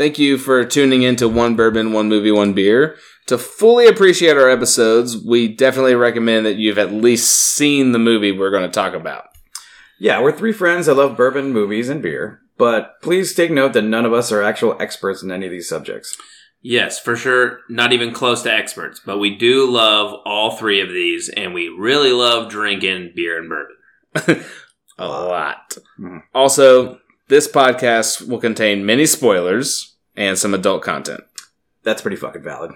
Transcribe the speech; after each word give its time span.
Thank 0.00 0.18
you 0.18 0.38
for 0.38 0.64
tuning 0.64 1.02
in 1.02 1.16
to 1.16 1.28
One 1.28 1.56
Bourbon, 1.56 1.92
One 1.92 2.08
Movie, 2.08 2.32
One 2.32 2.54
Beer. 2.54 2.96
To 3.26 3.36
fully 3.36 3.86
appreciate 3.86 4.38
our 4.38 4.48
episodes, 4.48 5.22
we 5.22 5.46
definitely 5.46 5.94
recommend 5.94 6.46
that 6.46 6.56
you've 6.56 6.78
at 6.78 6.90
least 6.90 7.30
seen 7.30 7.92
the 7.92 7.98
movie 7.98 8.32
we're 8.32 8.50
going 8.50 8.62
to 8.62 8.70
talk 8.70 8.94
about. 8.94 9.24
Yeah, 9.98 10.22
we're 10.22 10.32
three 10.32 10.54
friends 10.54 10.86
that 10.86 10.94
love 10.94 11.18
bourbon, 11.18 11.52
movies, 11.52 11.90
and 11.90 12.00
beer. 12.00 12.40
But 12.56 12.92
please 13.02 13.34
take 13.34 13.50
note 13.50 13.74
that 13.74 13.82
none 13.82 14.06
of 14.06 14.14
us 14.14 14.32
are 14.32 14.42
actual 14.42 14.74
experts 14.80 15.22
in 15.22 15.30
any 15.30 15.44
of 15.44 15.52
these 15.52 15.68
subjects. 15.68 16.16
Yes, 16.62 16.98
for 16.98 17.14
sure. 17.14 17.58
Not 17.68 17.92
even 17.92 18.14
close 18.14 18.42
to 18.44 18.50
experts, 18.54 19.02
but 19.04 19.18
we 19.18 19.36
do 19.36 19.70
love 19.70 20.18
all 20.24 20.56
three 20.56 20.80
of 20.80 20.88
these, 20.88 21.28
and 21.28 21.52
we 21.52 21.68
really 21.68 22.12
love 22.12 22.50
drinking 22.50 23.12
beer 23.14 23.38
and 23.38 23.50
bourbon. 23.50 24.46
A 24.98 25.06
lot. 25.06 25.76
Mhm. 26.00 26.22
Also, 26.34 27.00
this 27.30 27.48
podcast 27.48 28.28
will 28.28 28.40
contain 28.40 28.84
many 28.84 29.06
spoilers 29.06 29.94
and 30.16 30.36
some 30.36 30.52
adult 30.52 30.82
content. 30.82 31.22
That's 31.82 32.02
pretty 32.02 32.16
fucking 32.16 32.42
valid. 32.42 32.72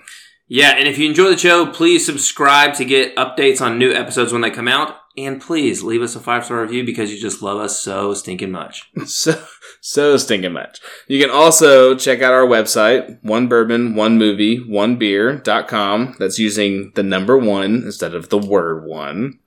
Yeah, 0.46 0.70
and 0.76 0.86
if 0.86 0.96
you 0.96 1.08
enjoy 1.08 1.30
the 1.30 1.36
show, 1.36 1.66
please 1.66 2.06
subscribe 2.06 2.74
to 2.74 2.84
get 2.84 3.16
updates 3.16 3.60
on 3.60 3.78
new 3.78 3.92
episodes 3.92 4.32
when 4.32 4.42
they 4.42 4.50
come 4.50 4.68
out. 4.68 4.96
And 5.16 5.40
please 5.40 5.82
leave 5.82 6.02
us 6.02 6.16
a 6.16 6.20
five 6.20 6.44
star 6.44 6.60
review 6.60 6.84
because 6.84 7.12
you 7.12 7.20
just 7.20 7.42
love 7.42 7.58
us 7.58 7.78
so 7.78 8.14
stinking 8.14 8.50
much. 8.50 8.90
So, 9.06 9.44
so 9.80 10.16
stinking 10.16 10.52
much. 10.52 10.80
You 11.08 11.20
can 11.20 11.30
also 11.30 11.94
check 11.94 12.22
out 12.22 12.32
our 12.32 12.46
website, 12.46 13.22
one 13.22 13.48
bourbon, 13.48 13.94
one 13.94 14.18
movie, 14.18 14.58
one 14.58 14.96
beer.com. 14.96 16.16
That's 16.18 16.38
using 16.38 16.92
the 16.94 17.02
number 17.02 17.36
one 17.36 17.82
instead 17.84 18.14
of 18.14 18.28
the 18.28 18.38
word 18.38 18.84
one. 18.86 19.40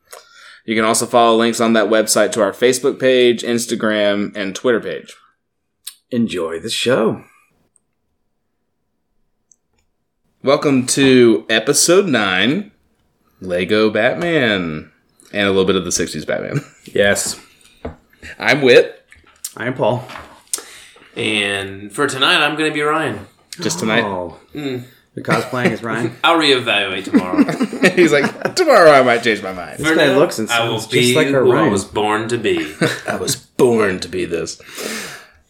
You 0.68 0.76
can 0.76 0.84
also 0.84 1.06
follow 1.06 1.38
links 1.38 1.62
on 1.62 1.72
that 1.74 1.88
website 1.88 2.34
to 2.34 2.42
our 2.42 2.52
Facebook 2.52 3.00
page, 3.00 3.42
Instagram, 3.42 4.36
and 4.36 4.54
Twitter 4.54 4.82
page. 4.82 5.16
Enjoy 6.12 6.60
the 6.60 6.70
show. 6.70 7.24
Welcome 10.44 10.86
to 10.88 11.46
episode 11.50 12.08
nine, 12.08 12.74
Lego 13.40 13.90
Batman, 13.90 14.92
and 15.32 15.48
a 15.48 15.52
little 15.52 15.64
bit 15.64 15.78
of 15.78 15.86
the 15.86 15.90
60s 15.90 16.28
Batman. 16.28 16.60
Yes. 16.94 17.40
I'm 18.38 18.62
Wit, 18.62 19.06
I 19.56 19.68
am 19.68 19.74
Paul. 19.74 20.06
And 21.16 21.94
for 21.94 22.08
tonight, 22.08 22.44
I'm 22.46 22.58
going 22.58 22.70
to 22.70 22.74
be 22.74 22.82
Ryan. 22.82 23.26
just 23.62 23.80
tonight. 23.80 24.04
Oh. 24.04 24.38
Mm. 24.54 24.84
The 25.18 25.24
cosplaying 25.24 25.72
is 25.72 25.82
Ryan. 25.82 26.16
I'll 26.24 26.38
reevaluate 26.38 27.06
tomorrow. 27.06 27.44
He's 27.96 28.12
like, 28.12 28.54
tomorrow 28.54 28.92
I 28.92 29.02
might 29.02 29.24
change 29.24 29.42
my 29.42 29.52
mind. 29.52 29.80
This 29.80 29.98
guy 29.98 30.16
looks 30.16 30.38
and 30.38 30.48
I 30.48 30.70
will 30.70 30.78
sounds 30.80 30.92
be 30.92 31.02
just 31.02 31.16
like 31.16 31.34
our 31.34 31.44
who 31.44 31.54
I 31.54 31.56
Ryan. 31.56 31.72
was 31.72 31.86
born 31.86 32.30
to 32.30 32.38
be. 32.38 32.72
I 33.08 33.16
was 33.16 33.36
born 33.36 34.00
to 34.02 34.08
be 34.08 34.26
this. 34.26 34.62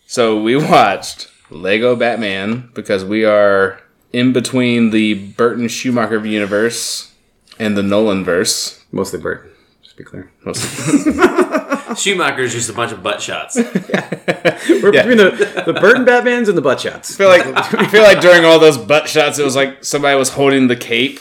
So 0.06 0.42
we 0.42 0.56
watched 0.56 1.30
Lego 1.50 1.98
Batman 1.98 2.70
because 2.76 3.04
we 3.04 3.26
are 3.26 3.82
in 4.14 4.32
between 4.32 4.92
the 4.92 5.16
Burton 5.32 5.68
Schumacher 5.68 6.26
universe 6.26 7.14
and 7.60 7.76
the 7.76 7.84
Nolan 7.84 8.23
verse. 8.23 8.86
Mostly 8.94 9.20
Bert. 9.20 9.54
Just 9.98 10.23
to 10.45 11.03
be 11.06 11.14
clear. 11.14 11.95
Schumacher's 11.95 12.53
just 12.53 12.70
a 12.70 12.73
bunch 12.73 12.92
of 12.92 13.02
butt 13.02 13.22
shots. 13.22 13.56
We're 13.58 14.94
Yeah. 14.94 15.04
between 15.04 15.17
the, 15.17 15.64
the 15.66 15.73
Burton 15.73 16.06
Batmans 16.06 16.48
and 16.50 16.58
the 16.58 16.62
butt 16.62 16.80
shots. 16.80 17.14
I 17.14 17.17
feel 17.17 17.28
like 17.30 17.45
I 17.76 17.88
feel 17.88 18.04
like 18.04 18.20
during 18.22 18.45
all 18.45 18.59
those 18.59 18.78
butt 18.78 19.08
shots, 19.09 19.39
it 19.39 19.44
was 19.44 19.56
like 19.56 19.84
somebody 19.84 20.17
was 20.17 20.30
holding 20.30 20.67
the 20.67 20.76
cape 20.76 21.20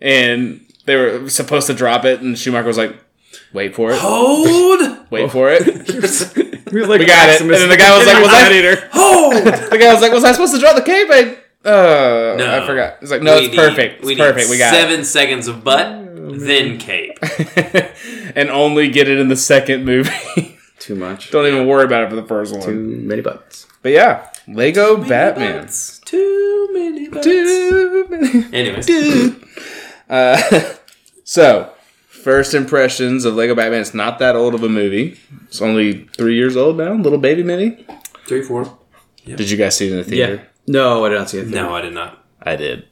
and 0.00 0.64
they 0.86 0.96
were 0.96 1.28
supposed 1.28 1.66
to 1.66 1.74
drop 1.74 2.04
it, 2.06 2.20
and 2.20 2.38
Schumacher 2.38 2.66
was 2.66 2.78
like, 2.78 2.96
"Wait 3.52 3.74
for 3.74 3.90
it, 3.90 3.98
Hold! 4.00 4.80
wait 5.10 5.30
for 5.30 5.50
it." 5.50 5.66
We, 6.72 6.84
like 6.84 7.00
We 7.00 7.06
got 7.06 7.28
it. 7.28 7.40
And 7.42 7.50
then 7.50 7.68
the 7.68 7.76
guy 7.76 7.96
was 7.96 8.06
like, 8.06 8.22
"Was 8.22 8.32
I?" 8.32 8.48
Gladiator. 8.48 8.88
Hold! 8.92 9.34
The 9.70 9.78
guy 9.78 9.92
was 9.92 10.00
like, 10.02 10.12
"Was 10.12 10.24
I 10.24 10.32
supposed 10.32 10.54
to 10.54 10.60
drop 10.60 10.76
the 10.76 10.82
cape?" 10.82 11.08
I, 11.10 11.68
uh, 11.68 12.36
No. 12.38 12.62
I 12.62 12.66
forgot. 12.66 12.96
He's 13.00 13.10
like, 13.10 13.20
"No, 13.22 13.34
We 13.36 13.46
it's 13.46 13.50
need- 13.50 13.56
perfect. 13.56 13.98
It's 13.98 14.06
we 14.06 14.16
perfect. 14.16 14.46
Need 14.46 14.50
we 14.52 14.58
got 14.58 14.72
it." 14.72 14.76
seven 14.80 15.04
seconds 15.04 15.46
of 15.48 15.62
butt, 15.62 16.07
then 16.30 16.78
cape. 16.78 17.18
and 18.36 18.50
only 18.50 18.88
get 18.90 19.08
it 19.08 19.18
in 19.18 19.28
the 19.28 19.36
second 19.36 19.84
movie. 19.84 20.58
Too 20.78 20.94
much. 20.94 21.30
Don't 21.30 21.46
even 21.46 21.66
worry 21.66 21.84
about 21.84 22.04
it 22.04 22.10
for 22.10 22.16
the 22.16 22.22
first 22.26 22.52
one. 22.54 22.62
Too 22.62 22.74
many 23.02 23.20
butts. 23.20 23.66
But 23.82 23.92
yeah, 23.92 24.30
Lego 24.46 24.96
Batman. 24.96 25.62
Butts. 25.62 25.98
Too 26.04 26.68
many 26.72 27.08
butts. 27.08 27.24
Too 27.26 28.06
many- 28.10 28.56
Anyways, 28.56 29.34
Uh, 30.08 30.40
so, 31.24 31.72
first 32.08 32.54
impressions 32.54 33.24
of 33.24 33.34
Lego 33.34 33.54
Batman. 33.54 33.80
It's 33.80 33.92
not 33.94 34.18
that 34.20 34.36
old 34.36 34.54
of 34.54 34.62
a 34.62 34.68
movie. 34.68 35.18
It's 35.44 35.60
only 35.60 36.04
three 36.16 36.36
years 36.36 36.56
old 36.56 36.78
now. 36.78 36.92
Little 36.94 37.18
baby 37.18 37.42
mini. 37.42 37.84
three, 38.26 38.42
four. 38.42 38.78
Did 39.24 39.50
you 39.50 39.56
guys 39.58 39.76
see 39.76 39.88
it 39.88 39.92
in 39.92 39.98
the 39.98 40.04
theater? 40.04 40.46
No, 40.66 41.04
I 41.04 41.08
did 41.10 41.18
not 41.18 41.30
see 41.30 41.38
it. 41.38 41.48
No, 41.48 41.74
I 41.74 41.80
did 41.82 41.92
not. 41.92 42.24
I 42.42 42.56
did. 42.56 42.86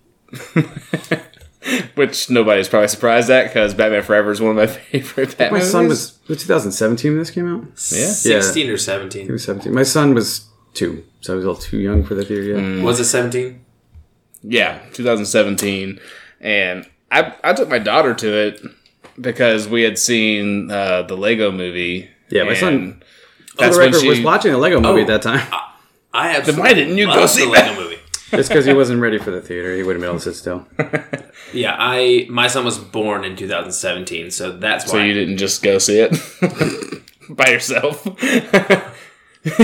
Which 1.97 2.31
nobody's 2.31 2.69
probably 2.69 2.89
surprised 2.89 3.29
at 3.31 3.49
because 3.49 3.75
Batman 3.75 4.03
Forever 4.03 4.31
is 4.31 4.41
one 4.41 4.51
of 4.51 4.57
my 4.57 4.67
favorite 4.91 5.37
Batman 5.37 5.61
My 5.61 5.67
son 5.67 5.89
was, 5.89 6.19
was 6.29 6.39
2017 6.43 7.11
when 7.13 7.19
this 7.19 7.31
came 7.31 7.47
out? 7.53 7.63
Yeah. 7.65 7.71
16 8.41 8.69
or 8.69 8.73
He 8.73 8.79
17. 8.79 9.33
was 9.33 9.45
17. 9.45 9.75
My 9.75 9.83
son 9.83 10.15
was 10.15 10.47
two, 10.75 11.05
so 11.21 11.33
I 11.33 11.37
was 11.37 11.45
a 11.45 11.49
little 11.49 11.63
too 11.63 11.79
young 11.79 12.05
for 12.05 12.15
the 12.15 12.25
theory. 12.25 12.49
yet. 12.51 12.59
Mm. 12.59 12.83
Was 12.83 13.01
it 13.01 13.05
17? 13.07 13.65
Yeah, 14.43 14.79
2017, 14.93 15.99
and 16.41 16.87
I 17.11 17.35
I 17.43 17.53
took 17.53 17.69
my 17.69 17.79
daughter 17.81 18.15
to 18.15 18.29
it 18.47 18.61
because 19.21 19.67
we 19.67 19.83
had 19.83 19.99
seen 19.99 20.71
uh, 20.71 21.03
the 21.03 21.17
Lego 21.17 21.51
movie. 21.51 22.09
Yeah, 22.31 22.45
my 22.45 22.55
son- 22.55 22.75
and 22.75 23.05
For 23.51 23.57
That's 23.57 23.77
the 23.77 23.81
when 23.83 23.89
record, 23.93 24.01
she 24.03 24.09
was 24.09 24.21
watching 24.21 24.53
a 24.55 24.59
Lego 24.59 24.81
movie 24.81 25.01
Oh. 25.01 25.03
at 25.03 25.07
that 25.09 25.23
time. 25.23 25.47
I 26.13 26.29
have. 26.29 26.47
Then 26.47 26.59
why 26.59 26.75
didn't 26.75 26.97
you 26.97 27.07
go 27.07 27.27
see 27.27 27.45
the? 27.45 27.51
Lego 27.51 27.75
movie? 27.81 27.96
Just 28.31 28.49
because 28.49 28.65
he 28.67 28.73
wasn't 28.73 29.01
ready 29.01 29.19
for 29.19 29.31
the 29.31 29.41
theater, 29.41 29.75
he 29.77 29.83
wouldn't 29.85 30.03
be 30.03 30.07
able 30.09 30.19
to 30.19 30.25
sit 30.33 30.35
still. 30.37 30.67
Yeah, 31.53 31.77
I 31.79 32.27
my 32.29 32.49
son 32.49 32.65
was 32.65 32.77
born 32.77 33.25
in 33.25 33.37
2017, 33.37 34.33
so 34.33 34.57
that's 34.59 34.85
why. 34.87 34.91
So 34.91 34.99
you 34.99 35.15
didn't 35.15 35.37
just 35.39 35.63
go 35.63 35.79
see 35.79 36.01
it 36.01 36.11
by 37.31 37.51
yourself. 37.51 38.05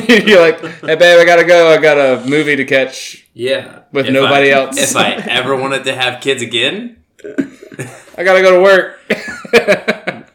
You're 0.08 0.40
like, 0.40 0.60
hey 0.60 0.94
babe, 0.94 1.18
I 1.20 1.24
gotta 1.24 1.44
go. 1.44 1.72
I 1.72 1.78
got 1.78 1.98
a 1.98 2.24
movie 2.24 2.54
to 2.54 2.64
catch. 2.64 3.26
yeah, 3.34 3.80
With 3.90 4.06
If 4.06 4.12
nobody 4.12 4.52
I- 4.52 4.60
else. 4.60 4.78
If 4.78 4.94
I 4.96 5.14
ever 5.14 5.56
wanted 5.56 5.82
to 5.84 5.94
have 5.96 6.20
kids 6.22 6.40
again, 6.40 7.02
I 8.16 8.22
gotta 8.22 8.42
go 8.42 8.56
to 8.56 8.62
work. 8.62 9.00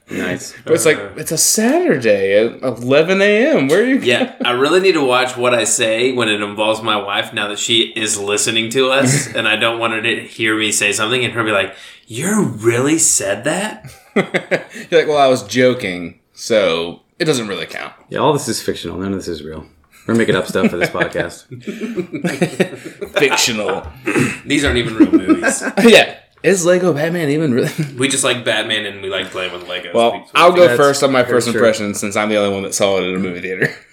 Nice. 0.10 0.54
But 0.64 0.74
it's 0.74 0.86
like 0.86 0.98
it's 1.18 1.32
a 1.32 1.38
Saturday 1.38 2.38
at 2.38 2.62
11 2.62 3.22
a.m. 3.22 3.68
Where 3.68 3.82
are 3.82 3.86
you? 3.86 4.00
yeah, 4.00 4.36
I 4.46 4.52
really 4.52 4.80
need 4.80 4.94
to 4.94 5.04
watch 5.04 5.36
what 5.36 5.54
I 5.54 5.66
say 5.66 6.14
when 6.14 6.30
it 6.30 6.42
involves 6.42 6.82
my 6.82 6.96
wife. 6.96 7.34
Now 7.34 7.50
that 7.50 7.60
she 7.60 7.92
is 7.96 8.18
listening 8.18 8.70
to 8.72 8.90
us, 8.90 9.28
and 9.36 9.48
I 9.48 9.58
don't 9.58 9.80
want 9.80 9.94
her 9.94 10.02
to 10.02 10.22
hear 10.22 10.58
me 10.58 10.72
say 10.72 10.94
something 10.94 11.24
and 11.26 11.34
her 11.34 11.44
be 11.44 11.52
like, 11.52 11.76
"You 12.08 12.44
really 12.44 12.98
said 13.00 13.44
that?" 13.44 13.92
You're 14.16 15.02
like, 15.02 15.10
well, 15.10 15.18
I 15.18 15.28
was 15.28 15.44
joking, 15.46 16.20
so 16.34 17.02
it 17.20 17.26
doesn't 17.26 17.48
really 17.50 17.66
count. 17.66 17.94
Yeah, 18.10 18.20
all 18.20 18.32
this 18.34 18.48
is 18.48 18.62
fictional. 18.62 18.98
None 18.98 19.12
of 19.12 19.20
this 19.20 19.28
is 19.28 19.44
real. 19.44 19.66
We're 20.08 20.16
making 20.16 20.36
up 20.38 20.48
stuff 20.48 20.70
for 20.72 20.78
this 20.78 20.90
podcast. 20.90 21.48
Fictional. 23.20 23.86
These 24.46 24.64
aren't 24.64 24.78
even 24.78 24.96
real 24.96 25.12
movies. 25.12 25.62
yeah. 25.84 26.20
Is 26.44 26.66
Lego 26.66 26.94
Batman 26.94 27.30
even 27.30 27.54
really? 27.54 27.72
We 27.98 28.08
just 28.08 28.24
like 28.24 28.46
Batman 28.46 28.86
and 28.86 29.02
we 29.02 29.10
like 29.10 29.28
playing 29.32 29.52
with 29.54 29.64
Legos. 29.68 29.94
Well, 29.94 30.14
We- 30.14 30.24
I'll 30.36 30.52
go 30.54 30.68
That's 30.68 30.78
first 30.78 31.04
on 31.04 31.12
my 31.12 31.24
first 31.24 31.48
true. 31.50 31.56
impression 31.56 31.94
since 31.94 32.16
I'm 32.16 32.30
the 32.30 32.38
only 32.38 32.54
one 32.54 32.64
that 32.64 32.74
saw 32.76 32.98
it 32.98 33.04
in 33.04 33.16
a 33.16 33.20
movie 33.20 33.42
theater. 33.42 33.74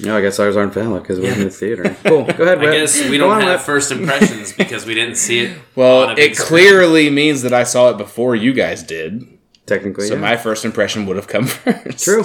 No, 0.00 0.16
I 0.16 0.20
guess 0.22 0.40
ours 0.40 0.56
aren't 0.56 0.74
valid 0.74 1.04
because 1.04 1.20
we're 1.20 1.32
in 1.32 1.38
the 1.44 1.50
theater. 1.50 1.96
Cool. 2.04 2.24
Go 2.24 2.42
ahead, 2.42 2.58
I 2.58 2.64
Rhett. 2.64 2.72
guess 2.80 3.00
we 3.08 3.16
Go 3.16 3.26
don't 3.28 3.34
on, 3.34 3.40
have 3.42 3.50
Rhett. 3.58 3.60
first 3.66 3.92
impressions 3.92 4.52
because 4.52 4.84
we 4.86 4.92
didn't 4.92 5.14
see 5.14 5.38
it. 5.44 5.58
Well, 5.76 6.02
on 6.06 6.10
a 6.10 6.14
big 6.16 6.32
it 6.32 6.36
screen. 6.36 6.48
clearly 6.48 7.10
means 7.10 7.42
that 7.42 7.52
I 7.54 7.62
saw 7.62 7.90
it 7.90 7.96
before 7.96 8.34
you 8.34 8.52
guys 8.52 8.82
did. 8.82 9.24
Technically, 9.66 10.08
So 10.08 10.14
yeah. 10.14 10.20
my 10.20 10.36
first 10.36 10.64
impression 10.64 11.06
would 11.06 11.14
have 11.14 11.28
come 11.28 11.46
first. 11.46 12.02
True. 12.04 12.24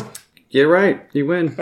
You're 0.49 0.67
right. 0.67 1.05
You 1.13 1.27
win. 1.27 1.55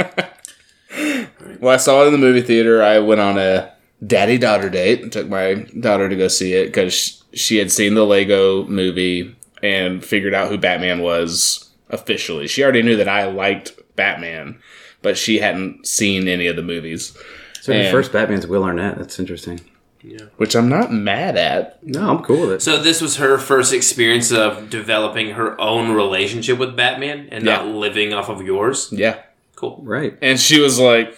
Well, 1.60 1.74
I 1.74 1.78
saw 1.78 2.04
it 2.04 2.08
in 2.08 2.14
the 2.14 2.18
movie 2.20 2.42
theater. 2.42 2.82
I 2.82 3.00
went 3.00 3.20
on 3.20 3.38
a 3.38 3.74
daddy 4.06 4.38
daughter 4.38 4.70
date. 4.70 5.12
Took 5.12 5.28
my 5.28 5.66
daughter 5.80 6.10
to 6.10 6.16
go 6.16 6.28
see 6.28 6.54
it 6.54 6.68
because 6.68 7.24
she 7.34 7.58
had 7.58 7.72
seen 7.72 7.94
the 7.94 8.06
Lego 8.06 8.66
movie 8.66 9.36
and 9.64 10.04
figured 10.04 10.34
out 10.34 10.50
who 10.50 10.58
Batman 10.58 11.02
was 11.02 11.70
officially. 11.90 12.48
She 12.48 12.64
already 12.64 12.84
knew 12.84 12.98
that 12.98 13.08
I 13.10 13.26
liked 13.28 13.74
Batman, 13.96 14.60
but 15.02 15.18
she 15.18 15.40
hadn't 15.40 15.88
seen 15.88 16.28
any 16.28 16.48
of 16.48 16.56
the 16.56 16.62
movies, 16.64 17.18
So 17.62 17.74
your 17.74 17.82
And- 17.84 17.92
first 17.92 18.14
Batman's 18.14 18.48
Will 18.48 18.64
Arnett. 18.64 18.98
That's 18.98 19.20
interesting. 19.20 19.60
Yeah. 20.04 20.26
which 20.38 20.56
I'm 20.56 20.70
not 20.70 20.94
mad 20.94 21.36
at. 21.36 21.80
No, 21.84 22.12
I'm 22.12 22.24
cool 22.24 22.42
with 22.42 22.52
it. 22.52 22.62
So 22.62 22.82
this 22.82 23.02
was 23.02 23.18
her 23.18 23.38
first 23.38 23.74
experience 23.74 24.32
of 24.32 24.70
developing 24.70 25.32
her 25.32 25.60
own 25.60 25.92
relationship 25.92 26.60
with 26.60 26.78
Batman 26.78 27.28
and 27.30 27.44
not 27.44 27.66
living 27.68 28.14
off 28.14 28.30
of 28.30 28.42
yours. 28.42 28.88
Yeah. 28.92 29.18
Cool. 29.56 29.82
right. 29.84 30.16
And 30.22 30.40
she 30.40 30.62
was 30.62 30.80
like, 30.80 31.18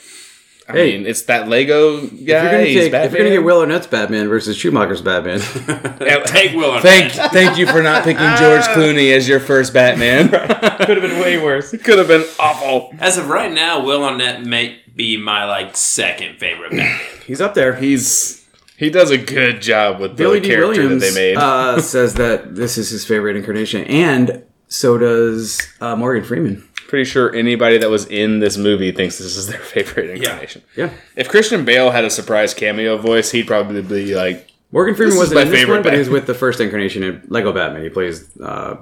I 0.70 0.74
Hey. 0.74 0.98
mean, 0.98 1.08
it's 1.08 1.24
that 1.24 1.48
Lego 1.48 2.00
guy. 2.02 2.08
If 2.08 2.20
you're, 2.28 2.38
gonna 2.44 2.64
take, 2.66 2.94
if 2.94 3.12
you're 3.12 3.18
gonna 3.22 3.30
get 3.32 3.44
Will 3.44 3.60
Arnett's 3.62 3.88
Batman 3.88 4.28
versus 4.30 4.56
Schumacher's 4.56 5.02
Batman, 5.02 5.40
Take 6.28 6.54
Will 6.56 6.72
on 6.72 6.82
Thank, 6.82 7.12
thank 7.14 7.58
you 7.58 7.66
for 7.66 7.82
not 7.82 8.04
picking 8.04 8.22
George 8.38 8.62
Clooney 8.76 9.12
as 9.16 9.28
your 9.28 9.40
first 9.40 9.74
Batman. 9.74 10.30
could 10.86 10.98
have 10.98 11.02
been 11.02 11.20
way 11.20 11.42
worse. 11.44 11.72
Could 11.72 11.98
have 11.98 12.08
been 12.08 12.24
awful. 12.40 12.94
As 13.00 13.18
of 13.18 13.30
right 13.30 13.52
now, 13.52 13.84
Will 13.84 14.04
Arnett 14.04 14.46
may 14.46 14.80
be 14.96 15.18
my 15.18 15.46
like 15.46 15.76
second 15.76 16.38
favorite 16.40 16.70
Batman. 16.72 17.00
He's 17.26 17.42
up 17.42 17.54
there. 17.56 17.76
He's 17.76 18.48
he 18.78 18.90
does 18.90 19.10
a 19.12 19.18
good 19.18 19.62
job 19.62 20.00
with 20.00 20.12
the 20.12 20.18
Billy 20.24 20.40
Dee. 20.40 20.50
character 20.50 20.82
Williams 20.84 21.02
that 21.04 21.14
they 21.14 21.34
made. 21.34 21.38
uh, 21.38 21.82
says 21.82 22.14
that 22.16 22.56
this 22.56 22.78
is 22.78 22.90
his 22.90 23.06
favorite 23.06 23.36
incarnation, 23.36 23.84
and 23.86 24.44
so 24.68 24.98
does 25.00 25.62
uh, 25.82 25.96
Morgan 25.96 26.24
Freeman. 26.24 26.69
Pretty 26.90 27.06
sure 27.06 27.34
anybody 27.36 27.78
that 27.78 27.92
was 27.92 28.08
in 28.08 28.40
this 28.40 28.58
movie 28.58 28.92
thinks 28.92 29.20
this 29.20 29.38
is 29.38 29.46
their 29.46 29.60
favorite 29.76 30.10
incarnation. 30.10 30.64
Yeah, 30.76 30.90
If 31.16 31.30
Christian 31.30 31.64
Bale 31.64 31.92
had 31.92 32.04
a 32.04 32.10
surprise 32.10 32.56
cameo 32.56 32.98
voice, 32.98 33.30
he'd 33.30 33.46
probably 33.46 33.84
be 33.84 34.16
like, 34.16 34.50
Morgan 34.72 34.96
Freeman 34.96 35.16
wasn't 35.18 35.36
my 35.36 35.42
in 35.44 35.50
this 35.50 35.60
favorite 35.60 35.76
one, 35.76 35.84
but 35.84 35.94
he 35.94 36.00
was 36.00 36.10
with 36.10 36.26
the 36.26 36.34
first 36.34 36.60
incarnation 36.60 37.04
in 37.04 37.22
Lego 37.28 37.52
Batman. 37.54 37.84
He 37.84 37.90
plays 37.90 38.36
uh, 38.40 38.78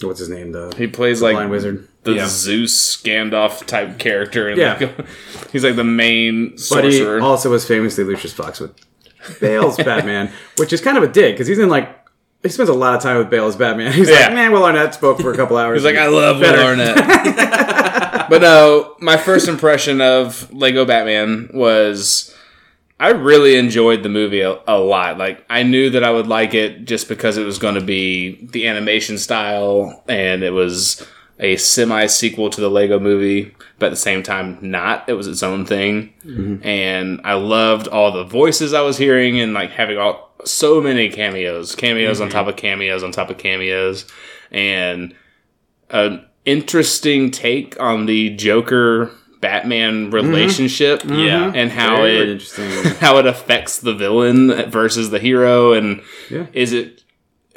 what's 0.00 0.20
his 0.20 0.28
name? 0.28 0.52
The 0.52 0.72
he 0.76 0.86
plays 0.86 1.18
blind 1.18 1.38
like 1.38 1.50
wizard. 1.50 1.88
the 2.04 2.12
Yeah. 2.14 2.26
Zeus 2.28 2.96
Gandalf 3.02 3.66
type 3.66 3.98
character. 3.98 4.50
Yeah. 4.50 4.74
like, 4.80 5.06
he's 5.52 5.64
like 5.64 5.74
the 5.74 5.82
main 5.84 6.56
But 6.70 6.84
he 6.84 7.04
also 7.04 7.50
was 7.50 7.66
famously 7.66 8.04
Lucius 8.04 8.32
Fox 8.32 8.60
with 8.60 8.72
Bale's 9.40 9.76
Batman, 9.84 10.30
which 10.56 10.72
is 10.72 10.80
kind 10.80 10.96
of 10.96 11.02
a 11.02 11.08
dig 11.08 11.34
because 11.34 11.48
he's 11.48 11.58
in 11.58 11.68
like 11.68 11.99
he 12.42 12.48
spends 12.48 12.68
a 12.70 12.74
lot 12.74 12.94
of 12.94 13.02
time 13.02 13.18
with 13.18 13.28
Bale 13.30 13.46
as 13.46 13.56
Batman. 13.56 13.92
He's 13.94 14.08
Yeah. 14.08 14.20
like, 14.26 14.34
man, 14.34 14.52
Will 14.52 14.64
Arnett 14.64 14.94
spoke 14.94 15.20
for 15.20 15.32
a 15.32 15.36
couple 15.36 15.56
hours. 15.58 15.78
He's 15.82 15.84
like, 15.84 15.96
I 15.96 16.06
love 16.08 16.40
Better. 16.40 16.58
Will 16.58 16.66
Arnett. 16.66 16.96
but 18.30 18.40
no, 18.42 18.96
my 19.00 19.16
first 19.16 19.48
impression 19.48 20.00
of 20.00 20.52
Lego 20.52 20.84
Batman 20.84 21.50
was 21.52 22.34
I 22.98 23.10
really 23.10 23.56
enjoyed 23.56 24.02
the 24.02 24.08
movie 24.08 24.40
a, 24.42 24.58
a 24.66 24.78
lot. 24.78 25.18
Like 25.18 25.44
I 25.50 25.62
knew 25.62 25.90
that 25.90 26.04
I 26.04 26.10
would 26.10 26.26
like 26.26 26.54
it 26.54 26.84
just 26.84 27.08
because 27.08 27.36
it 27.38 27.44
was 27.44 27.58
going 27.58 27.74
to 27.74 27.80
be 27.80 28.46
the 28.46 28.66
animation 28.68 29.18
style 29.18 30.02
and 30.08 30.42
it 30.42 30.50
was 30.52 31.06
a 31.40 31.56
semi 31.56 32.06
sequel 32.06 32.50
to 32.50 32.60
the 32.60 32.70
Lego 32.70 33.00
movie, 33.00 33.54
but 33.78 33.86
at 33.86 33.90
the 33.90 33.96
same 33.96 34.22
time 34.22 34.58
not. 34.60 35.08
It 35.08 35.14
was 35.14 35.26
its 35.26 35.42
own 35.42 35.64
thing. 35.64 36.12
Mm-hmm. 36.24 36.64
And 36.64 37.20
I 37.24 37.34
loved 37.34 37.88
all 37.88 38.12
the 38.12 38.24
voices 38.24 38.74
I 38.74 38.82
was 38.82 38.98
hearing 38.98 39.40
and 39.40 39.54
like 39.54 39.70
having 39.70 39.98
all 39.98 40.30
so 40.44 40.80
many 40.80 41.08
cameos, 41.08 41.74
cameos 41.74 42.20
on 42.20 42.28
mm-hmm. 42.28 42.36
top 42.36 42.46
of 42.46 42.56
cameos 42.56 43.02
on 43.02 43.10
top 43.10 43.30
of 43.30 43.38
cameos. 43.38 44.06
And 44.50 45.14
an 45.88 46.26
interesting 46.44 47.30
take 47.30 47.80
on 47.80 48.06
the 48.06 48.30
Joker 48.36 49.10
Batman 49.40 50.06
mm-hmm. 50.06 50.14
relationship 50.14 51.02
Yeah. 51.06 51.52
and 51.54 51.70
how 51.70 51.96
Very 51.96 52.32
it 52.34 52.50
how 53.00 53.16
it 53.16 53.26
affects 53.26 53.78
the 53.78 53.94
villain 53.94 54.70
versus 54.70 55.08
the 55.08 55.18
hero. 55.18 55.72
And 55.72 56.02
Yeah. 56.28 56.46
is 56.52 56.74
it 56.74 57.02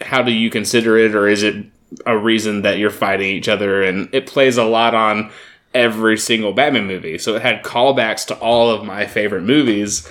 how 0.02 0.22
do 0.22 0.32
you 0.32 0.50
consider 0.50 0.98
it? 0.98 1.16
Or 1.16 1.28
is 1.28 1.44
it 1.44 1.66
a 2.06 2.18
reason 2.18 2.62
that 2.64 2.78
you're 2.78 2.90
fighting 2.90 3.30
each 3.30 3.48
other 3.48 3.84
and 3.84 4.10
it 4.14 4.28
plays 4.28 4.58
a 4.58 4.64
lot 4.64 4.94
on 4.96 5.32
every 5.74 6.18
single 6.18 6.54
Batman 6.54 6.86
movie 6.88 7.18
so 7.18 7.36
it 7.36 7.42
had 7.42 7.64
callbacks 7.64 8.26
to 8.28 8.36
all 8.40 8.70
of 8.70 8.84
my 8.86 9.06
favorite 9.06 9.42
movies 9.44 10.08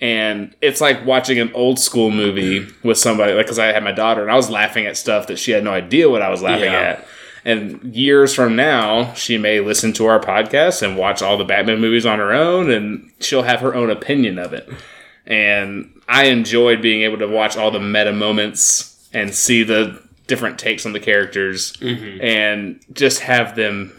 and 0.00 0.54
it's 0.60 0.80
like 0.80 1.04
watching 1.06 1.38
an 1.38 1.52
old 1.54 1.78
school 1.78 2.10
movie 2.10 2.66
with 2.82 2.98
somebody 2.98 3.32
like 3.34 3.46
because 3.46 3.58
I 3.58 3.66
had 3.66 3.84
my 3.84 3.92
daughter 3.92 4.22
and 4.22 4.30
I 4.30 4.36
was 4.36 4.50
laughing 4.50 4.86
at 4.86 4.96
stuff 4.96 5.26
that 5.26 5.38
she 5.38 5.50
had 5.52 5.64
no 5.64 5.72
idea 5.72 6.08
what 6.08 6.22
I 6.22 6.30
was 6.30 6.42
laughing 6.42 6.72
Yeah. 6.72 6.80
at 7.00 7.06
and 7.44 7.82
years 7.92 8.32
from 8.32 8.54
now, 8.54 9.12
she 9.14 9.36
may 9.36 9.58
listen 9.58 9.92
to 9.94 10.06
our 10.06 10.20
podcast 10.20 10.80
and 10.80 10.96
watch 10.96 11.22
all 11.22 11.36
the 11.36 11.42
Batman 11.44 11.80
movies 11.80 12.06
on 12.06 12.20
her 12.20 12.32
own, 12.32 12.70
and 12.70 13.10
she'll 13.18 13.42
have 13.42 13.58
her 13.58 13.74
own 13.74 13.90
opinion 13.90 14.38
of 14.38 14.52
it. 14.52 14.68
And 15.26 16.00
I 16.06 16.26
enjoyed 16.26 16.80
being 16.80 17.02
able 17.02 17.18
to 17.18 17.26
watch 17.26 17.56
all 17.56 17.72
the 17.72 17.80
meta 17.80 18.12
moments 18.12 19.08
and 19.12 19.34
see 19.34 19.64
the 19.64 20.00
different 20.26 20.58
takes 20.58 20.86
on 20.86 20.92
the 20.92 21.00
characters 21.00 21.72
and 21.82 22.80
just 22.92 23.20
have 23.20 23.56
them 23.56 23.92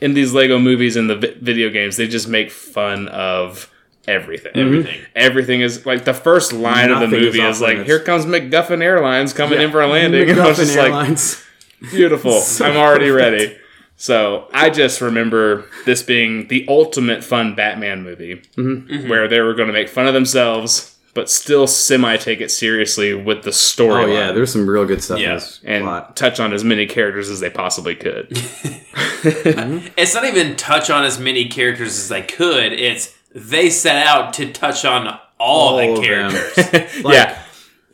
in 0.00 0.14
these 0.14 0.32
Lego 0.32 0.58
movies 0.58 0.96
and 0.96 1.08
the 1.10 1.16
vi- 1.16 1.34
video 1.40 1.70
games. 1.70 1.96
They 1.96 2.08
just 2.08 2.28
make 2.28 2.50
fun 2.50 3.08
of 3.08 3.70
everything. 4.08 4.52
Everything. 4.56 5.00
Everything 5.14 5.60
is 5.60 5.86
like 5.86 6.04
the 6.04 6.14
first 6.14 6.52
line 6.52 6.90
of 6.90 7.00
the 7.00 7.06
Nothing 7.06 7.20
is 7.20 7.24
movie 7.26 7.40
is 7.40 7.60
like, 7.60 7.84
"Here 7.84 8.00
comes 8.00 8.26
MacGuffin 8.26 8.82
Airlines 8.82 9.32
coming 9.32 9.60
in 9.60 9.70
for 9.70 9.80
a 9.80 9.86
landing." 9.86 10.28
And 10.30 10.40
I 10.40 10.46
was 10.48 10.58
MacGuffin 10.58 10.64
just 10.64 10.76
like, 10.76 10.86
Airlines. 10.86 11.44
Beautiful. 11.90 12.32
So 12.40 12.64
I'm 12.64 12.76
already 12.76 13.10
ready. 13.10 13.56
So 13.96 14.48
I 14.52 14.70
just 14.70 15.00
remember 15.00 15.66
this 15.84 16.02
being 16.02 16.48
the 16.48 16.64
ultimate 16.68 17.22
fun 17.22 17.54
Batman 17.54 18.02
movie 18.02 18.42
Mm-hmm. 18.56 19.08
where 19.08 19.28
they 19.28 19.40
were 19.40 19.54
going 19.54 19.68
to 19.68 19.72
make 19.72 19.88
fun 19.88 20.08
of 20.08 20.14
themselves, 20.14 20.91
but 21.14 21.28
still 21.30 21.66
semi 21.66 22.16
take 22.16 22.40
it 22.40 22.50
seriously 22.50 23.12
with 23.14 23.42
the 23.42 23.52
story. 23.52 24.04
Oh 24.04 24.06
yeah, 24.06 24.32
there's 24.32 24.52
some 24.52 24.68
real 24.68 24.84
good 24.86 25.02
stuff 25.02 25.18
Yeah. 25.20 25.30
in 25.30 25.34
this 25.34 25.60
and 25.64 25.84
plot. 25.84 26.16
touch 26.16 26.40
on 26.40 26.52
as 26.52 26.64
many 26.64 26.86
characters 26.86 27.28
as 27.30 27.40
they 27.40 27.50
possibly 27.50 27.94
could. 27.94 28.28
Mm-hmm. 29.22 29.86
It's 29.96 30.14
not 30.14 30.24
even 30.24 30.56
touch 30.56 30.90
on 30.90 31.04
as 31.04 31.18
many 31.18 31.48
characters 31.48 31.96
as 31.96 32.08
they 32.08 32.22
could. 32.22 32.72
It's 32.72 33.16
they 33.34 33.70
set 33.70 34.04
out 34.06 34.34
to 34.34 34.52
touch 34.52 34.84
on 34.84 35.06
all, 35.06 35.18
All 35.38 35.76
the 35.78 35.92
of 35.92 35.96
them. 36.02 36.30
characters. 36.32 37.04
yeah. 37.04 37.42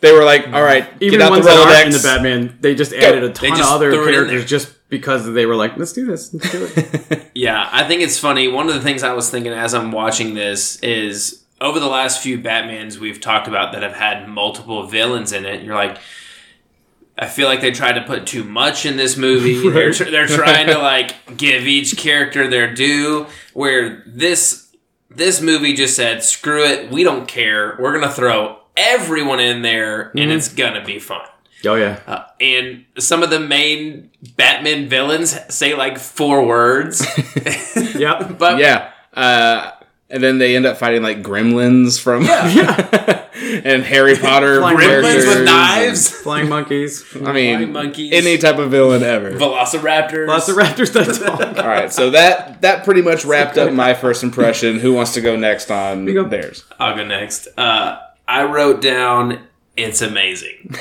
They 0.01 0.13
were 0.13 0.25
like, 0.25 0.47
all 0.49 0.63
right, 0.63 0.89
Even 1.01 1.19
get 1.19 1.27
out 1.27 1.31
ones 1.33 1.45
the 1.45 1.51
that 1.51 1.59
aren't 1.59 1.71
Rolodex. 1.77 1.87
in 1.87 1.93
the 1.93 2.01
Batman, 2.03 2.59
they 2.61 2.75
just 2.75 2.93
added 2.93 3.25
a 3.25 3.31
ton 3.33 3.53
of 3.53 3.61
other 3.61 3.91
threw 3.93 4.05
it 4.05 4.09
in 4.09 4.15
characters 4.15 4.45
just 4.47 4.89
because 4.89 5.31
they 5.33 5.45
were 5.45 5.55
like, 5.57 5.77
let's 5.77 5.93
do 5.93 6.07
this. 6.07 6.33
Let's 6.33 6.51
do 6.53 6.69
it. 6.77 7.23
Yeah, 7.35 7.69
I 7.71 7.85
think 7.85 8.01
it's 8.03 8.19
funny. 8.19 8.49
One 8.49 8.69
of 8.69 8.75
the 8.75 8.81
things 8.81 9.03
I 9.03 9.13
was 9.13 9.29
thinking 9.31 9.53
as 9.53 9.73
I'm 9.75 9.93
watching 9.93 10.35
this 10.35 10.81
is 10.83 11.45
over 11.61 11.81
the 11.81 11.89
last 11.89 12.23
few 12.23 12.39
Batmans 12.39 12.99
we've 12.99 13.21
talked 13.21 13.49
about 13.49 13.73
that 13.73 13.83
have 13.83 13.95
had 13.95 14.29
multiple 14.29 14.87
villains 14.87 15.33
in 15.33 15.45
it. 15.45 15.63
You're 15.63 15.75
like, 15.75 15.99
I 17.19 17.27
feel 17.27 17.49
like 17.49 17.61
they 17.61 17.73
tried 17.73 17.93
to 17.95 18.03
put 18.03 18.27
too 18.27 18.45
much 18.45 18.87
in 18.87 18.97
this 18.97 19.17
movie. 19.17 19.69
They're, 19.71 19.93
tr- 19.93 20.05
they're 20.11 20.27
trying 20.29 20.69
to 20.69 20.79
like 20.79 21.37
give 21.37 21.67
each 21.67 21.97
character 21.97 22.49
their 22.49 22.73
due. 22.73 23.27
Where 23.55 24.05
this 24.07 24.69
this 25.11 25.41
movie 25.41 25.75
just 25.75 25.97
said, 25.97 26.23
"Screw 26.23 26.65
it, 26.65 26.91
we 26.93 27.03
don't 27.03 27.27
care. 27.27 27.77
We're 27.81 27.93
gonna 27.93 28.13
throw 28.13 28.59
everyone 28.77 29.41
in 29.41 29.63
there, 29.63 30.11
and 30.17 30.31
it's 30.31 30.49
gonna 30.49 30.85
be 30.85 30.99
fun." 31.01 31.27
oh 31.67 31.75
yeah. 31.75 31.99
Uh, 32.07 32.25
and 32.41 32.85
some 32.99 33.25
of 33.25 33.31
the 33.31 33.41
main 33.41 34.11
Batman 34.37 34.89
villains 34.89 35.37
say 35.53 35.75
like 35.75 35.99
four 35.99 36.47
words. 36.47 37.05
Yep. 37.99 38.29
But 38.39 38.59
yeah. 38.59 38.93
Uh, 39.13 39.73
and 40.11 40.23
then 40.23 40.39
they 40.39 40.57
end 40.57 40.65
up 40.67 40.79
fighting 40.79 41.03
like 41.03 41.23
gremlins 41.23 42.01
from 42.01 42.23
and 43.65 43.83
Harry 43.85 44.17
Potter 44.17 44.61
gremlins 44.61 44.81
characters 44.81 45.27
with 45.27 45.45
knives, 45.45 46.09
Flying 46.23 46.49
monkeys. 46.49 47.03
I 47.03 47.19
flying 47.19 47.61
mean, 47.61 47.73
monkeys, 47.73 48.13
any 48.13 48.39
type 48.39 48.59
of 48.59 48.71
villain 48.71 49.03
ever. 49.03 49.33
velociraptors. 49.33 50.27
Velociraptors 50.29 50.97
of 50.97 51.19
that 51.19 51.27
talk. 51.55 51.59
All 51.65 51.69
right, 51.69 51.93
so 51.93 52.11
that 52.11 52.63
that 52.63 52.85
pretty 52.85 53.03
much 53.03 53.25
wrapped 53.25 53.59
up 53.59 53.73
my 53.73 53.95
first 53.95 54.23
impression. 54.23 54.79
Who 54.79 54.95
wants 54.95 55.13
to 55.15 55.21
go 55.21 55.37
next 55.37 55.71
on 55.71 56.05
go. 56.07 56.25
theirs? 56.25 56.65
I'll 56.79 56.97
go 56.97 57.05
next. 57.05 57.49
Uh, 57.57 58.01
I 58.27 58.45
wrote 58.45 58.81
down. 58.83 59.41
It's 59.77 60.03
amazing. 60.03 60.75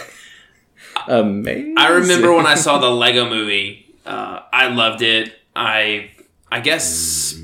Amazing. 1.08 1.76
I 1.78 1.90
remember 1.90 2.34
when 2.34 2.48
I 2.48 2.56
saw 2.56 2.80
the 2.80 2.90
Lego 2.90 3.30
Movie. 3.30 3.94
Uh, 4.06 4.42
I 4.52 4.68
loved 4.68 5.02
it. 5.02 5.36
I 5.56 6.12
I 6.52 6.60
guess. 6.62 7.40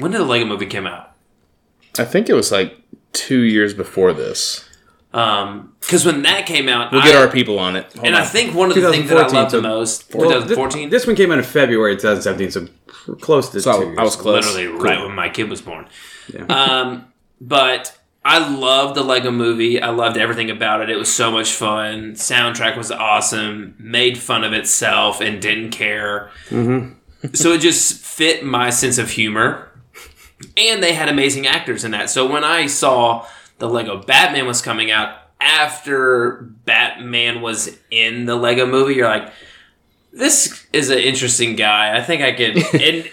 When 0.00 0.10
did 0.12 0.20
the 0.20 0.24
Lego 0.24 0.44
Movie 0.46 0.66
come 0.66 0.86
out? 0.86 1.12
I 1.98 2.04
think 2.04 2.28
it 2.28 2.34
was 2.34 2.50
like 2.52 2.76
two 3.12 3.40
years 3.40 3.74
before 3.74 4.12
this. 4.12 4.66
Um, 5.12 5.74
because 5.80 6.04
when 6.06 6.22
that 6.22 6.46
came 6.46 6.68
out, 6.68 6.92
We'll 6.92 7.00
I, 7.00 7.06
get 7.06 7.16
our 7.16 7.28
people 7.28 7.58
on 7.58 7.74
it. 7.74 7.92
Hold 7.94 8.06
and 8.06 8.14
on. 8.14 8.22
I 8.22 8.24
think 8.24 8.54
one 8.54 8.68
of 8.70 8.76
the 8.76 8.90
things 8.92 9.08
that 9.08 9.18
I 9.18 9.24
2014, 9.28 9.34
loved 9.34 9.50
the 9.50 9.58
so- 9.58 9.62
most, 9.62 10.14
Well, 10.14 10.30
2014. 10.40 10.88
This, 10.90 11.02
this 11.02 11.06
one 11.08 11.16
came 11.16 11.32
out 11.32 11.38
in 11.38 11.44
February 11.44 11.96
2017, 11.96 12.50
so 12.52 12.68
pr- 12.86 13.14
close 13.14 13.48
to 13.50 13.60
So 13.60 13.80
two 13.80 13.86
years. 13.86 13.98
I 13.98 14.02
was 14.04 14.14
close. 14.16 14.46
literally 14.46 14.68
Cool. 14.72 14.84
right 14.84 15.00
when 15.04 15.14
my 15.16 15.28
kid 15.28 15.50
was 15.50 15.60
born. 15.62 15.88
Yeah. 16.32 16.44
Um, 16.44 17.06
but 17.40 17.98
I 18.24 18.38
loved 18.54 18.94
the 18.94 19.02
Lego 19.02 19.32
movie. 19.32 19.82
I 19.82 19.90
loved 19.90 20.16
everything 20.16 20.48
about 20.48 20.80
it. 20.82 20.90
It 20.90 20.96
was 20.96 21.12
so 21.12 21.32
much 21.32 21.50
fun. 21.50 22.12
Soundtrack 22.12 22.76
was 22.76 22.92
awesome. 22.92 23.74
Made 23.80 24.16
fun 24.16 24.44
of 24.44 24.52
itself 24.52 25.20
and 25.20 25.42
didn't 25.42 25.70
care. 25.70 26.30
so 27.32 27.52
it 27.52 27.58
just 27.60 27.96
fit 28.04 28.44
my 28.44 28.70
sense 28.70 28.96
of 28.98 29.10
humor. 29.10 29.69
And 30.56 30.82
they 30.82 30.94
had 30.94 31.08
amazing 31.08 31.46
actors 31.46 31.84
in 31.84 31.90
that. 31.92 32.10
So 32.10 32.26
when 32.30 32.44
I 32.44 32.66
saw 32.66 33.26
the 33.58 33.68
Lego 33.68 34.02
Batman 34.02 34.46
was 34.46 34.62
coming 34.62 34.90
out 34.90 35.16
after 35.40 36.42
Batman 36.64 37.40
was 37.40 37.76
in 37.90 38.24
the 38.26 38.36
Lego 38.36 38.66
movie, 38.66 38.94
you're 38.94 39.08
like, 39.08 39.32
this 40.12 40.66
is 40.72 40.90
an 40.90 40.98
interesting 40.98 41.56
guy. 41.56 41.96
I 41.96 42.02
think 42.02 42.22
I 42.22 42.32
could 42.32 42.56
and 42.80 43.08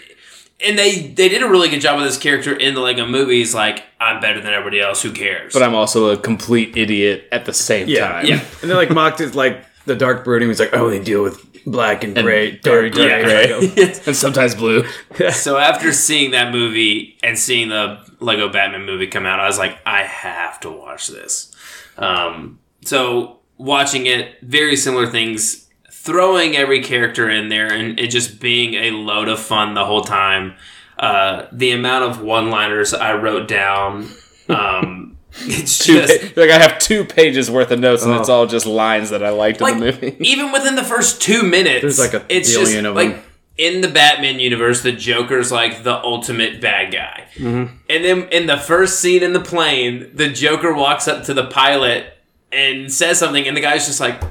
and 0.65 0.77
they 0.77 1.07
they 1.07 1.29
did 1.29 1.43
a 1.43 1.47
really 1.49 1.69
good 1.69 1.81
job 1.81 1.97
with 1.97 2.07
this 2.07 2.17
character 2.17 2.53
in 2.55 2.73
the 2.73 2.81
Lego 2.81 3.05
movies. 3.05 3.53
Like 3.53 3.83
I'm 3.99 4.19
better 4.19 4.41
than 4.41 4.53
everybody 4.53 4.79
else. 4.79 5.01
Who 5.03 5.11
cares? 5.11 5.53
but 5.53 5.61
I'm 5.63 5.75
also 5.75 6.09
a 6.09 6.17
complete 6.17 6.75
idiot 6.77 7.27
at 7.31 7.45
the 7.45 7.53
same 7.53 7.87
Yeah, 7.87 8.07
time. 8.07 8.25
yeah. 8.25 8.43
And 8.61 8.71
they 8.71 8.75
like 8.75 8.89
mocked 8.89 9.21
it 9.21 9.35
like 9.35 9.63
the 9.85 9.95
dark 9.95 10.23
brooding 10.23 10.47
was 10.47 10.59
like, 10.59 10.73
oh, 10.73 10.89
they 10.89 10.99
deal 10.99 11.23
with 11.23 11.56
Black 11.67 12.05
and 12.05 12.15
gray, 12.15 12.51
dark 12.51 12.93
dark 12.93 13.23
gray. 13.23 13.47
gray. 13.47 13.93
and 14.05 14.15
sometimes 14.15 14.55
blue. 14.55 14.85
So 15.31 15.57
after 15.57 15.91
seeing 15.91 16.31
that 16.31 16.51
movie 16.53 17.17
and 17.21 17.37
seeing 17.37 17.69
the 17.69 17.99
Lego 18.19 18.49
Batman 18.49 18.85
movie 18.85 19.07
come 19.07 19.25
out, 19.25 19.39
I 19.39 19.47
was 19.47 19.57
like, 19.57 19.77
I 19.85 20.03
have 20.03 20.59
to 20.61 20.71
watch 20.71 21.09
this. 21.09 21.53
Um, 21.97 22.59
so 22.83 23.39
watching 23.57 24.05
it, 24.05 24.39
very 24.41 24.77
similar 24.77 25.07
things, 25.07 25.67
throwing 25.91 26.55
every 26.55 26.81
character 26.81 27.29
in 27.29 27.49
there, 27.49 27.71
and 27.71 27.99
it 27.99 28.11
just 28.11 28.39
being 28.39 28.75
a 28.75 28.91
load 28.91 29.27
of 29.27 29.39
fun 29.39 29.73
the 29.73 29.85
whole 29.85 30.03
time. 30.03 30.55
Uh, 30.97 31.47
the 31.51 31.71
amount 31.71 32.05
of 32.05 32.21
one-liners 32.21 32.93
I 32.93 33.13
wrote 33.13 33.47
down, 33.47 34.09
um, 34.49 35.16
it's 35.41 35.83
just 35.85 36.35
pa- 36.35 36.41
like 36.41 36.49
I 36.49 36.59
have 36.59 36.79
two 36.79 37.05
pages 37.05 37.49
worth 37.51 37.71
of 37.71 37.79
notes, 37.79 38.03
and 38.03 38.13
it's 38.15 38.29
Oh. 38.29 38.33
all 38.33 38.45
just 38.47 38.65
lines 38.65 39.09
that 39.11 39.23
I 39.23 39.29
liked 39.29 39.61
like 39.61 39.73
in 39.73 39.79
the 39.79 39.85
movie. 39.85 40.15
even 40.19 40.51
within 40.51 40.75
the 40.75 40.83
first 40.83 41.21
two 41.21 41.43
minutes, 41.43 41.81
There's 41.81 41.99
like 41.99 42.13
a 42.13 42.25
it's 42.29 42.51
billion 42.51 42.83
just 42.83 42.85
of 42.85 42.95
like 42.95 43.11
them. 43.15 43.23
in 43.57 43.81
the 43.81 43.87
Batman 43.87 44.39
universe, 44.39 44.81
the 44.81 44.91
Joker's 44.91 45.51
like 45.51 45.83
the 45.83 45.95
ultimate 46.03 46.59
bad 46.61 46.91
guy. 46.93 47.25
Mm-hmm. 47.35 47.75
And 47.89 48.05
then 48.05 48.23
in 48.29 48.47
the 48.47 48.57
first 48.57 48.99
scene 48.99 49.23
in 49.23 49.33
the 49.33 49.39
plane, 49.39 50.09
the 50.13 50.29
Joker 50.29 50.73
walks 50.73 51.07
up 51.07 51.23
to 51.25 51.33
the 51.33 51.45
pilot 51.45 52.05
and 52.51 52.91
says 52.91 53.19
something, 53.19 53.47
and 53.47 53.55
the 53.57 53.61
guy's 53.61 53.85
just 53.87 53.99
like, 53.99 54.21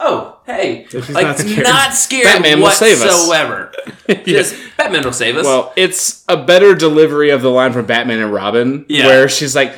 "Oh, 0.00 0.38
hey," 0.46 0.86
like 1.10 1.24
not 1.26 1.38
not 1.38 1.38
scared. 1.38 1.94
scared, 1.94 2.24
Batman 2.24 2.60
will 2.60 2.70
save 2.70 2.98
us. 3.02 3.04
whatsoever. 3.04 3.72
Just 4.24 4.56
Batman 4.78 5.02
will 5.04 5.12
save 5.12 5.36
us. 5.36 5.44
Well, 5.44 5.70
it's 5.76 6.24
a 6.28 6.36
better 6.36 6.74
delivery 6.74 7.28
of 7.28 7.42
the 7.42 7.50
line 7.50 7.74
from 7.74 7.84
Batman 7.84 8.20
and 8.20 8.32
Robin, 8.32 8.86
Yeah. 8.88 9.06
where 9.06 9.28
she's 9.28 9.54
like, 9.54 9.74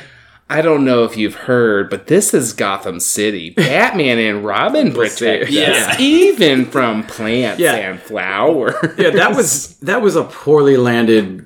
"I 0.51 0.61
don't 0.61 0.83
know 0.85 1.03
if 1.03 1.15
you've 1.17 1.35
heard, 1.35 1.89
but 1.89 2.07
this 2.07 2.33
is 2.33 2.53
Gotham 2.53 2.99
City. 2.99 3.49
Batman 3.55 4.19
and 4.19 4.43
Robin 4.45 4.91
protect 4.93 5.45
us, 5.45 5.49
Yeah. 5.49 5.95
even 5.99 6.65
from 6.65 7.03
plants 7.03 7.59
Yeah. 7.59 7.75
and 7.75 7.99
flowers." 8.01 8.75
Yeah, 8.97 9.11
that 9.11 9.35
was 9.35 9.77
that 9.79 10.01
was 10.01 10.15
a 10.15 10.23
poorly 10.23 10.77
landed 10.77 11.45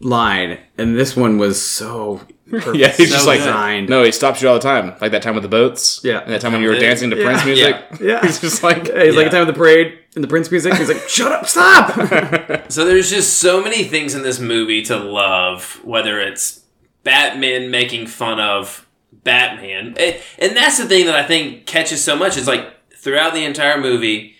line, 0.00 0.58
and 0.78 0.96
this 0.96 1.16
one 1.16 1.38
was 1.38 1.60
so 1.60 2.20
perfect. 2.50 2.76
Yeah, 2.76 2.88
he's 2.92 3.10
just 3.10 3.26
like, 3.26 3.38
designed. 3.38 3.88
no, 3.88 4.02
he 4.04 4.12
stops 4.12 4.42
you 4.42 4.48
all 4.48 4.54
the 4.54 4.60
time, 4.60 4.94
like 5.00 5.12
that 5.12 5.22
time 5.22 5.34
with 5.34 5.42
the 5.42 5.48
boats. 5.48 6.00
Yeah. 6.04 6.20
and 6.20 6.30
that 6.32 6.40
time 6.40 6.52
when 6.52 6.62
you 6.62 6.68
were 6.68 6.78
dancing 6.78 7.10
to 7.10 7.16
Yeah. 7.16 7.24
Prince 7.24 7.44
music. 7.44 7.76
Yeah. 8.00 8.20
he's 8.24 8.40
just 8.40 8.62
like, 8.62 8.86
Hey, 8.92 9.06
he's 9.06 9.16
like 9.16 9.24
Yeah. 9.24 9.28
a 9.28 9.32
time 9.32 9.40
of 9.42 9.46
the 9.48 9.52
parade 9.54 9.98
and 10.14 10.22
the 10.22 10.28
Prince 10.28 10.50
music. 10.50 10.74
He's 10.74 10.88
like, 10.88 11.08
"Shut 11.08 11.32
up, 11.32 11.48
stop!" 11.48 12.70
So 12.70 12.84
there's 12.84 13.10
just 13.10 13.38
so 13.38 13.62
many 13.62 13.82
things 13.84 14.14
in 14.14 14.22
this 14.22 14.38
movie 14.38 14.82
to 14.82 14.96
love, 14.96 15.80
whether 15.82 16.20
it's 16.20 16.60
Batman 17.04 17.70
making 17.70 18.06
fun 18.08 18.40
of 18.40 18.86
Batman. 19.12 19.94
And 20.38 20.56
that's 20.56 20.78
the 20.78 20.86
thing 20.86 21.06
that 21.06 21.14
I 21.14 21.22
think 21.24 21.66
catches 21.66 22.02
so 22.02 22.16
much 22.16 22.36
is 22.36 22.46
like 22.48 22.72
throughout 22.96 23.34
the 23.34 23.44
entire 23.44 23.80
movie, 23.80 24.34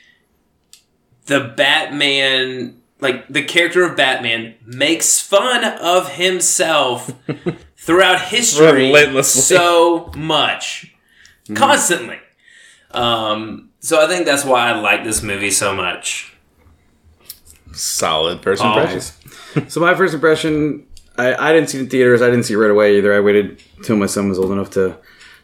the 1.27 1.41
Batman, 1.57 2.81
like 3.01 3.29
the 3.29 3.43
character 3.45 3.85
of 3.85 3.97
Batman, 3.97 4.55
makes 4.67 5.21
fun 5.21 5.65
of 5.65 6.13
himself 6.15 7.11
throughout 7.77 8.21
history 8.21 8.87
Relentlessly. 8.89 9.43
so 9.43 10.11
much, 10.17 10.95
constantly. 11.55 12.19
Um, 12.91 13.71
so 13.81 14.03
I 14.03 14.07
think 14.09 14.25
that's 14.27 14.45
why 14.45 14.71
I 14.71 14.81
like 14.81 15.05
this 15.05 15.23
movie 15.23 15.51
so 15.51 15.75
much. 15.75 16.35
solid 17.73 18.43
first 18.43 18.63
Always. 18.63 19.13
impression. 19.55 19.71
so 19.71 19.81
my 19.81 19.95
first 19.95 20.15
impression, 20.15 20.87
I, 21.17 21.51
I 21.51 21.53
didn't 21.53 21.71
see 21.71 21.79
it 21.79 21.83
in 21.83 21.89
theaters. 21.89 22.23
I 22.23 22.27
didn't 22.27 22.45
see 22.45 22.55
it 22.55 22.59
right 22.59 22.71
away 22.71 22.99
either. 22.99 23.15
I 23.15 23.21
waited 23.21 23.61
till 23.83 23.97
my 23.97 24.07
son 24.07 24.29
was 24.29 24.39
old 24.39 24.51
enough 24.51 24.71
to 24.71 24.97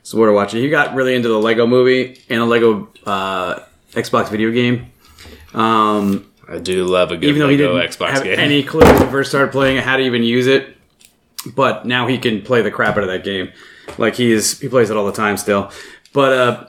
sort 0.03 0.29
of 0.29 0.35
watch 0.35 0.55
it. 0.55 0.61
He 0.61 0.69
got 0.69 0.95
really 0.95 1.15
into 1.15 1.29
the 1.29 1.39
Lego 1.39 1.67
movie 1.67 2.21
and 2.29 2.41
a 2.41 2.45
Lego 2.45 2.89
uh, 3.07 3.61
Xbox 3.93 4.31
video 4.31 4.51
game. 4.51 4.91
Um, 5.55 6.31
I 6.49 6.59
do 6.59 6.85
love 6.85 7.13
a 7.13 7.17
good 7.17 7.29
even 7.29 7.41
though 7.41 7.49
he 7.49 7.57
Lego 7.57 7.79
didn't 7.79 7.91
Xbox 7.93 8.11
have 8.11 8.25
game. 8.25 8.39
any 8.39 8.63
clue 8.65 8.81
when 8.81 8.99
he 8.99 9.11
first 9.11 9.31
started 9.31 9.53
playing 9.53 9.79
how 9.79 9.97
to 9.97 10.03
even 10.03 10.23
use 10.23 10.47
it. 10.47 10.77
But 11.55 11.87
now 11.87 12.07
he 12.07 12.19
can 12.19 12.43
play 12.43 12.61
the 12.63 12.71
crap 12.71 12.97
out 12.97 13.03
of 13.03 13.09
that 13.09 13.25
game. 13.25 13.51
Like 13.97 14.15
he 14.15 14.31
is, 14.31 14.61
he 14.61 14.69
plays 14.69 14.91
it 14.91 14.97
all 14.97 15.07
the 15.07 15.13
time 15.13 15.37
still. 15.37 15.71
But 16.13 16.33
uh, 16.33 16.67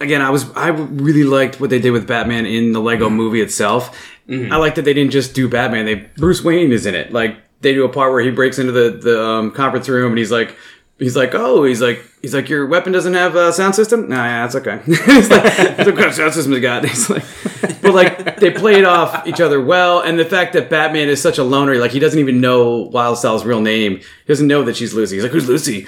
again, 0.00 0.20
I 0.22 0.30
was 0.30 0.50
I 0.56 0.68
really 0.68 1.24
liked 1.24 1.60
what 1.60 1.70
they 1.70 1.78
did 1.78 1.90
with 1.90 2.06
Batman 2.06 2.46
in 2.46 2.72
the 2.72 2.80
Lego 2.80 3.08
movie 3.10 3.40
itself. 3.40 3.96
I 4.30 4.56
like 4.56 4.74
that 4.74 4.82
they 4.82 4.92
didn't 4.92 5.12
just 5.12 5.34
do 5.34 5.48
Batman. 5.48 5.86
They 5.86 5.94
Bruce 5.94 6.42
Wayne 6.44 6.70
is 6.72 6.84
in 6.86 6.94
it. 6.94 7.12
Like 7.12 7.36
they 7.60 7.74
do 7.74 7.84
a 7.84 7.88
part 7.88 8.12
where 8.12 8.20
he 8.20 8.30
breaks 8.30 8.58
into 8.58 8.72
the 8.72 8.90
the 8.90 9.22
um, 9.22 9.50
conference 9.50 9.88
room 9.88 10.12
and 10.12 10.18
he's 10.18 10.32
like. 10.32 10.56
He's 11.00 11.14
like, 11.14 11.32
oh, 11.32 11.62
he's 11.62 11.80
like, 11.80 12.04
he's 12.22 12.34
like, 12.34 12.48
your 12.48 12.66
weapon 12.66 12.92
doesn't 12.92 13.14
have 13.14 13.36
a 13.36 13.52
sound 13.52 13.76
system. 13.76 14.08
Nah, 14.08 14.16
yeah, 14.16 14.42
that's 14.42 14.56
okay. 14.56 14.80
he's 14.84 15.30
like, 15.30 15.44
what 15.78 15.94
kind 15.94 16.06
of 16.06 16.14
sound 16.14 16.34
system 16.34 16.54
has 16.54 16.60
got? 16.60 16.84
He's 16.88 17.08
like, 17.08 17.22
but 17.82 17.94
like 17.94 18.40
they 18.40 18.50
played 18.50 18.84
off 18.84 19.24
each 19.24 19.40
other 19.40 19.60
well, 19.60 20.00
and 20.00 20.18
the 20.18 20.24
fact 20.24 20.54
that 20.54 20.68
Batman 20.68 21.08
is 21.08 21.22
such 21.22 21.38
a 21.38 21.44
loner, 21.44 21.76
like 21.76 21.92
he 21.92 22.00
doesn't 22.00 22.18
even 22.18 22.40
know 22.40 22.88
Wildstyle's 22.90 23.44
real 23.44 23.60
name. 23.60 23.98
He 23.98 24.26
doesn't 24.26 24.48
know 24.48 24.64
that 24.64 24.76
she's 24.76 24.92
Lucy. 24.92 25.14
He's 25.14 25.22
like, 25.22 25.30
who's 25.30 25.48
Lucy? 25.48 25.86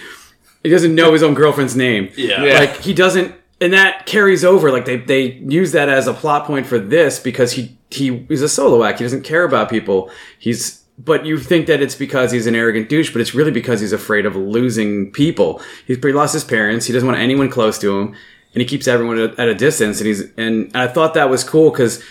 He 0.62 0.68
doesn't 0.70 0.94
know 0.94 1.12
his 1.12 1.22
own 1.22 1.34
girlfriend's 1.34 1.74
name. 1.74 2.10
Yeah. 2.16 2.44
Yeah. 2.44 2.58
Like 2.60 2.76
he 2.76 2.94
doesn't, 2.94 3.34
and 3.60 3.72
that 3.72 4.06
carries 4.06 4.44
over. 4.44 4.70
Like 4.70 4.84
they 4.84 4.96
they 4.96 5.32
use 5.32 5.72
that 5.72 5.88
as 5.88 6.06
a 6.06 6.14
plot 6.14 6.46
point 6.46 6.66
for 6.66 6.78
this 6.78 7.18
because 7.18 7.52
he 7.52 7.76
he 7.90 8.18
he's 8.28 8.42
a 8.42 8.48
solo 8.48 8.84
act. 8.84 8.98
He 8.98 9.04
doesn't 9.04 9.22
care 9.22 9.44
about 9.44 9.70
people. 9.70 10.10
He's 10.38 10.79
but 11.04 11.25
you 11.25 11.38
think 11.38 11.66
that 11.66 11.80
it's 11.80 11.95
because 11.95 12.30
he's 12.33 12.47
an 12.47 12.54
arrogant 12.54 12.88
douche, 12.88 13.12
but 13.12 13.21
it's 13.21 13.35
really 13.35 13.50
because 13.50 13.80
he's 13.80 13.92
afraid 13.92 14.26
of 14.26 14.37
losing 14.37 15.11
people. 15.12 15.61
He's 15.87 15.99
he 16.02 16.12
lost 16.12 16.35
his 16.35 16.45
parents. 16.45 16.87
He 16.87 16.92
doesn't 16.92 17.07
want 17.09 17.21
anyone 17.21 17.49
close 17.49 17.78
to 17.78 17.99
him, 17.99 18.09
and 18.09 18.61
he 18.61 18.64
keeps 18.64 18.87
everyone 18.87 19.19
at, 19.19 19.38
at 19.38 19.49
a 19.49 19.54
distance. 19.54 19.99
And 20.00 20.07
he's 20.07 20.30
and 20.37 20.71
I 20.76 20.88
thought 20.88 21.14
that 21.14 21.30
was 21.30 21.42
cool 21.42 21.71
because 21.71 22.02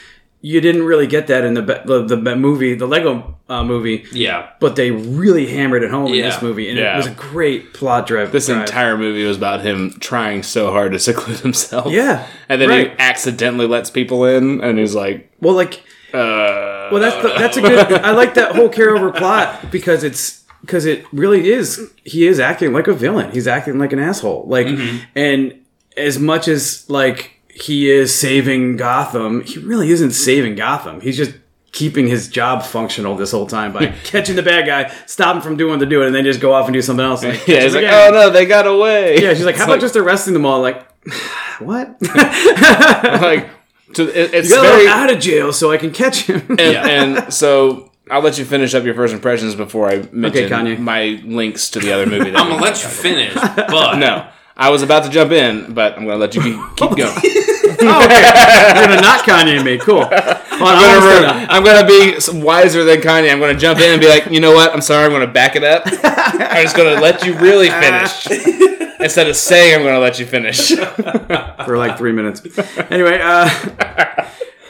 you 0.42 0.62
didn't 0.62 0.84
really 0.84 1.06
get 1.06 1.28
that 1.28 1.44
in 1.44 1.54
the 1.54 1.62
the, 1.62 2.16
the 2.16 2.36
movie, 2.36 2.74
the 2.74 2.88
Lego 2.88 3.38
uh, 3.50 3.64
movie. 3.64 4.06
Yeah. 4.12 4.50
But 4.60 4.76
they 4.76 4.92
really 4.92 5.48
hammered 5.48 5.84
it 5.84 5.92
home 5.92 6.14
in 6.14 6.22
this 6.22 6.42
movie, 6.42 6.70
and 6.70 6.78
Yeah. 6.78 6.94
it 6.94 6.98
was 6.98 7.08
a 7.08 7.12
great 7.12 7.74
plot 7.74 8.08
drive. 8.08 8.32
This 8.32 8.48
drive. 8.48 8.62
entire 8.62 8.98
movie 8.98 9.26
was 9.26 9.38
about 9.38 9.62
him 9.62 9.92
trying 10.00 10.44
so 10.44 10.72
hard 10.72 10.94
to 10.94 11.00
seclude 11.08 11.40
himself. 11.40 11.92
Yeah, 11.92 12.26
And 12.48 12.62
then 12.62 12.70
right. 12.70 12.92
he 12.92 12.98
accidentally 13.00 13.68
lets 13.68 13.90
people 13.90 14.24
in, 14.26 14.62
and 14.62 14.80
he's 14.80 14.96
like, 14.96 15.32
well, 15.42 15.56
like 15.56 15.84
uh. 16.14 16.69
Well, 16.92 17.02
that's 17.02 17.22
the, 17.22 17.30
that's 17.40 17.58
a 17.58 17.62
good. 17.62 17.94
I 17.94 18.12
like 18.12 18.34
that 18.36 18.56
whole 18.56 18.70
carryover 18.70 19.16
plot 19.16 19.72
because 19.72 20.04
it's 20.04 20.44
because 20.62 20.86
it 20.86 21.06
really 21.14 21.50
is. 21.50 21.92
He 22.04 22.28
is 22.28 22.40
acting 22.40 22.74
like 22.74 22.88
a 22.88 22.94
villain. 22.94 23.32
He's 23.32 23.48
acting 23.48 23.80
like 23.80 23.94
an 23.94 24.00
asshole. 24.00 24.46
Like, 24.48 24.68
mm-hmm. 24.68 25.06
and 25.16 25.66
as 25.98 26.20
much 26.20 26.48
as 26.48 26.90
like 26.90 27.40
he 27.50 27.90
is 27.90 28.14
saving 28.14 28.78
Gotham, 28.78 29.42
he 29.42 29.60
really 29.60 29.92
isn't 29.92 30.12
saving 30.12 30.56
Gotham. 30.56 31.02
He's 31.02 31.18
just 31.18 31.34
keeping 31.72 32.08
his 32.08 32.28
job 32.28 32.64
functional 32.64 33.16
this 33.16 33.32
whole 33.32 33.46
time 33.46 33.72
by 33.72 33.88
catching 34.04 34.36
the 34.36 34.44
bad 34.44 34.66
guy, 34.66 34.94
stop 35.06 35.36
him 35.36 35.42
from 35.42 35.58
doing 35.58 35.72
what 35.72 35.80
they're 35.80 35.90
doing, 35.90 36.08
and 36.08 36.16
then 36.16 36.24
just 36.24 36.40
go 36.40 36.54
off 36.54 36.66
and 36.66 36.74
do 36.74 36.82
something 36.82 37.06
else. 37.06 37.24
Like, 37.24 37.48
yeah, 37.48 37.62
he's 37.62 37.76
like, 37.76 37.86
oh 37.86 38.10
no, 38.12 38.30
they 38.30 38.46
got 38.46 38.68
away. 38.68 39.22
Yeah, 39.22 39.34
she's 39.34 39.46
like, 39.46 39.56
how 39.58 39.64
It's 39.64 39.70
about 39.70 39.82
just 39.82 39.96
arresting 39.96 40.34
them 40.34 40.46
all? 40.46 40.62
Like, 40.62 40.86
what? 41.60 41.96
like, 42.02 43.50
to, 43.94 44.04
it, 44.08 44.34
it's 44.34 44.50
gotta 44.50 44.68
very 44.68 44.84
him 44.84 44.90
out 44.90 45.12
of 45.12 45.20
jail 45.20 45.54
so 45.54 45.72
I 45.72 45.78
can 45.78 45.92
catch 45.92 46.24
him. 46.24 46.46
and, 46.50 46.62
and 46.62 47.34
so 47.34 47.92
I'll 48.10 48.22
let 48.22 48.38
you 48.38 48.46
finish 48.46 48.74
up 48.74 48.84
your 48.84 48.96
first 48.96 49.14
impressions 49.14 49.56
before 49.56 49.90
I 49.90 50.08
mention 50.12 50.50
Kanye. 50.50 50.80
my 50.80 51.22
links 51.24 51.70
to 51.72 51.80
the 51.80 51.92
other 51.92 52.06
movie. 52.06 52.32
That 52.32 52.40
I'm 52.40 52.50
gonna 52.50 52.62
let 52.62 52.82
you 52.82 52.90
finish, 52.90 53.34
but 53.34 53.98
no, 53.98 54.30
I 54.60 54.72
was 54.72 54.82
about 54.84 55.06
to 55.06 55.10
jump 55.10 55.32
in, 55.32 55.74
but 55.74 55.98
I'm 55.98 56.04
going 56.04 56.16
to 56.16 56.20
let 56.20 56.36
you 56.36 56.42
keep, 56.42 56.76
keep 56.76 56.98
going. 56.98 57.16
Oh, 57.82 58.06
okay. 58.06 58.76
You're 58.76 58.88
gonna 58.88 59.02
not 59.02 59.24
Kanye 59.26 59.64
me. 59.64 59.78
Cool. 59.78 60.00
Well, 60.00 60.42
I'm 60.62 60.78
I'm 60.78 61.02
almost 61.02 61.22
gonna. 61.22 61.48
I'm 61.50 61.64
gonna 61.64 61.88
be 61.88 62.42
wiser 62.46 62.84
than 62.84 63.00
Kanye. 63.02 63.32
I'm 63.32 63.40
gonna 63.40 63.58
jump 63.58 63.80
in 63.80 63.92
and 63.92 64.02
be 64.02 64.08
like, 64.08 64.28
you 64.28 64.40
know 64.40 64.54
what? 64.54 64.74
I'm 64.74 64.82
sorry. 64.82 65.06
I'm 65.06 65.12
gonna 65.12 65.28
back 65.28 65.56
it 65.56 65.64
up. 65.64 65.84
I'm 66.04 66.64
just 66.64 66.76
gonna 66.76 67.00
let 67.00 67.26
you 67.26 67.34
really 67.36 67.70
finish 67.70 68.28
instead 69.00 69.28
of 69.28 69.36
saying 69.36 69.76
I'm 69.76 69.84
gonna 69.84 70.00
let 70.00 70.20
you 70.20 70.26
finish. 70.26 70.70
for 71.66 71.78
like 71.78 71.98
three 71.98 72.12
minutes. 72.12 72.42
Anyway, 72.90 73.20
uh, 73.22 73.50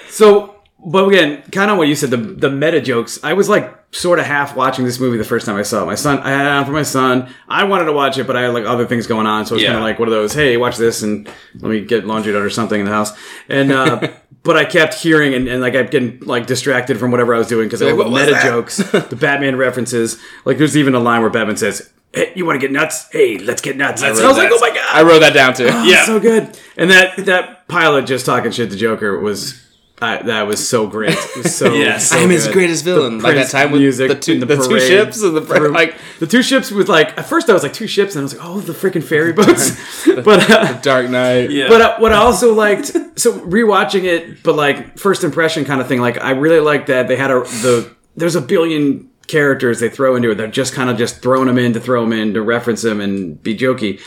so 0.10 0.59
but 0.86 1.08
again, 1.08 1.42
kind 1.52 1.70
of 1.70 1.78
what 1.78 1.88
you 1.88 1.96
said, 1.96 2.10
the 2.10 2.18
the 2.18 2.50
meta 2.50 2.80
jokes. 2.82 3.20
I 3.24 3.34
was 3.34 3.50
like 3.50 3.76
sort 3.92 4.20
of 4.20 4.26
half 4.26 4.56
watching 4.56 4.86
this 4.86 5.00
movie 5.00 5.18
the 5.18 5.24
first 5.24 5.46
time 5.46 5.56
I 5.56 5.64
saw 5.64 5.84
it. 5.84 5.88
My 5.88 5.96
son, 5.96 6.20
I 6.20 6.30
had 6.30 6.46
it 6.46 6.50
on 6.50 6.66
for 6.66 6.72
my 6.72 6.84
son. 6.84 7.34
I 7.48 7.66
wanted 7.66 7.86
to 7.86 7.94
watch 7.94 8.18
it, 8.18 8.28
but 8.28 8.36
I 8.36 8.44
had 8.44 8.54
like 8.54 8.66
other 8.66 8.86
things 8.86 9.08
going 9.08 9.28
on, 9.28 9.46
so 9.46 9.56
it's 9.56 9.66
kind 9.66 9.78
of 9.78 9.84
like 9.84 10.00
one 10.00 10.08
of 10.08 10.14
those. 10.14 10.34
Hey, 10.34 10.58
watch 10.58 10.78
this, 10.78 11.02
and 11.04 11.28
let 11.56 11.70
me 11.70 11.82
get 11.82 12.06
laundry 12.06 12.32
done 12.32 12.42
or 12.42 12.50
something 12.50 12.80
in 12.80 12.86
the 12.86 12.92
house. 12.92 13.12
And 13.50 13.72
uh, 13.72 14.10
but 14.44 14.56
I 14.56 14.66
kept 14.66 14.94
hearing 14.94 15.34
and, 15.34 15.48
and 15.48 15.62
like 15.62 15.76
I'm 15.76 15.88
getting 15.88 16.20
like 16.22 16.48
distracted 16.48 16.98
from 16.98 17.12
whatever 17.12 17.36
I 17.36 17.40
was 17.40 17.48
doing 17.48 17.68
because 17.68 17.82
all 17.82 17.96
the 17.96 18.10
meta 18.10 18.40
jokes, 18.42 18.78
the 18.92 19.18
Batman 19.20 19.58
references. 19.58 20.18
Like 20.46 20.58
there's 20.58 20.78
even 20.78 20.96
a 20.96 21.00
line 21.00 21.22
where 21.22 21.30
Batman 21.30 21.58
says. 21.58 21.92
Hey, 22.12 22.34
you 22.36 22.44
want 22.44 22.60
to 22.60 22.60
get 22.60 22.72
nuts? 22.72 23.08
Hey, 23.12 23.38
let's 23.38 23.62
get 23.62 23.78
nuts. 23.78 24.02
And 24.02 24.18
I 24.18 24.28
was 24.28 24.36
like, 24.36 24.50
oh 24.52 24.58
my 24.60 24.70
god! 24.70 24.96
I 24.96 25.04
wrote 25.04 25.20
that 25.20 25.32
down 25.32 25.54
too. 25.54 25.66
Yeah. 25.66 26.06
so 26.06 26.20
good. 26.20 26.58
And 26.76 26.90
that 26.90 27.18
that 27.26 27.68
pilot 27.68 28.08
just 28.08 28.26
talking 28.26 28.50
shit 28.50 28.72
to 28.72 28.76
Joker 28.76 29.20
was 29.20 29.64
I, 30.02 30.22
that 30.24 30.48
was 30.48 30.66
so 30.66 30.88
great. 30.88 31.12
It 31.14 31.38
was 31.44 31.56
so, 31.56 31.74
Yes. 31.74 32.10
so 32.10 32.16
Batman's 32.16 32.46
good. 32.46 32.54
greatest 32.54 32.84
villain. 32.86 33.20
Like 33.20 33.36
that 33.36 33.50
time 33.50 33.72
with 33.72 33.82
music 33.82 34.08
the 34.10 34.16
two, 34.16 34.34
and 34.34 34.44
the, 34.44 34.56
two 34.56 34.80
ships 34.80 35.22
and 35.22 35.36
the 35.36 35.42
through- 35.42 35.72
like 35.74 35.96
the 36.20 36.28
two 36.28 36.42
ships 36.42 36.72
with 36.72 36.88
like 36.88 37.18
at 37.18 37.26
first 37.26 37.50
I 37.50 37.54
was 37.54 37.64
like 37.64 37.74
two 37.74 37.88
ships 37.88 38.16
and 38.16 38.22
I 38.22 38.24
was 38.24 38.36
like 38.36 38.46
oh 38.46 38.60
the 38.62 38.74
freaking 38.74 39.04
ferry 39.04 39.34
boats, 39.34 40.06
but 40.24 40.50
uh, 40.50 40.80
Dark 40.82 41.10
Knight. 41.10 41.52
Yeah. 41.52 41.68
but 41.68 41.82
uh, 41.82 41.98
what 41.98 42.14
I 42.14 42.18
also 42.18 42.54
liked 42.54 42.88
so 43.20 43.38
rewatching 43.40 44.04
it, 44.06 44.42
but 44.44 44.56
like 44.56 44.98
first 44.98 45.24
impression 45.24 45.66
kind 45.66 45.82
of 45.82 45.88
thing. 45.88 46.00
Like 46.00 46.18
I 46.18 46.32
really 46.32 46.60
liked 46.62 46.88
that 46.88 47.08
they 47.08 47.16
had 47.18 47.32
a 47.32 47.42
the 47.42 47.94
there's 48.16 48.36
a 48.36 48.42
billion 48.42 49.10
characters 49.28 49.80
they 49.80 49.90
throw 49.90 50.16
into 50.16 50.32
it. 50.32 50.36
They're 50.36 50.48
just 50.48 50.74
kind 50.74 50.90
of 50.90 50.98
just 50.98 51.22
throwing 51.22 51.48
them 51.48 51.58
in 51.58 51.74
to 51.74 51.80
throw 51.80 52.02
them 52.02 52.14
in 52.14 52.34
to 52.36 52.42
reference 52.42 52.82
them 52.82 53.00
and 53.02 53.42
be 53.44 53.56
jokey. 53.56 54.00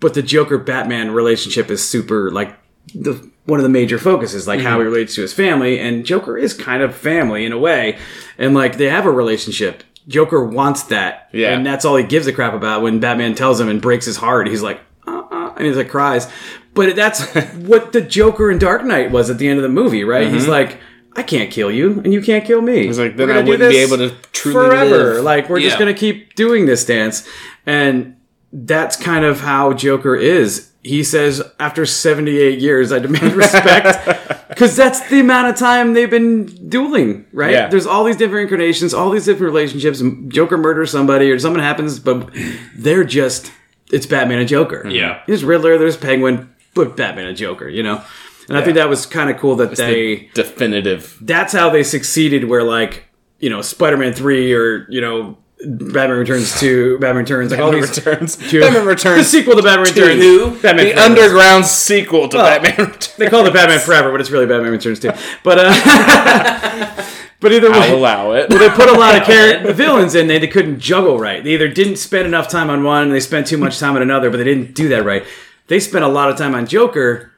But 0.00 0.14
the 0.14 0.22
Joker 0.22 0.58
Batman 0.58 1.12
relationship 1.12 1.70
is 1.70 1.86
super 1.86 2.30
like 2.30 2.56
the 2.94 3.30
one 3.46 3.58
of 3.58 3.62
the 3.62 3.68
major 3.68 3.98
focuses, 3.98 4.46
like 4.48 4.60
how 4.60 4.78
he 4.78 4.84
relates 4.84 5.14
to 5.16 5.22
his 5.22 5.32
family, 5.32 5.78
and 5.78 6.04
Joker 6.06 6.36
is 6.38 6.54
kind 6.54 6.82
of 6.82 6.94
family 6.94 7.44
in 7.44 7.52
a 7.52 7.58
way, 7.58 7.98
and 8.38 8.54
like 8.54 8.78
they 8.78 8.88
have 8.88 9.06
a 9.06 9.10
relationship. 9.10 9.82
Joker 10.08 10.44
wants 10.44 10.82
that, 10.84 11.28
Yeah. 11.32 11.50
and 11.54 11.64
that's 11.64 11.84
all 11.84 11.96
he 11.96 12.04
gives 12.04 12.26
a 12.26 12.32
crap 12.32 12.52
about. 12.54 12.82
When 12.82 13.00
Batman 13.00 13.34
tells 13.34 13.60
him 13.60 13.68
and 13.68 13.80
breaks 13.80 14.04
his 14.06 14.16
heart, 14.16 14.48
he's 14.48 14.62
like, 14.62 14.80
uh, 15.06 15.22
uh, 15.30 15.52
and 15.56 15.66
he's 15.66 15.76
like 15.76 15.88
cries. 15.88 16.30
But 16.74 16.96
that's 16.96 17.22
what 17.56 17.92
the 17.92 18.00
Joker 18.00 18.50
in 18.50 18.58
Dark 18.58 18.84
Knight 18.84 19.10
was 19.10 19.30
at 19.30 19.38
the 19.38 19.48
end 19.48 19.58
of 19.58 19.62
the 19.62 19.68
movie, 19.68 20.04
right? 20.04 20.28
He's 20.28 20.48
like, 20.48 20.78
I 21.16 21.22
can't 21.22 21.50
kill 21.50 21.70
you, 21.70 22.00
and 22.04 22.12
you 22.12 22.20
can't 22.20 22.44
kill 22.44 22.60
me. 22.60 22.86
He's 22.86 22.98
like, 22.98 23.16
then 23.16 23.30
I 23.30 23.40
wouldn't 23.42 23.70
be 23.70 23.78
able 23.78 23.98
to 23.98 24.10
truly 24.32 24.68
forever. 24.68 25.14
live. 25.14 25.24
Like 25.24 25.48
we're 25.48 25.60
just 25.60 25.78
gonna 25.78 25.94
keep 25.94 26.34
doing 26.34 26.66
this 26.66 26.84
dance, 26.84 27.26
and 27.66 28.16
that's 28.52 28.96
kind 28.96 29.24
of 29.24 29.40
how 29.40 29.72
Joker 29.74 30.16
is. 30.16 30.70
He 30.84 31.02
says, 31.02 31.42
after 31.58 31.86
78 31.86 32.58
years, 32.60 32.92
I 32.92 32.98
demand 32.98 33.32
respect. 33.36 34.48
Because 34.48 34.76
that's 34.76 35.08
the 35.08 35.18
amount 35.20 35.48
of 35.48 35.56
time 35.56 35.94
they've 35.94 36.10
been 36.10 36.44
dueling, 36.68 37.24
right? 37.32 37.52
Yeah. 37.52 37.68
There's 37.68 37.86
all 37.86 38.04
these 38.04 38.16
different 38.18 38.42
incarnations, 38.42 38.92
all 38.92 39.10
these 39.10 39.24
different 39.24 39.52
relationships. 39.52 40.02
Joker 40.28 40.58
murders 40.58 40.90
somebody 40.90 41.30
or 41.30 41.38
something 41.38 41.62
happens, 41.62 41.98
but 41.98 42.30
they're 42.76 43.02
just, 43.04 43.50
it's 43.90 44.04
Batman 44.06 44.38
and 44.40 44.48
Joker. 44.48 44.80
Mm-hmm. 44.80 44.90
Yeah. 44.90 45.22
There's 45.26 45.42
Riddler, 45.42 45.78
there's 45.78 45.96
Penguin, 45.96 46.54
but 46.74 46.96
Batman 46.96 47.26
and 47.28 47.36
Joker, 47.36 47.68
you 47.68 47.82
know? 47.82 48.04
And 48.48 48.58
I 48.58 48.62
think 48.62 48.76
that 48.76 48.90
was 48.90 49.06
kind 49.06 49.30
of 49.30 49.38
cool 49.38 49.56
that 49.56 49.74
they 49.76 50.30
The 50.34 50.42
definitive. 50.42 51.16
that's 51.22 51.54
how 51.54 51.70
they 51.70 51.82
succeeded 51.82 52.44
where 52.44 52.62
like 52.62 53.04
you 53.38 53.48
know 53.48 53.62
spider-man 53.62 54.12
3 54.12 54.52
or 54.52 54.86
you 54.90 55.00
know 55.00 55.38
batman 55.66 56.18
returns 56.18 56.58
2 56.60 56.98
batman 56.98 57.22
returns 57.22 57.50
like 57.50 57.60
all 57.60 57.70
Batman 57.70 57.88
these 57.88 57.96
Returns. 57.98 58.36
two- 58.50 58.60
Batman 58.60 58.86
Returns, 58.86 59.18
the 59.18 59.24
sequel 59.38 59.56
to 59.56 59.62
batman 59.62 59.86
returns 59.94 60.20
Two. 60.20 60.50
batman 60.60 60.76
The 60.86 60.92
Forever. 60.92 61.00
underground 61.00 61.66
sequel 61.66 62.28
to 62.28 62.36
Well, 62.36 62.60
Batman 62.60 62.86
Returns. 62.86 63.16
they 63.16 63.28
call 63.28 63.46
it 63.46 63.54
batman 63.54 63.78
forever 63.80 64.10
but 64.10 64.20
it's 64.20 64.30
really 64.30 64.46
batman 64.46 64.72
returns 64.72 65.00
2 65.00 65.10
but 65.42 65.58
uh 65.58 67.04
but 67.40 67.52
either 67.52 67.70
way 67.70 67.78
I'll 67.90 67.96
allow 67.96 68.32
it. 68.32 68.48
Well, 68.50 68.58
they 68.58 68.70
put 68.70 68.88
a 68.88 68.98
lot 68.98 69.16
of 69.20 69.26
villains 69.76 70.14
in. 70.14 70.26
They, 70.28 70.38
they 70.38 70.46
couldn't 70.46 70.80
juggle 70.80 71.18
right. 71.18 71.44
They 71.44 71.50
either 71.50 71.68
didn't 71.68 71.96
spend 71.96 72.26
enough 72.26 72.48
time 72.48 72.70
on 72.70 72.82
one, 72.84 73.02
and 73.04 73.12
they 73.12 73.20
spent 73.20 73.46
too 73.46 73.58
much 73.58 73.78
time 73.78 73.96
on 73.96 74.02
another, 74.02 74.30
but 74.30 74.38
they 74.38 74.44
didn't 74.44 74.74
do 74.74 74.88
that 74.88 75.04
right. 75.04 75.24
They 75.66 75.78
spent 75.78 76.04
a 76.04 76.08
lot 76.08 76.30
of 76.30 76.38
time 76.38 76.54
on 76.54 76.66
Joker, 76.66 77.32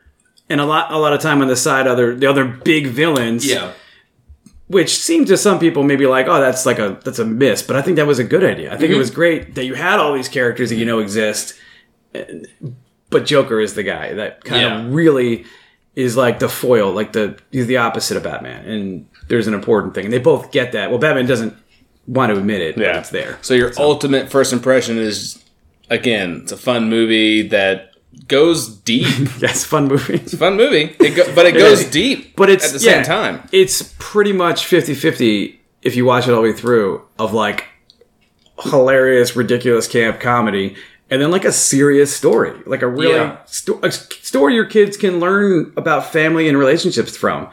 and 0.48 0.60
a 0.60 0.64
lot 0.64 0.92
a 0.92 0.98
lot 0.98 1.12
of 1.12 1.20
time 1.20 1.42
on 1.42 1.48
the 1.48 1.56
side 1.56 1.88
other 1.88 2.14
the 2.14 2.28
other 2.28 2.44
big 2.44 2.86
villains. 2.86 3.44
Yeah. 3.44 3.72
Which 4.68 4.96
seemed 4.98 5.26
to 5.28 5.36
some 5.36 5.58
people 5.58 5.82
maybe 5.84 6.06
like, 6.06 6.26
oh, 6.28 6.40
that's 6.40 6.66
like 6.66 6.78
a 6.78 6.98
that's 7.04 7.18
a 7.18 7.24
miss. 7.24 7.62
But 7.62 7.76
I 7.76 7.82
think 7.82 7.96
that 7.96 8.06
was 8.06 8.18
a 8.18 8.24
good 8.24 8.44
idea. 8.44 8.72
I 8.72 8.76
think 8.76 8.90
it 8.90 8.94
mhm. 8.96 8.98
was 8.98 9.10
great 9.10 9.54
that 9.54 9.64
you 9.64 9.74
had 9.74 9.98
all 10.00 10.12
these 10.12 10.28
characters 10.28 10.70
that 10.70 10.76
you 10.76 10.84
know 10.84 10.98
exist, 10.98 11.54
eh, 12.14 12.24
but 13.10 13.24
Joker 13.26 13.60
is 13.60 13.74
the 13.74 13.82
guy 13.82 14.14
that 14.14 14.44
kind 14.44 14.62
Yeah. 14.62 14.80
of 14.86 14.92
really 14.94 15.44
is 15.94 16.16
like 16.16 16.40
the 16.40 16.48
foil, 16.48 16.92
like 16.92 17.12
the 17.12 17.38
he's 17.52 17.66
the 17.66 17.76
opposite 17.78 18.16
of 18.16 18.22
Batman, 18.24 18.64
and 18.66 19.06
there's 19.28 19.46
an 19.46 19.54
important 19.54 19.94
thing, 19.94 20.04
and 20.04 20.12
they 20.12 20.18
both 20.18 20.50
get 20.52 20.72
that. 20.72 20.90
Well, 20.90 20.98
Batman 20.98 21.26
doesn't 21.26 21.54
want 22.06 22.32
to 22.32 22.38
admit 22.38 22.60
it, 22.60 22.76
but 22.76 22.84
Yeah. 22.84 22.98
it's 22.98 23.10
there. 23.10 23.38
So 23.42 23.54
your 23.54 23.72
ultimate 23.78 24.30
first 24.30 24.52
impression 24.52 24.98
is, 24.98 25.42
again, 25.90 26.40
it's 26.42 26.52
a 26.52 26.56
fun 26.56 26.88
movie 26.90 27.42
that 27.48 27.90
goes 28.28 28.68
deep. 28.68 29.06
Yes, 29.38 29.64
fun 29.64 29.88
movie. 29.88 30.14
It's 30.14 30.32
a 30.32 30.38
fun 30.38 30.56
movie, 30.56 30.96
it 30.98 31.14
go, 31.14 31.34
but 31.34 31.46
it 31.46 31.52
goes 31.52 31.80
is. 31.80 31.90
deep. 31.90 32.36
But 32.36 32.50
it's 32.50 32.74
at 32.74 32.80
the 32.80 32.86
yeah, 32.86 33.02
same 33.02 33.04
time. 33.04 33.48
It's 33.52 33.94
pretty 33.98 34.32
much 34.32 34.64
50-50 34.66 35.56
if 35.82 35.94
you 35.94 36.04
watch 36.04 36.26
it 36.26 36.30
all 36.30 36.36
the 36.36 36.50
way 36.50 36.52
through 36.52 37.02
of 37.18 37.32
like 37.32 37.66
hilarious, 38.62 39.36
ridiculous 39.36 39.86
camp 39.86 40.20
comedy, 40.20 40.76
and 41.10 41.22
then 41.22 41.30
like 41.30 41.44
a 41.44 41.52
serious 41.52 42.14
story, 42.14 42.52
like 42.66 42.82
a 42.82 42.88
really 42.88 43.14
Yeah. 43.14 43.36
sto- 43.46 43.80
a 43.82 43.88
s- 43.88 44.08
story 44.22 44.54
your 44.54 44.64
kids 44.64 44.96
can 44.96 45.20
learn 45.20 45.72
about 45.76 46.10
family 46.12 46.48
and 46.48 46.58
relationships 46.58 47.16
from, 47.16 47.48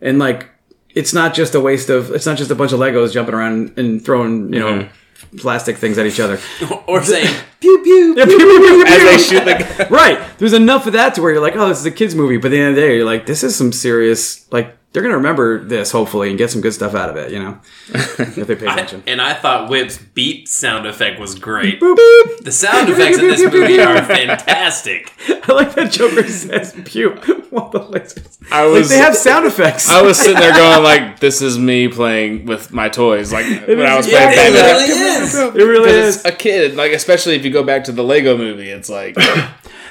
and 0.00 0.18
like 0.18 0.48
it's 0.94 1.12
not 1.12 1.34
just 1.34 1.54
a 1.54 1.60
waste 1.60 1.90
of 1.90 2.10
it's 2.12 2.26
not 2.26 2.38
just 2.38 2.50
a 2.50 2.54
bunch 2.54 2.72
of 2.72 2.80
Legos 2.80 3.12
jumping 3.12 3.34
around 3.34 3.76
and 3.76 4.02
throwing 4.04 4.52
you 4.52 4.60
know 4.60 4.78
mm-hmm. 4.84 5.36
plastic 5.38 5.76
things 5.76 5.98
at 5.98 6.06
each 6.06 6.20
other. 6.20 6.38
Or 6.86 7.02
saying, 7.02 7.34
pew 7.60 7.80
pew. 7.82 8.16
As 8.20 8.28
they 8.28 9.18
shoot 9.18 9.44
the 9.44 9.63
right. 9.90 10.20
There's 10.38 10.52
enough 10.52 10.86
of 10.86 10.92
that 10.94 11.14
to 11.14 11.22
where 11.22 11.32
you're 11.32 11.42
like, 11.42 11.56
oh, 11.56 11.68
this 11.68 11.78
is 11.80 11.86
a 11.86 11.90
kids 11.90 12.14
movie, 12.14 12.36
but 12.36 12.46
at 12.46 12.50
the 12.50 12.58
end 12.60 12.68
of 12.70 12.74
the 12.76 12.80
day, 12.82 12.96
you're 12.96 13.04
like, 13.04 13.26
this 13.26 13.42
is 13.42 13.54
some 13.56 13.72
serious 13.72 14.50
like. 14.52 14.76
They're 14.92 15.02
gonna 15.02 15.16
remember 15.16 15.58
this 15.64 15.90
hopefully 15.90 16.28
and 16.28 16.38
get 16.38 16.52
some 16.52 16.60
good 16.60 16.72
stuff 16.72 16.94
out 16.94 17.10
of 17.10 17.16
it, 17.16 17.32
you 17.32 17.40
know, 17.40 17.58
if 17.88 18.46
they 18.46 18.54
pay 18.54 18.68
I, 18.68 18.74
attention. 18.74 19.02
and 19.08 19.20
I 19.20 19.34
thought 19.34 19.68
Whip's 19.68 19.98
beep 19.98 20.46
sound 20.46 20.86
effect 20.86 21.18
was 21.18 21.36
great. 21.36 21.80
Boop, 21.80 21.96
boop. 21.96 22.44
The 22.44 22.52
sound 22.52 22.88
effects 22.88 23.18
in 23.18 23.26
this 23.26 23.42
movie 23.52 23.80
are 23.80 24.00
fantastic. 24.04 25.12
I 25.48 25.52
like 25.52 25.74
that 25.74 25.90
Joker 25.90 26.28
says 26.28 26.76
pew 26.84 27.10
while 27.50 27.70
the 27.70 27.80
lasers. 27.80 28.38
I 28.52 28.66
Like 28.66 28.72
was 28.72 28.88
they 28.88 28.98
have 28.98 29.16
sound 29.16 29.46
effects. 29.46 29.90
I 29.90 30.00
was 30.00 30.16
sitting 30.16 30.38
there 30.38 30.54
going 30.54 30.84
like, 30.84 31.18
"This 31.18 31.42
is 31.42 31.58
me 31.58 31.88
playing 31.88 32.46
with 32.46 32.72
my 32.72 32.88
toys." 32.88 33.32
Like 33.32 33.46
when 33.66 33.80
I 33.82 33.96
was 33.96 34.06
Yeah, 34.06 34.32
playing 34.32 34.54
it 34.54 34.60
really 34.60 34.84
is. 35.24 35.34
it 35.34 35.54
really 35.56 35.90
is. 35.90 36.24
a 36.24 36.30
kid, 36.30 36.76
like 36.76 36.92
especially 36.92 37.34
if 37.34 37.44
you 37.44 37.50
go 37.50 37.64
back 37.64 37.82
to 37.86 37.92
the 37.92 38.04
Lego 38.04 38.36
movie, 38.38 38.70
it's 38.70 38.88
like 38.88 39.16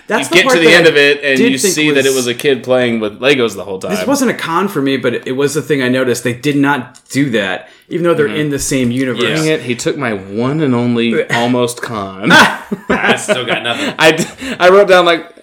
That's 0.08 0.30
you 0.30 0.44
get 0.44 0.52
to 0.52 0.60
the 0.60 0.68
end 0.70 0.86
I 0.86 0.90
of 0.90 0.98
it 0.98 1.24
and 1.24 1.40
you 1.40 1.58
think 1.58 1.74
see 1.74 1.92
that 1.92 2.06
it 2.06 2.14
was 2.14 2.28
a 2.28 2.34
kid 2.36 2.64
playing 2.64 3.00
with 3.00 3.20
Legos 3.22 3.56
the 3.56 3.64
whole 3.64 3.80
time. 3.80 3.92
This 3.96 4.06
wasn't 4.06 4.32
a 4.32 4.34
con 4.34 4.68
for 4.68 4.82
me, 4.82 4.98
but 4.98 5.28
it 5.28 5.32
was 5.34 5.54
the 5.54 5.62
thing 5.62 5.82
I 5.82 5.88
noticed. 5.90 6.24
They 6.26 6.34
did 6.34 6.58
not 6.58 7.00
do 7.10 7.30
that, 7.32 7.70
even 7.88 8.04
though 8.04 8.14
they're 8.14 8.28
Mm-hmm. 8.28 8.36
in 8.38 8.50
the 8.50 8.60
same 8.60 8.92
universe. 8.92 9.24
Dang 9.24 9.48
it, 9.48 9.62
he 9.62 9.76
took 9.76 9.96
my 9.98 10.14
one 10.14 10.62
and 10.62 10.76
only 10.76 11.30
almost 11.32 11.82
con. 11.82 12.30
I 12.32 13.16
still 13.18 13.46
got 13.46 13.64
nothing. 13.64 13.96
I, 14.00 14.58
I 14.60 14.70
wrote 14.70 14.88
down 14.90 15.06
like, 15.06 15.34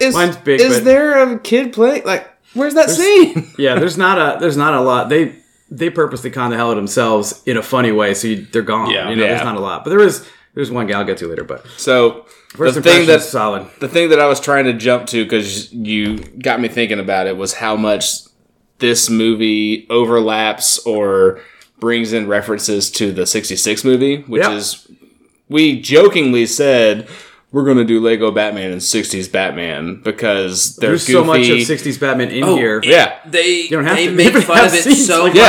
is, 0.00 0.14
Mine's 0.14 0.36
big, 0.38 0.60
is 0.60 0.78
but- 0.78 0.84
there 0.84 1.34
a 1.34 1.38
kid 1.38 1.72
playing? 1.74 2.04
Like, 2.04 2.28
where's 2.54 2.74
that 2.74 2.88
scene? 2.90 3.52
Yeah, 3.58 3.74
there's 3.78 3.98
not 3.98 4.16
a 4.18 4.40
there's 4.40 4.56
not 4.56 4.72
a 4.74 4.80
lot. 4.80 5.10
They 5.10 5.36
they 5.70 5.90
purposely 5.90 6.30
con 6.30 6.50
the 6.50 6.56
hell 6.56 6.68
out 6.68 6.70
of 6.72 6.76
themselves 6.76 7.42
in 7.44 7.56
a 7.58 7.62
funny 7.62 7.92
way, 7.92 8.14
so 8.14 8.28
you, 8.28 8.46
they're 8.46 8.62
gone. 8.62 8.90
Yeah. 8.90 9.10
you 9.10 9.16
know, 9.16 9.22
Yeah. 9.24 9.30
there's 9.34 9.44
not 9.44 9.56
a 9.56 9.60
lot, 9.60 9.84
but 9.84 9.90
there 9.90 10.00
is 10.00 10.26
there's 10.54 10.70
one 10.70 10.86
guy 10.86 10.98
I'll 10.98 11.04
get 11.04 11.18
to 11.18 11.28
later. 11.28 11.44
But 11.44 11.66
So 11.76 12.24
first 12.50 12.74
the 12.74 12.82
thing 12.82 12.90
impression 13.02 13.06
that 13.08 13.20
is 13.20 13.28
solid. 13.28 13.66
the 13.80 13.88
thing 13.88 14.10
that 14.10 14.20
I 14.20 14.26
was 14.26 14.40
trying 14.40 14.64
to 14.64 14.72
jump 14.72 15.06
to 15.08 15.24
because 15.24 15.72
you 15.72 16.18
got 16.18 16.60
me 16.60 16.68
thinking 16.68 16.98
about 17.00 17.26
it 17.26 17.36
was 17.36 17.54
how 17.54 17.76
much 17.76 18.10
this 18.78 19.08
movie 19.10 19.86
overlaps 19.90 20.78
or 20.86 21.40
brings 21.78 22.12
in 22.12 22.26
references 22.28 22.90
to 22.92 23.12
the 23.12 23.26
66 23.26 23.84
movie, 23.84 24.22
which 24.22 24.42
Yep. 24.42 24.52
is 24.52 24.86
we 25.48 25.80
jokingly 25.80 26.46
said 26.46 27.08
we're 27.52 27.64
going 27.64 27.78
to 27.78 27.84
do 27.84 27.98
Lego 28.00 28.30
Batman 28.30 28.70
and 28.70 28.80
60s 28.80 29.30
Batman 29.32 30.00
because 30.04 30.76
they're 30.76 30.90
There's 30.90 31.04
goofy. 31.04 31.12
so 31.18 31.24
much 31.24 31.48
of 31.48 31.58
'60s 31.58 31.98
Batman 31.98 32.30
in 32.30 32.44
Oh, 32.44 32.54
here. 32.56 32.80
yeah. 32.84 33.14
They 33.26 33.66
don't 33.66 33.84
have 33.84 33.96
they 33.96 34.06
to- 34.06 34.12
make 34.12 34.32
fun 34.44 34.56
have 34.58 34.66
of 34.72 34.74
it 34.86 34.94
so 34.94 35.24
like 35.24 35.34
much. 35.34 35.40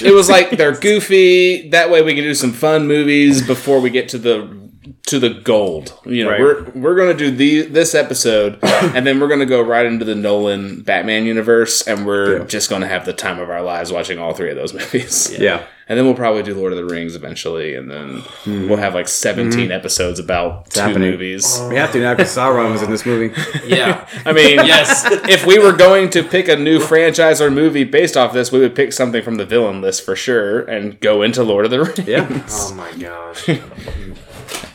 that, 0.00 0.02
it 0.02 0.12
was 0.14 0.30
like 0.30 0.50
they're 0.56 0.72
goofy. 0.74 1.68
That 1.68 1.90
way 1.90 2.00
we 2.02 2.14
can 2.14 2.24
do 2.24 2.34
some 2.34 2.52
fun 2.52 2.86
movies 2.86 3.46
before 3.46 3.80
we 3.80 3.90
get 3.90 4.08
to 4.10 4.18
the 4.18 4.69
to 5.06 5.18
the 5.18 5.30
gold. 5.30 5.92
You 6.04 6.24
know, 6.24 6.30
Right. 6.30 6.40
we're 6.40 6.64
we're 6.74 6.94
gonna 6.96 7.14
do 7.14 7.30
the 7.30 7.62
this 7.62 7.94
episode, 7.94 8.58
and 8.62 9.06
then 9.06 9.20
we're 9.20 9.28
gonna 9.28 9.46
go 9.46 9.60
right 9.62 9.86
into 9.86 10.04
the 10.04 10.14
Nolan 10.14 10.82
Batman 10.82 11.24
universe, 11.26 11.82
and 11.82 12.06
we're 12.06 12.38
Yeah. 12.38 12.44
just 12.44 12.70
gonna 12.70 12.88
have 12.88 13.04
the 13.06 13.12
time 13.12 13.38
of 13.38 13.50
our 13.50 13.62
lives 13.62 13.92
watching 13.92 14.18
all 14.18 14.32
three 14.34 14.50
of 14.50 14.56
those 14.56 14.72
movies. 14.80 15.36
Yeah. 15.38 15.62
And 15.88 15.98
then 15.98 16.06
we'll 16.06 16.14
probably 16.14 16.44
do 16.44 16.54
Lord 16.54 16.72
of 16.72 16.78
the 16.78 16.84
Rings 16.84 17.16
eventually, 17.16 17.74
and 17.74 17.90
then 17.90 18.18
hmm. 18.44 18.68
we'll 18.68 18.78
have 18.78 18.94
like 18.94 19.08
17 19.08 19.66
hmm. 19.66 19.72
episodes 19.72 20.20
about 20.20 20.70
two 20.70 20.78
happening. 20.78 21.10
movies. 21.10 21.60
We 21.68 21.74
have 21.74 21.90
to 21.90 21.98
now 21.98 22.14
because 22.14 22.32
Sauron 22.32 22.70
was 22.70 22.80
in 22.82 22.90
this 22.92 23.04
movie. 23.04 23.34
Yeah. 23.66 24.06
I 24.24 24.32
mean, 24.32 24.64
Yes. 24.64 25.04
if 25.28 25.44
we 25.44 25.58
were 25.58 25.72
going 25.72 26.08
to 26.10 26.22
pick 26.22 26.46
a 26.46 26.54
new 26.54 26.78
franchise 26.78 27.40
or 27.40 27.50
movie 27.50 27.82
based 27.82 28.16
off 28.16 28.32
this, 28.32 28.52
we 28.52 28.60
would 28.60 28.76
pick 28.76 28.92
something 28.92 29.20
from 29.20 29.34
the 29.34 29.44
villain 29.44 29.80
list 29.80 30.04
for 30.04 30.14
sure 30.14 30.60
and 30.60 31.00
go 31.00 31.22
into 31.22 31.42
Lord 31.42 31.64
of 31.64 31.72
the 31.72 31.80
Rings. 31.82 32.06
Yeah. 32.06 32.46
Oh 32.48 32.74
my 32.74 32.92
gosh. 32.92 33.48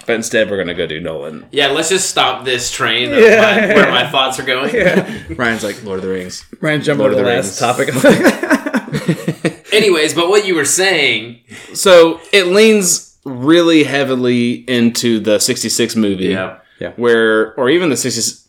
But 0.05 0.15
instead, 0.15 0.49
we're 0.51 0.57
gonna 0.57 0.73
go 0.75 0.85
do 0.85 0.99
Nolan. 0.99 1.45
Yeah, 1.51 1.67
let's 1.67 1.89
just 1.89 2.09
stop 2.09 2.45
this 2.45 2.71
train 2.71 3.11
of 3.13 3.19
Yeah. 3.19 3.41
my, 3.41 3.73
where 3.75 3.89
my 3.91 4.07
thoughts 4.09 4.39
are 4.39 4.43
going. 4.43 4.73
Yeah. 4.75 5.09
Ryan's 5.35 5.63
like 5.63 5.83
Lord 5.83 5.97
of 5.99 6.03
the 6.05 6.11
Rings. 6.11 6.45
Ryan, 6.61 6.81
jump 6.83 6.99
Lord 6.99 7.13
over 7.13 7.21
of 7.21 7.25
the 7.25 7.31
the 7.31 7.35
last 7.37 7.59
Rings. 7.61 8.01
topic. 8.03 9.63
Anyways, 9.73 10.13
but 10.13 10.29
what 10.29 10.45
you 10.45 10.55
were 10.55 10.65
saying, 10.65 11.39
So 11.73 12.19
it 12.31 12.47
leans 12.47 13.17
really 13.25 13.83
heavily 13.83 14.63
into 14.69 15.19
the 15.19 15.39
'66 15.39 15.95
movie, 15.95 16.25
Yeah. 16.25 16.59
Yeah. 16.79 16.91
where 16.95 17.53
or 17.55 17.69
even 17.69 17.89
the 17.89 17.95
'60s, 17.95 18.47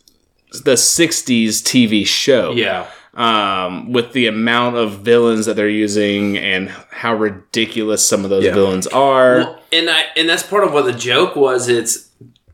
the 0.63 0.73
'60s 0.77 1.61
TV 1.63 2.05
show, 2.05 2.51
yeah, 2.51 2.85
um, 3.17 3.91
with 3.91 4.13
the 4.13 4.27
amount 4.27 4.75
of 4.77 4.99
villains 4.99 5.47
that 5.47 5.55
they're 5.55 5.67
using 5.67 6.37
and 6.37 6.69
how 6.91 7.13
ridiculous 7.15 8.07
some 8.07 8.23
of 8.23 8.29
those 8.29 8.45
Yeah. 8.45 8.53
villains 8.53 8.87
are. 8.87 9.37
Well, 9.39 9.59
and 9.73 9.89
I 9.89 10.05
and 10.15 10.29
that's 10.29 10.43
part 10.43 10.63
of 10.63 10.71
what 10.71 10.85
the 10.85 10.93
joke 10.93 11.35
was. 11.35 11.67
It's 11.67 12.09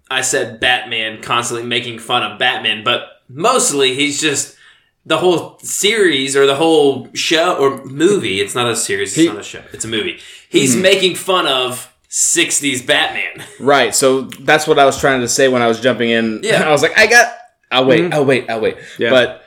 I 0.10 0.22
said 0.22 0.60
Batman 0.60 1.22
constantly 1.22 1.68
making 1.68 2.00
fun 2.00 2.24
of 2.24 2.40
Batman, 2.40 2.84
but 2.84 3.08
mostly 3.30 3.94
he's 3.94 4.22
just 4.22 4.56
the 5.06 5.18
whole 5.18 5.60
series 5.62 6.36
or 6.38 6.46
the 6.46 6.56
whole 6.56 7.10
show 7.14 7.56
or 7.58 7.84
movie. 7.84 8.40
It's 8.40 8.56
not 8.56 8.70
a 8.72 8.76
series. 8.76 9.10
It's 9.10 9.16
He- 9.18 9.28
Hmm. 9.28 9.34
not 9.34 9.42
a 9.42 9.44
show. 9.48 9.62
It's 9.74 9.84
a 9.84 9.90
movie. 9.90 10.20
He's 10.50 10.76
making 10.78 11.16
fun 11.16 11.46
of 11.46 11.90
'60s 12.10 12.82
Batman. 12.86 13.44
Right. 13.60 13.94
So 13.94 14.22
that's 14.22 14.66
what 14.66 14.80
I 14.80 14.86
was 14.86 14.98
trying 15.00 15.20
to 15.22 15.28
say 15.28 15.50
when 15.50 15.62
I 15.62 15.68
was 15.68 15.82
jumping 15.82 16.10
in. 16.10 16.40
Yeah. 16.44 16.64
I 16.68 16.72
was 16.72 16.82
like, 16.82 16.98
I 16.98 17.08
got. 17.08 17.34
I'll 17.72 17.86
wait. 17.86 18.14
I'll 18.14 18.24
wait. 18.24 18.50
I'll 18.50 18.62
wait. 18.62 18.78
Yeah. 18.98 19.10
But 19.10 19.43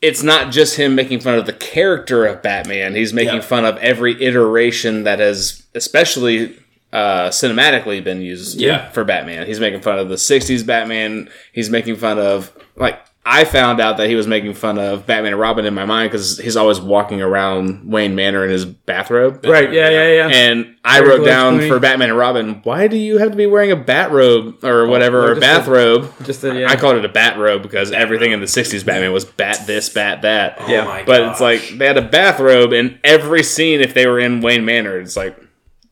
it's 0.00 0.22
not 0.22 0.52
just 0.52 0.76
him 0.76 0.94
making 0.94 1.20
fun 1.20 1.34
of 1.38 1.46
the 1.46 1.52
character 1.52 2.24
of 2.24 2.42
Batman. 2.42 2.94
He's 2.94 3.12
making 3.12 3.36
Yeah. 3.36 3.40
fun 3.40 3.64
of 3.64 3.76
every 3.78 4.22
iteration 4.22 5.04
that 5.04 5.18
has, 5.18 5.62
especially 5.74 6.56
uh, 6.92 7.28
cinematically, 7.28 8.02
been 8.02 8.22
used 8.22 8.58
Yeah. 8.58 8.88
for 8.90 9.04
Batman. 9.04 9.46
He's 9.46 9.60
making 9.60 9.80
fun 9.82 9.98
of 9.98 10.08
the 10.08 10.16
'60s 10.16 10.62
Batman. 10.64 11.28
He's 11.52 11.68
making 11.68 11.96
fun 11.96 12.18
of 12.18 12.50
like. 12.76 12.98
I 13.30 13.44
found 13.44 13.78
out 13.78 13.98
that 13.98 14.08
he 14.08 14.14
was 14.14 14.26
making 14.26 14.54
fun 14.54 14.78
of 14.78 15.04
Batman 15.06 15.32
and 15.32 15.40
Robin 15.40 15.66
in 15.66 15.74
my 15.74 15.84
mind 15.84 16.10
because 16.10 16.38
he's 16.38 16.56
always 16.56 16.80
walking 16.80 17.20
around 17.20 17.90
Wayne 17.92 18.14
Manor 18.14 18.42
in 18.44 18.50
his 18.50 18.64
bathrobe. 18.64 19.44
Right. 19.44 19.70
Yeah. 19.70 19.90
Yeah. 19.90 20.12
Yeah. 20.14 20.28
And 20.28 20.76
I 20.82 21.00
Very 21.00 21.18
wrote 21.18 21.24
down 21.26 21.52
to 21.54 21.58
me. 21.58 21.68
for 21.68 21.78
Batman 21.78 22.08
and 22.08 22.18
Robin, 22.18 22.60
why 22.64 22.88
do 22.88 22.96
you 22.96 23.18
have 23.18 23.30
to 23.30 23.36
be 23.36 23.46
wearing 23.46 23.70
a 23.70 23.76
bat 23.76 24.10
robe 24.12 24.64
or 24.64 24.86
whatever, 24.86 25.20
or 25.24 25.28
or 25.28 25.32
a 25.32 25.40
bathrobe? 25.40 26.10
just 26.24 26.42
a- 26.44 26.58
yeah. 26.60 26.70
I 26.70 26.76
called 26.76 26.96
it 26.96 27.04
a 27.04 27.08
bat 27.10 27.36
robe 27.38 27.62
because 27.62 27.92
everything 27.92 28.32
in 28.32 28.40
the 28.40 28.46
60s 28.46 28.84
Batman 28.86 29.12
was 29.12 29.26
bat 29.26 29.62
this, 29.66 29.90
bat 29.90 30.22
that. 30.22 30.56
Yeah. 30.66 30.84
Oh 30.84 30.84
my 30.86 31.04
But 31.04 31.18
gosh. 31.18 31.32
it's 31.32 31.40
like 31.42 31.78
they 31.78 31.86
had 31.86 31.98
a 31.98 32.02
bathrobe 32.08 32.72
in 32.72 32.98
every 33.04 33.42
scene 33.42 33.80
if 33.82 33.92
they 33.92 34.06
were 34.06 34.18
in 34.18 34.40
Wayne 34.40 34.64
Manor. 34.64 34.98
It's 34.98 35.16
like, 35.18 35.36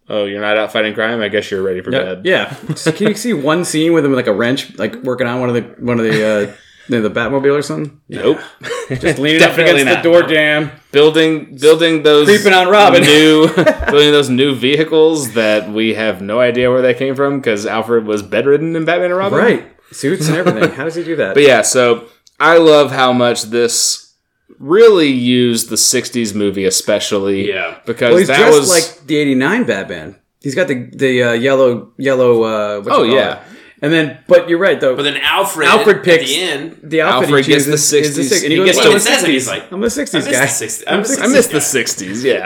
oh, 0.09 0.25
you're 0.25 0.41
not 0.41 0.57
out 0.57 0.73
fighting 0.73 0.95
crime? 0.95 1.21
I 1.21 1.29
guess 1.29 1.51
you're 1.51 1.63
ready 1.63 1.83
for 1.83 1.93
Yeah. 1.93 2.15
bed. 2.15 2.23
yeah. 2.25 2.55
So 2.77 2.93
can 2.97 3.09
you 3.09 3.15
see 3.15 3.35
one 3.35 3.65
scene 3.67 3.93
with 3.93 4.05
him 4.07 4.11
with 4.13 4.19
like 4.19 4.27
a 4.27 4.33
wrench, 4.33 4.79
like 4.79 4.95
working 5.03 5.27
on 5.27 5.41
one 5.41 5.51
of 5.51 5.55
the 5.55 5.63
one 5.85 5.99
of 5.99 6.05
the 6.07 6.25
uh, 6.27 6.55
the, 6.89 7.01
the 7.01 7.11
Batmobile 7.11 7.59
or 7.59 7.63
something? 7.63 8.01
Nope. 8.09 8.39
Just 8.89 9.19
leaning 9.19 9.43
up 9.43 9.49
Definitely 9.51 9.83
against 9.83 9.87
not. 9.87 10.03
the 10.03 10.11
door 10.11 10.23
jam. 10.23 10.71
building 10.93 11.57
building 11.57 12.03
those 12.03 12.27
Creeping 12.27 12.53
on 12.53 12.69
Robin. 12.69 13.03
new 13.03 13.49
building 13.55 14.13
those 14.13 14.31
new 14.31 14.55
vehicles 14.55 15.33
that 15.35 15.69
we 15.71 15.95
have 15.95 16.23
no 16.23 16.39
idea 16.41 16.71
where 16.71 16.83
they 16.83 16.95
came 16.95 17.15
from 17.17 17.39
because 17.41 17.67
Alfred 17.67 18.05
was 18.07 18.23
bedridden 18.23 18.77
in 18.77 18.85
Batman 18.85 19.11
and 19.11 19.19
Robin. 19.19 19.39
Right. 19.39 19.73
Suits 19.93 20.29
and 20.29 20.37
everything. 20.37 20.71
How 20.73 20.85
does 20.85 20.95
he 20.95 21.05
do 21.05 21.17
that? 21.17 21.35
But 21.35 21.43
yeah, 21.45 21.63
so 21.63 22.09
I 22.41 22.59
love 22.59 22.91
how 22.93 23.13
much 23.13 23.43
this 23.45 24.15
really 24.59 25.09
used 25.09 25.69
the 25.69 25.77
'60s 25.77 26.35
movie, 26.35 26.65
especially. 26.65 27.49
Yeah. 27.49 27.79
because 27.87 28.11
well, 28.11 28.19
he's 28.19 28.29
that 28.29 28.39
dressed 28.39 28.59
was 28.59 28.69
like 28.99 29.07
the 29.07 29.17
'89 29.17 29.65
Batman. 29.65 30.17
He's 30.43 30.55
got 30.55 30.69
the 30.69 30.91
the 30.93 31.23
uh, 31.23 31.33
yellow 31.33 31.93
yellow. 31.99 32.43
Uh, 32.43 32.81
what 32.83 32.93
Oh, 32.93 32.97
call 32.99 33.07
yeah. 33.07 33.41
it. 33.43 33.46
And 33.87 33.93
then, 33.95 34.19
but 34.27 34.49
you're 34.49 34.59
right 34.59 34.81
though. 34.81 34.97
but 34.97 35.03
then 35.05 35.17
Alfred, 35.19 35.69
Alfred 35.69 35.97
at 35.99 36.05
picks- 36.05 36.27
the 36.31 36.41
end. 36.41 36.79
the 36.83 37.01
outfit 37.03 37.29
Alfred 37.29 37.45
he 37.47 37.53
gets 37.53 37.65
the 37.67 37.73
chooses 37.73 37.93
is 37.93 38.19
60s. 38.19 38.29
six- 38.29 38.43
and 38.43 38.53
He 38.53 38.59
he 38.59 38.65
goes, 38.65 38.75
gets 38.75 38.79
"Oh, 38.79 38.83
to- 38.83 38.87
I'm 38.89 38.93
He 38.93 38.97
a 38.97 39.01
says 39.01 39.23
it, 39.23 39.27
60s. 39.27 39.33
he's 39.33 39.49
like, 39.49 39.73
I'm 39.73 39.83
a 39.83 39.87
60s 39.87 40.27
I 40.27 40.33
guy. 40.33 40.41
the 40.41 40.47
60s. 40.47 40.85
I'm 40.87 40.99
a 41.01 41.03
60s 41.03 41.23
I 41.23 41.27
miss 41.29 41.47
the 41.47 41.53
guy. 41.53 41.59
'60s. 41.61 42.25
Yeah, 42.25 42.45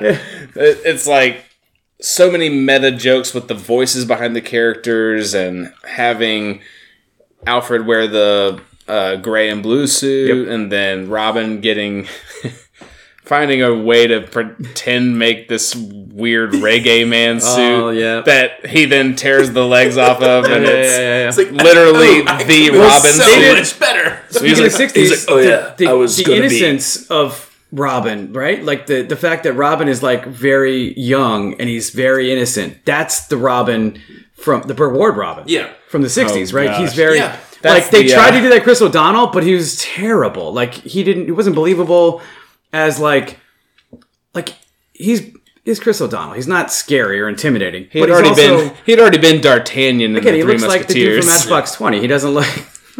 It- 0.57 0.79
it's 0.85 1.07
like 1.07 1.45
so 2.01 2.31
many 2.31 2.49
meta 2.49 2.91
jokes 2.91 3.33
with 3.35 3.49
the 3.49 3.55
voices 3.55 4.05
behind 4.05 4.35
the 4.37 4.41
characters 4.41 5.35
and 5.35 5.73
having 5.87 6.61
Alfred 7.47 7.87
wear 7.87 8.07
the 8.07 8.61
uh, 8.89 9.17
gray 9.17 9.49
and 9.49 9.63
blue 9.63 9.87
suit, 9.87 10.49
and 10.49 10.71
then 10.71 11.09
Robin 11.09 11.61
getting. 11.61 12.07
Finding 13.31 13.63
a 13.63 13.73
way 13.73 14.09
to 14.09 14.23
pretend 14.23 15.17
make 15.17 15.47
this 15.47 15.77
weird 15.77 16.51
reggae 16.51 17.07
man 17.07 17.41
suit 17.41 17.61
Oh, 17.61 17.91
yeah. 17.91 18.23
that 18.23 18.67
he 18.67 18.87
then 18.87 19.15
tears 19.15 19.53
the 19.53 19.65
legs 19.65 19.97
off 19.97 20.21
of, 20.21 20.47
and 20.47 20.65
Yeah, 20.65 20.71
it's 20.71 20.93
yeah, 20.93 20.99
yeah, 20.99 21.21
yeah. 21.23 21.29
It's 21.29 21.39
like 21.39 21.51
literally 21.53 22.27
I 22.27 22.39
the 22.43 22.45
can 22.45 22.49
be 22.49 22.71
Robin 22.71 23.13
so 23.13 23.23
suit. 23.23 23.57
much 23.57 23.79
better. 23.79 24.19
So 24.31 24.41
Speaking 24.41 24.65
he's 24.65 24.75
of 24.75 24.81
like- 24.81 24.93
60s, 24.95 25.11
like, 25.11 25.19
"Oh, 25.29 25.39
yeah, 25.39 25.75
the, 25.79 25.87
I 25.87 25.93
was 25.93 26.17
the 26.17 26.25
gonna 26.25 26.41
be-" 26.49 26.59
innocence 26.65 27.09
of 27.09 27.57
Robin, 27.71 28.33
right? 28.33 28.65
Like 28.65 28.87
the, 28.87 29.03
the 29.03 29.15
fact 29.15 29.45
that 29.45 29.53
Robin 29.53 29.87
is 29.87 30.03
like 30.03 30.27
very 30.27 30.99
young 30.99 31.55
and 31.61 31.69
he's 31.69 31.91
very 31.91 32.33
innocent. 32.33 32.85
That's 32.85 33.29
the 33.29 33.37
Robin 33.37 34.01
from 34.35 34.63
the 34.63 34.75
Burt 34.75 34.93
Ward 34.93 35.17
Robin. 35.17 35.45
Yeah. 35.47 35.71
From 35.89 36.03
the 36.03 36.09
60s, 36.09 36.53
Oh, 36.53 36.57
right? 36.57 36.67
gosh. 36.67 36.81
He's 36.81 36.95
very. 36.95 37.19
Yeah. 37.19 37.37
That's 37.63 37.85
Like 37.85 37.91
they 37.93 38.03
the, 38.05 38.15
tried 38.15 38.31
uh, 38.31 38.39
to 38.39 38.41
do 38.41 38.49
that 38.49 38.65
Chris 38.65 38.83
O'Donnell, 38.83 39.29
but 39.29 39.45
he 39.45 39.55
was 39.55 39.77
terrible. 39.81 40.53
Like 40.53 40.75
he 40.75 41.05
didn't. 41.05 41.29
It 41.29 41.33
wasn't 41.33 41.55
believable 41.55 42.23
as 42.73 42.99
like, 42.99 43.39
like 44.35 44.55
he's 44.93 45.33
is 45.65 45.81
Chris 45.81 46.01
O'Donnell. 46.01 46.35
He's 46.35 46.49
not 46.49 46.73
scary 46.73 47.21
or 47.21 47.29
intimidating. 47.29 47.89
He 47.91 48.01
but 48.01 48.09
had 48.09 48.25
he's 48.25 48.39
already 48.39 48.53
also, 48.53 48.69
been 48.69 48.77
he'd 48.87 48.99
already 49.01 49.19
been 49.19 49.41
D'Artagnan 49.41 50.11
in 50.11 50.17
Again, 50.17 50.33
the 50.33 50.39
he 50.39 50.43
Three 50.43 50.53
looks 50.55 50.67
like 50.67 50.87
the 50.89 50.95
dude 50.95 51.23
from 51.23 51.33
Matchbox 51.33 51.73
Twenty. 51.73 52.01
He 52.01 52.07
doesn't 52.07 52.31
look. 52.31 52.47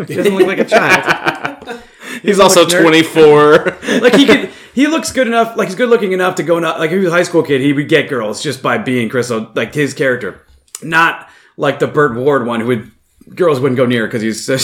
He 0.07 0.15
doesn't 0.15 0.35
look 0.35 0.47
like 0.47 0.59
a 0.61 0.65
child. 0.65 1.83
He's 2.23 2.41
also 2.41 2.65
twenty 2.67 3.03
four. 3.03 3.65
like 4.01 4.15
he 4.15 4.25
could 4.25 4.51
he 4.73 4.87
looks 4.87 5.13
good 5.13 5.27
enough 5.27 5.57
like 5.57 5.69
he's 5.69 5.77
good 5.77 5.91
looking 5.91 6.13
enough 6.13 6.37
to 6.37 6.43
go 6.43 6.59
not 6.59 6.79
like 6.79 6.91
if 6.91 6.99
he 6.99 7.05
was 7.05 7.09
a 7.09 7.17
high 7.17 7.23
school 7.23 7.43
kid 7.43 7.61
he 7.61 7.73
would 7.73 7.89
get 7.89 8.09
girls 8.09 8.43
just 8.43 8.63
by 8.63 8.79
being 8.79 9.09
chris 9.09 9.31
O- 9.31 9.51
like 9.55 9.75
his 9.75 9.95
character 9.95 10.47
not 10.83 11.29
like 11.57 11.81
the 11.81 11.87
burt 11.87 12.15
ward 12.17 12.47
one 12.47 12.61
who 12.61 12.67
would 12.69 12.91
girls 13.35 13.61
wouldn't 13.61 13.77
go 13.77 13.85
near 13.87 14.07
because 14.07 14.23
he's 14.23 14.45
so, 14.45 14.57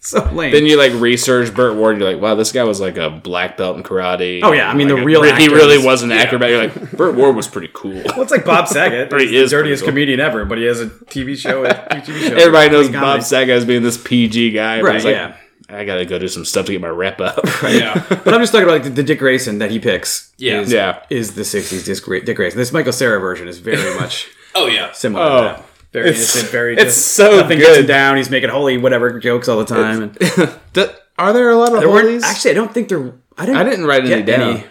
so 0.02 0.24
lame 0.32 0.50
then 0.52 0.64
you 0.66 0.78
like 0.78 0.92
research 0.94 1.54
Burt 1.54 1.76
Ward. 1.76 1.98
You're 1.98 2.10
like, 2.12 2.22
wow, 2.22 2.34
this 2.34 2.52
guy 2.52 2.64
was 2.64 2.80
like 2.80 2.96
a 2.96 3.10
black 3.10 3.56
belt 3.58 3.76
in 3.76 3.82
karate. 3.82 4.40
Oh, 4.42 4.52
yeah, 4.52 4.70
I 4.70 4.74
mean, 4.74 4.88
the 4.88 4.94
Like, 4.96 5.04
real 5.04 5.22
he 5.36 5.48
really 5.48 5.76
was 5.84 6.02
an 6.02 6.10
acrobat. 6.10 6.48
You're 6.50 6.66
like, 6.68 6.92
Burt 6.96 7.14
Ward 7.16 7.36
was 7.36 7.46
pretty 7.48 7.70
cool. 7.74 8.02
well, 8.06 8.22
it's 8.22 8.30
like 8.30 8.44
bob 8.44 8.66
saget 8.66 9.12
he 9.20 9.26
he's 9.26 9.32
is 9.32 9.50
the 9.50 9.56
dirtiest 9.58 9.82
cool. 9.82 9.90
comedian 9.92 10.18
ever 10.20 10.44
but 10.46 10.56
he 10.58 10.64
has 10.64 10.80
a 10.80 10.86
tv 10.86 11.36
show 11.36 11.64
a 11.64 11.68
TV 11.74 12.28
show 12.28 12.34
Everybody 12.34 12.70
knows 12.70 12.86
Comedy. 12.86 13.00
Bob 13.00 13.22
Saget 13.22 13.50
as 13.56 13.64
being 13.64 13.82
this 13.82 13.96
PG 14.02 14.52
guy. 14.52 14.80
Right, 14.80 15.04
like, 15.04 15.14
yeah. 15.14 15.36
I 15.68 15.84
gotta 15.84 16.04
go 16.06 16.18
do 16.18 16.26
some 16.28 16.44
stuff 16.44 16.66
to 16.66 16.72
get 16.72 16.80
my 16.80 16.88
rep 16.88 17.20
up. 17.20 17.38
Yeah. 17.62 18.02
but 18.08 18.32
i'm 18.34 18.40
just 18.40 18.52
talking 18.52 18.64
about 18.64 18.72
like 18.74 18.82
the, 18.84 18.90
the 18.90 19.02
dick 19.04 19.18
grayson 19.20 19.58
that 19.58 19.70
he 19.70 19.78
picks 19.78 20.32
Yeah. 20.38 20.60
is, 20.62 20.72
Yeah. 20.72 21.02
is 21.10 21.34
the 21.34 21.42
60s 21.42 21.84
dick, 21.84 22.02
Gra- 22.02 22.34
grayson 22.34 22.58
this 22.58 22.72
michael 22.72 22.92
Cera 22.92 23.20
version 23.20 23.46
is 23.48 23.58
very 23.58 23.94
much 24.00 24.28
Oh 24.54 24.66
yeah. 24.66 24.90
similar 24.92 25.24
Oh. 25.24 25.64
To 25.92 25.98
that 25.98 26.02
very 26.02 26.08
It's- 26.10 26.34
innocent 26.34 26.52
very 26.52 26.74
it's 26.74 26.84
just 26.84 27.06
so 27.14 27.36
nothing 27.40 27.58
gets 27.58 27.70
him 27.76 27.82
good. 27.82 27.88
down 27.88 28.16
he's 28.16 28.30
making 28.30 28.50
holy 28.50 28.76
whatever 28.78 29.18
jokes 29.18 29.48
all 29.48 29.58
the 29.58 29.64
time 29.64 30.02
and 30.02 30.18
D- 30.72 30.86
Are 31.18 31.32
there 31.32 31.50
a 31.50 31.56
lot 31.56 31.72
of 31.74 31.80
There 31.80 31.88
holies? 31.88 32.22
actually. 32.24 32.52
I 32.52 32.54
don't 32.54 32.72
think 32.72 32.88
there. 32.88 33.12
I 33.36 33.46
didn't. 33.46 33.56
I 33.60 33.64
didn't 33.64 33.86
write 33.86 34.04
any 34.04 34.22
get 34.22 34.26
down. 34.38 34.62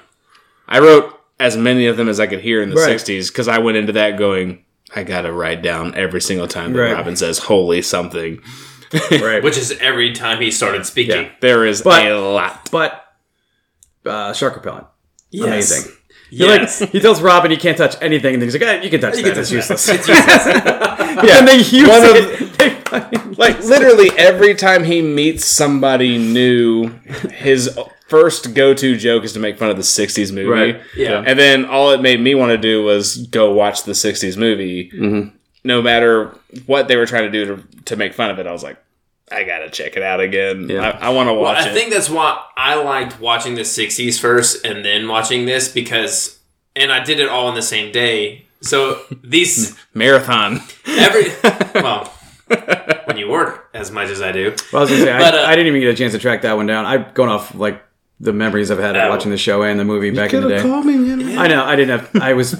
I 0.67 0.79
wrote 0.79 1.13
as 1.39 1.55
many 1.58 1.86
of 1.88 1.95
them 1.97 2.10
as 2.10 2.19
I 2.19 2.27
could 2.27 2.41
hear 2.41 2.62
in 2.62 2.69
the 2.69 2.75
Right. 2.75 2.89
'60s 2.99 3.27
because 3.29 3.47
I 3.47 3.58
went 3.60 3.77
into 3.77 3.93
that 3.93 4.17
going, 4.17 4.63
I 4.95 5.03
gotta 5.03 5.32
write 5.32 5.62
down 5.62 5.93
every 5.95 6.21
single 6.21 6.47
time 6.47 6.73
that 6.73 6.79
Right. 6.79 6.93
Robin 6.93 7.15
says 7.15 7.38
"holy" 7.39 7.82
something. 7.82 8.41
Right. 9.12 9.43
Which 9.43 9.58
is 9.58 9.71
every 9.79 10.13
time 10.13 10.41
he 10.41 10.49
started 10.49 10.84
speaking. 10.86 11.25
Yeah. 11.25 11.32
There 11.41 11.65
is 11.65 11.82
But- 11.84 12.08
a 12.12 12.19
lot. 12.19 12.69
but 12.71 13.05
uh, 14.05 14.34
shark 14.34 14.55
repellent. 14.55 14.88
Yes. 15.29 15.45
Amazing. 15.47 15.91
He 16.29 16.37
Yes. 16.37 16.81
like 16.81 16.91
he 16.91 16.99
tells 16.99 17.21
Robin 17.21 17.49
he 17.51 17.57
can't 17.57 17.77
touch 17.77 17.95
anything, 18.01 18.35
and 18.35 18.43
he's 18.43 18.53
like, 18.53 18.61
eh, 18.61 18.81
"You 18.83 18.89
can 18.89 19.01
touch 19.01 19.17
You 19.17 19.23
that. 19.23 19.31
can 19.33 19.39
It's 19.39 19.49
touch 19.49 19.55
useless." 19.55 19.85
that. 19.85 19.95
It's 19.99 20.07
useless. 20.07 20.45
yeah. 21.29 21.39
And 21.39 21.47
they 21.47 21.57
use 21.57 21.87
One 21.87 22.05
of- 22.05 22.15
it. 22.15 22.57
They 22.57 23.19
Like 23.37 23.63
literally 23.63 24.09
every 24.17 24.53
time 24.55 24.83
he 24.83 25.01
meets 25.01 25.45
somebody 25.45 26.17
new, 26.17 26.89
his 27.31 27.77
first 28.07 28.53
go-to 28.55 28.95
joke 28.97 29.23
is 29.23 29.33
to 29.33 29.39
make 29.39 29.57
fun 29.57 29.69
of 29.69 29.77
the 29.77 29.83
'60s 29.83 30.31
movie. 30.31 30.47
Right. 30.49 30.81
Yeah. 30.95 31.23
And 31.25 31.37
then 31.39 31.65
all 31.65 31.91
it 31.91 32.01
made 32.01 32.19
me 32.19 32.35
want 32.35 32.49
to 32.51 32.57
do 32.57 32.83
was 32.83 33.17
go 33.27 33.51
watch 33.53 33.83
the 33.83 33.93
'60s 33.93 34.35
movie. 34.37 34.89
Mm-hmm. 34.91 35.29
No 35.63 35.81
matter 35.81 36.35
what 36.65 36.87
they 36.87 36.95
were 36.95 37.05
trying 37.05 37.23
to 37.23 37.31
do 37.31 37.45
to 37.55 37.63
to 37.85 37.95
make 37.95 38.13
fun 38.13 38.29
of 38.29 38.39
it, 38.39 38.47
I 38.47 38.51
was 38.51 38.63
like, 38.63 38.77
I 39.31 39.43
gotta 39.43 39.69
check 39.69 39.95
it 39.97 40.03
out 40.03 40.19
again. 40.19 40.67
Yeah. 40.69 40.97
I, 41.01 41.07
I 41.07 41.09
want 41.09 41.27
to 41.29 41.33
Well, 41.33 41.43
watch 41.43 41.65
I 41.65 41.69
it. 41.69 41.73
think 41.73 41.91
that's 41.93 42.09
why 42.09 42.43
I 42.57 42.75
liked 42.75 43.19
watching 43.19 43.55
the 43.55 43.61
'60s 43.61 44.19
first 44.19 44.65
and 44.65 44.83
then 44.83 45.07
watching 45.07 45.45
this 45.45 45.69
because, 45.69 46.39
and 46.75 46.91
I 46.91 47.03
did 47.03 47.19
it 47.19 47.29
all 47.29 47.47
in 47.49 47.55
the 47.55 47.61
same 47.61 47.91
day. 47.91 48.45
So 48.61 48.99
these 49.23 49.77
Marathon. 49.93 50.61
every 50.87 51.31
well, 51.81 52.05
when 53.05 53.17
you 53.17 53.29
work 53.29 53.69
as 53.73 53.91
much 53.91 54.09
as 54.09 54.21
I 54.21 54.31
do, 54.31 54.55
Well, 54.73 54.79
I 54.81 54.85
was 54.85 54.89
gonna 54.89 55.03
say, 55.03 55.17
But, 55.17 55.35
I, 55.35 55.43
uh, 55.43 55.47
I 55.47 55.55
didn't 55.55 55.67
even 55.67 55.81
get 55.81 55.89
a 55.93 55.95
chance 55.95 56.13
to 56.13 56.19
track 56.19 56.41
that 56.41 56.55
one 56.57 56.65
down. 56.65 56.85
I've 56.85 57.13
gone 57.13 57.29
off 57.29 57.53
like 57.55 57.81
the 58.19 58.33
memories 58.33 58.69
I've 58.71 58.79
had 58.79 58.95
of 58.97 59.03
Oh. 59.03 59.09
watching 59.09 59.31
the 59.31 59.37
show 59.37 59.61
and 59.63 59.79
the 59.79 59.85
movie 59.85 60.09
back 60.11 60.33
in 60.33 60.41
the 60.41 60.49
day. 60.49 60.63
me, 60.83 60.97
man. 60.97 61.37
I 61.37 61.47
know. 61.47 61.63
I 61.63 61.75
didn't 61.75 61.99
have. 61.99 62.21
I 62.21 62.33
was. 62.33 62.55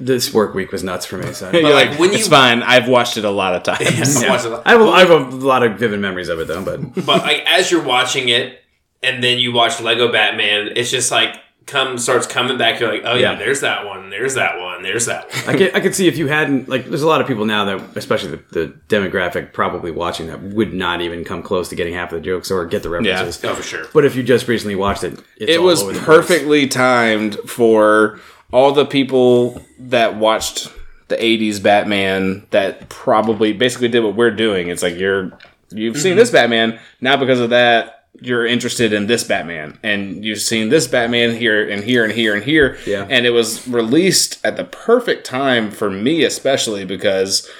This 0.00 0.32
work 0.34 0.54
week 0.54 0.72
was 0.72 0.82
nuts 0.82 1.06
for 1.06 1.18
me. 1.18 1.32
So 1.32 1.50
You're 1.52 1.62
like, 1.62 1.90
like, 1.90 1.98
when 1.98 2.10
it's 2.10 2.24
you- 2.24 2.30
fine. 2.30 2.62
I've 2.62 2.88
watched 2.88 3.16
it 3.16 3.24
a 3.24 3.30
lot 3.30 3.54
of 3.54 3.62
times. 3.62 4.22
I 4.22 4.28
watched 4.28 4.46
it. 4.46 4.62
I 4.64 4.72
have, 4.72 4.80
a, 4.80 4.84
I 4.84 5.00
have 5.00 5.10
a 5.10 5.18
lot 5.36 5.62
of 5.62 5.78
vivid 5.78 6.00
memories 6.00 6.28
of 6.28 6.40
it 6.40 6.48
though. 6.48 6.64
But 6.64 6.94
but 7.06 7.22
like 7.22 7.44
as 7.46 7.70
you're 7.70 7.82
watching 7.82 8.28
it, 8.28 8.60
and 9.02 9.22
then 9.22 9.38
you 9.38 9.52
watch 9.52 9.80
Lego 9.80 10.10
Batman, 10.10 10.70
it's 10.76 10.90
just 10.90 11.10
like 11.10 11.36
come 11.66 11.96
starts 11.96 12.26
coming 12.26 12.58
back, 12.58 12.78
you're 12.78 12.92
like, 12.92 13.02
oh 13.06 13.14
yeah, 13.14 13.32
Yeah. 13.32 13.38
there's 13.38 13.60
that 13.62 13.86
one, 13.86 14.10
there's 14.10 14.34
that 14.34 14.58
one, 14.58 14.82
there's 14.82 15.06
that 15.06 15.30
one. 15.32 15.54
I 15.54 15.56
could, 15.58 15.74
I 15.74 15.80
could 15.80 15.94
see 15.94 16.06
if 16.08 16.18
you 16.18 16.26
hadn't 16.26 16.68
like. 16.68 16.84
There's 16.86 17.02
a 17.02 17.06
lot 17.08 17.20
of 17.22 17.26
people 17.26 17.46
now 17.46 17.64
that, 17.64 17.96
especially 17.96 18.30
the, 18.32 18.42
the 18.52 18.66
demographic, 18.88 19.52
probably 19.54 19.90
watching 19.90 20.26
that 20.26 20.42
would 20.42 20.74
not 20.74 21.00
even 21.00 21.24
come 21.24 21.42
close 21.42 21.68
to 21.70 21.74
getting 21.76 21.94
half 21.94 22.12
of 22.12 22.16
the 22.20 22.24
jokes 22.24 22.50
or 22.50 22.66
get 22.66 22.82
the 22.82 22.90
references. 22.90 23.42
Oh, 23.44 23.54
for 23.54 23.62
sure. 23.62 23.86
But 23.94 24.04
if 24.04 24.14
you 24.16 24.22
just 24.22 24.46
recently 24.48 24.74
watched 24.74 25.04
it, 25.04 25.14
it's 25.36 25.52
it 25.52 25.58
all 25.58 25.64
was 25.66 25.82
over 25.82 25.92
the 25.92 25.98
place. 26.00 26.06
perfectly 26.06 26.66
timed 26.68 27.36
for 27.46 28.20
all 28.54 28.70
the 28.72 28.86
people 28.86 29.60
that 29.78 30.16
watched 30.16 30.68
the 31.08 31.16
80s 31.16 31.60
Batman 31.62 32.46
that 32.50 32.88
probably 32.88 33.52
basically 33.52 33.88
did 33.88 34.00
what 34.04 34.14
we're 34.14 34.30
doing. 34.30 34.68
It's 34.68 34.82
like 34.82 34.96
you're 34.96 35.36
you've 35.70 35.94
Mm-hmm. 35.94 36.02
seen 36.02 36.16
this 36.16 36.30
Batman, 36.30 36.78
now 37.00 37.16
because 37.16 37.40
of 37.40 37.50
that 37.50 37.90
you're 38.20 38.46
interested 38.46 38.92
in 38.92 39.08
this 39.08 39.24
Batman 39.24 39.76
and 39.82 40.24
you've 40.24 40.40
seen 40.40 40.68
this 40.68 40.86
Batman 40.86 41.34
here 41.36 41.68
and 41.68 41.82
here 41.82 42.04
and 42.04 42.12
here 42.12 42.32
and 42.32 42.44
here. 42.44 42.78
Yeah. 42.86 43.06
And 43.10 43.26
it 43.26 43.30
was 43.30 43.66
released 43.66 44.38
at 44.46 44.56
the 44.56 44.62
perfect 44.64 45.26
time 45.26 45.72
for 45.72 45.90
me 45.90 46.22
especially 46.22 46.84
because 46.84 47.50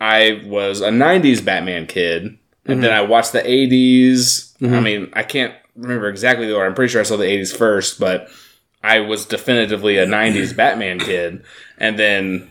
I 0.00 0.40
was 0.46 0.80
a 0.80 0.90
90s 0.90 1.44
Batman 1.44 1.86
kid. 1.88 2.38
And 2.64 2.82
then 2.84 2.92
I 2.92 3.00
watched 3.00 3.32
the 3.32 3.40
80s. 3.42 4.54
I 4.62 4.80
mean, 4.80 5.10
I 5.14 5.22
can't 5.24 5.54
remember 5.74 6.08
exactly 6.08 6.46
the 6.46 6.54
order. 6.54 6.68
I'm 6.68 6.74
pretty 6.74 6.92
sure 6.92 7.00
I 7.00 7.04
saw 7.04 7.16
the 7.16 7.24
80s 7.24 7.56
first, 7.56 7.98
but 7.98 8.28
I 8.82 9.00
was 9.00 9.26
definitively 9.26 9.98
a 9.98 10.06
90s 10.06 10.56
Batman 10.56 10.98
kid. 11.00 11.44
And 11.78 11.98
then 11.98 12.50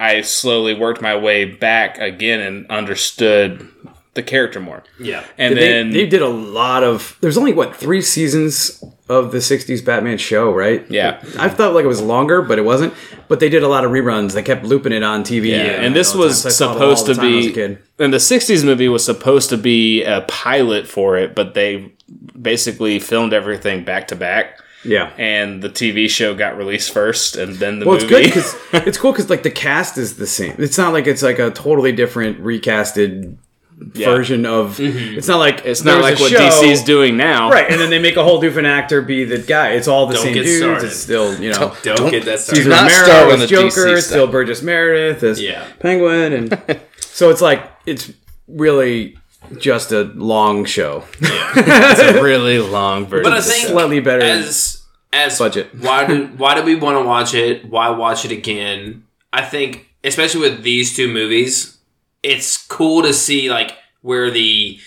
I 0.00 0.20
slowly 0.22 0.74
worked 0.74 1.00
my 1.00 1.16
way 1.16 1.44
back 1.44 1.98
again 1.98 2.40
and 2.40 2.66
understood 2.70 3.68
the 4.14 4.22
character 4.22 4.58
more. 4.60 4.82
Yeah. 4.98 5.24
And 5.36 5.56
They, 5.56 5.60
then, 5.60 5.90
they 5.92 6.06
did 6.06 6.22
a 6.22 6.28
lot 6.28 6.82
of. 6.82 7.16
There's 7.20 7.38
only 7.38 7.52
what 7.52 7.76
three 7.76 8.02
seasons 8.02 8.82
of 9.08 9.30
the 9.32 9.38
'60s 9.38 9.82
Batman 9.84 10.18
show, 10.18 10.52
right? 10.52 10.84
yeah. 10.90 11.22
I 11.38 11.48
thought 11.48 11.72
like 11.72 11.84
it 11.84 11.88
was 11.88 12.02
longer, 12.02 12.42
but 12.42 12.58
it 12.58 12.62
wasn't. 12.64 12.94
But 13.28 13.38
they 13.40 13.48
did 13.48 13.62
a 13.62 13.68
lot 13.68 13.84
of 13.84 13.90
reruns. 13.92 14.32
They 14.34 14.42
kept 14.42 14.64
looping 14.64 14.92
it 14.92 15.02
on 15.04 15.22
TV. 15.22 15.50
Yeah, 15.50 15.80
and 15.82 15.94
this 15.94 16.14
was. 16.14 16.42
So 16.42 16.48
I 16.48 16.52
saw 16.52 16.64
it 16.76 16.82
all 16.82 16.96
supposed 16.96 17.06
to 17.06 17.14
time 17.14 17.24
when 17.24 17.32
I 17.32 17.36
was 17.36 17.46
be, 17.46 17.52
kid. 17.52 17.78
and 18.00 18.12
the 18.12 18.18
'60s 18.18 18.64
movie 18.64 18.88
was 18.88 19.04
supposed 19.04 19.50
to 19.50 19.56
be 19.56 20.02
a 20.02 20.22
pilot 20.22 20.88
for 20.88 21.16
it, 21.16 21.34
but 21.36 21.54
they 21.54 21.92
basically 22.40 22.98
filmed 22.98 23.32
everything 23.32 23.84
back 23.84 24.08
to 24.08 24.16
back. 24.16 24.58
Yeah. 24.84 25.12
and 25.18 25.60
the 25.62 25.68
TV 25.68 26.08
show 26.08 26.34
got 26.34 26.56
released 26.56 26.92
first, 26.92 27.36
and 27.36 27.56
then 27.56 27.78
the 27.80 27.86
Well, 27.86 27.96
it's 27.96 28.04
movie. 28.04 28.24
good 28.24 28.24
because 28.26 28.56
it's 28.86 28.98
cool 28.98 29.12
because 29.12 29.28
like 29.30 29.42
the 29.42 29.50
cast 29.50 29.98
is 29.98 30.16
the 30.16 30.26
same. 30.26 30.54
It's 30.58 30.78
not 30.78 30.92
like 30.92 31.06
it's 31.06 31.22
like 31.22 31.38
a 31.38 31.50
totally 31.50 31.92
different 31.92 32.42
recasted 32.42 33.36
version 33.80 34.44
of. 34.46 34.76
Mm-hmm. 34.78 35.18
It's 35.18 35.28
not 35.28 35.38
like 35.38 35.62
it's 35.64 35.84
not 35.84 36.00
like 36.00 36.18
what 36.18 36.30
show- 36.32 36.38
DC's 36.38 36.82
doing 36.84 37.16
now, 37.16 37.50
right? 37.50 37.70
And 37.70 37.80
then 37.80 37.90
they 37.90 37.98
make 37.98 38.16
a 38.16 38.24
whole 38.24 38.40
different 38.40 38.68
actor 38.68 39.02
be 39.02 39.24
the 39.24 39.38
guy. 39.38 39.70
It's 39.70 39.88
all 39.88 40.06
the 40.06 40.14
Don't 40.14 40.22
same 40.24 40.34
get 40.34 40.44
dudes. 40.44 40.58
started. 40.58 40.86
It's 40.86 40.96
still 40.96 41.40
you 41.40 41.50
know. 41.52 41.74
Don't, 41.82 42.10
get 42.10 42.24
that 42.24 42.40
started. 42.40 42.62
Cesar 42.62 42.68
not 42.70 42.82
Romero 42.90 43.04
start 43.04 43.26
on 43.28 43.32
as 43.34 43.40
the 43.40 43.46
Joker. 43.46 43.66
DC 43.86 43.96
It's 43.98 44.06
still 44.06 44.26
Burgess 44.26 44.62
Meredith 44.62 45.22
as 45.22 45.40
Yeah. 45.40 45.66
Penguin, 45.80 46.32
and 46.32 46.80
so 47.00 47.30
it's 47.30 47.40
like 47.40 47.62
it's 47.86 48.12
really 48.48 49.16
just 49.58 49.92
a 49.92 50.02
long 50.14 50.64
show. 50.64 51.04
It's 51.20 52.00
a 52.00 52.22
really 52.22 52.58
long 52.58 53.06
version. 53.06 53.24
But 53.24 53.32
I 53.32 53.40
think. 53.40 53.68
Slightly 53.68 54.00
better 54.00 54.22
as 54.22 54.82
as 55.12 55.38
budget. 55.38 55.74
Why 55.80 56.06
do 56.06 56.26
why 56.36 56.54
do 56.54 56.62
we 56.62 56.74
want 56.74 56.98
to 56.98 57.04
watch 57.06 57.34
it? 57.34 57.64
Why 57.68 57.88
watch 57.90 58.24
it 58.24 58.32
again? 58.32 59.04
I 59.32 59.42
think, 59.42 59.88
especially 60.04 60.40
with 60.42 60.62
these 60.62 60.94
two 60.96 61.08
movies, 61.12 61.78
it's 62.22 62.56
cool 62.56 63.02
to 63.02 63.12
see 63.12 63.50
like 63.50 63.72
where 64.02 64.30
the, 64.30 64.78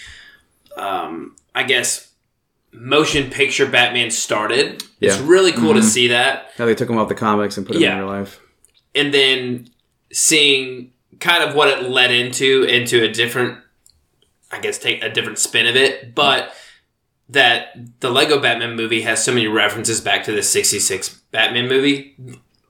um, 0.78 1.36
I 1.54 1.64
guess, 1.64 2.12
motion 2.72 3.30
picture 3.30 3.66
Batman 3.68 4.10
started. 4.12 4.84
It's 5.00 5.18
really 5.20 5.52
cool 5.52 5.74
to 5.74 5.82
see 5.84 6.08
that, 6.10 6.52
How 6.58 6.66
they 6.66 6.76
took 6.76 6.90
him 6.90 6.98
off 6.98 7.10
the 7.10 7.16
comics 7.16 7.58
and 7.58 7.66
put 7.66 7.76
him 7.76 7.82
Yeah. 7.82 7.94
in 7.94 8.00
real 8.00 8.08
life. 8.08 8.40
and 8.96 9.14
then 9.14 9.68
seeing 10.12 10.92
kind 11.20 11.44
of 11.44 11.56
what 11.56 11.70
it 11.70 11.90
led 11.90 12.12
into 12.12 12.64
into 12.64 13.04
a 13.04 13.08
different, 13.10 13.58
I 14.52 14.60
guess, 14.60 14.78
take 14.78 15.04
a 15.04 15.10
different 15.10 15.40
spin 15.40 15.68
of 15.68 15.76
it, 15.76 16.14
but. 16.16 16.54
That 17.30 18.02
the 18.02 18.10
Lego 18.10 18.42
Batman 18.42 18.76
movie 18.76 19.04
has 19.04 19.24
so 19.24 19.32
many 19.32 19.48
references 19.48 20.02
back 20.02 20.26
to 20.26 20.34
the 20.34 20.44
'66 20.44 21.22
Batman 21.32 21.70
movie. 21.70 22.18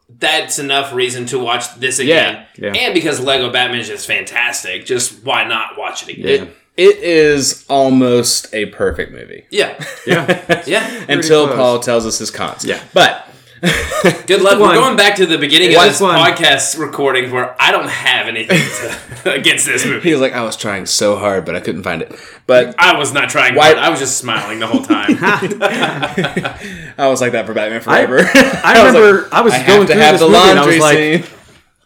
That's 0.08 0.60
enough 0.60 0.94
reason 0.94 1.26
to 1.28 1.40
watch 1.40 1.74
this 1.80 1.98
again. 1.98 2.46
Yeah, 2.60 2.72
yeah. 2.72 2.80
And 2.80 2.94
because 2.94 3.20
Lego 3.20 3.50
Batman 3.52 3.80
is 3.80 3.88
just 3.88 4.06
fantastic, 4.06 4.86
just 4.86 5.24
why 5.24 5.46
not 5.46 5.80
watch 5.80 6.08
it 6.08 6.20
again? 6.20 6.46
Yeah. 6.46 6.52
it 6.78 6.98
is 6.98 7.66
almost 7.70 8.54
a 8.54 8.68
perfect 8.68 9.12
movie 9.12 9.46
Yeah. 9.50 9.84
Yeah. 10.06 10.64
Yeah. 10.68 11.06
until 11.10 11.48
close. 11.48 11.58
Paul 11.58 11.80
tells 11.80 12.06
us 12.06 12.20
his 12.20 12.30
cons. 12.30 12.64
Yeah. 12.64 12.84
but 12.94 13.26
Good 14.26 14.42
luck. 14.42 14.60
One. 14.60 14.70
We're 14.70 14.76
going 14.76 14.98
back 14.98 15.16
to 15.18 15.26
the 15.28 15.38
beginning 15.38 15.76
One. 15.76 15.86
of 15.86 15.92
this 15.94 16.02
One. 16.02 16.18
podcast 16.18 16.80
recording 16.80 17.30
where 17.32 17.56
I 17.62 17.72
don't 17.72 17.88
have 17.90 18.28
anything 18.28 18.58
to, 18.58 19.34
against 19.36 19.68
this 19.68 19.86
movie. 19.86 20.02
he 20.10 20.12
was 20.14 20.20
like, 20.22 20.34
I 20.34 20.42
was 20.44 20.56
trying 20.58 20.88
so 20.88 21.16
hard, 21.18 21.46
but 21.46 21.56
I 21.56 21.60
couldn't 21.60 21.84
find 21.84 22.02
it. 22.02 22.12
But 22.48 22.74
I 22.80 22.98
was 22.98 23.14
not 23.14 23.30
trying 23.30 23.54
Why- 23.54 23.68
hard. 23.68 23.78
I 23.78 23.90
was 23.90 24.00
just 24.00 24.18
smiling 24.18 24.58
the 24.60 24.66
whole 24.68 24.82
time. 24.82 25.16
I 25.22 27.08
was 27.08 27.22
like 27.22 27.34
that 27.34 27.46
for 27.46 27.54
Batman 27.54 27.82
Forever. 27.82 28.20
I 28.34 28.84
was 28.84 28.96
remember 28.96 29.30
I 29.32 29.42
was 29.42 29.54
I 29.54 29.66
going 29.68 29.80
have 29.82 29.88
to 29.88 29.94
through 29.94 30.02
have 30.02 30.14
this 30.14 30.22
the 30.22 30.28
movie 30.28 30.38
and 30.40 30.60
I 30.60 30.62
laundry 30.62 30.76
was 30.76 30.82
like, 30.82 30.98
scene. 31.26 31.38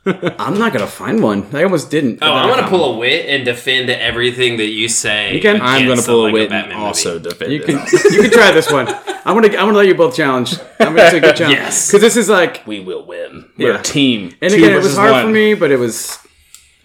I'm 0.06 0.60
not 0.60 0.72
gonna 0.74 0.86
find 0.88 1.22
one. 1.24 1.48
I 1.54 1.64
almost 1.64 1.90
didn't. 1.90 2.20
oh, 2.22 2.32
I'm 2.32 2.50
going 2.50 2.64
to 2.64 2.70
pull 2.70 2.94
a 2.94 2.98
wit 2.98 3.26
and 3.28 3.44
defend 3.44 3.90
everything 3.90 4.58
that 4.58 4.68
you 4.68 4.88
say. 4.88 5.34
You 5.36 5.42
can. 5.42 5.60
I'm 5.62 5.86
going 5.86 5.98
to 5.98 6.04
against 6.04 6.06
the 6.06 6.12
pull 6.12 6.22
a 6.22 6.26
Lego 6.26 6.34
wit 6.38 6.52
and 6.52 6.74
also 6.74 7.14
movie. 7.14 7.30
defend 7.30 7.52
You 7.54 7.60
it. 7.62 7.66
can, 7.66 7.74
you 8.14 8.22
can 8.22 8.32
try 8.32 8.52
this 8.52 8.72
one. 8.72 8.88
I'm 8.88 9.34
gonna 9.34 9.48
I'm 9.48 9.54
gonna 9.66 9.74
let 9.78 9.88
you 9.88 9.96
both 9.96 10.16
challenge. 10.16 10.54
I'm 10.80 10.96
gonna 10.96 11.10
take 11.10 11.24
a 11.24 11.28
good 11.28 11.36
challenge 11.38 11.58
Yes. 11.58 11.88
because 11.88 12.02
this 12.02 12.18
is 12.18 12.30
like, 12.30 12.66
we 12.68 12.80
will 12.80 13.06
win. 13.06 13.50
We're 13.58 13.74
Yeah. 13.74 13.80
a 13.80 13.84
team. 13.84 14.36
and 14.42 14.52
Two 14.52 14.58
again, 14.58 14.74
it 14.74 14.84
was 14.84 14.96
hard 14.96 15.12
one. 15.12 15.26
for 15.26 15.32
me, 15.32 15.56
but 15.56 15.72
it 15.72 15.80
was 15.80 16.20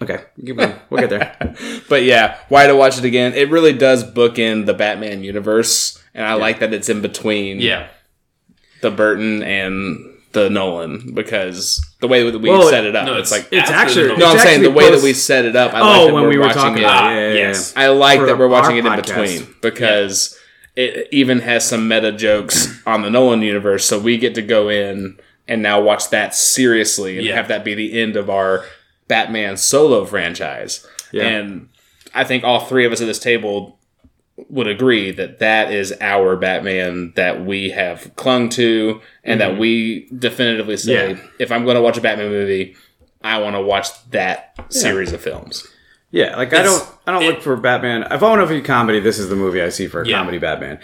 okay. 0.00 0.24
We'll 0.38 1.00
get 1.00 1.10
there. 1.10 1.56
But 1.90 2.04
yeah, 2.04 2.38
why 2.48 2.66
to 2.68 2.74
watch 2.74 2.96
it 2.96 3.04
again? 3.04 3.34
It 3.34 3.50
really 3.50 3.72
does 3.74 4.02
bookend 4.04 4.64
the 4.66 4.72
Batman 4.74 5.22
universe, 5.24 6.02
and 6.14 6.24
I 6.24 6.34
like 6.34 6.60
that 6.60 6.72
it's 6.72 6.88
in 6.88 7.02
between 7.02 7.60
Yeah. 7.60 7.88
the 8.80 8.90
Burton 8.90 9.42
and 9.42 10.09
the 10.32 10.48
Nolan 10.48 11.12
because 11.14 11.84
the 12.00 12.06
way 12.08 12.28
that 12.30 12.38
we 12.38 12.48
Well, 12.48 12.68
set 12.70 12.84
it 12.84 12.94
up, 12.94 13.06
no, 13.06 13.16
it's, 13.16 13.32
it's- 13.32 13.50
like 13.52 13.52
It's 13.62 13.70
actually 13.70 14.08
the- 14.08 14.16
no, 14.16 14.26
I'm 14.30 14.34
it's 14.36 14.42
saying 14.44 14.62
the 14.62 14.70
way 14.70 14.88
post- 14.88 15.00
that 15.02 15.04
we 15.06 15.12
set 15.12 15.44
it 15.44 15.56
up. 15.56 15.74
I 15.74 15.80
oh, 15.80 15.82
like 15.84 15.96
Oh, 16.00 16.06
that 16.06 16.14
when 16.14 16.22
we're 16.24 16.28
we 16.30 16.36
were 16.38 16.42
watching 16.44 16.60
talking 16.62 16.78
it. 16.78 16.84
about. 16.86 17.10
Yeah, 17.10 17.28
yeah, 17.28 17.34
yes. 17.34 17.72
yeah. 17.76 17.82
I 17.82 17.88
like 17.88 18.20
For 18.20 18.26
that 18.26 18.38
we're 18.38 18.48
watching 18.48 18.76
it 18.76 18.86
our 18.86 18.94
in 18.94 19.00
podcast. 19.00 19.06
between 19.40 19.54
because 19.60 20.38
it 20.76 21.08
even 21.10 21.40
has 21.40 21.68
some 21.68 21.88
meta 21.88 22.12
jokes 22.12 22.80
on 22.86 23.02
the 23.02 23.10
Nolan 23.10 23.42
universe, 23.42 23.84
so 23.84 23.98
we 23.98 24.18
get 24.18 24.34
to 24.36 24.42
go 24.42 24.68
in 24.68 25.18
and 25.48 25.62
now 25.62 25.80
watch 25.80 26.10
that 26.10 26.32
seriously 26.34 27.18
and 27.18 27.26
Yeah. 27.26 27.34
have 27.34 27.48
that 27.48 27.64
be 27.64 27.74
the 27.74 28.00
end 28.00 28.16
of 28.16 28.30
our 28.30 28.64
Batman 29.08 29.56
solo 29.56 30.04
franchise. 30.04 30.86
Yeah. 31.10 31.24
And 31.24 31.68
I 32.14 32.22
think 32.22 32.44
all 32.44 32.60
three 32.66 32.84
of 32.86 32.92
us 32.92 33.00
at 33.00 33.06
this 33.06 33.18
table 33.18 33.79
would 34.48 34.66
agree 34.66 35.10
that 35.10 35.38
that 35.40 35.70
is 35.72 35.92
our 36.00 36.34
Batman 36.36 37.12
that 37.16 37.44
we 37.44 37.70
have 37.70 38.14
clung 38.16 38.48
to 38.50 39.00
and 39.22 39.40
that 39.40 39.58
we 39.58 40.08
definitively 40.16 40.76
say 40.78 41.12
Mm-hmm. 41.14 41.20
Yeah. 41.22 41.30
if 41.38 41.52
I'm 41.52 41.64
going 41.64 41.74
to 41.76 41.82
watch 41.82 41.98
a 41.98 42.00
Batman 42.00 42.30
movie, 42.30 42.74
I 43.22 43.38
want 43.38 43.54
to 43.56 43.60
watch 43.60 43.88
that 44.10 44.54
series 44.70 45.12
of 45.12 45.20
films. 45.20 45.66
Yeah, 46.10 46.36
like 46.36 46.52
I 46.54 46.62
don't 46.62 46.88
I 47.06 47.12
don't 47.12 47.22
it- 47.22 47.26
look 47.26 47.42
for 47.42 47.54
Batman. 47.56 48.02
If 48.10 48.22
I 48.22 48.28
want 48.28 48.40
to 48.40 48.48
see 48.48 48.62
comedy, 48.62 48.98
this 48.98 49.18
is 49.18 49.28
the 49.28 49.36
movie 49.36 49.60
I 49.62 49.68
see 49.68 49.86
for 49.86 50.02
a 50.02 50.08
Yeah. 50.08 50.16
comedy 50.16 50.38
Batman. 50.38 50.80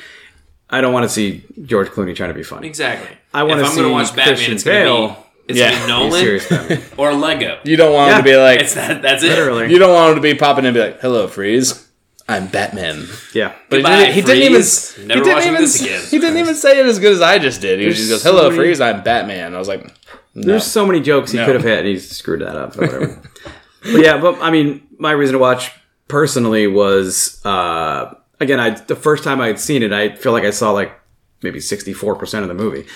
I 0.68 0.80
don't 0.80 0.92
want 0.92 1.04
to 1.04 1.08
see 1.08 1.44
George 1.64 1.88
Clooney 1.88 2.14
trying 2.14 2.30
to 2.30 2.34
be 2.34 2.42
funny. 2.42 2.66
Exactly. 2.68 3.16
I 3.32 3.44
wanna 3.44 3.62
If 3.62 3.68
I'm 3.70 3.76
gonna 3.76 3.88
watch 3.90 4.08
Batman, 4.08 4.26
Christian 4.26 4.54
it's 4.54 4.64
going 4.64 4.84
to 4.86 5.14
be 5.14 5.20
it's 5.48 5.58
Yeah. 5.58 5.70
gonna 5.72 5.86
Nolan 6.08 6.82
or 6.98 7.14
Lego. 7.14 7.58
You 7.64 7.76
don't 7.76 7.92
want 7.94 8.10
Yeah. 8.10 8.18
him 8.18 8.24
to 8.24 8.30
be 8.30 8.36
like, 8.36 8.60
It's 8.60 8.74
that. 8.74 9.00
That's 9.00 9.22
it. 9.22 9.28
Literally. 9.28 9.72
You 9.72 9.78
don't 9.78 9.94
want 9.94 10.10
him 10.10 10.16
to 10.16 10.20
be 10.22 10.34
popping 10.34 10.64
in 10.64 10.68
and 10.68 10.74
be 10.74 10.80
like, 10.80 11.00
"Hello, 11.00 11.26
Freeze, 11.28 11.85
I'm 12.28 12.48
Batman." 12.48 13.06
Yeah. 13.32 13.54
But 13.68 13.76
Goodbye, 13.76 13.96
he 13.96 14.02
didn't, 14.06 14.14
he 14.14 14.20
didn't 14.22 14.42
even. 14.42 14.52
Freeze. 14.54 14.94
he 14.96 15.04
Never 15.06 15.24
didn't 15.24 15.42
even, 15.42 15.54
this 15.60 15.80
again. 15.82 16.02
He 16.10 16.18
didn't 16.18 16.38
even 16.38 16.54
say 16.54 16.80
it 16.80 16.86
as 16.86 16.98
good 16.98 17.12
as 17.12 17.20
I 17.22 17.38
just 17.38 17.60
did. 17.60 17.78
He 17.78 17.84
There's 17.86 17.96
just 17.98 18.10
goes, 18.10 18.22
so 18.22 18.30
"Hello, 18.32 18.44
many- 18.50 18.56
Freeze, 18.56 18.80
I'm 18.80 19.02
Batman." 19.02 19.54
I 19.54 19.58
was 19.58 19.68
like, 19.68 19.84
no. 20.34 20.46
There's 20.48 20.64
so 20.66 20.84
many 20.84 21.00
jokes 21.00 21.30
he 21.32 21.38
No. 21.38 21.46
could 21.46 21.54
have 21.54 21.64
had. 21.64 21.80
and 21.80 21.88
He 21.88 21.98
screwed 21.98 22.40
that 22.42 22.56
up. 22.56 22.76
Or 22.76 22.80
whatever. 22.82 23.22
but 23.82 24.00
yeah, 24.00 24.18
but 24.20 24.40
I 24.42 24.50
mean, 24.50 24.86
my 24.98 25.12
reason 25.12 25.34
to 25.34 25.38
watch 25.38 25.70
personally 26.08 26.66
was 26.66 27.44
uh, 27.44 28.14
again, 28.40 28.60
I 28.60 28.70
the 28.70 28.96
first 28.96 29.24
time 29.24 29.40
I 29.40 29.46
had 29.48 29.58
seen 29.60 29.82
it, 29.82 29.92
I 29.92 30.14
feel 30.14 30.32
like 30.32 30.44
I 30.44 30.50
saw 30.50 30.72
like 30.72 30.92
maybe 31.42 31.60
64 31.60 32.16
percent 32.16 32.42
of 32.42 32.48
the 32.48 32.54
movie. 32.54 32.86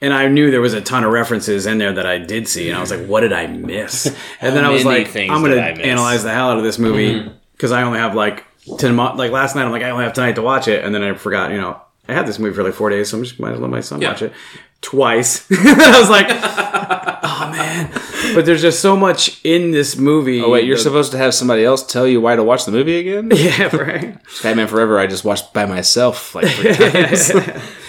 And 0.00 0.12
I 0.12 0.26
knew 0.26 0.50
there 0.50 0.60
was 0.60 0.74
a 0.74 0.80
ton 0.80 1.04
of 1.04 1.12
references 1.12 1.64
in 1.64 1.78
there 1.78 1.92
that 1.92 2.06
I 2.06 2.18
did 2.18 2.48
see, 2.48 2.68
and 2.68 2.76
I 2.76 2.80
was 2.80 2.90
like, 2.90 3.06
"What 3.06 3.20
did 3.20 3.32
I 3.32 3.46
miss?" 3.46 4.06
And 4.40 4.56
then 4.56 4.64
I 4.64 4.70
was 4.70 4.84
like, 4.84 5.14
"I'm 5.14 5.42
going 5.44 5.52
to 5.52 5.62
analyze 5.84 6.24
the 6.24 6.32
hell 6.32 6.50
out 6.50 6.58
of 6.58 6.64
this 6.64 6.76
movie 6.76 7.30
because 7.52 7.70
I 7.70 7.82
only 7.84 8.00
have 8.00 8.16
like 8.16 8.44
like 8.66 9.30
last 9.32 9.54
night. 9.56 9.64
I'm 9.64 9.70
like, 9.72 9.82
I 9.82 9.90
only 9.90 10.04
have 10.04 10.12
tonight 10.12 10.34
to 10.36 10.42
watch 10.42 10.68
it, 10.68 10.84
and 10.84 10.94
then 10.94 11.02
I 11.02 11.14
forgot. 11.14 11.50
You 11.50 11.58
know, 11.60 11.80
I 12.08 12.14
had 12.14 12.26
this 12.26 12.38
movie 12.38 12.54
for 12.54 12.62
like 12.62 12.74
four 12.74 12.90
days, 12.90 13.10
so 13.10 13.18
I'm 13.18 13.24
just 13.24 13.38
might 13.40 13.52
as 13.52 13.58
well 13.60 13.68
let 13.68 13.70
my 13.76 13.80
son 13.80 14.00
Yeah. 14.00 14.08
watch 14.10 14.22
it 14.22 14.32
twice. 14.82 15.46
I 15.50 15.98
was 15.98 16.10
like, 16.10 16.26
"Oh 16.28 17.48
man!" 17.50 17.90
But 18.34 18.44
there's 18.46 18.62
just 18.62 18.80
so 18.80 18.96
much 18.96 19.40
in 19.44 19.70
this 19.70 19.96
movie. 19.96 20.40
Oh 20.42 20.50
wait, 20.50 20.64
you're 20.64 20.76
that- 20.76 20.82
supposed 20.82 21.12
to 21.12 21.18
have 21.18 21.32
somebody 21.34 21.64
else 21.64 21.84
tell 21.86 22.06
you 22.06 22.20
why 22.20 22.36
to 22.36 22.42
watch 22.42 22.64
the 22.66 22.72
movie 22.72 22.98
again? 22.98 23.30
yeah, 23.34 23.74
right. 23.74 24.18
Batman 24.42 24.68
Forever, 24.68 24.98
I 24.98 25.06
just 25.06 25.24
watched 25.24 25.52
by 25.54 25.64
myself 25.66 26.34
like 26.34 26.46
three 26.48 26.74
times. 26.74 27.30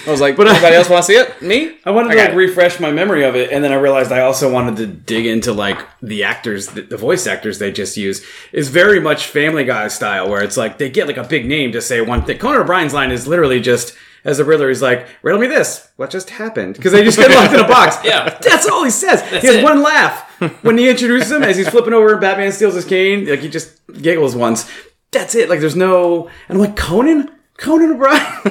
I 0.06 0.12
was 0.12 0.19
like, 0.21 0.36
But 0.36 0.47
I- 0.47 0.51
anybody 0.51 0.75
else 0.75 0.89
want 0.89 1.06
to 1.06 1.12
see 1.12 1.17
it? 1.17 1.41
Me? 1.41 1.77
I 1.86 1.91
wanted 1.91 2.12
to 2.12 2.17
like 2.17 2.29
it. 2.32 2.36
refresh 2.36 2.79
my 2.79 2.91
memory 2.91 3.23
of 3.23 3.36
it, 3.36 3.51
and 3.51 3.63
then 3.63 3.71
I 3.71 3.75
realized 3.75 4.12
I 4.12 4.21
also 4.21 4.51
wanted 4.51 4.75
to 4.77 4.88
dig 4.88 5.25
into 5.25 5.53
like 5.53 5.79
the 6.01 6.23
actors, 6.25 6.67
the, 6.67 6.82
the 6.82 6.97
voice 6.97 7.25
actors 7.27 7.60
they 7.60 7.71
just 7.71 7.95
use 7.97 8.25
is 8.51 8.69
very 8.69 8.99
much 8.99 9.27
Family 9.27 9.63
Guy 9.63 9.88
style, 9.88 10.29
where 10.29 10.43
it's 10.43 10.58
like 10.58 10.77
they 10.77 10.89
get 10.89 11.08
like 11.08 11.17
a 11.17 11.23
big 11.23 11.45
name 11.45 11.71
to 11.71 11.82
say 11.82 12.01
one 12.01 12.23
thing. 12.23 12.38
Conan 12.38 12.62
O'Brien's 12.62 12.93
line 12.93 13.12
is 13.12 13.27
literally 13.27 13.60
just 13.62 13.95
as 14.26 14.38
the 14.38 14.46
Riddler, 14.46 14.70
he's 14.70 14.82
like, 14.82 15.08
"Riddle 15.22 15.40
me 15.42 15.48
this: 15.48 15.90
what 15.98 16.10
just 16.10 16.30
happened?" 16.30 16.76
Because 16.76 16.92
they 16.92 17.04
just 17.04 17.18
get 17.18 17.32
locked 17.32 17.54
in 17.54 17.60
a 17.60 17.68
box. 17.68 17.98
Yeah. 18.04 18.30
that's 18.42 18.68
all 18.68 18.84
he 18.84 18.90
says. 18.90 19.22
he 19.30 19.48
has 19.48 19.56
it. 19.58 19.64
one 19.64 19.82
laugh 19.82 20.30
when 20.64 20.78
he 20.78 20.90
introduces 20.90 21.32
him 21.32 21.44
as 21.44 21.58
he's 21.58 21.70
flipping 21.70 21.94
over 21.94 22.12
and 22.14 22.22
Batman 22.22 22.52
steals 22.52 22.74
his 22.76 22.86
cane. 22.86 23.26
Like 23.28 23.40
he 23.40 23.50
just 23.50 23.80
giggles 24.02 24.36
once. 24.36 24.70
That's 25.12 25.36
it. 25.36 25.50
Like 25.50 25.60
there's 25.60 25.76
no. 25.76 26.28
And 26.50 26.58
I'm 26.58 26.60
like 26.60 26.76
Conan. 26.76 27.30
Conan 27.56 27.92
O'Brien. 27.92 28.20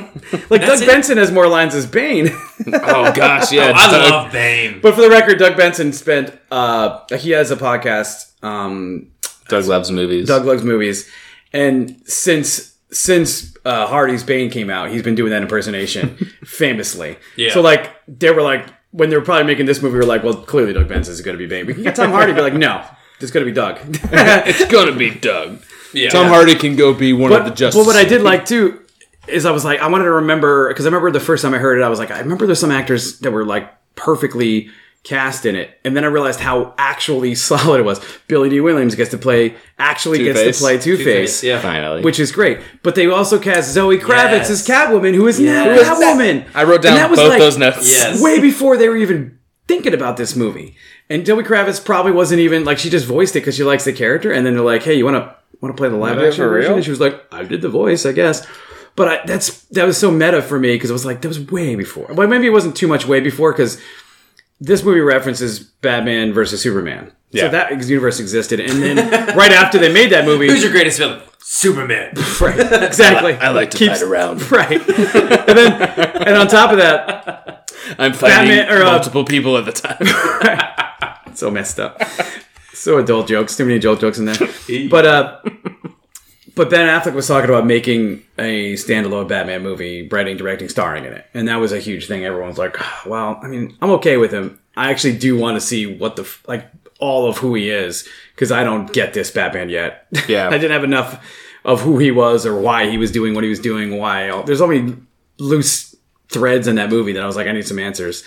like 0.49 0.61
That's 0.63 0.79
Doug 0.79 0.83
it. 0.83 0.87
Benson 0.87 1.19
has 1.19 1.33
more 1.33 1.49
lines 1.49 1.75
as 1.75 1.87
Bane. 1.87 2.29
Oh 2.73 3.13
gosh, 3.13 3.51
yeah. 3.51 3.73
I 3.75 3.91
Doug- 3.91 4.11
love 4.13 4.33
Bane. 4.33 4.79
But 4.81 4.95
for 4.95 5.01
the 5.01 5.11
record, 5.11 5.39
Doug 5.41 5.57
Benson 5.57 5.93
spent 5.93 6.33
uh 6.53 7.01
he 7.17 7.31
has 7.31 7.51
a 7.51 7.57
podcast, 7.57 8.43
um 8.45 9.11
Doug 9.49 9.65
loves 9.67 9.91
movies. 9.91 10.29
Doug 10.29 10.45
Loves 10.45 10.63
Movies, 10.63 11.11
and 11.53 12.01
since 12.05 12.72
since 12.93 13.57
uh 13.65 13.87
Hardy's 13.87 14.23
Bane 14.23 14.51
came 14.51 14.71
out, 14.71 14.91
he's 14.91 15.03
been 15.03 15.15
doing 15.15 15.31
that 15.31 15.43
impersonation 15.43 16.17
famously. 16.45 17.17
Yeah. 17.37 17.53
So 17.53 17.61
like 17.61 17.91
they 18.07 18.31
were 18.31 18.43
like 18.43 18.67
when 18.91 19.09
they 19.09 19.17
were 19.17 19.25
probably 19.25 19.45
making 19.45 19.67
this 19.67 19.81
movie, 19.83 19.95
we 19.95 20.01
were 20.01 20.07
like, 20.07 20.23
well, 20.23 20.35
clearly 20.35 20.73
Doug 20.73 20.89
Benson's 20.89 21.21
gonna 21.21 21.39
be 21.39 21.47
Bane. 21.47 21.67
We 21.67 21.75
can 21.75 21.83
get 21.83 21.97
Tom 21.97 22.11
Hardy, 22.11 22.33
be 22.33 22.41
like, 22.43 22.55
no, 22.55 22.85
it's 23.21 23.31
gonna 23.31 23.47
be 23.47 23.53
Doug. 23.53 23.79
it's 23.85 24.65
gonna 24.67 24.95
be 24.95 25.11
Doug. 25.15 25.63
yeah. 25.93 26.11
Tom 26.11 26.27
Hardy 26.29 26.55
can 26.55 26.77
go 26.77 26.93
be 26.93 27.13
one 27.13 27.33
of 27.33 27.45
the 27.45 27.51
but, 27.51 27.57
Justice. 27.57 27.81
but 27.81 27.87
what 27.87 27.97
I 27.97 28.05
did 28.05 28.23
like 28.23 28.45
too 28.45 28.81
is 29.29 29.47
I 29.47 29.51
was 29.53 29.65
like 29.65 29.81
I 29.81 29.89
wanted 29.89 30.05
to 30.05 30.13
remember 30.13 30.69
because 30.69 30.85
I 30.85 30.89
remember 30.89 31.11
the 31.11 31.21
first 31.21 31.43
time 31.43 31.55
I 31.55 31.59
heard 31.59 31.79
it 31.79 31.83
I 31.83 31.89
was 31.89 31.99
like 31.99 32.11
I 32.11 32.19
remember 32.19 32.47
there's 32.47 32.61
some 32.61 32.73
actors 32.73 33.21
that 33.21 33.31
were 33.31 33.45
like 33.45 33.73
perfectly 33.95 34.71
cast 35.05 35.45
in 35.47 35.57
it 35.57 35.81
and 35.85 35.97
then 35.97 36.05
I 36.05 36.07
realized 36.07 36.39
how 36.39 36.75
actually 36.79 37.35
solid 37.51 37.81
it 37.81 37.83
was. 37.85 38.01
Billy 38.29 38.49
Dee 38.51 38.61
Williams 38.61 38.95
gets 38.95 39.11
to 39.11 39.19
play 39.19 39.55
actually 39.79 40.19
gets 40.23 40.39
Two-Face. 40.39 40.59
to 40.59 40.63
play 40.65 40.79
Two 40.79 40.97
Two-Face, 40.97 41.41
Face, 41.41 41.45
yeah. 41.45 41.61
finally. 41.61 42.03
which 42.03 42.21
is 42.21 42.31
great. 42.31 42.61
But 42.85 42.95
they 42.95 43.07
also 43.09 43.39
cast 43.41 43.73
Zoe 43.73 43.99
Kravitz 43.99 44.49
Yes. 44.49 44.51
as 44.51 44.67
Catwoman, 44.67 45.15
who 45.15 45.27
is 45.27 45.41
now 45.41 45.65
Yes. 45.65 45.89
Catwoman. 45.89 46.47
I 46.55 46.63
wrote 46.65 46.83
down 46.83 46.95
that 46.95 47.11
was 47.11 47.19
both 47.19 47.31
like 47.31 47.41
those 47.41 47.59
notes. 47.59 47.91
Yes. 47.91 48.23
way 48.23 48.39
before 48.41 48.77
they 48.77 48.89
were 48.89 48.97
even 48.97 49.39
thinking 49.67 49.93
about 49.95 50.17
this 50.17 50.37
movie. 50.37 50.77
And 51.11 51.27
Zoe 51.27 51.43
Kravitz 51.43 51.85
probably 51.85 52.13
wasn't 52.13 52.41
even 52.41 52.65
like 52.65 52.79
she 52.79 52.89
just 52.89 53.07
voiced 53.07 53.35
it 53.35 53.41
because 53.41 53.57
she 53.57 53.65
likes 53.65 53.85
the 53.85 53.93
character. 53.93 54.31
And 54.33 54.47
then 54.47 54.55
they're 54.55 54.63
like, 54.65 54.83
"Hey, 54.85 54.95
you 54.95 55.05
want 55.05 55.17
to 55.17 55.35
want 55.61 55.77
to 55.77 55.81
play 55.81 55.89
the 55.89 55.97
live 55.97 56.19
Yeah, 56.21 56.29
action 56.29 56.45
version?" 56.45 56.75
And 56.75 56.85
she 56.85 56.91
was 56.91 57.01
like, 57.01 57.21
"I 57.33 57.43
did 57.43 57.61
the 57.61 57.69
voice, 57.69 58.07
I 58.07 58.13
guess." 58.13 58.47
But 58.95 59.09
I, 59.09 59.27
that's 59.27 59.63
that 59.71 59.85
was 59.85 59.99
so 59.99 60.11
meta 60.11 60.43
for 60.43 60.59
me 60.59 60.75
because 60.75 60.91
it 60.91 60.93
was 60.93 61.05
like 61.05 61.23
that 61.23 61.29
was 61.29 61.41
way 61.41 61.75
before. 61.75 62.15
But 62.15 62.29
maybe 62.29 62.47
it 62.47 62.51
wasn't 62.51 62.77
too 62.77 62.87
much 62.87 63.07
way 63.07 63.21
before 63.21 63.53
because 63.53 63.81
this 64.63 64.83
movie 64.85 65.01
references 65.01 65.59
Batman 65.61 66.33
versus 66.33 66.63
Superman. 66.63 67.13
Yeah. 67.31 67.45
So 67.45 67.49
that 67.51 67.89
universe 67.89 68.21
existed, 68.21 68.61
and 68.61 68.83
then 68.83 68.97
right 69.37 69.53
after 69.53 69.79
they 69.79 69.93
made 69.93 70.13
that 70.13 70.25
movie, 70.25 70.47
Who's 70.49 70.63
your 70.63 70.71
greatest 70.73 70.99
villain? 70.99 71.21
Superman. 71.41 72.15
Right, 72.41 72.59
exactly. 72.83 73.35
I 73.41 73.51
like 73.51 73.71
to 73.73 73.79
Keeps- 73.79 74.01
fight 74.01 74.09
around. 74.09 74.51
Right, 74.51 74.81
and 74.81 75.59
then 75.59 75.73
and 76.27 76.37
on 76.37 76.47
top 76.49 76.71
of 76.73 76.79
that, 76.79 77.71
I'm 77.99 78.13
fighting 78.13 78.49
Batman- 78.51 78.73
or, 78.73 78.83
uh, 78.83 78.93
multiple 78.93 79.25
people 79.25 79.57
at 79.59 79.65
the 79.65 79.73
time. 79.73 81.35
so 81.35 81.51
messed 81.51 81.79
up. 81.81 82.01
So 82.75 82.99
adult 82.99 83.29
jokes, 83.29 83.57
too 83.57 83.65
many 83.65 83.77
adult 83.77 84.01
jokes 84.01 84.19
in 84.19 84.25
there. 84.27 84.89
But 84.91 85.07
uh, 85.07 85.41
but 86.55 86.71
Ben 86.71 86.89
Affleck 86.89 87.15
was 87.15 87.27
talking 87.27 87.49
about 87.51 87.67
making 87.67 88.23
a 88.39 88.75
standalone 88.75 89.29
Batman 89.29 89.63
movie, 89.63 90.09
writing, 90.09 90.37
directing, 90.37 90.69
starring 90.69 91.05
in 91.05 91.13
it, 91.13 91.27
and 91.35 91.49
that 91.49 91.57
was 91.57 91.73
a 91.73 91.79
huge 91.79 92.07
thing. 92.07 92.25
Everyone 92.25 92.49
was 92.49 92.59
like, 92.59 92.77
"Well, 93.07 93.39
I 93.43 93.49
mean, 93.49 93.77
I'm 93.81 93.91
okay 93.93 94.17
with 94.17 94.33
him. 94.33 94.59
I 94.77 94.91
actually 94.91 95.17
do 95.19 95.37
want 95.39 95.57
to 95.57 95.61
see 95.61 95.87
what 95.87 96.17
the 96.17 96.23
f- 96.23 96.43
like 96.47 96.71
all 96.99 97.29
of 97.29 97.39
who 97.39 97.55
he 97.55 97.69
is 97.69 98.09
because 98.35 98.53
I 98.53 98.63
don't 98.63 98.91
get 98.93 99.13
this 99.13 99.31
Batman 99.31 99.69
yet. 99.69 100.07
Yeah. 100.29 100.49
I 100.49 100.53
didn't 100.53 100.71
have 100.71 100.85
enough 100.85 101.25
of 101.65 101.81
who 101.81 101.99
he 101.99 102.11
was 102.11 102.47
or 102.47 102.59
why 102.59 102.89
he 102.89 102.97
was 102.97 103.11
doing 103.11 103.35
what 103.35 103.45
he 103.45 103.51
was 103.51 103.59
doing. 103.59 103.99
Why 103.99 104.43
there's 104.43 104.59
so 104.59 104.67
many 104.69 104.97
loose 105.39 105.95
threads 106.29 106.67
in 106.69 106.77
that 106.77 106.91
movie 106.91 107.13
that 107.13 107.23
I 107.23 107.27
was 107.27 107.37
like, 107.37 107.49
I 107.49 107.53
need 107.53 107.67
some 107.67 107.79
answers. 107.79 108.25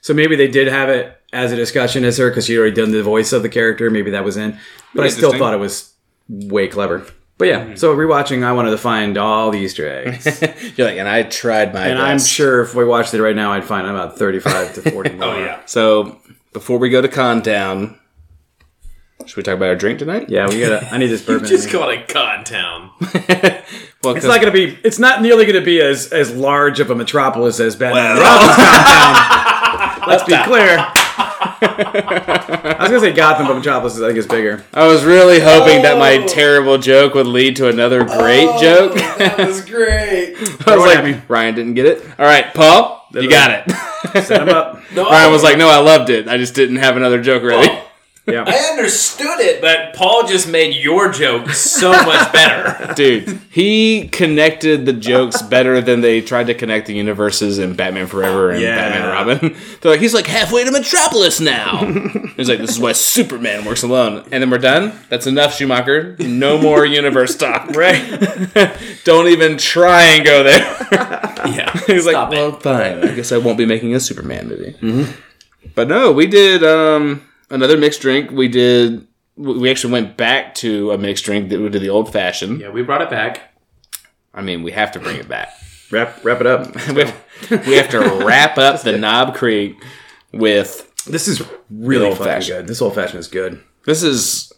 So 0.00 0.14
maybe 0.14 0.36
they 0.36 0.48
did 0.48 0.68
have 0.68 0.88
it 0.90 1.16
as 1.32 1.50
a 1.50 1.56
discussion 1.56 2.04
as 2.04 2.16
her 2.18 2.30
because 2.30 2.46
she'd 2.46 2.58
already 2.58 2.74
done 2.74 2.92
the 2.92 3.02
voice 3.02 3.32
of 3.32 3.42
the 3.42 3.48
character. 3.48 3.90
Maybe 3.90 4.10
that 4.12 4.24
was 4.24 4.36
in, 4.36 4.58
but 4.94 5.04
I 5.04 5.08
still 5.08 5.36
thought 5.36 5.54
it 5.54 5.58
was 5.58 5.92
way 6.28 6.68
clever. 6.68 7.06
But 7.36 7.48
yeah, 7.48 7.60
mm-hmm. 7.64 7.74
so 7.74 7.94
rewatching, 7.96 8.44
I 8.44 8.52
wanted 8.52 8.70
to 8.70 8.78
find 8.78 9.18
all 9.18 9.50
the 9.50 9.58
Easter 9.58 9.88
eggs, 9.88 10.24
You're 10.78 10.86
like, 10.86 10.98
and 10.98 11.08
I 11.08 11.24
tried 11.24 11.74
my 11.74 11.88
and 11.88 11.98
best. 11.98 12.06
I'm 12.08 12.18
sure 12.20 12.62
if 12.62 12.74
we 12.76 12.84
watched 12.84 13.12
it 13.12 13.20
right 13.20 13.34
now, 13.34 13.52
I'd 13.52 13.64
find 13.64 13.86
about 13.88 14.16
thirty-five 14.16 14.74
to 14.74 14.90
forty 14.92 15.10
more. 15.14 15.24
Oh 15.24 15.38
yeah. 15.38 15.60
So 15.66 16.20
before 16.52 16.78
we 16.78 16.90
go 16.90 17.02
to 17.02 17.08
Con 17.08 17.42
Town, 17.42 17.98
should 19.26 19.36
we 19.36 19.42
talk 19.42 19.56
about 19.56 19.68
our 19.68 19.74
drink 19.74 19.98
tonight? 19.98 20.28
yeah, 20.30 20.46
we 20.48 20.60
gotta. 20.60 20.86
I 20.94 20.98
need 20.98 21.08
this 21.08 21.22
bourbon. 21.26 21.48
Just 21.48 21.64
in 21.64 21.70
here. 21.70 21.80
call 21.80 21.90
it 21.90 22.06
Con 22.06 22.44
Town. 22.44 22.90
well, 24.04 24.14
It's 24.14 24.24
not 24.26 24.38
gonna 24.40 24.52
be. 24.52 24.78
It's 24.84 25.00
not 25.00 25.20
nearly 25.20 25.44
gonna 25.44 25.60
be 25.60 25.80
as 25.80 26.12
as 26.12 26.32
large 26.32 26.78
of 26.78 26.90
a 26.90 26.94
metropolis 26.94 27.58
as 27.58 27.74
Batman. 27.74 28.16
Well- 28.16 28.22
Robin's. 28.22 30.06
Let's 30.06 30.22
be 30.22 30.36
clear. 30.44 30.86
I 31.64 32.76
was 32.80 32.88
gonna 32.88 33.00
say 33.00 33.12
Gotham, 33.12 33.46
but 33.46 33.54
Metropolis 33.56 33.96
is, 33.96 34.02
I 34.02 34.08
think 34.08 34.18
is 34.18 34.26
bigger. 34.26 34.64
I 34.72 34.86
was 34.86 35.04
really 35.04 35.40
hoping 35.40 35.82
that 35.82 35.98
my 35.98 36.18
Oh. 36.18 36.26
terrible 36.26 36.78
joke 36.78 37.14
would 37.14 37.26
lead 37.26 37.56
to 37.56 37.68
another 37.68 38.04
great 38.04 38.46
oh, 38.48 38.60
joke. 38.60 38.94
that 39.18 39.38
was 39.38 39.64
great. 39.64 40.34
I 40.38 40.40
was 40.40 40.50
Throw 40.50 40.76
like, 40.76 41.04
me. 41.04 41.20
Ryan 41.28 41.54
didn't 41.54 41.74
get 41.74 41.86
it. 41.86 42.04
All 42.18 42.26
right, 42.26 42.52
Paul, 42.54 43.06
you 43.12 43.28
got 43.28 43.50
it. 43.50 44.24
Set 44.24 44.42
him 44.42 44.48
up. 44.50 44.80
No, 44.94 45.04
Ryan 45.10 45.32
was 45.32 45.42
like, 45.42 45.58
no, 45.58 45.68
I 45.68 45.78
loved 45.78 46.08
it. 46.08 46.28
I 46.28 46.36
just 46.36 46.54
didn't 46.54 46.76
have 46.76 46.96
another 46.96 47.20
joke 47.20 47.42
ready. 47.42 47.68
Oh. 47.68 47.88
Yeah. 48.26 48.44
I 48.46 48.54
understood 48.72 49.38
it, 49.40 49.60
but 49.60 49.94
Paul 49.94 50.26
just 50.26 50.48
made 50.48 50.74
your 50.74 51.10
joke 51.12 51.50
so 51.50 51.90
much 51.92 52.32
better. 52.32 52.94
Dude, 52.96 53.38
he 53.50 54.08
connected 54.08 54.86
the 54.86 54.94
jokes 54.94 55.42
better 55.42 55.82
than 55.82 56.00
they 56.00 56.22
tried 56.22 56.46
to 56.46 56.54
connect 56.54 56.86
the 56.86 56.94
universes 56.94 57.58
in 57.58 57.74
Batman 57.76 58.06
Forever 58.06 58.50
and 58.50 58.62
Yeah. 58.62 58.76
Batman 58.76 59.02
and 59.02 59.12
Robin. 59.52 59.56
They're 59.82 59.92
like, 59.92 60.00
he's 60.00 60.14
like 60.14 60.26
halfway 60.26 60.64
to 60.64 60.70
Metropolis 60.70 61.38
now. 61.38 61.84
he's 62.36 62.48
like, 62.48 62.60
this 62.60 62.70
is 62.70 62.78
why 62.80 62.92
Superman 62.92 63.66
works 63.66 63.82
alone. 63.82 64.20
And 64.32 64.42
then 64.42 64.48
we're 64.48 64.56
done. 64.56 64.98
That's 65.10 65.26
enough, 65.26 65.54
Schumacher. 65.54 66.16
No 66.18 66.56
more 66.56 66.86
universe 66.86 67.36
talk. 67.36 67.70
Right. 67.74 68.72
Don't 69.04 69.28
even 69.28 69.58
try 69.58 70.02
and 70.04 70.24
go 70.24 70.42
there. 70.42 70.60
Yeah. 71.46 71.70
He's 71.86 72.06
like, 72.06 72.16
it. 72.16 72.30
well, 72.30 72.52
fine. 72.58 73.06
I 73.06 73.14
guess 73.14 73.32
I 73.32 73.36
won't 73.36 73.58
be 73.58 73.66
making 73.66 73.94
a 73.94 74.00
Superman 74.00 74.48
movie. 74.48 75.12
But 75.74 75.88
no, 75.88 76.10
we 76.12 76.26
did 76.26 76.62
um, 76.64 77.20
another 77.54 77.76
mixed 77.78 78.00
drink. 78.00 78.30
We 78.30 78.48
did. 78.48 79.06
We 79.36 79.70
actually 79.70 79.92
went 79.92 80.16
back 80.16 80.54
to 80.56 80.92
a 80.92 80.98
mixed 80.98 81.24
drink 81.24 81.48
that 81.48 81.60
we 81.60 81.68
did 81.68 81.82
the 81.82 81.88
old 81.88 82.12
fashioned. 82.12 82.60
Yeah, 82.60 82.68
we 82.70 82.82
brought 82.82 83.02
it 83.02 83.10
back. 83.10 83.54
I 84.32 84.42
mean, 84.42 84.62
we 84.62 84.72
have 84.72 84.92
to 84.92 85.00
bring 85.00 85.16
it 85.16 85.28
back. 85.28 85.48
wrap 85.90 86.24
wrap 86.24 86.40
it 86.40 86.46
up. 86.46 86.74
we, 86.88 87.02
have, 87.02 87.66
we 87.66 87.74
have 87.74 87.88
to 87.90 88.00
wrap 88.24 88.58
up 88.58 88.82
the 88.82 88.96
Knob 88.98 89.34
Creek 89.34 89.76
with 90.32 90.92
This 91.06 91.28
is 91.28 91.42
really 91.70 92.06
old 92.06 92.18
fucking 92.18 92.32
fashioned. 92.32 92.58
good. 92.58 92.66
This 92.68 92.82
old 92.82 92.94
fashioned 92.94 93.20
is 93.20 93.28
good. 93.28 93.62
this 93.86 94.02
is 94.02 94.52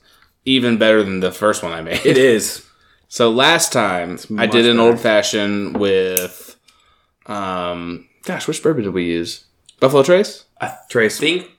even 0.44 0.78
better 0.78 1.02
than 1.02 1.20
the 1.20 1.32
first 1.32 1.62
one 1.62 1.72
I 1.72 1.80
made. 1.82 2.04
It 2.04 2.18
is. 2.18 2.64
So 3.08 3.30
last 3.30 3.72
time 3.72 4.18
I 4.36 4.46
did 4.46 4.66
an 4.66 4.76
better. 4.76 4.88
old 4.90 5.00
fashioned 5.00 5.78
with, 5.78 6.56
um, 7.26 8.08
gosh, 8.24 8.46
which 8.48 8.62
bourbon 8.62 8.84
did 8.84 8.92
we 8.94 9.04
use? 9.04 9.44
Buffalo 9.80 10.02
Trace. 10.02 10.44
Trace. 10.88 11.18
think 11.18 11.50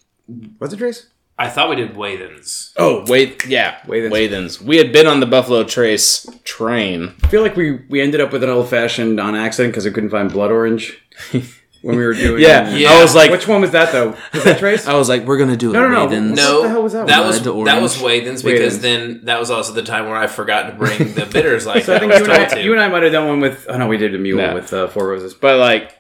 was 0.60 0.73
it, 0.73 0.78
Trace? 0.78 1.08
I 1.39 1.50
thought 1.50 1.69
we 1.69 1.76
did 1.76 1.95
Wathen's. 1.95 2.73
Oh 2.78 3.06
wait, 3.08 3.45
yeah, 3.45 3.78
Wathen's. 3.86 4.12
Wathen's. 4.12 4.62
We 4.62 4.78
had 4.78 4.91
been 4.91 5.06
on 5.08 5.19
the 5.19 5.26
Buffalo 5.28 5.63
Trace 5.63 6.26
train. 6.43 7.13
I 7.23 7.28
feel 7.28 7.41
like 7.43 7.56
we 7.56 7.73
we 7.89 8.02
ended 8.02 8.21
up 8.21 8.32
with 8.32 8.43
an 8.43 8.50
old 8.50 8.69
fashioned 8.69 9.19
on 9.19 9.36
accident 9.36 9.73
because 9.73 9.86
we 9.86 9.91
couldn't 9.91 10.10
find 10.10 10.32
blood 10.32 10.52
orange 10.52 10.97
when 11.32 11.95
we 11.95 12.04
were 12.04 12.13
doing. 12.15 12.41
Yeah, 12.41 12.73
Yeah. 12.76 12.89
I 12.93 13.02
was 13.04 13.13
like, 13.13 13.30
Which 13.30 13.47
one 13.47 13.62
was 13.62 13.69
that 13.71 13.91
though? 13.91 14.15
Was 14.34 14.43
that 14.45 14.58
Trace? 14.58 14.88
I 14.88 14.95
was 14.95 15.08
like, 15.10 15.26
we're 15.26 15.38
gonna 15.38 15.56
do 15.56 15.71
No, 15.71 15.82
no, 15.88 15.89
no. 15.89 16.04
Wathen's. 16.06 16.36
No. 16.36 16.43
No, 16.43 16.62
the 16.63 16.69
hell 16.69 16.84
was 16.84 16.93
that 16.93 17.06
that 17.08 17.23
was 17.26 17.36
Red 17.38 17.43
to 17.43 17.63
that 17.65 17.82
was 17.84 18.02
orange. 18.02 18.21
Wathen's 18.23 18.41
because 18.43 18.60
Wathen's. 18.78 18.82
then 18.82 19.26
that 19.26 19.39
was 19.39 19.52
also 19.52 19.73
the 19.73 19.84
time 19.84 20.06
where 20.08 20.15
I 20.17 20.26
forgot 20.26 20.71
to 20.71 20.76
bring 20.76 21.13
the 21.13 21.28
bitters 21.32 21.67
like 21.67 21.84
So 21.86 21.93
I 21.93 21.97
I 21.97 22.00
think 22.00 22.13
was 22.13 22.19
you 22.21 22.26
and 22.26 22.34
I, 22.34 22.45
to. 22.47 22.63
you 22.63 22.71
and 22.73 22.82
I 22.82 22.88
might 22.88 23.04
have 23.04 23.12
done 23.12 23.28
one 23.28 23.39
with. 23.41 23.67
Oh 23.69 23.78
no, 23.78 23.88
we 23.88 23.97
did 23.97 24.15
a 24.15 24.17
mule 24.17 24.39
No. 24.39 24.56
with 24.56 24.73
uh, 24.73 24.88
Four 24.88 25.08
Roses. 25.10 25.36
But 25.36 25.60
like, 25.60 25.93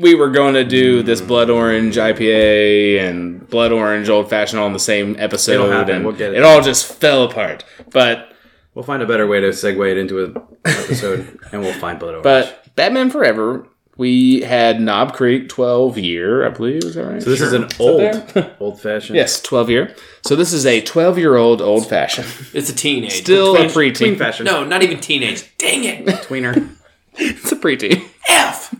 we 0.00 0.14
were 0.14 0.30
going 0.30 0.54
to 0.54 0.64
do 0.64 1.02
this 1.02 1.20
blood 1.20 1.50
orange 1.50 1.96
IPA 1.96 3.00
and 3.08 3.48
blood 3.48 3.72
orange 3.72 4.08
old 4.08 4.30
fashioned 4.30 4.58
all 4.60 4.66
in 4.66 4.72
the 4.72 4.78
same 4.78 5.16
episode, 5.18 5.54
It'll 5.54 5.70
happen. 5.70 5.96
and 5.96 6.04
We'll 6.04 6.14
get 6.14 6.32
it. 6.32 6.38
it 6.38 6.42
all 6.44 6.60
just 6.62 6.86
fell 6.92 7.24
apart. 7.24 7.64
But 7.92 8.32
We'll 8.74 8.84
find 8.84 9.02
a 9.02 9.06
better 9.06 9.26
way 9.26 9.40
to 9.40 9.48
segue 9.48 9.90
it 9.90 9.98
into 9.98 10.24
an 10.24 10.36
episode, 10.64 11.38
and 11.52 11.60
we'll 11.60 11.74
find 11.74 11.98
blood 11.98 12.10
orange. 12.14 12.22
but 12.22 12.74
Batman 12.76 13.10
Forever, 13.10 13.66
we 13.96 14.40
had 14.42 14.80
Knob 14.80 15.12
Creek 15.12 15.48
twelve 15.48 15.98
year, 15.98 16.46
I 16.46 16.50
believe. 16.50 16.84
Is 16.84 16.94
that 16.94 17.04
right? 17.04 17.20
so 17.22 17.28
this 17.30 17.40
is 17.40 17.52
an 17.52 17.66
old 17.80 18.32
old 18.60 18.80
fashioned. 18.80 19.16
yes, 19.16 19.42
twelve 19.42 19.68
year. 19.68 19.94
So 20.24 20.36
this 20.36 20.52
is 20.52 20.64
a 20.66 20.80
twelve 20.80 21.18
year 21.18 21.36
old 21.36 21.60
old 21.60 21.86
fashioned, 21.88 22.28
it's 22.54 22.70
a 22.70 22.74
teenage. 22.74 23.12
still 23.12 23.56
a 23.56 23.68
tween 23.68 23.92
preteen. 23.92 24.16
fashion. 24.16 24.46
no, 24.46 24.64
not 24.64 24.82
even 24.84 25.00
teenage. 25.00 25.44
Dang 25.58 25.84
it. 25.84 26.06
tweener. 26.06 26.70
It's 27.14 27.50
a 27.50 27.56
preteen. 27.56 28.08
F. 28.28 28.72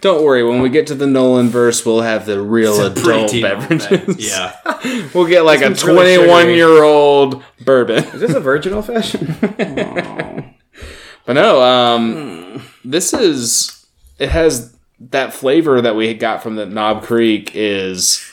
Don't 0.00 0.24
worry, 0.24 0.44
when 0.44 0.62
we 0.62 0.68
get 0.68 0.86
to 0.88 0.94
the 0.94 1.06
Nolan 1.06 1.48
verse, 1.48 1.84
we'll 1.84 2.02
have 2.02 2.24
the 2.24 2.40
real 2.40 2.80
adult 2.86 3.32
beverages. 3.32 4.32
Yeah. 4.32 4.54
We'll 5.12 5.26
get 5.26 5.42
like 5.44 5.60
a 5.60 5.70
This 5.70 5.82
one's 5.82 5.98
really 5.98 6.16
21 6.16 6.50
year 6.50 6.84
old 6.84 7.42
bourbon. 7.64 8.04
Is 8.04 8.20
this 8.20 8.32
a 8.34 8.38
virgin 8.40 8.74
old 8.74 8.86
fashioned? 8.86 9.26
But 11.26 11.32
no, 11.34 11.60
um, 11.60 12.62
this 12.84 13.12
is 13.12 13.86
it 14.18 14.30
has 14.30 14.74
that 14.98 15.34
flavor 15.34 15.80
that 15.82 15.94
we 15.94 16.14
got 16.14 16.42
from 16.42 16.56
the 16.56 16.64
Knob 16.64 17.02
Creek 17.02 17.50
is. 17.54 18.24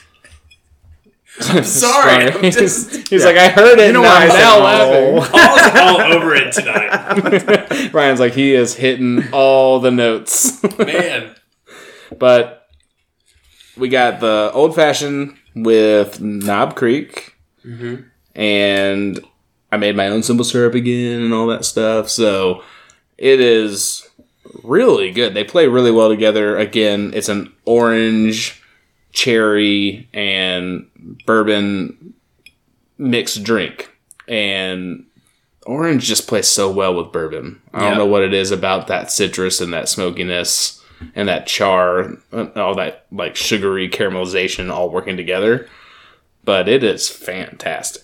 Sorry. 1.42 2.32
I'm 2.32 2.42
just 2.52 3.10
He's 3.10 3.26
like, 3.26 3.36
I 3.36 3.50
heard 3.50 3.80
it, 3.80 3.88
You 3.88 3.94
know 3.94 4.02
why 4.02 4.24
I'm 4.24 4.30
said 4.32 4.40
now 4.40 4.58
no." 4.60 4.64
laughing. 4.64 5.32
Paul's 5.40 5.76
all 5.76 6.14
over 6.14 6.36
it 6.36 6.54
tonight. 6.54 7.94
Ryan's 7.94 8.22
like, 8.22 8.34
he 8.34 8.54
is 8.54 8.76
hitting 8.76 9.26
all 9.34 9.80
the 9.82 9.92
notes. 9.92 10.64
Man. 10.78 11.36
But 12.20 12.68
we 13.78 13.90
got 13.90 14.20
the 14.20 14.52
old 14.54 14.76
fashioned 14.76 15.38
with 15.56 16.22
Knob 16.22 16.76
Creek, 16.76 17.36
mm-hmm. 17.66 18.04
and 18.40 19.20
I 19.72 19.78
made 19.78 19.96
my 19.96 20.08
own 20.08 20.24
simple 20.24 20.46
syrup 20.46 20.74
again 20.74 21.22
and 21.22 21.34
all 21.34 21.48
that 21.48 21.66
stuff. 21.66 22.10
So 22.10 22.64
it 23.18 23.40
is 23.40 24.08
really 24.64 25.12
good. 25.12 25.34
They 25.34 25.44
play 25.44 25.68
really 25.68 25.92
well 25.92 26.10
together. 26.10 26.58
Again, 26.58 27.12
it's 27.14 27.30
an 27.30 27.54
orange, 27.66 28.62
cherry, 29.12 30.10
and 30.14 30.90
bourbon 31.26 32.14
mixed 32.98 33.44
drink, 33.44 33.92
and 34.28 35.06
orange 35.66 36.06
just 36.06 36.28
plays 36.28 36.48
so 36.48 36.72
well 36.72 36.96
with 36.96 37.12
bourbon. 37.12 37.62
I 37.74 37.82
don't 37.82 37.98
know 37.98 38.06
what 38.06 38.24
it 38.24 38.34
is 38.34 38.52
about 38.52 38.88
that 38.88 39.12
citrus 39.12 39.60
and 39.60 39.74
that 39.74 39.90
smokiness 39.90 40.75
and 41.16 41.28
that 41.28 41.48
char, 41.48 42.18
and 42.32 42.56
all 42.58 42.76
that 42.76 43.06
like 43.12 43.36
sugary 43.36 43.90
caramelization 43.90 44.72
all 44.72 44.90
working 44.90 45.18
together. 45.18 45.68
But 46.44 46.70
it 46.70 46.84
is 46.84 47.10
fantastic. 47.10 48.04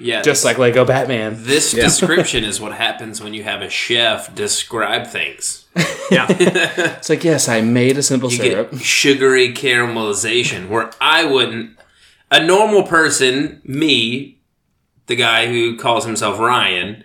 Yeah. 0.00 0.22
Just 0.22 0.44
like 0.44 0.58
Lego 0.58 0.84
Batman. 0.84 1.34
this 1.38 1.72
description 1.72 2.44
is 2.44 2.60
what 2.60 2.72
happens 2.72 3.20
when 3.20 3.32
you 3.32 3.44
have 3.44 3.62
a 3.62 3.70
chef 3.70 4.34
describe 4.34 5.06
things. 5.06 5.66
yeah. 6.10 6.26
It's 6.28 7.08
like, 7.08 7.24
yes, 7.24 7.48
I 7.48 7.60
made 7.60 7.96
a 7.96 8.02
simple 8.02 8.30
You 8.30 8.36
syrup. 8.38 8.70
get 8.72 8.80
sugary 8.80 9.54
caramelization 9.54 10.68
where 10.68 10.90
I 11.00 11.24
wouldn't 11.24 11.78
a 12.30 12.44
normal 12.44 12.82
person, 12.82 13.60
me, 13.64 14.38
the 15.06 15.14
guy 15.16 15.46
who 15.46 15.76
calls 15.76 16.04
himself 16.04 16.38
Ryan, 16.38 17.04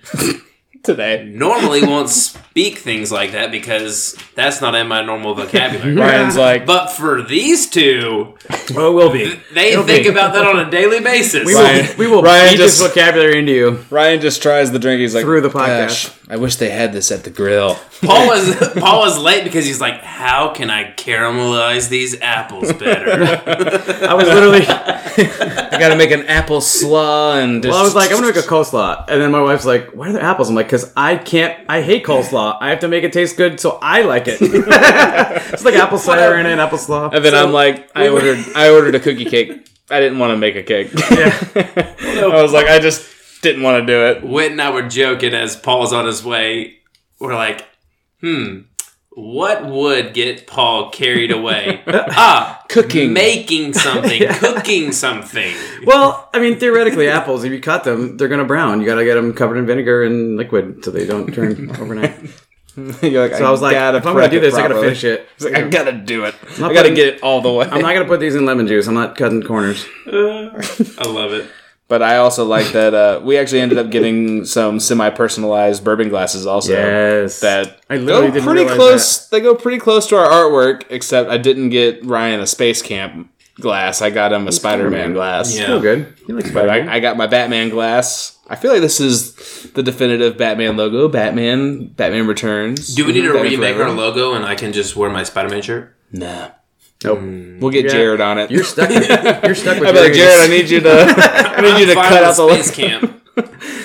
today. 0.84 1.24
normally 1.26 1.82
won't 1.84 2.10
speak 2.10 2.78
things 2.80 3.12
like 3.12 3.32
that 3.34 3.52
because 3.52 4.18
that's 4.36 4.62
not 4.62 4.76
in 4.76 4.88
my 4.88 5.02
normal 5.04 5.34
vocabulary. 5.36 5.94
Ryan's 5.96 6.38
like, 6.38 6.66
But 6.66 6.88
for 6.90 7.22
these 7.22 7.70
two, 7.70 8.36
Well, 8.74 8.92
it 8.92 8.94
will 8.94 9.12
be. 9.12 9.40
they 9.54 9.72
It'll 9.74 9.84
think 9.86 10.04
be. 10.04 10.10
about 10.10 10.34
that 10.34 10.46
on 10.46 10.60
a 10.60 10.70
daily 10.70 11.00
basis. 11.02 11.46
We 11.46 11.54
will, 11.56 11.62
Ryan- 11.64 11.98
we 11.98 12.08
will 12.08 12.22
Ryan 12.24 12.52
beat 12.54 12.58
just- 12.58 12.80
this 12.80 12.88
vocabulary 12.88 13.40
into 13.40 13.52
you. 13.52 13.86
Ryan 13.90 14.22
just 14.22 14.42
tries 14.42 14.72
the 14.72 14.80
drink. 14.80 15.02
He's 15.02 15.14
like, 15.16 15.24
Through 15.26 15.42
the 15.42 15.50
podcast. 15.50 15.88
"Gosh, 15.88 16.19
I 16.32 16.36
wish 16.38 16.58
they 16.58 16.70
had 16.70 16.94
this 16.94 17.12
at 17.12 17.24
the 17.24 17.32
grill. 17.32 17.74
Paul 18.02 18.28
was 18.28 18.56
Paul 18.78 19.00
was 19.02 19.18
late 19.18 19.44
because 19.44 19.66
he's 19.66 19.82
like, 19.82 20.02
"How 20.04 20.54
can 20.54 20.70
I 20.70 20.92
caramelize 20.94 21.90
these 21.90 22.22
apples 22.22 22.72
better?" 22.74 23.24
I 24.08 24.14
was 24.14 24.28
literally. 24.28 24.62
I 24.68 25.78
got 25.80 25.90
to 25.90 25.96
make 25.96 26.12
an 26.12 26.28
apple 26.28 26.62
slaw 26.62 27.34
and. 27.34 27.64
Just, 27.64 27.72
Well, 27.72 27.80
I 27.82 27.84
was 27.84 27.96
like, 27.96 28.12
I'm 28.12 28.18
gonna 28.18 28.28
make 28.28 28.36
a 28.36 28.48
coleslaw, 28.48 29.06
and 29.08 29.20
then 29.20 29.32
my 29.32 29.42
wife's 29.42 29.66
like, 29.66 29.90
"Why 29.96 30.10
are 30.10 30.14
there 30.14 30.22
apples?" 30.22 30.50
I'm 30.50 30.56
like, 30.56 30.70
"Cause 30.70 30.94
I 30.96 31.16
can't. 31.18 31.66
I 31.68 31.82
hate 31.82 32.06
coleslaw. 32.06 32.58
I 32.62 32.70
have 32.70 32.80
to 32.82 32.88
make 32.88 33.04
it 33.04 33.12
taste 33.12 33.36
good, 33.36 33.60
so 33.60 33.80
I 33.82 34.04
like 34.04 34.28
it." 34.28 34.38
it's 34.42 35.66
like 35.66 35.74
apple 35.76 35.98
cider 35.98 36.36
in 36.38 36.46
it, 36.46 36.60
apple 36.60 36.78
slaw. 36.78 37.10
And 37.10 37.26
then 37.26 37.32
So- 37.32 37.44
I'm 37.44 37.52
like, 37.52 37.90
I 37.96 38.08
ordered, 38.10 38.38
I 38.56 38.70
ordered 38.70 38.94
a 38.94 39.00
cookie 39.00 39.26
cake. 39.26 39.66
I 39.90 40.00
didn't 40.00 40.20
want 40.20 40.32
to 40.34 40.38
make 40.38 40.56
a 40.56 40.62
cake. 40.62 40.92
Yeah. 41.10 41.36
I 42.22 42.42
was 42.42 42.54
like, 42.54 42.68
I 42.68 42.78
just 42.78 43.02
didn't 43.42 43.64
want 43.64 43.82
to 43.82 43.86
do 43.86 44.06
it. 44.06 44.24
Whit 44.28 44.52
and 44.52 44.62
I 44.62 44.70
were 44.72 44.88
joking 44.88 45.34
as 45.34 45.56
Paul's 45.56 45.94
on 45.94 46.06
his 46.06 46.24
way. 46.24 46.80
We're 47.20 47.36
like, 47.36 47.66
"Hmm, 48.22 48.62
what 49.10 49.66
would 49.66 50.14
get 50.14 50.48
Paul 50.48 50.90
carried 50.92 51.32
away?" 51.32 51.82
ah, 51.88 52.64
Cooking. 52.70 53.14
making 53.14 53.74
something, 53.74 54.28
cooking 54.34 54.92
something. 54.92 55.54
Well, 55.86 56.30
I 56.34 56.40
mean, 56.40 56.60
theoretically, 56.60 57.10
apples, 57.10 57.44
if 57.44 57.52
you 57.52 57.60
cut 57.60 57.84
them, 57.84 58.18
they're 58.18 58.28
gonna 58.28 58.46
brown. 58.46 58.80
You 58.80 58.86
gotta 58.86 59.04
get 59.06 59.16
them 59.16 59.34
covered 59.34 59.58
in 59.58 59.66
vinegar 59.66 60.04
and 60.04 60.38
liquid 60.38 60.84
so 60.86 60.92
they 60.92 61.06
don't 61.06 61.34
turn 61.34 61.70
overnight. 61.80 62.18
You're 63.02 63.28
like, 63.28 63.36
So 63.36 63.44
I 63.46 63.52
was 63.52 63.62
like, 63.62 63.76
if 63.76 64.06
I'm 64.06 64.14
gonna 64.16 64.30
do 64.30 64.40
this, 64.40 64.54
I 64.54 64.62
gotta 64.62 64.80
finish 64.80 65.04
it. 65.04 65.28
He's 65.38 65.46
like, 65.46 65.56
I 65.56 65.68
gotta 65.68 65.92
do 65.92 66.24
it. 66.24 66.36
I 66.44 66.60
not 66.62 66.74
gotta 66.74 66.74
putting- 66.90 66.94
get 66.94 67.08
it 67.16 67.24
all 67.24 67.42
the 67.42 67.52
way. 67.52 67.66
I'm 67.70 67.82
not 67.82 67.94
gonna 67.94 68.06
put 68.06 68.22
these 68.22 68.36
in 68.36 68.46
lemon 68.46 68.68
juice. 68.68 68.88
I'm 68.88 68.94
not 68.94 69.18
cutting 69.18 69.42
corners. 69.44 69.86
I 70.08 71.04
love 71.06 71.34
it. 71.34 71.50
But 71.90 72.04
I 72.04 72.18
also 72.18 72.46
like 72.46 72.68
that 72.74 72.94
uh, 72.94 73.20
we 73.24 73.36
actually 73.38 73.62
ended 73.62 73.80
up 73.80 73.90
getting 73.90 74.46
some 74.46 74.80
semi-personalized 74.80 75.84
bourbon 75.84 76.08
glasses 76.10 76.46
also. 76.46 76.72
Yes. 76.74 77.40
That 77.42 77.82
I 77.90 77.98
literally 77.98 78.28
go 78.28 78.34
didn't 78.36 78.46
pretty 78.46 78.62
realize 78.62 78.78
close. 78.78 79.28
They 79.30 79.40
go 79.42 79.56
pretty 79.56 79.80
close 79.80 80.06
to 80.08 80.16
our 80.16 80.30
artwork, 80.30 80.84
except 80.92 81.32
I 81.32 81.38
didn't 81.40 81.70
get 81.70 82.06
Ryan 82.06 82.42
a 82.42 82.48
space 82.48 82.84
camp 82.84 83.32
glass. 83.60 84.04
I 84.04 84.12
got 84.12 84.32
him 84.32 84.48
a 84.48 84.52
Spider-Man 84.52 84.92
Spider-Man. 84.92 85.14
glass. 85.14 85.58
Yeah. 85.58 85.74
Oh, 85.74 85.82
good. 85.82 86.16
You 86.28 86.36
like 86.36 86.46
But 86.54 86.66
Spider-Man. 86.66 86.90
I, 86.90 86.96
I 86.98 87.00
got 87.00 87.18
my 87.18 87.26
Batman 87.26 87.70
glass. 87.70 88.38
I 88.48 88.56
feel 88.56 88.72
like 88.72 88.82
this 88.82 89.00
is 89.00 89.34
the 89.74 89.82
definitive 89.84 90.38
Batman 90.38 90.78
logo. 90.78 91.08
Batman, 91.08 91.88
Batman 91.88 92.28
Returns. 92.28 92.94
Do 92.96 93.06
we 93.06 93.14
need 93.14 93.22
to 93.22 93.34
Batman 93.34 93.52
remake 93.52 93.76
Forever. 93.76 93.90
our 93.92 93.96
logo 93.98 94.34
and 94.34 94.46
I 94.46 94.54
can 94.56 94.74
just 94.74 94.96
wear 94.96 95.10
my 95.10 95.24
Spider-Man 95.24 95.64
shirt? 95.64 95.96
Nah. 96.12 96.52
Nope. 97.04 97.20
Hmm. 97.20 97.60
We'll 97.60 97.72
get 97.72 97.86
Yeah. 97.86 97.92
Jared 97.92 98.22
on 98.22 98.38
it. 98.38 98.52
You're 98.52 98.64
stuck. 98.64 98.90
With, 98.90 99.08
you're 99.44 99.56
stuck 99.56 99.80
with. 99.80 99.90
I'd 99.90 99.94
be 99.94 100.00
like, 100.02 100.14
Jared, 100.14 100.40
I 100.40 100.48
need 100.48 100.70
you 100.70 100.80
to, 100.82 100.92
I 101.58 101.62
need 101.62 101.80
you 101.80 101.86
to 101.88 101.94
cut 101.96 102.24
out 102.24 102.36
the 102.36 102.62
space 102.64 102.72
camp. 102.76 103.16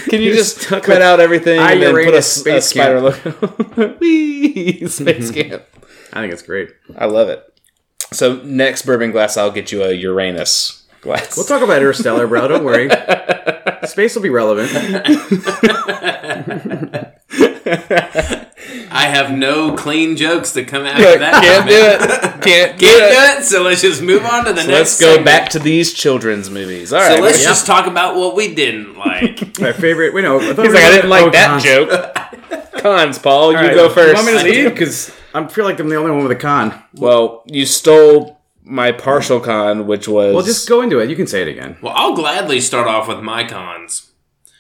Can 0.09 0.21
you 0.21 0.29
You're 0.29 0.37
just 0.37 0.67
cut 0.67 0.87
with 0.87 1.01
out 1.03 1.21
everything 1.21 1.61
I 1.61 1.73
and 1.73 1.83
then 1.83 1.93
put 1.93 1.99
a, 2.01 2.03
Uranus 2.05 2.27
s- 2.27 2.37
a 2.37 2.41
Space 2.41 2.67
spider 2.67 3.01
logo? 3.01 3.97
Whee! 4.01 4.87
Space 4.89 5.31
camp. 5.31 5.63
I 6.13 6.21
think 6.21 6.33
it's 6.33 6.43
great. 6.43 6.71
I 6.97 7.07
love 7.07 7.29
it. 7.29 7.43
So 8.13 8.37
next 8.43 8.83
bourbon 8.83 9.11
glass, 9.13 9.37
I'll 9.37 9.51
get 9.51 9.71
you 9.73 9.83
a 9.85 9.93
Uranus 9.93 10.85
glass. 11.01 11.37
We'll 11.37 11.47
talk 11.47 11.63
about 11.63 11.79
Interstellar, 11.79 12.27
bro. 12.27 12.49
Don't 12.49 12.65
worry. 12.65 12.89
Space 13.87 14.15
will 14.15 14.23
be 14.23 14.31
relevant. 14.31 14.71
I 18.95 19.07
have 19.09 19.31
no 19.37 19.75
clean 19.77 20.17
jokes 20.17 20.53
to 20.53 20.65
come 20.65 20.87
after 20.87 21.19
that. 21.19 21.43
Can't 21.43 21.67
that. 21.69 21.99
do 22.39 22.39
it. 22.39 22.43
Can't 22.45 22.79
do 22.79 22.87
it. 22.87 22.91
Can't 23.01 23.13
it. 23.13 23.37
do 23.37 23.41
it. 23.41 23.45
So 23.45 23.63
let's 23.63 23.81
just 23.83 24.01
move 24.01 24.25
on 24.25 24.45
to 24.45 24.51
the 24.53 24.57
next. 24.63 24.69
Let's 24.69 25.01
go 25.01 25.07
segment. 25.09 25.25
back 25.27 25.49
to 25.51 25.59
these 25.59 25.93
children's 25.93 26.49
movies. 26.49 26.93
All 26.93 27.01
right. 27.01 27.17
So 27.19 27.23
let's 27.23 27.41
Yeah. 27.43 27.49
just 27.49 27.67
talk 27.67 27.87
about 27.87 28.15
what 28.17 28.37
we 28.37 28.55
didn't 28.55 28.97
like. 28.97 29.59
My 29.61 29.73
favorite. 29.73 30.15
Wait, 30.15 30.23
no. 30.23 30.39
I 30.41 30.45
He's 30.45 30.57
we 30.57 30.69
like, 30.69 30.77
I 30.85 30.91
didn't 30.93 31.11
like 31.11 31.25
oh, 31.25 31.31
that 31.31 31.49
cons. 31.49 31.65
joke. 31.65 32.81
Cons, 32.83 33.19
Paul. 33.19 33.53
You 33.53 33.59
All 33.59 33.65
right, 33.65 33.75
go 33.75 33.85
You 33.89 33.95
first. 33.95 34.15
want 34.15 34.27
me 34.27 34.39
to 34.39 34.45
lead? 34.45 34.69
Because 34.71 35.11
I 35.35 35.47
feel 35.49 35.65
like 35.65 35.81
I'm 35.81 35.89
the 35.89 35.97
only 35.97 36.11
one 36.13 36.23
with 36.23 36.33
a 36.33 36.37
con. 36.41 36.81
Well, 36.95 37.43
you 37.47 37.67
stole 37.67 38.41
my 38.63 38.93
partial 38.93 39.41
con, 39.41 39.87
which 39.87 40.07
was 40.07 40.35
Well, 40.35 40.45
just 40.45 40.69
go 40.69 40.83
into 40.83 40.99
it. 41.01 41.11
You 41.11 41.17
can 41.17 41.27
say 41.27 41.43
it 41.43 41.49
again. 41.49 41.77
well, 41.83 41.93
I'll 41.97 42.15
gladly 42.15 42.61
start 42.61 42.87
off 42.87 43.09
with 43.09 43.21
my 43.21 43.45
cons. 43.45 44.11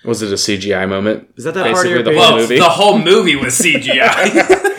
Was 0.04 0.22
it 0.22 0.30
a 0.30 0.36
CGI 0.36 0.88
moment? 0.88 1.28
Is 1.36 1.44
that 1.44 1.54
that 1.54 1.72
part 1.72 1.86
of 1.86 1.92
your 1.92 2.02
Basically 2.02 2.14
the 2.14 2.20
whole 2.20 2.36
Well, 2.36 2.42
movie. 2.42 2.58
the 2.58 2.68
whole 2.68 2.98
movie 2.98 3.36
was 3.36 3.58
CGI. 3.58 4.60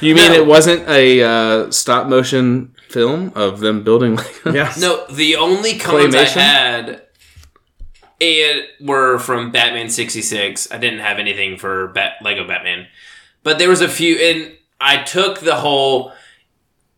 You 0.00 0.14
mean 0.14 0.32
No. 0.32 0.34
it 0.34 0.46
wasn't 0.46 0.86
a 0.86 1.22
uh, 1.22 1.70
stop 1.70 2.08
motion 2.08 2.74
film 2.90 3.32
of 3.34 3.60
them 3.60 3.84
building 3.84 4.16
Legos? 4.44 4.54
Yeah. 4.54 4.72
no, 4.78 5.06
the 5.10 5.36
only 5.36 5.78
cons 5.78 6.14
I 6.14 6.24
had 6.24 7.02
it 8.20 8.66
were 8.82 9.18
from 9.18 9.50
Batman 9.50 9.88
sixty 9.88 10.20
six. 10.20 10.70
I 10.70 10.76
didn't 10.76 10.98
have 10.98 11.18
anything 11.18 11.56
for 11.56 11.88
Bat- 11.88 12.16
Lego 12.22 12.46
Batman, 12.46 12.86
but 13.44 13.58
there 13.58 13.70
was 13.70 13.80
a 13.80 13.88
few, 13.88 14.16
and 14.16 14.52
I 14.78 14.98
took 15.02 15.40
the 15.40 15.56
whole 15.56 16.12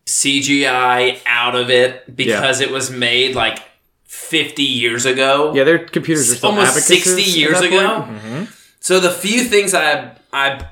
CGI 0.05 1.19
out 1.25 1.55
of 1.55 1.69
it 1.69 2.13
because 2.13 2.59
it 2.61 2.71
was 2.71 2.89
made 2.91 3.35
like 3.35 3.59
fifty 4.17 4.63
years 4.63 5.05
ago. 5.05 5.53
Yeah, 5.53 5.63
their 5.63 5.79
computers 5.79 6.31
are 6.31 6.35
still 6.35 6.49
almost 6.49 6.75
60 6.75 7.21
years 7.21 7.61
ago. 7.61 8.01
point. 8.01 8.49
So 8.79 8.99
the 8.99 9.11
few 9.11 9.43
things 9.43 9.73
I 9.73 10.17
I 10.33 10.67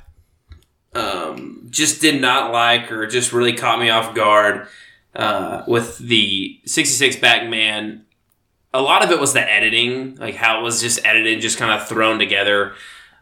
um, 0.93 1.67
just 1.69 2.01
did 2.01 2.19
not 2.21 2.51
like 2.51 2.91
or 2.91 3.05
just 3.07 3.33
really 3.33 3.53
caught 3.53 3.79
me 3.79 3.89
off 3.89 4.15
guard 4.15 4.67
uh, 5.15 5.63
with 5.67 5.97
the 5.99 6.59
66 6.65 7.17
Batman, 7.17 8.05
a 8.73 8.81
lot 8.81 9.03
of 9.03 9.11
it 9.11 9.19
was 9.19 9.33
the 9.33 9.41
editing, 9.41 10.15
like 10.15 10.35
how 10.35 10.59
it 10.59 10.63
was 10.63 10.81
just 10.81 11.05
edited, 11.05 11.41
just 11.41 11.57
kind 11.57 11.71
of 11.71 11.87
thrown 11.87 12.19
together. 12.19 12.73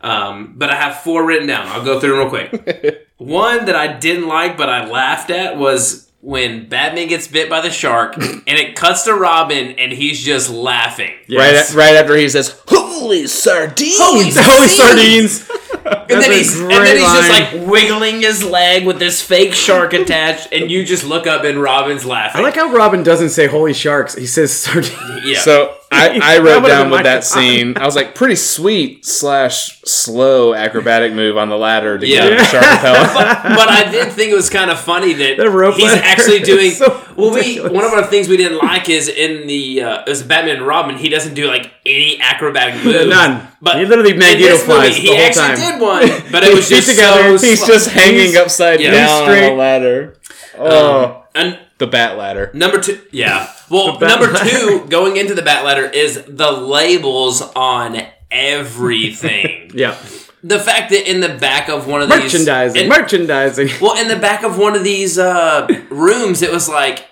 Um, 0.01 0.55
but 0.57 0.69
I 0.69 0.75
have 0.75 0.97
four 0.97 1.25
written 1.25 1.47
down. 1.47 1.67
I'll 1.67 1.83
go 1.83 1.99
through 1.99 2.17
them 2.17 2.19
real 2.19 2.29
quick. 2.29 3.07
One 3.17 3.65
that 3.65 3.75
I 3.75 3.93
didn't 3.93 4.27
like, 4.27 4.57
but 4.57 4.69
I 4.69 4.85
laughed 4.87 5.29
at 5.29 5.57
was 5.57 6.11
when 6.23 6.69
Batman 6.69 7.09
gets 7.09 7.27
bit 7.27 7.49
by 7.49 7.59
the 7.59 7.69
shark 7.69 8.15
and 8.17 8.43
it 8.47 8.75
cuts 8.75 9.03
to 9.03 9.13
Robin 9.13 9.71
and 9.77 9.91
he's 9.91 10.21
just 10.23 10.49
laughing. 10.49 11.11
Right, 11.29 11.51
Yes. 11.53 11.75
right 11.75 11.95
after 11.95 12.15
he 12.15 12.29
says, 12.29 12.59
"Holy 12.67 13.27
sardines!" 13.27 13.97
Holy 13.99 14.31
Holy 14.35 14.67
sardines! 14.67 15.49
And 15.83 16.09
then 16.09 16.19
That's 16.21 16.27
a 16.27 16.33
he's 16.33 16.59
and 16.61 16.71
then 16.71 16.95
he's 16.97 17.05
just 17.05 17.29
like 17.29 17.67
wiggling 17.67 18.21
his 18.21 18.41
leg 18.41 18.85
with 18.85 18.99
this 18.99 19.21
fake 19.21 19.53
shark 19.53 19.91
attached, 19.91 20.53
and 20.53 20.71
you 20.71 20.85
just 20.85 21.03
look 21.03 21.27
up 21.27 21.43
and 21.43 21.61
Robin's 21.61 22.05
laughing. 22.05 22.39
I 22.39 22.43
like 22.43 22.55
how 22.55 22.71
Robin 22.71 23.03
doesn't 23.03 23.31
say 23.31 23.47
"holy 23.47 23.73
sharks." 23.73 24.15
He 24.15 24.25
says 24.25 24.53
"sardines." 24.53 25.25
yeah. 25.25 25.39
So 25.41 25.75
I, 25.93 26.19
I 26.35 26.37
wrote 26.43 26.65
down 26.67 26.89
with 26.89 27.03
that 27.03 27.17
response. 27.17 27.45
scene. 27.45 27.77
I 27.77 27.85
was 27.85 27.95
like, 27.95 28.15
pretty 28.15 28.35
sweet 28.35 29.05
slash 29.05 29.79
slow 29.83 30.53
acrobatic 30.53 31.13
move 31.13 31.37
on 31.37 31.49
the 31.49 31.57
ladder 31.57 31.97
to 31.97 32.05
Yeah. 32.07 32.29
get 32.29 32.39
the 32.39 32.45
shark 32.45 32.63
repellent. 32.63 33.55
but 33.57 33.69
I 33.69 33.89
did 33.91 34.11
think 34.13 34.31
it 34.31 34.35
was 34.35 34.49
kind 34.49 34.69
of 34.71 34.79
funny 34.79 35.13
that 35.13 35.37
The 35.37 35.49
rope 35.49 35.75
he's 35.75 35.91
actually 35.93 36.39
doing. 36.39 36.71
so 36.71 36.99
well, 37.15 37.31
we 37.33 37.59
one 37.61 37.85
of 37.85 37.91
our 37.93 38.03
things 38.05 38.27
we 38.27 38.37
didn't 38.37 38.57
like 38.59 38.89
is 38.89 39.07
in 39.07 39.47
the 39.47 39.81
uh, 39.83 40.01
it 40.05 40.09
was 40.09 40.23
Batman 40.23 40.57
and 40.57 40.67
Robin. 40.67 40.97
He 40.97 41.09
doesn't 41.09 41.33
do 41.35 41.47
like 41.47 41.71
any 41.85 42.19
acrobatic 42.21 42.83
moves. 42.83 43.05
None. 43.07 43.47
But 43.61 43.77
He 43.79 43.85
literally 43.85 44.11
in 44.11 44.19
Magneto 44.19 44.49
this 44.49 44.67
movie, 44.67 44.79
flies 44.81 44.95
he 44.97 45.07
the 45.09 45.15
whole 45.15 45.25
actually 45.25 45.47
time. 45.47 45.55
did 45.55 45.81
one, 45.81 46.31
but 46.31 46.43
it 46.43 46.53
was 46.53 46.67
He's 46.69 46.85
just 46.85 46.89
together, 46.89 47.37
so. 47.37 47.45
He's 47.47 47.59
sl- 47.61 47.67
just 47.71 47.89
hanging 47.91 48.35
upside 48.35 48.79
Yeah. 48.81 48.91
down 48.91 49.21
on 49.23 49.27
Straight. 49.29 49.49
the 49.49 49.55
ladder. 49.55 50.17
Oh, 50.57 51.23
and 51.35 51.59
the 51.77 51.87
bat 51.87 52.17
ladder. 52.17 52.51
Number 52.53 52.79
two, 52.79 52.99
yeah. 53.11 53.51
Well, 53.73 53.99
number 53.99 54.31
two, 54.33 54.85
going 54.87 55.17
into 55.17 55.33
the 55.33 55.41
bat 55.41 55.65
ladder 55.65 55.85
is 55.85 56.23
the 56.27 56.51
labels 56.51 57.41
on 57.41 58.01
everything. 58.31 59.59
Yeah, 59.75 59.97
the 60.43 60.59
fact 60.59 60.91
that 60.91 61.09
in 61.09 61.19
the 61.19 61.29
back 61.29 61.67
of 61.67 61.87
one 61.87 62.01
of 62.03 62.09
these 62.09 62.19
merchandising, 62.31 62.87
merchandising. 62.87 63.69
well, 63.81 63.99
in 63.99 64.07
the 64.07 64.17
back 64.17 64.43
of 64.43 64.57
one 64.59 64.75
of 64.75 64.83
these 64.83 65.17
uh, 65.17 65.67
rooms, 65.89 66.43
it 66.43 66.51
was 66.51 66.69
like 66.69 67.05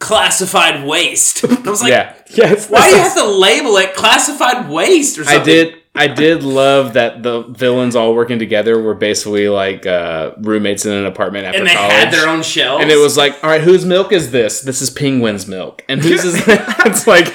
classified 0.00 0.84
waste. 0.86 1.44
I 1.44 1.70
was 1.70 1.82
like, 1.82 1.90
Yeah, 1.90 2.14
Yes. 2.30 2.68
why 2.68 2.90
do 2.90 2.96
you 2.96 3.02
have 3.02 3.14
to 3.14 3.26
label 3.28 3.76
it 3.76 3.94
classified 3.94 4.68
waste 4.68 5.18
or 5.18 5.24
something? 5.24 5.40
I 5.40 5.44
did. 5.44 5.74
I 5.96 6.08
did 6.08 6.42
love 6.42 6.94
that 6.94 7.22
the 7.22 7.42
villains 7.42 7.94
all 7.94 8.14
working 8.14 8.38
together 8.40 8.80
were 8.82 8.94
basically 8.94 9.48
like 9.48 9.86
uh, 9.86 10.32
roommates 10.38 10.84
in 10.86 10.92
an 10.92 11.06
apartment 11.06 11.46
after 11.46 11.58
and 11.60 11.68
they 11.68 11.74
college. 11.74 11.92
had 11.92 12.12
their 12.12 12.28
own 12.28 12.42
shelves. 12.42 12.82
and 12.82 12.90
it 12.90 12.96
was 12.96 13.16
like, 13.16 13.32
all 13.44 13.50
right, 13.50 13.60
whose 13.60 13.84
milk 13.84 14.10
is 14.12 14.30
this? 14.32 14.60
This 14.62 14.82
is 14.82 14.90
Penguin's 14.90 15.46
milk, 15.46 15.84
and 15.88 16.02
whose 16.02 16.24
is 16.24 16.34
that? 16.46 16.82
It's 16.86 17.06
like, 17.06 17.32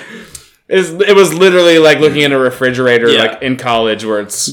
it's, 0.67 0.89
it 0.89 1.15
was 1.15 1.33
literally 1.33 1.79
like 1.79 1.99
looking 1.99 2.21
in 2.21 2.31
a 2.33 2.37
refrigerator, 2.37 3.07
Yeah. 3.09 3.23
like 3.23 3.41
in 3.41 3.55
college, 3.55 4.03
where 4.05 4.19
it's, 4.19 4.51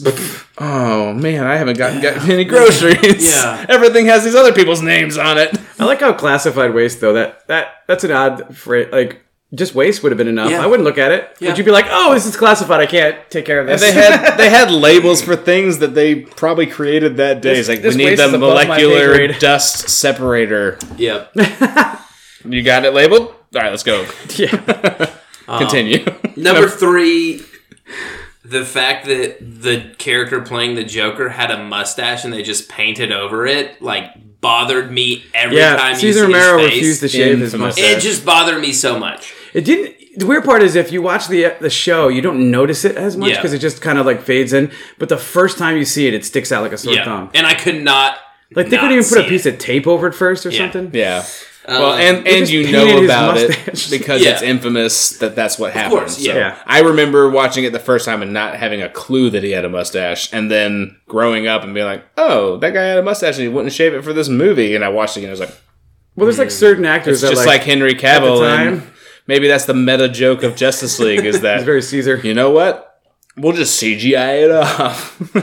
oh 0.59 1.13
man, 1.13 1.45
I 1.45 1.57
haven't 1.57 1.77
gotten, 1.77 2.01
gotten 2.01 2.31
any 2.31 2.45
groceries. 2.55 3.35
Yeah. 3.35 3.67
everything 3.69 4.07
has 4.07 4.25
these 4.25 4.35
other 4.37 4.53
people's 4.55 4.83
names 4.83 5.19
on 5.19 5.37
it. 5.37 5.55
I 5.79 5.85
like 5.85 6.01
how 6.01 6.13
classified 6.15 6.73
waste 6.73 7.01
though. 7.01 7.13
That 7.13 7.47
that 7.49 7.83
that's 7.87 8.05
an 8.05 8.13
odd 8.13 8.57
phrase. 8.57 8.89
Like 8.93 9.26
just 9.55 9.75
waste 9.75 10.03
would 10.03 10.11
have 10.13 10.17
been 10.19 10.29
enough. 10.29 10.51
Yeah. 10.51 10.63
I 10.63 10.67
wouldn't 10.67 10.85
look 10.85 10.99
at 10.99 11.13
it. 11.13 11.37
Yeah. 11.41 11.51
Would 11.51 11.59
you 11.59 11.65
be 11.65 11.71
like, 11.71 11.87
oh, 11.89 12.13
this 12.15 12.27
is 12.27 12.37
classified. 12.37 12.81
I 12.81 12.87
can't 12.87 13.17
take 13.31 13.45
care 13.47 13.61
of 13.61 13.67
this. 13.67 13.81
They 13.81 13.93
had 13.93 14.37
they 14.39 14.51
had 14.51 14.71
labels 14.71 15.23
for 15.23 15.37
things 15.37 15.79
that 15.79 15.95
they 15.95 16.17
probably 16.17 16.67
created 16.67 17.17
that 17.19 17.41
day. 17.43 17.55
This- 17.55 17.69
It's 17.69 17.85
like 17.85 17.95
we 17.95 17.97
need 17.97 18.19
the 18.19 18.25
is 18.25 18.33
above 18.35 18.55
my 18.67 18.77
pay 18.77 18.85
molecular 18.87 19.29
dust 19.39 19.89
separator. 19.89 20.79
Yep. 20.97 21.35
You 22.49 22.63
got 22.63 22.85
it 22.85 22.95
labeled. 22.95 23.23
All 23.23 23.35
right, 23.61 23.71
let's 23.71 23.83
go. 23.83 24.07
yeah. 24.37 25.11
Continue. 25.49 26.05
Um, 26.07 26.33
number 26.37 26.69
three, 26.69 27.43
the 28.45 28.65
fact 28.65 29.07
that 29.07 29.39
the 29.41 29.93
character 29.99 30.41
playing 30.43 30.77
the 30.77 30.85
Joker 30.85 31.31
had 31.31 31.51
a 31.51 31.59
mustache 31.65 32.25
and 32.25 32.33
they 32.33 32.43
just 32.43 32.69
painted 32.69 33.11
over 33.11 33.47
it, 33.47 33.83
like 33.83 34.41
bothered 34.41 34.93
me 34.93 35.25
every 35.35 35.57
Yeah. 35.57 35.75
time 35.77 35.95
you 35.95 35.99
Cesar 35.99 36.27
see 36.27 36.33
Romero 36.33 36.59
his 36.59 36.69
face. 36.69 36.75
refused 36.77 37.01
to 37.01 37.09
shave 37.09 37.39
his 37.41 37.55
mustache. 37.57 37.85
It 37.85 38.01
just 38.01 38.25
bothered 38.25 38.61
me 38.61 38.73
so 38.73 38.97
much. 38.97 39.35
It 39.57 39.65
didn't. 39.65 39.95
The 40.19 40.27
weird 40.27 40.45
part 40.45 40.63
is 40.63 40.77
if 40.77 40.93
you 40.93 41.01
watch 41.03 41.29
the 41.29 41.55
the 41.61 41.71
show, 41.71 42.09
you 42.09 42.21
don't 42.23 42.51
notice 42.51 42.85
it 42.85 42.97
as 42.97 43.17
much 43.17 43.31
Yeah. 43.31 43.37
because 43.37 43.53
it 43.55 43.59
just 43.59 43.81
kind 43.81 43.99
of 43.99 44.05
like 44.07 44.21
fades 44.23 44.53
in. 44.53 44.71
But 44.99 45.09
the 45.09 45.17
first 45.19 45.57
time 45.59 45.77
you 45.77 45.85
see 45.85 46.07
it, 46.07 46.15
it 46.15 46.25
sticks 46.25 46.53
out 46.53 46.63
like 46.63 46.73
a 46.73 46.79
sore 46.79 46.95
Yeah, 46.95 47.05
thumb. 47.05 47.31
and 47.35 47.47
I 47.47 47.55
could 47.55 47.83
not. 47.83 48.19
Like 48.55 48.69
they 48.69 48.77
not 48.77 48.83
couldn't 48.83 48.99
even 48.99 49.09
put 49.09 49.19
a 49.27 49.29
piece 49.29 49.47
it. 49.47 49.55
of 49.55 49.59
tape 49.61 49.87
over 49.87 50.07
it 50.09 50.15
first 50.15 50.45
or 50.47 50.51
Yeah. 50.51 50.59
something. 50.71 50.91
Yeah. 50.93 51.25
Um, 51.69 51.81
Well, 51.83 51.93
and 51.95 52.17
and 52.19 52.37
just 52.41 52.53
you 52.53 52.65
painted 52.65 52.73
know 52.79 53.01
his 53.01 53.11
about 53.11 53.35
mustache. 53.35 53.87
it 53.87 53.91
because 53.99 54.23
Yeah. 54.23 54.31
it's 54.33 54.43
infamous 54.43 55.11
that 55.19 55.35
that's 55.35 55.59
what 55.59 55.73
happened. 55.73 55.99
course, 56.01 56.17
So 56.19 56.23
yeah. 56.31 56.37
Yeah. 56.37 56.57
I 56.67 56.81
remember 56.81 57.29
watching 57.29 57.65
it 57.65 57.73
the 57.73 57.81
first 57.81 58.05
time 58.05 58.23
and 58.23 58.33
not 58.33 58.55
having 58.57 58.83
a 58.83 58.89
clue 58.89 59.31
that 59.31 59.43
he 59.43 59.51
had 59.53 59.65
a 59.65 59.69
mustache, 59.69 60.29
and 60.33 60.51
then 60.51 60.97
growing 61.09 61.47
up 61.49 61.65
and 61.65 61.75
being 61.75 61.87
like, 61.87 62.05
"Oh, 62.17 62.57
that 62.59 62.73
guy 62.73 62.85
had 62.85 62.99
a 62.99 63.03
mustache 63.03 63.35
and 63.37 63.43
he 63.43 63.49
wouldn't 63.49 63.73
shave 63.73 63.95
it 63.95 64.05
for 64.05 64.13
this 64.13 64.29
movie." 64.29 64.75
And 64.77 64.85
I 64.85 64.89
watched 64.91 65.17
it 65.17 65.21
and 65.21 65.29
I 65.29 65.31
was 65.33 65.41
like, 65.41 65.55
Well, 66.15 66.27
there's 66.27 66.39
like 66.39 66.51
certain 66.53 66.85
actors 66.85 67.15
"It's 67.15 67.23
that 67.31 67.31
just 67.37 67.47
like, 67.47 67.63
Henry 67.65 67.95
Cavill." 67.95 68.39
time- 68.41 68.69
And 68.69 68.83
maybe 69.27 69.49
that's 69.49 69.67
the 69.67 69.75
meta 69.75 70.09
joke 70.09 70.43
of 70.43 70.57
Justice 70.57 70.99
League 70.99 71.25
is 71.25 71.41
that 71.43 71.57
it's 71.57 71.65
very 71.65 71.83
Cesar. 71.83 72.17
you 72.19 72.35
know 72.35 72.51
what? 72.51 72.83
We'll 73.39 73.53
just 73.53 73.81
CGI 73.83 74.45
it 74.45 74.51
off. 74.51 75.21
or 75.35 75.41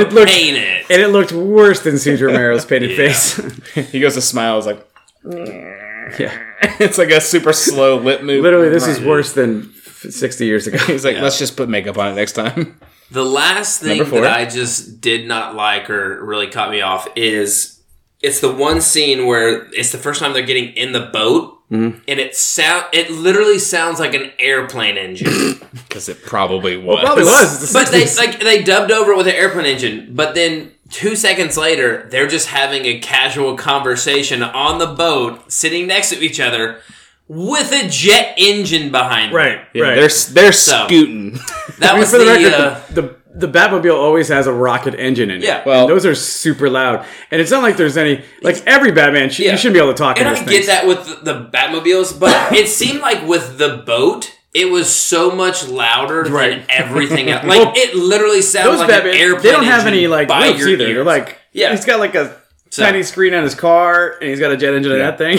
it 0.00 0.12
looked- 0.12 0.28
paint 0.32 0.56
it. 0.56 0.86
And 0.90 1.00
it 1.00 1.08
looked 1.08 1.30
worse 1.32 1.80
than 1.82 1.96
Cesar 1.98 2.26
Romero's 2.26 2.64
painted 2.64 2.96
face. 2.96 3.36
he 3.92 4.00
goes 4.00 4.14
to 4.14 4.20
smile. 4.20 4.58
Is 4.58 4.66
like 4.66 4.84
yeah. 5.24 6.36
it's 6.80 6.98
like 6.98 7.10
a 7.10 7.20
super 7.20 7.52
slow 7.52 7.98
lip 7.98 8.22
move. 8.22 8.42
Literally, 8.42 8.70
this 8.70 8.86
is 8.88 9.00
worse 9.00 9.34
than 9.34 9.72
60 9.74 10.46
years 10.46 10.66
ago. 10.66 10.78
He's 10.78 11.04
like, 11.04 11.16
Yeah. 11.16 11.22
let's 11.22 11.38
just 11.38 11.56
put 11.56 11.68
makeup 11.68 11.96
on 11.98 12.12
it 12.12 12.14
next 12.16 12.32
time. 12.32 12.78
The 13.10 13.24
last 13.24 13.80
thing 13.80 14.02
that 14.10 14.24
I 14.36 14.44
just 14.44 15.00
did 15.00 15.26
not 15.26 15.54
like 15.54 15.88
or 15.90 16.24
really 16.24 16.48
caught 16.48 16.70
me 16.70 16.80
off 16.82 17.08
is 17.16 17.77
it's 18.22 18.40
the 18.40 18.52
one 18.52 18.80
scene 18.80 19.26
where 19.26 19.66
it's 19.72 19.92
the 19.92 19.98
first 19.98 20.20
time 20.20 20.32
they're 20.32 20.42
getting 20.42 20.72
in 20.74 20.92
the 20.92 21.00
boat. 21.12 21.54
Mm-hmm. 21.70 21.98
And 22.08 22.18
it 22.18 22.34
sound 22.34 22.86
it 22.94 23.10
literally 23.10 23.58
sounds 23.58 24.00
like 24.00 24.14
an 24.14 24.32
airplane 24.38 24.96
engine. 24.96 25.60
Because 25.88 26.08
it 26.08 26.22
probably 26.24 26.76
was. 26.76 27.00
Probably 27.02 27.24
was. 27.24 27.72
But 27.72 27.88
they 27.88 28.04
like 28.16 28.40
they 28.40 28.62
dubbed 28.62 28.90
over 28.90 29.12
it 29.12 29.16
with 29.16 29.26
an 29.26 29.34
airplane 29.34 29.64
engine. 29.66 30.14
But 30.14 30.34
then 30.34 30.72
two 30.90 31.14
seconds 31.16 31.56
later, 31.56 32.06
they're 32.10 32.26
just 32.26 32.48
having 32.48 32.84
a 32.84 32.98
casual 33.00 33.56
conversation 33.56 34.42
on 34.42 34.78
the 34.78 34.86
boat, 34.86 35.50
sitting 35.50 35.86
next 35.86 36.10
to 36.10 36.20
each 36.22 36.40
other, 36.40 36.80
with 37.26 37.72
a 37.72 37.88
jet 37.88 38.34
engine 38.38 38.90
behind 38.90 39.30
them. 39.30 39.36
right, 39.36 39.60
Yeah, 39.74 39.82
right. 39.84 39.94
They're 39.94 40.32
they're 40.34 40.52
So- 40.52 40.86
scooting. 40.86 41.32
That 41.78 41.90
I 41.90 41.92
mean, 41.92 42.00
was 42.00 42.10
for 42.10 42.18
the, 42.18 42.24
the, 42.24 42.30
record, 42.30 42.52
uh, 42.54 42.80
the, 42.90 43.02
the 43.02 43.16
the 43.38 43.48
Batmobile 43.48 43.94
always 43.94 44.28
has 44.28 44.46
a 44.46 44.52
rocket 44.52 44.94
engine 44.94 45.30
in 45.30 45.38
it. 45.42 45.44
Yeah. 45.44 45.62
Well- 45.64 45.82
And 45.82 45.90
those 45.90 46.04
are 46.06 46.14
super 46.14 46.68
loud, 46.68 47.04
and 47.30 47.40
it's 47.40 47.50
not 47.50 47.62
like 47.62 47.76
there's 47.76 47.96
any 47.96 48.24
like 48.42 48.62
every 48.66 48.92
Batman. 48.92 49.30
Sh- 49.30 49.40
Yeah. 49.40 49.52
You 49.52 49.58
shouldn't 49.58 49.74
be 49.74 49.80
able 49.80 49.92
to 49.92 49.98
talk. 49.98 50.18
And 50.18 50.26
in 50.28 50.34
I 50.34 50.38
those 50.38 50.44
get 50.48 50.54
things. 50.54 50.66
that 50.66 50.86
with 50.86 51.22
the, 51.24 51.32
the 51.32 51.44
Batmobiles, 51.50 52.18
but 52.18 52.52
it 52.52 52.68
seemed 52.68 53.00
like 53.00 53.26
with 53.26 53.58
the 53.58 53.82
boat, 53.86 54.34
it 54.54 54.70
was 54.70 54.92
so 54.92 55.30
much 55.30 55.68
louder 55.68 56.22
Right. 56.24 56.50
than 56.60 56.64
everything 56.70 57.30
else. 57.30 57.44
Like 57.44 57.76
it 57.76 57.94
literally 57.94 58.42
sounded 58.42 58.78
like 58.78 58.88
Batman, 58.88 59.14
an 59.14 59.20
airplane. 59.20 59.42
they 59.42 59.50
don't 59.52 59.64
have 59.64 59.86
any 59.86 60.06
like 60.06 60.26
by 60.28 60.48
roofs 60.48 60.58
your 60.60 60.68
either. 60.70 60.84
ears. 60.84 60.94
They're 60.96 61.04
like 61.04 61.38
Yeah. 61.52 61.70
he's 61.70 61.84
got 61.84 62.00
like 62.00 62.14
a 62.14 62.36
So- 62.70 62.82
tiny 62.84 63.02
screen 63.02 63.34
on 63.34 63.42
his 63.44 63.54
car, 63.54 64.16
and 64.20 64.28
he's 64.30 64.40
got 64.40 64.50
a 64.52 64.56
jet 64.56 64.74
engine 64.74 64.92
in 64.92 64.98
Yeah. 64.98 65.10
that 65.12 65.18
thing. 65.18 65.38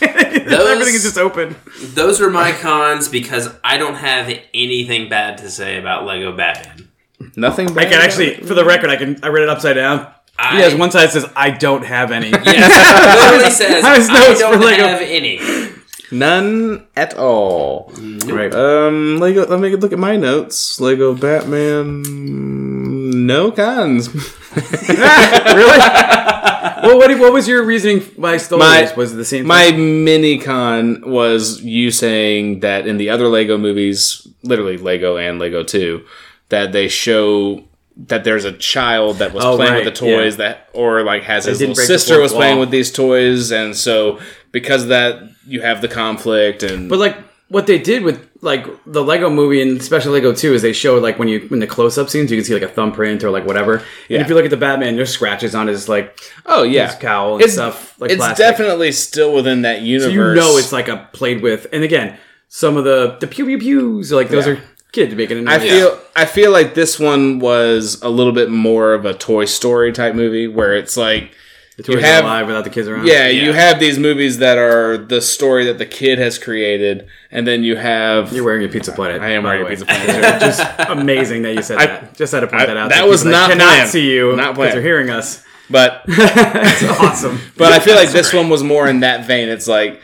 Everything 0.46 0.94
is 0.94 1.02
just 1.04 1.18
open. 1.18 1.56
Those 1.94 2.20
are 2.20 2.30
my 2.30 2.52
cons 2.52 3.08
because 3.08 3.48
I 3.64 3.78
don't 3.78 3.94
have 3.94 4.28
anything 4.54 5.08
bad 5.08 5.38
to 5.38 5.50
say 5.50 5.78
about 5.78 6.04
Lego 6.04 6.32
Batman. 6.36 6.88
Nothing. 7.36 7.76
I 7.78 7.84
can 7.84 8.00
actually, 8.00 8.34
for 8.38 8.54
the 8.54 8.64
record, 8.64 8.90
I 8.90 8.96
can. 8.96 9.18
I 9.22 9.28
read 9.28 9.42
it 9.44 9.48
upside 9.48 9.76
down. 9.76 10.10
I, 10.38 10.56
He 10.56 10.62
has 10.62 10.74
one 10.74 10.90
side 10.90 11.04
that 11.06 11.12
says, 11.12 11.26
"I 11.36 11.50
don't 11.50 11.84
have 11.84 12.10
any." 12.10 12.30
Yes, 12.44 13.30
literally 13.30 13.50
says 13.50 13.82
How 13.84 13.92
I 13.92 14.34
don't 14.34 14.54
for 14.54 14.58
Lego- 14.64 14.86
have 14.88 15.02
any. 15.02 15.40
None 16.12 16.86
at 16.96 17.16
all. 17.18 17.92
right. 18.26 18.54
Um, 18.54 19.18
Lego. 19.18 19.46
Let 19.46 19.60
me 19.60 19.74
look 19.76 19.92
at 19.92 19.98
my 19.98 20.16
notes. 20.16 20.80
Lego 20.80 21.14
Batman. 21.14 22.02
No 23.26 23.50
cons. 23.50 24.08
really? 24.88 25.78
well, 25.78 26.96
what, 26.98 27.18
what 27.18 27.32
was 27.32 27.48
your 27.48 27.64
reasoning 27.64 28.00
why 28.16 28.34
I 28.34 28.36
stole 28.36 28.58
My- 28.58 28.82
this? 28.82 28.96
Was 28.96 29.12
it 29.12 29.16
the 29.16 29.24
same? 29.24 29.46
My 29.46 29.72
mini 29.72 30.38
con 30.38 31.02
was 31.04 31.60
you 31.62 31.90
saying 31.90 32.60
that 32.60 32.86
in 32.86 32.96
the 32.98 33.10
other 33.10 33.28
Lego 33.28 33.58
movies, 33.58 34.26
literally 34.42 34.76
Lego 34.78 35.16
and 35.16 35.38
Lego 35.38 35.62
Two, 35.64 36.04
that 36.48 36.72
they 36.72 36.88
show 36.88 37.64
that 38.08 38.24
there's 38.24 38.44
a 38.44 38.52
child 38.52 39.16
that 39.18 39.32
was 39.32 39.42
Oh, 39.44 39.56
playing 39.56 39.72
right, 39.72 39.84
with 39.84 39.94
the 39.94 39.98
toys 39.98 40.36
that, 40.36 40.68
or 40.74 41.02
like 41.02 41.22
has 41.22 41.46
his 41.46 41.60
little 41.60 41.74
sister 41.74 42.20
was 42.20 42.32
playing 42.32 42.58
with 42.58 42.70
these 42.70 42.92
toys, 42.92 43.50
and 43.52 43.74
so 43.76 44.20
because 44.52 44.82
of 44.82 44.88
that, 44.90 45.22
you 45.46 45.60
have 45.62 45.80
the 45.80 45.88
conflict 45.88 46.62
and. 46.62 46.88
But 46.88 46.98
like 46.98 47.16
what 47.48 47.66
they 47.68 47.78
did 47.78 48.02
with 48.02 48.28
like 48.42 48.66
the 48.86 49.02
Lego 49.04 49.30
movie 49.30 49.62
and 49.62 49.80
especially 49.80 50.12
Lego 50.20 50.34
2 50.34 50.52
is 50.54 50.62
they 50.62 50.72
showed 50.72 51.00
like 51.02 51.16
when 51.18 51.28
you 51.28 51.46
in 51.50 51.60
the 51.60 51.66
close 51.66 51.96
up 51.96 52.10
scenes 52.10 52.28
you 52.30 52.36
can 52.36 52.44
see 52.44 52.52
like 52.52 52.62
a 52.62 52.68
thumbprint 52.68 53.22
or 53.24 53.30
like 53.30 53.46
whatever. 53.46 53.82
Yeah. 54.08 54.16
And 54.18 54.22
if 54.24 54.28
you 54.28 54.34
look 54.34 54.44
at 54.44 54.50
the 54.50 54.56
Batman, 54.56 54.96
there's 54.96 55.10
scratches 55.10 55.54
on 55.54 55.68
his 55.68 55.88
like 55.88 56.18
oh 56.44 56.64
yeah, 56.64 56.86
his 56.88 56.96
cowl 56.96 57.34
and 57.36 57.44
it's 57.44 57.52
stuff 57.54 57.98
like 58.00 58.10
it's 58.10 58.18
plastic. 58.18 58.44
definitely 58.44 58.90
still 58.92 59.32
within 59.32 59.62
that 59.62 59.82
universe. 59.82 60.12
so 60.12 60.28
you 60.28 60.34
know 60.34 60.56
it's 60.58 60.72
like 60.72 60.88
a 60.88 61.08
played 61.12 61.40
with. 61.40 61.66
And 61.72 61.82
again, 61.84 62.18
some 62.48 62.76
of 62.76 62.82
the 62.84 63.16
the 63.20 63.26
pew 63.28 63.46
pew 63.46 63.58
pews 63.58 64.10
like 64.12 64.28
those 64.28 64.46
Yeah. 64.46 64.54
are 64.54 64.62
kids 64.92 65.14
making 65.14 65.38
it. 65.38 65.48
I 65.48 65.58
feel 65.58 65.98
I 66.14 66.24
feel 66.24 66.50
like 66.52 66.74
this 66.74 66.98
one 66.98 67.38
was 67.38 68.00
a 68.02 68.08
little 68.08 68.32
bit 68.32 68.50
more 68.50 68.94
of 68.94 69.04
a 69.04 69.14
Toy 69.14 69.44
Story 69.44 69.92
type 69.92 70.14
movie 70.14 70.46
where 70.48 70.74
it's 70.76 70.96
like 70.96 71.32
The 71.76 71.82
toys 71.82 72.02
have- 72.02 72.24
are 72.24 72.28
alive 72.28 72.46
without 72.46 72.64
the 72.64 72.70
kids 72.70 72.88
around. 72.88 73.06
Yeah, 73.06 73.28
Yeah. 73.28 73.44
you 73.44 73.52
have 73.52 73.78
these 73.78 73.98
movies 73.98 74.38
that 74.38 74.56
are 74.56 74.96
the 74.96 75.20
story 75.20 75.66
that 75.66 75.76
the 75.76 75.84
kid 75.84 76.18
has 76.18 76.38
created, 76.38 77.06
and 77.30 77.46
then 77.46 77.62
you 77.64 77.76
have 77.76 78.32
You're 78.32 78.44
wearing 78.44 78.64
a 78.64 78.68
Pizza 78.68 78.92
Planet. 78.92 79.20
I 79.20 79.30
am 79.32 79.42
wearing 79.44 79.60
the 79.60 79.66
a. 79.66 79.70
Pizza 79.70 79.84
Planet. 79.84 80.40
Just 80.40 80.62
amazing 80.88 81.42
that 81.42 81.54
you 81.54 81.62
said 81.62 81.78
I- 81.78 81.86
that. 81.86 82.16
Just 82.16 82.32
had 82.32 82.40
to 82.40 82.46
point 82.46 82.62
I- 82.62 82.66
that 82.66 82.76
out. 82.78 82.88
that 82.90 83.00
so 83.00 83.08
was 83.10 83.20
people 83.20 83.32
not 83.32 83.50
cannot 83.50 83.64
planned. 83.74 83.90
see 83.90 84.10
you 84.10 84.30
Not 84.36 84.36
because 84.36 84.54
planned. 84.56 84.72
they're 84.74 84.82
hearing 84.82 85.10
us. 85.10 85.44
but 85.68 86.02
It's 86.08 86.82
awesome. 87.00 87.40
but 87.58 87.72
I 87.72 87.80
feel 87.80 87.96
like 87.96 88.10
this 88.10 88.32
one 88.32 88.48
was 88.48 88.62
more 88.62 88.86
in 88.88 89.00
that 89.00 89.26
vein. 89.26 89.48
It's 89.50 89.66
like 89.68 90.00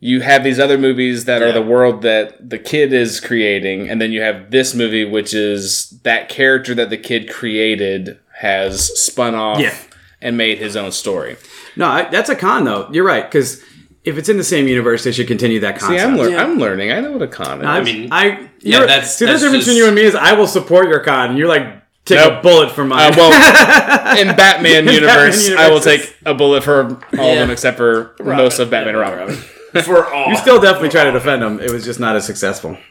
you 0.00 0.20
have 0.20 0.44
these 0.44 0.58
other 0.60 0.78
movies 0.78 1.24
that 1.24 1.42
are 1.42 1.50
the 1.52 1.62
world 1.62 2.02
that 2.02 2.50
the 2.50 2.58
kid 2.58 2.92
is 2.92 3.18
creating, 3.20 3.88
and 3.88 4.00
then 4.00 4.12
you 4.12 4.20
have 4.22 4.50
this 4.50 4.74
movie, 4.74 5.04
which 5.04 5.34
is 5.34 5.90
that 6.04 6.28
character 6.28 6.74
that 6.76 6.88
the 6.90 6.96
kid 6.96 7.28
created 7.30 8.18
has 8.40 8.86
spun 9.00 9.34
off 9.34 9.58
Yeah. 9.58 9.74
and 10.20 10.36
made 10.36 10.58
his 10.58 10.76
own 10.76 10.92
story. 10.92 11.36
No, 11.74 11.86
I, 11.86 12.08
that's 12.10 12.28
a 12.30 12.36
con 12.36 12.64
though. 12.64 12.88
You're 12.92 13.04
right 13.04 13.24
because 13.24 13.60
if 14.04 14.16
it's 14.16 14.28
in 14.28 14.36
the 14.36 14.44
same 14.44 14.68
universe, 14.68 15.02
they 15.04 15.10
should 15.12 15.26
continue 15.26 15.58
that 15.60 15.80
See. 15.80 15.98
I'm, 15.98 16.16
lear- 16.16 16.30
Yeah. 16.30 16.42
I'm 16.44 16.58
learning. 16.58 16.92
I 16.92 17.00
know 17.00 17.12
what 17.12 17.22
a 17.22 17.26
con 17.28 17.60
is. 17.60 17.66
I 17.66 17.82
mean, 17.82 18.00
mean, 18.02 18.08
I 18.12 18.24
yeah, 18.26 18.76
you're- 18.78 18.86
that's- 18.86 19.16
see 19.18 19.24
the 19.26 19.32
that's 19.32 19.42
difference 19.42 19.64
just- 19.64 19.66
between 19.66 19.76
you 19.78 19.86
and 19.86 19.94
me 19.96 20.02
is 20.02 20.14
I 20.14 20.32
will 20.34 20.46
support 20.46 20.88
your 20.88 21.00
con. 21.00 21.30
and 21.30 21.38
You're 21.38 21.48
like 21.48 21.66
take 22.04 22.18
Nope. 22.18 22.38
a 22.38 22.42
bullet 22.42 22.70
for 22.70 22.84
mine. 22.84 23.12
Uh, 23.12 23.16
well, 23.16 24.16
in 24.18 24.28
Batman 24.36 24.88
In 24.88 24.94
universe, 24.94 25.48
Batman 25.48 25.64
I 25.66 25.70
will 25.70 25.80
take 25.80 26.16
a 26.24 26.34
bullet 26.34 26.62
for 26.62 27.00
all 27.18 27.30
of 27.32 27.38
them 27.38 27.50
except 27.50 27.76
for 27.76 28.14
most 28.20 28.60
of 28.60 28.70
Batman 28.70 28.94
and 28.94 28.98
Robin. 29.00 29.38
For 29.84 30.06
all. 30.06 30.28
you 30.30 30.36
still 30.36 30.60
definitely 30.60 30.88
try 30.90 31.04
to 31.04 31.12
defend 31.12 31.42
him. 31.42 31.60
It 31.60 31.70
was 31.70 31.84
just 31.84 32.00
not 32.00 32.16
as 32.16 32.24
successful. 32.26 32.76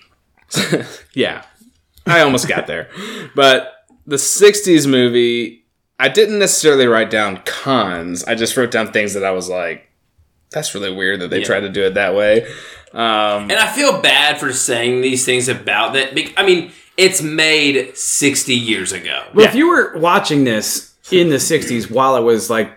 Yeah, 1.14 1.44
I 2.06 2.22
almost 2.22 2.48
got 2.48 2.68
there. 2.68 2.90
But 3.36 3.74
the 4.06 4.16
'60s 4.18 4.88
movie, 4.90 5.66
I 6.00 6.10
didn't 6.10 6.40
necessarily 6.40 6.86
write 6.88 7.10
down 7.10 7.42
cons. 7.46 8.24
I 8.26 8.36
just 8.36 8.56
wrote 8.56 8.72
down 8.72 8.92
things 8.92 9.14
that 9.16 9.24
I 9.26 9.32
was 9.32 9.50
like, 9.50 9.90
"That's 10.52 10.74
really 10.76 10.94
weird 10.94 11.20
that 11.22 11.30
they 11.30 11.40
Yeah. 11.40 11.46
tried 11.46 11.60
to 11.62 11.70
do 11.70 11.84
it 11.84 11.96
that 11.96 12.16
way." 12.16 12.44
Um, 12.94 13.50
And 13.50 13.54
I 13.54 13.68
feel 13.68 14.00
bad 14.02 14.40
for 14.40 14.54
saying 14.54 15.02
these 15.02 15.26
things 15.26 15.50
about 15.50 15.94
that. 15.94 16.14
I 16.38 16.44
mean, 16.46 16.72
it's 16.96 17.22
made 17.22 17.98
60 17.98 18.54
years 18.56 18.92
ago. 18.94 19.24
Well, 19.34 19.44
Yeah. 19.44 19.50
if 19.50 19.56
you 19.56 19.68
were 19.70 19.98
watching 19.98 20.46
this 20.46 20.94
in 21.12 21.30
the 21.30 21.40
'60s 21.40 21.90
while 21.90 22.16
it 22.16 22.22
was 22.22 22.50
like 22.50 22.72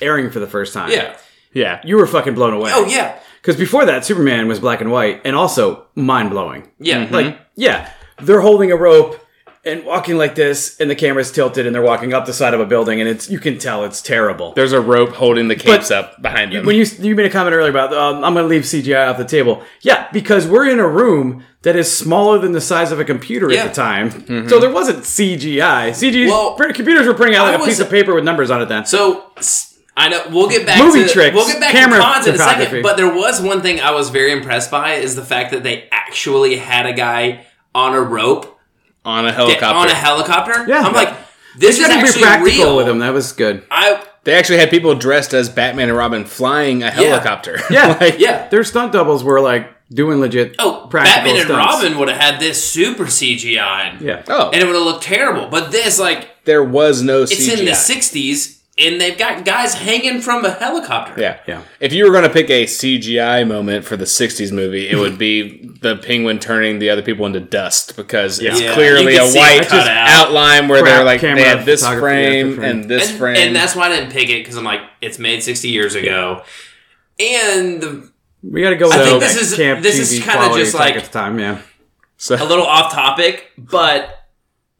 airing 0.00 0.30
for 0.30 0.38
the 0.40 0.46
first 0.46 0.72
time, 0.72 0.90
Yeah. 0.90 1.16
yeah, 1.52 1.80
you 1.84 1.96
were 1.96 2.06
fucking 2.06 2.34
blown 2.34 2.54
away. 2.54 2.70
Oh, 2.72 2.86
yeah. 2.86 3.16
Because 3.42 3.56
before 3.56 3.84
that, 3.86 4.04
Superman 4.04 4.48
was 4.48 4.58
black 4.60 4.80
and 4.80 4.90
white 4.92 5.22
and 5.24 5.34
also 5.34 5.86
mind 5.94 6.30
blowing. 6.30 6.68
Yeah. 6.78 7.08
Like, 7.10 7.38
yeah, 7.56 7.90
they're 8.22 8.40
holding 8.42 8.70
a 8.72 8.76
rope 8.76 9.18
and 9.62 9.84
walking 9.84 10.16
like 10.16 10.34
this, 10.36 10.80
and 10.80 10.90
the 10.90 10.94
camera's 10.94 11.30
tilted, 11.30 11.66
and 11.66 11.74
they're 11.74 11.82
walking 11.82 12.14
up 12.14 12.24
the 12.24 12.32
side 12.32 12.54
of 12.54 12.60
a 12.60 12.64
building, 12.64 12.98
and 12.98 13.06
it's 13.08 13.28
you 13.28 13.38
can 13.38 13.58
tell 13.58 13.84
it's 13.84 14.00
terrible. 14.00 14.54
there's 14.54 14.72
a 14.72 14.80
rope 14.80 15.10
holding 15.10 15.48
the 15.48 15.54
capes 15.54 15.90
up 15.90 16.20
behind 16.22 16.50
them. 16.54 16.64
When 16.64 16.76
you 16.76 16.86
you 16.98 17.14
made 17.14 17.26
a 17.26 17.30
comment 17.30 17.54
earlier 17.54 17.68
about 17.70 17.92
um, 17.92 18.24
I'm 18.24 18.32
going 18.32 18.44
to 18.44 18.48
leave 18.48 18.62
CGI 18.62 19.10
off 19.10 19.18
the 19.18 19.24
table, 19.26 19.62
yeah, 19.82 20.08
because 20.14 20.46
we're 20.46 20.66
in 20.70 20.78
a 20.80 20.88
room 20.88 21.44
that 21.60 21.76
is 21.76 21.94
smaller 21.94 22.38
than 22.38 22.52
the 22.52 22.60
size 22.62 22.90
of 22.90 23.00
a 23.00 23.04
computer 23.04 23.52
Yeah. 23.52 23.64
at 23.64 23.68
the 23.68 23.74
time, 23.74 24.48
so 24.48 24.58
there 24.60 24.70
wasn't 24.72 25.04
CGI. 25.04 25.90
CGI 25.90 26.28
Well, 26.28 26.54
computers 26.72 27.06
were 27.06 27.12
printing 27.12 27.36
out 27.36 27.44
like 27.48 27.56
a 27.56 27.58
was- 27.58 27.66
piece 27.68 27.80
of 27.80 27.90
paper 27.90 28.14
with 28.14 28.24
numbers 28.24 28.50
on 28.50 28.62
it 28.62 28.70
then. 28.70 28.86
So 28.86 29.24
I 29.96 30.08
know 30.08 30.24
we'll 30.30 30.48
get 30.48 30.64
back 30.66 30.82
Movie 30.82 31.02
to 31.04 31.08
tricks, 31.08 31.34
we'll 31.34 31.46
get 31.46 31.60
back 31.60 31.72
camera 31.72 31.98
to 31.98 32.02
cons 32.04 32.26
in 32.26 32.34
a 32.34 32.38
photography. 32.38 32.64
second. 32.66 32.82
But 32.82 32.96
there 32.96 33.12
was 33.12 33.40
one 33.42 33.60
thing 33.60 33.80
I 33.80 33.90
was 33.90 34.10
very 34.10 34.32
impressed 34.32 34.70
by 34.70 34.94
is 34.94 35.16
the 35.16 35.24
fact 35.24 35.50
that 35.52 35.62
they 35.62 35.88
actually 35.90 36.56
had 36.56 36.86
a 36.86 36.92
guy 36.92 37.44
on 37.74 37.94
a 37.94 38.00
rope 38.00 38.58
on 39.04 39.24
a 39.26 39.28
get 39.28 39.36
helicopter, 39.36 39.66
on 39.78 39.88
a 39.88 39.94
helicopter. 39.94 40.66
Yeah. 40.68 40.80
I'm 40.82 40.92
like, 40.94 41.14
this 41.58 41.78
You 41.78 41.84
is 41.84 41.88
got 41.88 42.00
be 42.00 42.06
actually 42.08 42.22
practical 42.22 42.64
real. 42.66 42.76
with 42.76 42.86
them. 42.86 42.98
That 43.00 43.12
was 43.12 43.32
good. 43.32 43.64
I 43.70 44.04
they 44.22 44.34
actually 44.34 44.58
had 44.58 44.68
people 44.70 44.94
dressed 44.94 45.32
as 45.32 45.48
Batman 45.48 45.88
and 45.88 45.96
Robin 45.96 46.24
flying 46.24 46.82
a 46.82 46.90
helicopter. 46.90 47.58
Yeah, 47.70 47.96
Like, 48.00 48.18
yeah. 48.18 48.48
Their 48.48 48.64
stunt 48.64 48.92
doubles 48.92 49.24
were 49.24 49.40
like 49.40 49.70
doing 49.90 50.20
legit. 50.20 50.56
Oh, 50.58 50.86
practical 50.90 51.16
Batman 51.24 51.36
and 51.36 51.44
stunts. 51.46 51.82
Robin 51.82 51.98
would 51.98 52.08
have 52.08 52.20
had 52.20 52.38
this 52.40 52.62
super 52.62 53.04
CGI. 53.04 54.00
Yeah. 54.00 54.22
Oh, 54.28 54.50
And 54.50 54.62
it 54.62 54.66
would 54.66 54.74
have 54.76 54.84
looked 54.84 55.04
terrible. 55.04 55.48
But 55.48 55.72
this, 55.72 55.98
like, 55.98 56.44
there 56.44 56.62
was 56.62 57.02
no 57.02 57.22
it's 57.22 57.34
CGI. 57.34 57.58
in 57.60 57.64
the 57.64 57.70
60s, 57.72 58.59
and 58.78 59.00
they've 59.00 59.18
got 59.18 59.44
guys 59.44 59.74
hanging 59.74 60.20
from 60.20 60.44
a 60.44 60.50
helicopter. 60.52 61.20
Yeah. 61.20 61.40
Yeah. 61.46 61.62
If 61.80 61.92
you 61.92 62.04
were 62.04 62.12
going 62.12 62.24
to 62.24 62.30
pick 62.30 62.48
a 62.48 62.64
CGI 62.64 63.46
moment 63.46 63.84
for 63.84 63.96
the 63.96 64.04
60s 64.06 64.52
movie, 64.52 64.88
it 64.88 64.96
would 64.96 65.18
be 65.18 65.66
the 65.82 65.96
penguin 65.96 66.38
turning 66.38 66.78
the 66.78 66.88
other 66.88 67.02
people 67.02 67.26
into 67.26 67.40
dust 67.40 67.96
because 67.96 68.38
it's 68.38 68.60
Yeah, 68.60 68.72
clearly 68.74 69.16
a 69.16 69.24
white 69.26 69.70
out. 69.72 69.86
outline 70.28 70.68
where 70.68 70.82
Crap 70.82 70.94
they're 70.96 71.04
like, 71.04 71.20
camera 71.20 71.42
they 71.42 71.48
had 71.48 71.66
this 71.66 71.86
frame 71.86 72.54
frame. 72.56 72.64
and 72.64 72.84
this 72.90 73.10
and, 73.10 73.18
frame. 73.18 73.36
and 73.36 73.56
that's 73.56 73.74
why 73.76 73.86
I 73.86 73.88
didn't 73.90 74.12
pick 74.12 74.30
it 74.30 74.42
because 74.42 74.56
I'm 74.56 74.64
like, 74.64 74.80
it's 75.02 75.18
made 75.18 75.42
60 75.42 75.68
years 75.68 75.94
ago. 75.94 76.42
And 77.18 77.82
the, 77.82 78.10
We 78.42 78.62
got 78.62 78.70
to 78.70 78.76
go 78.76 78.88
with 78.88 78.96
I 78.96 79.04
think 79.04 79.20
this 79.20 79.36
is- 79.50 79.54
camp 79.56 79.82
this 79.82 79.98
is 79.98 80.22
kinda 80.24 80.54
just 80.56 80.74
like- 80.74 80.96
at 80.96 81.04
the 81.04 81.10
time. 81.10 81.38
Yeah. 81.38 81.58
so, 82.16 82.36
a 82.36 82.44
little 82.46 82.64
off 82.66 82.92
topic, 82.94 83.50
but 83.58 84.16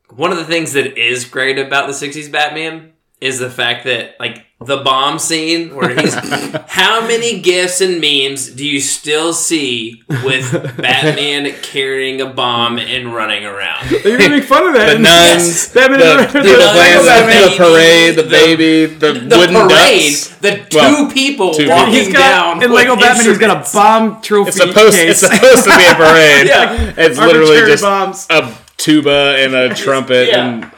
one 0.09 0.30
of 0.32 0.38
the 0.38 0.45
things 0.45 0.72
that 0.72 0.97
is 0.99 1.24
great 1.26 1.59
about 1.59 1.86
the 1.86 1.93
60s 1.93 2.30
Batman 2.32 2.93
is 3.21 3.39
the 3.39 3.51
fact 3.51 3.85
that, 3.85 4.18
like, 4.18 4.47
the 4.62 4.79
bomb 4.79 5.18
scene 5.18 5.75
where 5.75 5.95
he's. 5.99 6.14
how 6.66 7.01
many 7.07 7.41
gifs 7.41 7.81
and 7.81 7.99
memes 8.01 8.51
do 8.51 8.66
you 8.66 8.79
still 8.81 9.33
see 9.33 10.03
with 10.25 10.53
Batman 10.77 11.55
carrying 11.62 12.21
a 12.21 12.27
bomb 12.27 12.79
and 12.79 13.14
running 13.14 13.45
around? 13.47 13.89
They 13.89 14.12
even 14.14 14.31
make 14.33 14.45
fun 14.45 14.66
of 14.68 14.75
that. 14.75 14.87
the 14.91 14.97
in- 14.97 15.03
nuns, 15.03 15.73
Batman 15.73 15.99
the, 16.01 16.18
and- 16.18 16.27
people 16.33 16.43
nuns, 16.43 17.05
the 17.07 17.11
the, 17.11 17.21
the 17.21 17.27
baby, 17.27 17.57
parade, 17.57 18.16
the, 18.16 18.23
the- 18.23 18.29
baby, 18.29 18.87
the, 18.87 19.12
The 19.29 19.37
wooden 19.39 19.55
parade, 19.55 20.12
ducks. 20.12 20.29
the 20.41 20.66
two 20.68 20.77
Well, 20.77 21.11
people 21.11 21.55
two 21.55 21.68
walking 21.68 21.95
He's 21.95 22.12
got 22.12 22.18
down 22.59 22.62
in 22.62 22.71
Lego 22.73 22.93
with 22.97 23.01
Batman. 23.01 23.27
He's 23.27 23.39
got 23.39 23.66
a 23.66 23.73
bomb 23.73 24.21
trophy 24.23 24.49
It's 24.49 24.57
supposed, 24.59 24.97
case. 24.97 25.23
it's 25.23 25.35
supposed 25.35 25.64
to 25.64 25.71
be 25.77 25.87
a 25.87 25.95
parade. 25.95 26.47
Yeah. 26.49 26.95
It's 26.99 27.18
literally 27.18 27.61
just 27.66 27.83
bombs. 27.83 28.27
a 28.31 28.55
tuba 28.77 29.37
and 29.39 29.55
a 29.55 29.75
trumpet 29.75 30.29
Yeah. 30.29 30.47
and 30.49 30.71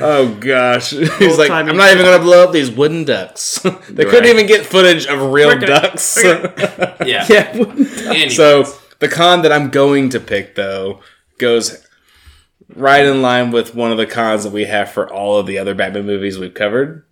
oh 0.00 0.34
gosh 0.40 0.90
he's 1.18 1.38
like 1.38 1.50
i'm 1.50 1.76
not 1.76 1.90
even 1.92 2.04
gonna 2.04 2.22
blow 2.22 2.44
up 2.44 2.52
these 2.52 2.70
wooden 2.70 3.04
ducks 3.04 3.58
they 3.90 4.04
couldn't 4.04 4.26
even 4.30 4.46
get 4.46 4.64
footage 4.66 5.06
of 5.06 5.20
real 5.32 5.48
We're 5.48 5.54
gonna- 5.60 5.66
ducks 5.80 6.18
Yeah. 6.24 7.26
yeah. 7.28 7.50
Anyways. 7.54 8.36
so 8.36 8.64
the 9.00 9.08
con 9.08 9.42
that 9.42 9.52
i'm 9.52 9.70
going 9.70 10.10
to 10.10 10.20
pick 10.20 10.54
though 10.54 11.00
goes 11.38 11.84
right 12.74 13.04
in 13.04 13.22
line 13.22 13.50
with 13.50 13.74
one 13.74 13.90
of 13.92 13.96
the 13.98 14.06
cons 14.06 14.44
that 14.44 14.52
we 14.52 14.64
have 14.64 14.90
for 14.90 15.10
all 15.12 15.38
of 15.38 15.46
the 15.46 15.58
other 15.58 15.74
batman 15.74 16.06
movies 16.06 16.38
we've 16.38 16.54
covered 16.54 17.04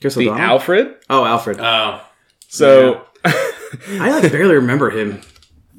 Chris 0.00 0.14
the 0.14 0.28
alfred 0.30 0.94
Oh, 1.10 1.24
Alfred. 1.24 1.58
Oh. 1.60 2.02
so 2.48 3.06
I 3.24 4.10
like 4.20 4.32
barely 4.32 4.54
remember 4.54 4.90
him. 4.90 5.20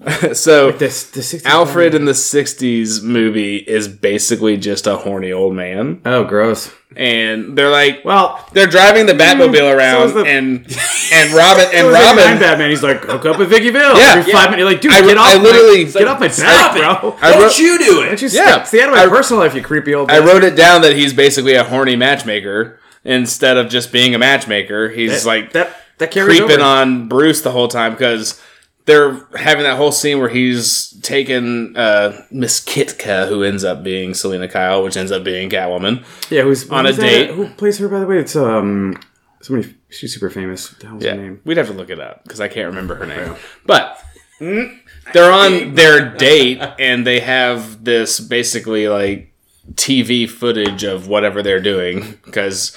so 0.33 0.71
This 0.71 1.03
the 1.11 1.21
60s 1.21 1.45
alfred 1.45 1.93
in 1.93 2.05
the 2.05 2.11
60s 2.13 3.03
movie 3.03 3.57
is 3.57 3.87
basically 3.87 4.57
just 4.57 4.87
a 4.87 4.97
horny 4.97 5.31
old 5.31 5.53
man 5.55 6.01
Oh, 6.05 6.23
gross. 6.23 6.71
and 6.95 7.55
they're 7.57 7.69
like 7.69 8.03
Well, 8.03 8.43
they're 8.53 8.65
driving 8.67 9.05
the 9.05 9.13
mm, 9.13 9.19
Batmobile 9.19 9.75
around, 9.75 10.03
is 10.07 10.13
the- 10.13 10.25
and 10.25 10.65
and 11.13 11.33
Robin 11.33 11.65
and 11.65 11.71
so 11.71 11.87
is 11.89 11.93
like 11.93 12.03
Robin. 12.03 12.39
Batman. 12.39 12.69
He's 12.69 12.81
like, 12.83 13.03
hook 13.05 13.25
up 13.25 13.37
with 13.37 13.49
Vicky 13.49 13.69
Vale. 13.69 13.97
Yeah. 13.97 14.13
Every 14.17 14.31
Yeah. 14.31 14.37
five 14.39 14.49
minutes, 14.51 14.59
you're 14.59 14.71
like, 14.71 14.81
dude, 14.81 14.91
I- 14.93 15.01
get 15.01 15.17
off. 15.17 15.27
I 15.27 15.37
my- 15.37 15.43
literally- 15.43 15.85
get 15.85 16.07
off 16.07 16.19
my 16.19 16.27
Stop 16.29 16.73
back, 16.73 16.77
it. 16.77 16.79
bro. 17.01 17.17
I 17.21 17.31
Don't 17.33 17.59
you 17.59 17.77
do 17.77 18.01
it. 18.01 18.05
Don't 18.07 18.21
you 18.21 18.27
Yeah. 18.29 18.63
stay, 18.63 18.77
stay 18.77 18.83
out 18.83 18.89
of 18.89 18.95
my 18.95 19.03
I- 19.03 19.07
personal 19.09 19.43
life, 19.43 19.53
you 19.53 19.61
creepy 19.61 19.93
old. 19.93 20.09
I 20.09 20.19
bastard. 20.19 20.33
wrote 20.33 20.43
it 20.43 20.55
down 20.55 20.81
that 20.81 20.95
he's 20.95 21.13
basically 21.13 21.53
a 21.53 21.63
horny 21.63 21.95
matchmaker 21.95 22.79
instead 23.03 23.57
of 23.57 23.69
just 23.69 23.91
being 23.91 24.15
a 24.15 24.17
matchmaker. 24.19 24.89
He's 24.89 25.23
that, 25.23 25.27
like 25.27 25.53
that. 25.53 25.75
That 25.99 26.09
carries 26.11 26.39
creeping 26.39 26.55
over. 26.57 26.63
on 26.65 27.07
Bruce 27.07 27.41
the 27.41 27.51
whole 27.51 27.67
time 27.67 27.91
because 27.91 28.41
they're 28.85 29.13
having 29.37 29.63
that 29.63 29.77
whole 29.77 29.91
scene 29.91 30.19
where 30.19 30.29
he's 30.29 30.89
taking 31.01 31.75
uh, 31.77 32.25
Miss 32.31 32.59
Kitka, 32.63 33.27
who 33.27 33.43
ends 33.43 33.63
up 33.63 33.83
being 33.83 34.13
Selina 34.13 34.47
Kyle, 34.47 34.83
which 34.83 34.97
ends 34.97 35.11
up 35.11 35.23
being 35.23 35.49
Catwoman. 35.49 36.03
Yeah, 36.31 36.41
who's 36.43 36.69
on 36.69 36.85
a 36.85 36.89
who's 36.89 36.97
that? 36.97 37.03
date. 37.03 37.29
Who 37.31 37.47
plays 37.49 37.77
her, 37.79 37.87
by 37.87 37.99
the 37.99 38.07
way? 38.07 38.19
It's 38.19 38.35
um 38.35 38.97
somebody. 39.41 39.75
She's 39.89 40.13
super 40.13 40.29
famous. 40.29 40.71
What 40.71 40.79
the 40.81 40.87
hell's 40.87 41.03
Yeah, 41.03 41.15
her 41.15 41.21
name? 41.21 41.41
we'd 41.45 41.57
have 41.57 41.67
to 41.67 41.73
look 41.73 41.89
it 41.89 41.99
up 41.99 42.23
because 42.23 42.39
I 42.39 42.47
can't 42.47 42.67
remember 42.67 42.95
her 42.95 43.05
name. 43.05 43.35
But 43.65 43.97
they're 44.39 45.31
on 45.31 45.75
their 45.75 46.15
date 46.15 46.61
and 46.79 47.05
they 47.05 47.19
have 47.19 47.83
this 47.83 48.19
basically 48.19 48.87
like 48.87 49.33
TV 49.73 50.27
footage 50.29 50.83
of 50.83 51.07
whatever 51.07 51.43
they're 51.43 51.59
doing 51.61 52.17
because 52.25 52.75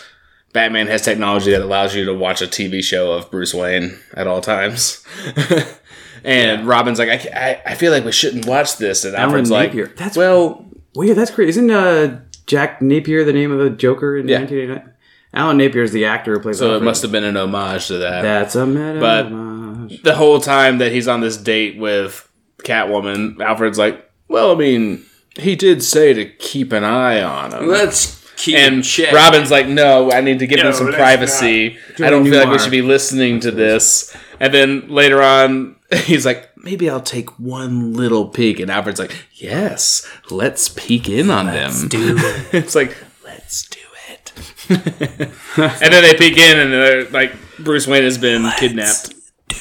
Batman 0.52 0.86
has 0.88 1.02
technology 1.02 1.50
that 1.52 1.62
allows 1.62 1.94
you 1.94 2.04
to 2.04 2.12
watch 2.14 2.42
a 2.42 2.46
TV 2.46 2.82
show 2.82 3.12
of 3.12 3.30
Bruce 3.30 3.54
Wayne 3.54 3.98
at 4.14 4.26
all 4.26 4.40
times. 4.40 5.02
and 6.24 6.66
Robin's 6.66 6.98
like, 6.98 7.08
I, 7.10 7.30
I, 7.34 7.62
I 7.72 7.74
feel 7.74 7.92
like 7.92 8.04
we 8.04 8.12
shouldn't 8.12 8.46
watch 8.46 8.76
this. 8.78 9.04
And 9.04 9.14
Alan 9.14 9.26
Alfred's 9.30 9.50
like, 9.50 9.68
Napier. 9.70 9.86
That's- 9.88 10.16
well, 10.16 10.66
Well, 10.94 11.06
yeah, 11.08 11.14
that's 11.14 11.30
great. 11.30 11.48
Isn't 11.50 11.70
uh, 11.70 12.20
Jack 12.46 12.80
Napier 12.82 13.24
the 13.24 13.32
name 13.32 13.52
of 13.52 13.58
the 13.58 13.70
Joker 13.70 14.16
in 14.16 14.28
Yeah. 14.28 14.38
1989? 14.40 14.94
Alan 15.34 15.56
Napier 15.56 15.82
is 15.82 15.92
the 15.92 16.04
actor 16.04 16.34
who 16.34 16.40
plays. 16.40 16.58
so 16.58 16.76
it 16.76 16.82
must 16.82 17.02
have 17.02 17.10
been 17.10 17.24
an 17.24 17.36
homage 17.36 17.88
to 17.88 17.98
that. 17.98 18.22
That's 18.22 18.54
a 18.54 18.64
meta. 18.66 19.00
But- 19.00 19.26
homage. 19.26 20.02
the 20.02 20.14
whole 20.14 20.40
time 20.40 20.78
that 20.78 20.92
he's 20.92 21.08
on 21.08 21.20
this 21.20 21.36
date 21.36 21.76
with 21.76 22.28
Catwoman, 22.62 23.40
Alfred's 23.40 23.78
like, 23.78 24.08
well, 24.28 24.52
I 24.52 24.54
mean, 24.54 25.04
he 25.36 25.56
did 25.56 25.82
say 25.82 26.12
to 26.14 26.24
keep 26.24 26.72
an 26.72 26.84
eye 26.84 27.20
on 27.22 27.52
him. 27.52 27.66
Let's 27.68 28.22
Keep 28.36 28.56
and 28.56 28.82
check. 28.84 29.12
Robin's 29.14 29.50
like, 29.52 29.68
"No, 29.68 30.10
I 30.10 30.20
need 30.20 30.40
to 30.40 30.46
give 30.48 30.58
No, 30.58 30.64
them 30.64 30.72
some 30.72 30.92
privacy. 30.92 31.78
I 32.00 32.10
don't 32.10 32.24
feel 32.24 32.38
like 32.40 32.48
we 32.50 32.58
should 32.58 32.70
be 32.72 32.82
listening 32.82 33.38
to 33.40 33.52
this." 33.52 34.14
And 34.40 34.52
then 34.52 34.88
later 34.88 35.22
on, 35.22 35.76
he's 36.04 36.24
like, 36.26 36.50
"Maybe 36.56 36.88
I'll 36.88 37.00
take 37.00 37.30
one 37.38 37.92
little 37.94 38.28
peek." 38.28 38.60
And 38.60 38.70
Alfred's 38.70 38.98
like, 39.00 39.14
"Yes, 39.34 40.08
let's 40.30 40.68
peek 40.68 41.08
in 41.08 41.30
on 41.30 41.46
them." 41.46 41.88
do 41.88 42.16
it. 42.18 42.54
it's 42.54 42.74
like, 42.74 42.96
let's 43.24 43.68
do 43.68 43.78
it. 44.10 44.32
and 44.68 45.92
then 45.92 46.02
they 46.02 46.14
peek 46.14 46.36
in, 46.36 46.58
and 46.58 46.72
they're 46.72 47.04
like, 47.10 47.34
Bruce 47.58 47.86
Wayne 47.86 48.02
has 48.02 48.18
been 48.18 48.50
kidnapped. 48.58 49.14
Do 49.48 49.56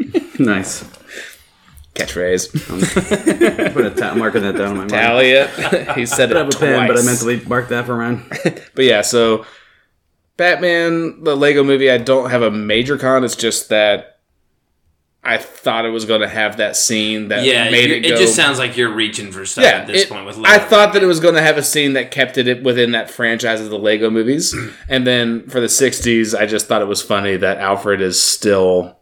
it. 0.00 0.40
Nice. 0.40 0.84
Catchphrase. 1.94 3.64
I 3.66 3.70
put 3.70 3.86
a 3.86 3.90
ta- 3.90 4.14
marker 4.14 4.38
that 4.40 4.52
down 4.52 4.68
on 4.68 4.74
my 4.74 4.80
mind. 4.80 4.90
Tally 4.90 5.30
it. 5.30 5.96
he 5.96 6.04
said 6.04 6.30
it 6.30 6.36
I 6.36 6.40
have 6.40 6.54
a 6.54 6.58
pen, 6.58 6.86
but 6.86 6.98
I 6.98 7.02
mentally 7.02 7.40
marked 7.46 7.70
that 7.70 7.86
for 7.86 7.96
mine. 7.96 8.22
But 8.74 8.84
yeah, 8.84 9.00
so 9.00 9.46
Batman, 10.36 11.24
the 11.24 11.34
Lego 11.34 11.64
movie, 11.64 11.90
I 11.90 11.96
don't 11.96 12.30
have 12.30 12.42
a 12.42 12.50
major 12.50 12.98
con. 12.98 13.24
It's 13.24 13.34
just 13.34 13.70
that 13.70 14.15
I 15.26 15.38
thought 15.38 15.84
it 15.84 15.90
was 15.90 16.04
going 16.04 16.20
to 16.20 16.28
have 16.28 16.58
that 16.58 16.76
scene 16.76 17.28
that 17.28 17.44
Yeah, 17.44 17.68
made 17.70 17.90
it 17.90 18.04
it, 18.04 18.16
just 18.16 18.36
sounds 18.36 18.58
like 18.58 18.76
you're 18.76 18.92
reaching 18.94 19.32
for 19.32 19.44
stuff 19.44 19.64
yeah, 19.64 19.70
at 19.80 19.86
this 19.86 20.02
it- 20.04 20.08
point 20.08 20.24
with. 20.24 20.38
I 20.44 20.58
thought 20.58 20.92
that 20.92 21.02
it 21.02 21.06
was 21.06 21.20
going 21.20 21.34
to 21.34 21.42
have 21.42 21.58
a 21.58 21.62
scene 21.62 21.94
that 21.94 22.10
kept 22.10 22.38
it 22.38 22.62
within 22.62 22.92
that 22.92 23.10
franchise 23.10 23.60
of 23.60 23.70
the 23.70 23.78
Lego 23.78 24.08
movies, 24.10 24.54
and 24.88 25.06
then 25.06 25.48
for 25.48 25.60
the 25.60 25.66
'60s, 25.66 26.38
I 26.38 26.46
just 26.46 26.66
thought 26.68 26.80
it 26.82 26.86
was 26.88 27.02
funny 27.02 27.36
that 27.36 27.58
Alfred 27.58 28.00
is 28.00 28.22
still 28.22 28.96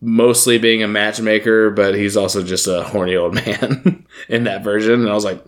mostly 0.00 0.56
being 0.58 0.82
a 0.82 0.88
matchmaker, 0.88 1.70
but 1.70 1.94
he's 1.94 2.16
also 2.16 2.42
just 2.42 2.66
a 2.66 2.82
horny 2.84 3.14
old 3.16 3.34
man 3.34 4.06
in 4.28 4.44
that 4.44 4.64
version. 4.64 5.00
And 5.02 5.10
I 5.10 5.14
was 5.14 5.24
like, 5.24 5.44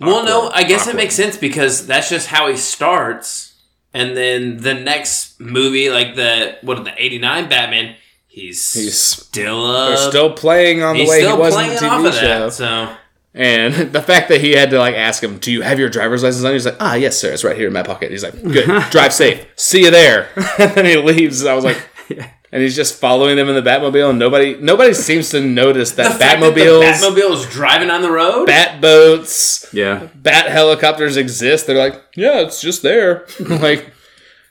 Well, 0.00 0.24
no, 0.24 0.48
I 0.50 0.62
guess 0.62 0.82
awkward. 0.82 0.94
it 0.94 0.96
makes 0.98 1.14
sense 1.16 1.36
because 1.36 1.86
that's 1.86 2.08
just 2.08 2.28
how 2.28 2.48
he 2.48 2.56
starts, 2.56 3.54
and 3.92 4.16
then 4.16 4.58
the 4.58 4.74
next 4.74 5.40
movie, 5.40 5.90
like 5.90 6.14
the 6.14 6.56
what 6.62 6.84
the 6.84 6.92
'89 6.96 7.48
Batman, 7.48 7.96
he's 8.34 8.72
He's- 8.74 8.94
still 8.98 9.64
uh, 9.66 9.96
still 9.96 10.32
playing 10.32 10.82
on 10.82 10.96
the 10.96 11.06
way 11.06 11.20
he 11.20 11.32
was 11.32 11.54
in 11.54 11.60
playing 11.60 11.70
the 11.80 11.86
off 11.88 12.02
TV 12.02 12.08
of 12.08 12.14
show. 12.14 12.20
that. 12.46 12.52
So 12.52 12.96
And 13.34 13.74
the 13.92 14.02
fact 14.02 14.28
that 14.28 14.40
he 14.40 14.52
had 14.52 14.70
to 14.70 14.78
like 14.78 14.94
ask 14.94 15.22
him, 15.22 15.38
"Do 15.38 15.50
you 15.52 15.62
have 15.62 15.78
your 15.78 15.88
driver's 15.88 16.22
license 16.22 16.44
on?" 16.44 16.52
He's 16.52 16.66
like, 16.66 16.76
"Ah, 16.80 16.94
yes, 16.94 17.18
sir. 17.18 17.32
It's 17.32 17.44
right 17.44 17.56
here 17.56 17.66
in 17.68 17.72
my 17.72 17.82
pocket." 17.82 18.10
He's 18.10 18.22
like, 18.22 18.40
"Good, 18.42 18.66
drive 18.90 19.12
safe. 19.12 19.46
See 19.56 19.82
you 19.84 19.90
there." 19.90 20.28
and 20.58 20.72
then 20.72 20.84
he 20.84 20.96
leaves. 20.96 21.44
I 21.44 21.54
was 21.54 21.64
like, 21.64 21.78
and 22.52 22.62
he's 22.62 22.76
just 22.76 22.94
following 23.00 23.34
them 23.36 23.48
in 23.48 23.56
the 23.56 23.68
Batmobile, 23.68 24.10
and 24.10 24.18
nobody 24.20 24.56
nobody 24.60 24.94
seems 24.94 25.30
to 25.30 25.40
notice 25.40 25.92
that 25.92 26.18
fact 26.20 26.40
that 26.40 26.54
the 26.54 26.60
Batmobiles, 26.60 26.92
Batmobile 26.92 27.32
is 27.34 27.46
driving 27.46 27.90
on 27.90 28.02
the 28.02 28.10
road. 28.12 28.46
bat 28.46 28.80
boats, 28.80 29.66
Yeah. 29.72 30.06
bat 30.14 30.48
helicopters 30.48 31.16
exist. 31.16 31.66
They're 31.66 31.76
like, 31.76 32.00
yeah, 32.14 32.40
it's 32.42 32.60
just 32.60 32.82
there, 32.82 33.26
like. 33.40 33.90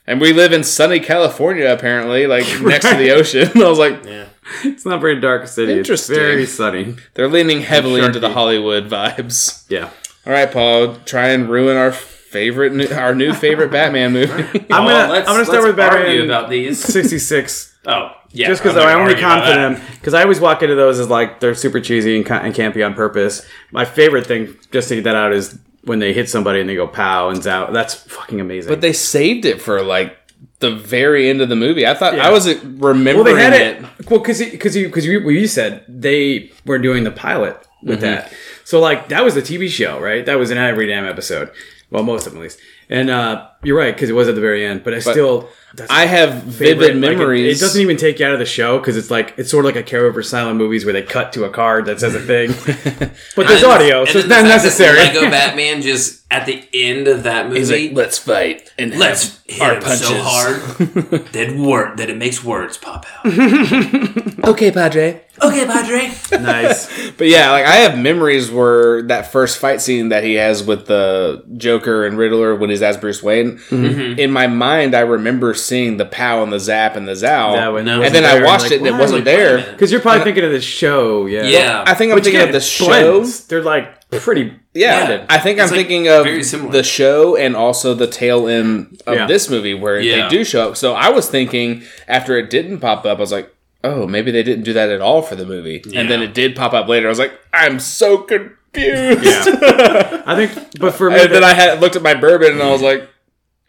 And 0.06 0.20
we 0.20 0.32
live 0.32 0.52
in 0.52 0.64
sunny 0.64 1.00
California, 1.00 1.72
apparently, 1.72 2.26
like 2.26 2.44
next 2.60 2.88
to 2.90 2.96
the 2.96 3.10
ocean. 3.12 3.50
I 3.62 3.68
was 3.68 3.78
like, 3.78 4.04
yeah. 4.04 4.26
It's 4.62 4.84
not 4.84 5.00
very 5.00 5.18
dark 5.20 5.46
city. 5.48 5.72
Interesting. 5.78 6.16
It's 6.16 6.22
very 6.22 6.46
sunny. 6.46 6.96
they're 7.14 7.28
leaning 7.28 7.62
heavily 7.62 8.02
into 8.02 8.20
the 8.20 8.30
Hollywood 8.30 8.88
vibes. 8.90 9.64
Yeah. 9.70 9.88
All 10.26 10.32
right, 10.32 10.50
Paul, 10.50 10.96
try 11.06 11.28
and 11.28 11.48
ruin 11.48 11.76
our 11.78 11.92
favorite, 11.92 12.74
new, 12.74 12.86
our 12.88 13.14
new 13.14 13.32
favorite 13.32 13.70
Batman 13.70 14.12
movie. 14.12 14.32
I'm 14.70 14.84
gonna, 14.86 15.10
let's- 15.12 15.28
I'm 15.28 15.34
gonna 15.34 15.44
start 15.46 15.64
with 15.64 15.76
Batman 15.76 16.24
about 16.26 16.50
these. 16.50 16.78
66. 16.82 17.74
Oh, 17.86 18.10
yeah. 18.32 18.46
just 18.48 18.62
because 18.62 18.76
I'm 18.76 18.82
I 18.86 18.92
gonna 18.92 19.00
only 19.00 19.12
argue 19.14 19.26
about 19.26 19.38
con 19.44 19.48
for 19.48 19.54
that. 19.54 19.78
them. 19.80 19.96
Because 19.98 20.14
I 20.14 20.22
always 20.22 20.40
walk 20.40 20.62
into 20.62 20.74
those 20.74 20.98
as 20.98 21.08
like 21.08 21.40
they're 21.40 21.54
super 21.54 21.80
cheesy 21.80 22.16
and, 22.16 22.26
ca- 22.26 22.40
and 22.42 22.54
campy 22.54 22.84
on 22.84 22.92
purpose. 22.94 23.46
My 23.70 23.84
favorite 23.86 24.26
thing, 24.26 24.56
just 24.72 24.88
to 24.88 24.96
get 24.96 25.04
that 25.04 25.14
out, 25.16 25.32
is 25.32 25.58
when 25.84 25.98
they 25.98 26.12
hit 26.12 26.28
somebody 26.28 26.60
and 26.60 26.68
they 26.68 26.74
go 26.74 26.86
pow 26.86 27.28
and 27.30 27.46
out. 27.46 27.72
That's 27.72 27.94
fucking 27.94 28.40
amazing. 28.40 28.70
but 28.70 28.80
they 28.80 28.92
saved 28.92 29.44
it 29.44 29.60
for 29.60 29.82
like 29.82 30.16
the 30.60 30.70
very 30.74 31.28
end 31.28 31.40
of 31.40 31.48
the 31.48 31.56
movie. 31.56 31.86
I 31.86 31.94
thought 31.94 32.14
Yeah. 32.16 32.26
I 32.26 32.30
wasn't 32.30 32.82
remembering 32.82 33.24
well, 33.24 33.34
they 33.34 33.42
had 33.42 33.52
it. 33.54 33.84
it. 34.00 34.10
Well, 34.10 34.20
because 34.20 34.38
because 34.38 34.76
you 34.76 34.86
because 34.86 35.06
you, 35.06 35.20
you 35.30 35.46
said 35.46 35.84
they 35.88 36.50
were 36.64 36.78
doing 36.78 37.04
the 37.04 37.10
pilot 37.10 37.56
with 37.82 38.00
Mm-hmm. 38.00 38.00
that. 38.02 38.32
So 38.64 38.80
like 38.80 39.08
that 39.08 39.24
was 39.24 39.36
a 39.36 39.42
TV 39.42 39.68
show, 39.68 40.00
right? 40.00 40.24
That 40.24 40.38
was 40.38 40.50
an 40.50 40.58
every 40.58 40.86
damn 40.86 41.04
episode. 41.04 41.50
Well, 41.90 42.02
most 42.02 42.26
of 42.26 42.32
them 42.32 42.40
at 42.40 42.44
least. 42.44 42.58
And 42.88 43.10
uh, 43.10 43.48
you're 43.62 43.76
right 43.78 43.94
because 43.94 44.10
it 44.10 44.14
was 44.14 44.28
at 44.28 44.34
the 44.34 44.40
very 44.40 44.64
end. 44.64 44.84
But 44.84 44.94
I 44.94 44.98
still. 45.00 45.48
That's 45.76 45.90
I 45.90 46.06
have 46.06 46.42
favorite. 46.54 46.92
vivid 46.92 46.96
Like, 47.02 47.12
it- 47.12 47.18
memories. 47.18 47.60
it, 47.60 47.64
doesn't 47.64 47.80
even 47.82 47.96
take 47.96 48.18
you 48.20 48.26
out 48.26 48.32
of 48.32 48.38
the 48.38 48.44
show 48.46 48.78
because 48.78 48.96
it's 48.96 49.10
like 49.10 49.34
it's 49.36 49.50
sort 49.50 49.64
of 49.66 49.74
like 49.74 49.84
a 49.84 49.88
carryover 49.88 50.24
silent 50.24 50.56
movies 50.56 50.84
where 50.84 50.92
they 50.92 51.02
cut 51.02 51.32
to 51.34 51.44
a 51.44 51.50
card 51.50 51.86
that 51.86 51.98
says 52.00 52.14
a 52.14 52.20
thing, 52.20 52.50
but 53.36 53.46
there's 53.48 53.62
And- 53.62 53.72
audio, 53.72 54.00
and 54.02 54.08
so 54.08 54.18
it's 54.20 54.28
then 54.28 54.44
not 54.44 54.48
the 54.48 54.64
necessary. 54.64 54.98
Lego 54.98 55.22
Batman 55.30 55.82
just 55.82 56.23
at 56.34 56.46
the 56.46 56.64
end 56.74 57.06
of 57.06 57.22
that 57.22 57.46
movie. 57.46 57.60
He's 57.60 57.70
like, 57.70 57.92
let's 57.92 58.18
fight 58.18 58.72
and 58.76 58.98
Let's 58.98 59.36
have 59.36 59.42
hit 59.46 59.62
our 59.62 59.74
punches. 59.80 60.00
so 60.08 60.14
hard 60.20 60.60
that 61.32 61.56
word 61.56 61.98
that 61.98 62.10
it 62.10 62.16
makes 62.16 62.42
words 62.42 62.76
pop 62.76 63.06
out. 63.24 63.32
Okay, 64.44 64.70
Padre. 64.70 65.22
okay, 65.42 65.64
Padre. 65.64 66.10
nice. 66.38 66.92
But 67.16 67.28
yeah, 67.28 67.52
like 67.52 67.64
I 67.64 67.76
have 67.76 67.96
memories 67.96 68.50
where 68.50 69.02
that 69.02 69.30
first 69.32 69.58
fight 69.58 69.80
scene 69.80 70.08
that 70.10 70.22
he 70.24 70.34
has 70.34 70.62
with 70.64 70.86
the 70.86 71.44
Joker 71.56 72.04
and 72.04 72.18
Riddler 72.18 72.54
when 72.56 72.68
he's 72.70 72.82
as 72.82 72.96
Bruce 72.98 73.22
Wayne. 73.22 73.58
Mm-hmm. 73.70 74.18
In 74.18 74.30
my 74.32 74.48
mind, 74.48 74.94
I 74.94 75.00
remember 75.00 75.54
seeing 75.54 75.96
the 75.96 76.04
pow 76.04 76.42
and 76.42 76.52
the 76.52 76.58
zap 76.58 76.96
and 76.96 77.06
the 77.08 77.14
zow, 77.16 77.52
That 77.54 77.72
one 77.72 77.84
No. 77.84 77.92
and 77.92 78.00
wasn't 78.02 78.14
then 78.14 78.24
I 78.24 78.34
there, 78.34 78.44
watched 78.44 78.62
like, 78.64 78.72
it 78.72 78.78
and 78.78 78.86
it 78.88 78.94
wasn't 78.98 79.24
there. 79.24 79.70
Because 79.72 79.92
you're 79.92 80.00
probably 80.00 80.24
thinking 80.24 80.44
of 80.44 80.50
the 80.50 80.60
show, 80.60 81.26
yeah. 81.26 81.44
Yeah. 81.44 81.84
I 81.86 81.94
think 81.94 82.10
I'm 82.10 82.16
Which 82.16 82.24
thinking 82.24 82.42
of 82.42 82.52
the 82.52 82.60
show. 82.60 83.24
They're 83.24 83.62
like 83.62 84.03
pretty. 84.20 84.54
Yeah, 84.74 85.08
Yeah. 85.08 85.26
I 85.28 85.38
think 85.38 85.58
I'm 85.60 85.68
like, 85.68 85.76
thinking 85.76 86.08
of 86.08 86.24
the 86.72 86.82
show 86.82 87.36
and 87.36 87.54
also 87.56 87.94
the 87.94 88.06
tail 88.06 88.48
end 88.48 89.00
of 89.06 89.14
Yeah. 89.14 89.26
this 89.26 89.48
movie 89.50 89.74
where 89.74 90.00
Yeah. 90.00 90.22
they 90.24 90.28
do 90.28 90.44
show 90.44 90.68
up. 90.70 90.76
So 90.76 90.94
I 90.94 91.10
was 91.10 91.28
thinking 91.28 91.82
after 92.08 92.36
it 92.36 92.50
didn't 92.50 92.78
pop 92.80 93.04
up, 93.06 93.18
I 93.18 93.20
was 93.20 93.32
like, 93.32 93.52
oh, 93.82 94.06
maybe 94.06 94.30
they 94.30 94.42
didn't 94.42 94.64
do 94.64 94.72
that 94.72 94.88
at 94.90 95.00
all 95.00 95.22
for 95.22 95.36
the 95.36 95.44
movie. 95.46 95.82
And 95.94 96.08
then 96.10 96.22
it 96.22 96.32
did 96.34 96.56
pop 96.56 96.72
up 96.72 96.88
later. 96.88 97.06
I 97.06 97.10
was 97.10 97.18
like, 97.18 97.32
I'm 97.52 97.78
so 97.78 98.18
confused. 98.18 99.22
Yeah. 99.22 100.22
I 100.26 100.34
think, 100.46 100.78
but 100.80 100.94
for 100.94 101.10
me, 101.10 101.20
and 101.22 101.32
then 101.32 101.44
I 101.44 101.54
had 101.54 101.80
looked 101.80 101.94
at 101.96 102.02
my 102.02 102.14
bourbon 102.14 102.52
and 102.52 102.62
I 102.62 102.70
was 102.70 102.82
like, 102.82 103.08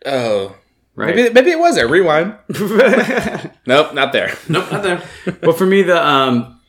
oh, 0.06 0.56
right. 0.96 1.16
maybe 1.16 1.34
maybe 1.34 1.52
it 1.52 1.60
was 1.60 1.76
there. 1.76 1.88
Rewind. 1.88 2.36
Nope, 3.68 3.94
not 3.96 4.14
there. 4.14 4.38
Nope, 4.48 4.72
not 4.72 4.84
there. 4.84 5.04
But 5.42 5.58
for 5.58 5.66
me, 5.66 5.82
the 5.82 6.04
um, 6.06 6.60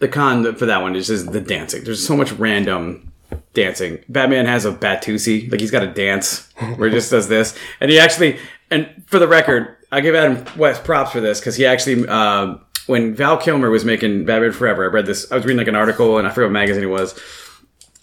the 0.00 0.08
con 0.08 0.54
for 0.56 0.66
that 0.66 0.82
one 0.82 0.94
is 0.94 1.06
just 1.06 1.32
the 1.32 1.40
dancing. 1.40 1.82
There's 1.84 2.06
so 2.06 2.14
much 2.16 2.30
random 2.32 3.05
dancing. 3.52 3.98
Batman 4.08 4.46
has 4.46 4.64
a 4.64 4.72
Batusi, 4.72 5.50
like 5.50 5.60
he's 5.60 5.70
got 5.70 5.82
a 5.82 5.92
dance 5.92 6.48
where 6.76 6.88
he 6.88 6.94
just 6.94 7.10
does 7.10 7.28
this, 7.28 7.58
and 7.80 7.90
he 7.90 7.98
actually, 7.98 8.38
and 8.70 9.04
for 9.06 9.18
the 9.18 9.28
record, 9.28 9.76
I 9.90 10.00
give 10.00 10.14
Adam 10.14 10.44
West 10.56 10.84
props 10.84 11.12
for 11.12 11.20
this 11.20 11.40
because 11.40 11.56
he 11.56 11.66
actually, 11.66 12.06
um, 12.08 12.64
when 12.86 13.14
Val 13.14 13.36
Kilmer 13.36 13.70
was 13.70 13.84
making 13.84 14.24
Batman 14.26 14.52
Forever, 14.52 14.84
I 14.84 14.88
read 14.88 15.06
this. 15.06 15.30
I 15.32 15.36
was 15.36 15.44
reading 15.44 15.58
like 15.58 15.68
an 15.68 15.76
article, 15.76 16.18
and 16.18 16.26
I 16.26 16.30
forget 16.30 16.48
what 16.48 16.52
magazine 16.52 16.84
it 16.84 16.86
was, 16.86 17.18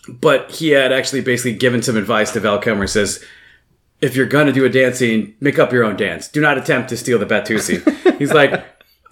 but 0.08 0.52
he 0.52 0.70
had 0.70 0.92
actually 0.92 1.22
basically 1.22 1.54
given 1.54 1.82
some 1.82 1.98
advice 1.98 2.32
to 2.34 2.40
Val 2.40 2.60
Kilmer. 2.60 2.88
Says. 2.88 3.24
If 4.02 4.18
you're 4.18 4.26
gonna 4.26 4.52
do 4.52 4.66
a 4.66 4.70
dance 4.70 4.98
scene, 4.98 5.34
make 5.40 5.58
up 5.58 5.72
your 5.72 5.86
own 5.86 5.96
dance. 5.96 6.28
Do 6.28 6.42
not 6.42 6.58
attempt 6.58 6.90
to 6.90 6.98
steal 6.98 7.20
the 7.20 7.26
Batusi. 7.26 8.18
He's 8.20 8.34
like, 8.34 8.52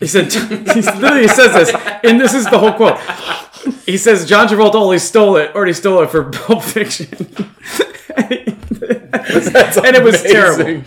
he 0.02 0.08
said, 0.08 0.34
he 0.34 0.82
literally 0.82 1.28
says 1.30 1.54
this, 1.54 1.72
and 2.04 2.20
this 2.20 2.34
is 2.34 2.43
the 2.49 2.58
whole 2.60 2.74
quote. 2.74 2.99
He 3.86 3.97
says 3.97 4.28
John 4.28 4.47
Travolta 4.49 4.76
only 4.76 4.99
stole 4.99 5.38
it, 5.38 5.56
already 5.56 5.74
stole 5.74 6.02
it 6.02 6.10
for 6.10 6.24
Pulp 6.32 6.64
Fiction, 6.64 7.08
and 8.18 9.95
it 9.95 10.04
was 10.04 10.22
terrible. 10.24 10.84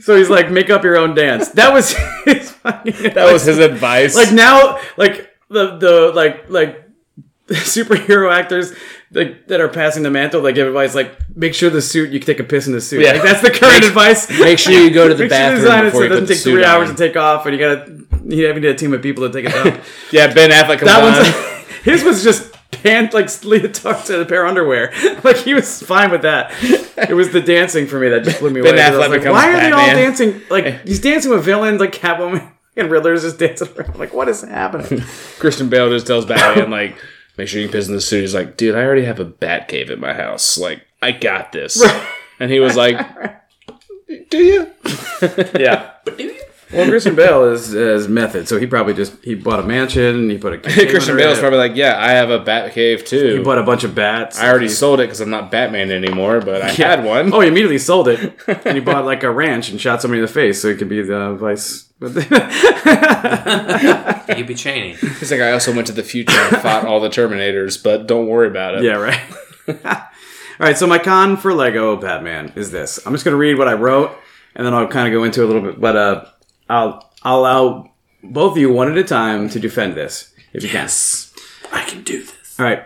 So 0.00 0.16
he's 0.16 0.30
like, 0.30 0.50
make 0.50 0.70
up 0.70 0.84
your 0.84 0.96
own 0.96 1.14
dance. 1.14 1.48
That 1.50 1.72
was 1.72 1.92
his 2.24 2.54
That 2.62 3.28
was 3.32 3.44
his 3.44 3.58
advice. 3.58 4.14
like 4.14 4.32
now, 4.32 4.78
like 4.96 5.28
the 5.48 5.76
the 5.78 6.12
like 6.14 6.48
like 6.48 6.84
superhero 7.48 8.32
actors 8.32 8.72
like 9.10 9.48
that 9.48 9.60
are 9.60 9.68
passing 9.68 10.02
the 10.02 10.10
mantle. 10.10 10.40
like 10.42 10.54
give 10.54 10.66
advice 10.68 10.94
like, 10.94 11.16
make 11.34 11.54
sure 11.54 11.70
the 11.70 11.82
suit 11.82 12.10
you 12.10 12.20
can 12.20 12.26
take 12.26 12.40
a 12.40 12.44
piss 12.44 12.66
in 12.68 12.72
the 12.74 12.80
suit. 12.80 13.02
Yeah. 13.02 13.12
Like 13.12 13.22
that's 13.22 13.40
the 13.42 13.50
current 13.50 13.84
advice. 13.84 14.28
make 14.38 14.58
sure 14.58 14.74
you 14.74 14.90
go 14.90 15.08
to 15.08 15.14
the 15.14 15.24
Make 15.24 15.32
sure 15.32 15.38
bathroom 15.38 15.72
it 15.72 15.84
before 15.86 16.00
so 16.02 16.06
it 16.06 16.08
doesn't 16.10 16.26
take 16.28 16.38
three 16.38 16.62
on. 16.64 16.70
hours 16.70 16.90
to 16.90 16.96
take 16.96 17.16
off, 17.16 17.46
and 17.46 17.54
you 17.54 17.60
gotta 17.60 17.90
you 18.28 18.46
have 18.46 18.60
to 18.60 18.68
a 18.68 18.74
team 18.74 18.92
of 18.94 19.02
people 19.02 19.26
to 19.28 19.32
take 19.32 19.52
it 19.52 19.64
down. 19.64 19.80
Yeah, 20.12 20.32
Ben 20.32 20.50
Affleck. 20.50 20.78
Comes 20.78 20.90
That 20.92 21.02
on. 21.02 21.12
one's 21.12 21.68
his 21.84 22.04
was 22.04 22.22
just 22.22 22.52
pant 22.70 23.12
like 23.14 23.26
leotards 23.26 24.10
and 24.12 24.22
a 24.22 24.26
pair 24.26 24.44
of 24.44 24.48
underwear. 24.50 24.92
Like 25.24 25.36
he 25.38 25.54
was 25.54 25.82
fine 25.82 26.10
with 26.10 26.22
that. 26.22 26.52
It 26.62 27.14
was 27.14 27.32
the 27.32 27.40
dancing 27.40 27.86
for 27.86 27.98
me 27.98 28.08
that 28.10 28.24
just 28.24 28.38
blew 28.40 28.50
me 28.50 28.60
away. 28.60 28.72
Ben 28.72 28.78
away. 28.78 28.90
'cause 28.90 28.94
I 28.94 28.98
was 28.98 29.06
Affleck 29.06 29.10
like, 29.10 29.20
becomes 29.20 29.34
Why 29.34 29.52
are 29.52 29.60
they 29.60 29.72
all 29.72 29.86
dancing? 29.96 30.40
Like 30.50 30.86
he's 30.86 31.00
dancing 31.00 31.30
with 31.30 31.44
villains 31.44 31.80
like 31.80 31.92
Catwoman 31.92 32.50
and 32.76 32.90
Riddler's 32.90 33.22
just 33.22 33.38
dancing 33.38 33.68
around. 33.76 33.98
Like 33.98 34.12
what 34.12 34.28
is 34.28 34.42
happening? 34.42 35.00
Christian 35.38 35.68
Bale 35.68 35.88
just 35.90 36.06
tells 36.06 36.24
Batman 36.26 36.70
like, 36.70 36.96
make 37.36 37.48
sure 37.48 37.60
you 37.60 37.66
can 37.68 37.72
piss 37.72 37.88
in 37.88 37.94
the 37.94 38.00
suit. 38.00 38.20
He's 38.22 38.34
like, 38.34 38.56
dude, 38.56 38.74
I 38.76 38.82
already 38.84 39.04
have 39.04 39.18
a 39.20 39.24
bat 39.24 39.68
cave 39.68 39.90
in 39.90 39.98
my 40.00 40.12
house. 40.12 40.58
Like, 40.58 40.82
I 41.02 41.12
got 41.12 41.52
this. 41.52 41.82
And 42.40 42.50
he 42.50 42.60
was 42.60 42.76
like, 42.76 42.98
do 44.30 44.38
you? 44.38 44.70
yeah. 45.58 45.90
Well, 46.72 46.88
Christian 46.88 47.14
Bale 47.14 47.44
is 47.44 47.72
is 47.72 48.08
method, 48.08 48.46
so 48.46 48.58
he 48.58 48.66
probably 48.66 48.92
just 48.92 49.14
he 49.24 49.34
bought 49.34 49.60
a 49.60 49.62
mansion. 49.62 50.28
He 50.28 50.36
put 50.36 50.52
a 50.52 50.58
Christian 50.58 51.16
Bale's 51.16 51.38
probably 51.38 51.58
like, 51.58 51.76
yeah, 51.76 51.96
I 51.98 52.10
have 52.12 52.28
a 52.30 52.38
bat 52.38 52.72
cave 52.72 53.04
too. 53.06 53.38
he 53.38 53.42
bought 53.42 53.58
a 53.58 53.62
bunch 53.62 53.84
of 53.84 53.94
bats. 53.94 54.38
I 54.38 54.50
already 54.50 54.68
sold 54.68 55.00
it 55.00 55.04
because 55.04 55.22
I'm 55.22 55.30
not 55.30 55.50
Batman 55.50 55.90
anymore, 55.90 56.40
but 56.40 56.60
I 56.60 56.70
had 56.70 57.04
one. 57.04 57.32
Oh, 57.32 57.40
he 57.40 57.48
immediately 57.48 57.78
sold 57.78 58.08
it, 58.08 58.38
and 58.66 58.74
he 58.76 58.80
bought 58.80 59.06
like 59.06 59.22
a 59.22 59.30
ranch 59.30 59.70
and 59.70 59.80
shot 59.80 60.02
somebody 60.02 60.18
in 60.20 60.26
the 60.26 60.32
face 60.32 60.60
so 60.60 60.68
he 60.68 60.74
could 60.76 60.88
be 60.90 61.00
the 61.02 61.34
vice. 61.34 61.86
You'd 62.00 62.14
be 64.46 64.54
Cheney. 64.54 64.94
He's 64.94 65.30
like, 65.32 65.40
I 65.40 65.52
also 65.52 65.74
went 65.74 65.86
to 65.88 65.92
the 65.92 66.02
future 66.02 66.38
and 66.38 66.56
fought 66.58 66.84
all 66.84 67.00
the 67.00 67.08
Terminators, 67.08 67.82
but 67.82 68.06
don't 68.06 68.26
worry 68.28 68.48
about 68.48 68.76
it. 68.76 68.84
yeah, 68.84 68.96
right. 68.96 69.20
All 70.60 70.66
right, 70.66 70.76
so 70.76 70.86
my 70.86 70.98
con 70.98 71.36
for 71.36 71.52
Lego 71.54 71.96
Batman 71.96 72.52
is 72.56 72.70
this. 72.70 73.04
I'm 73.06 73.12
just 73.12 73.24
gonna 73.24 73.36
read 73.36 73.58
what 73.58 73.68
I 73.68 73.74
wrote, 73.74 74.12
and 74.54 74.66
then 74.66 74.74
I'll 74.74 74.88
kind 74.88 75.06
of 75.08 75.12
go 75.18 75.24
into 75.24 75.44
a 75.44 75.46
little 75.46 75.62
bit. 75.62 75.80
But 75.80 75.96
uh, 75.96 76.24
I'll 76.68 77.10
I'll 77.22 77.40
allow 77.40 77.90
both 78.22 78.52
of 78.52 78.58
you 78.58 78.72
one 78.72 78.90
at 78.90 78.98
a 78.98 79.04
time 79.04 79.48
to 79.50 79.60
defend 79.60 79.94
this 79.94 80.32
if 80.52 80.62
you 80.62 80.70
Yes, 80.70 81.32
I 81.72 81.82
can 81.84 82.02
do 82.02 82.22
this. 82.22 82.58
All 82.58 82.64
right. 82.66 82.82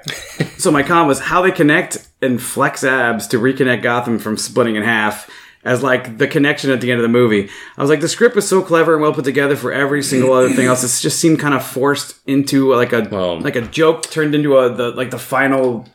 so 0.58 0.70
my 0.70 0.82
con 0.82 1.06
was 1.06 1.18
how 1.20 1.42
they 1.42 1.50
connect 1.52 2.06
and 2.20 2.40
flex 2.42 2.84
abs 2.84 3.26
to 3.28 3.38
reconnect 3.38 3.82
Gotham 3.82 4.18
from 4.18 4.36
splitting 4.36 4.76
in 4.76 4.82
half. 4.82 5.30
As 5.64 5.80
like 5.80 6.18
the 6.18 6.26
connection 6.26 6.72
at 6.72 6.80
the 6.80 6.90
end 6.90 6.98
of 6.98 7.02
the 7.04 7.08
movie, 7.08 7.48
I 7.78 7.80
was 7.80 7.88
like, 7.88 8.00
the 8.00 8.08
script 8.08 8.34
was 8.34 8.48
so 8.48 8.62
clever 8.62 8.94
and 8.94 9.02
well 9.02 9.12
put 9.12 9.24
together 9.24 9.54
for 9.54 9.72
every 9.72 10.02
single 10.02 10.32
other 10.32 10.50
thing 10.52 10.66
else. 10.66 10.82
It 10.82 11.00
just 11.00 11.20
seemed 11.20 11.38
kind 11.38 11.54
of 11.54 11.64
forced 11.64 12.16
into 12.26 12.74
like 12.74 12.92
a 12.92 13.02
Well- 13.08 13.40
like 13.40 13.54
a 13.54 13.60
joke 13.62 14.02
turned 14.10 14.34
into 14.34 14.56
a 14.58 14.74
the 14.74 14.90
like 14.90 15.12
the 15.12 15.20
final 15.20 15.86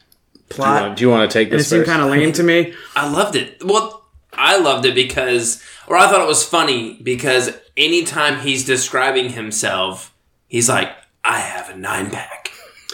plot. 0.48 0.84
Uh, 0.84 0.96
do 0.96 1.02
you 1.04 1.10
want 1.10 1.30
to 1.30 1.34
take 1.38 1.48
and 1.50 1.56
it 1.56 1.58
this 1.58 1.70
seemed 1.70 1.86
kind 1.86 2.02
of 2.02 2.10
lame 2.10 2.32
to 2.32 2.44
me. 2.44 2.74
I 2.96 3.10
loved 3.12 3.36
it. 3.36 3.62
Well, 3.62 4.06
I 4.32 4.58
loved 4.58 4.86
it 4.86 4.96
because, 4.96 5.62
or 5.88 5.98
I 5.98 6.08
thought 6.10 6.22
it 6.22 6.28
was 6.28 6.44
funny 6.44 7.00
because 7.02 7.52
anytime 7.76 8.40
he's 8.42 8.66
describing 8.66 9.30
himself, 9.30 10.14
he's 10.48 10.68
like, 10.70 10.90
I 11.24 11.40
have 11.40 11.70
a 11.70 11.78
nine 11.78 12.10
pack. 12.10 12.52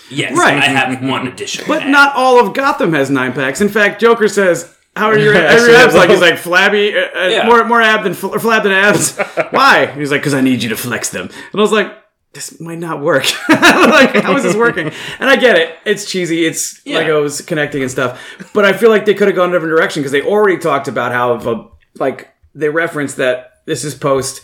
Yes, 0.10 0.38
Right. 0.38 0.58
I 0.58 0.66
have 0.68 1.02
one 1.04 1.28
additional. 1.28 1.68
But 1.68 1.82
pack." 1.82 1.90
not 1.90 2.16
all 2.16 2.40
of 2.46 2.54
Gotham 2.54 2.94
has 2.94 3.10
nine 3.10 3.34
packs. 3.34 3.62
In 3.62 3.70
fact, 3.70 4.00
Joker 4.02 4.28
says, 4.28 4.72
"How 4.96 5.08
are 5.08 5.18
your, 5.18 5.34
Yeah, 5.36 5.56
your 5.66 5.76
abs?" 5.76 5.96
Like 5.96 6.10
he's 6.10 6.22
like 6.22 6.36
flabby, 6.38 6.96
uh, 6.96 7.00
uh, 7.18 7.28
Yeah. 7.28 7.46
more 7.48 7.64
more 7.66 7.82
ab 7.82 8.04
than 8.04 8.14
fl- 8.14 8.36
flab 8.36 8.64
than 8.64 8.72
abs. 8.74 9.18
Why? 9.52 9.88
He's 9.88 10.12
like, 10.12 10.22
"Because 10.22 10.34
I 10.34 10.42
need 10.42 10.62
you 10.62 10.70
to 10.70 10.78
flex 10.78 11.10
them." 11.10 11.26
And 11.52 11.56
I 11.60 11.62
was 11.62 11.72
like. 11.72 11.92
This 12.34 12.60
might 12.60 12.80
not 12.80 13.00
work. 13.00 13.26
like, 13.48 14.16
how 14.24 14.36
is 14.36 14.42
this 14.42 14.56
working? 14.56 14.92
And 15.20 15.30
I 15.30 15.36
get 15.36 15.56
it. 15.56 15.76
It's 15.86 16.10
cheesy. 16.10 16.48
It's 16.48 16.82
Yeah. 16.84 17.04
Legos 17.04 17.46
connecting 17.46 17.84
and 17.84 17.92
stuff. 17.92 18.20
But 18.56 18.66
I 18.66 18.74
feel 18.74 18.90
like 18.90 19.06
they 19.06 19.14
could 19.14 19.28
have 19.28 19.36
gone 19.36 19.50
a 19.50 19.52
different 19.52 19.70
direction 19.78 20.02
because 20.02 20.14
they 20.14 20.24
already 20.24 20.58
talked 20.58 20.88
about 20.88 21.12
how, 21.12 21.36
if 21.36 21.46
a, 21.46 21.68
like, 22.00 22.33
they 22.56 22.70
reference 22.70 23.16
that 23.16 23.62
this 23.66 23.84
is 23.84 23.96
post 23.96 24.42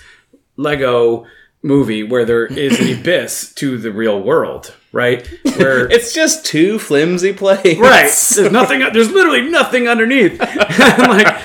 Lego 0.58 1.26
movie 1.62 2.04
where 2.04 2.26
there 2.26 2.46
is 2.46 2.80
an 2.80 2.94
abyss 3.00 3.54
to 3.56 3.78
the 3.78 3.92
real 3.92 4.22
world, 4.22 4.76
right? 4.92 5.28
Where 5.58 5.88
It's 5.92 6.14
just 6.14 6.46
two 6.46 6.80
flimsy 6.80 7.34
plates. 7.34 7.80
Right. 7.80 8.12
There's 8.36 8.52
nothing. 8.52 8.80
There's 8.80 9.12
literally 9.12 9.50
nothing 9.50 9.88
underneath. 9.88 10.40
like, 10.40 11.44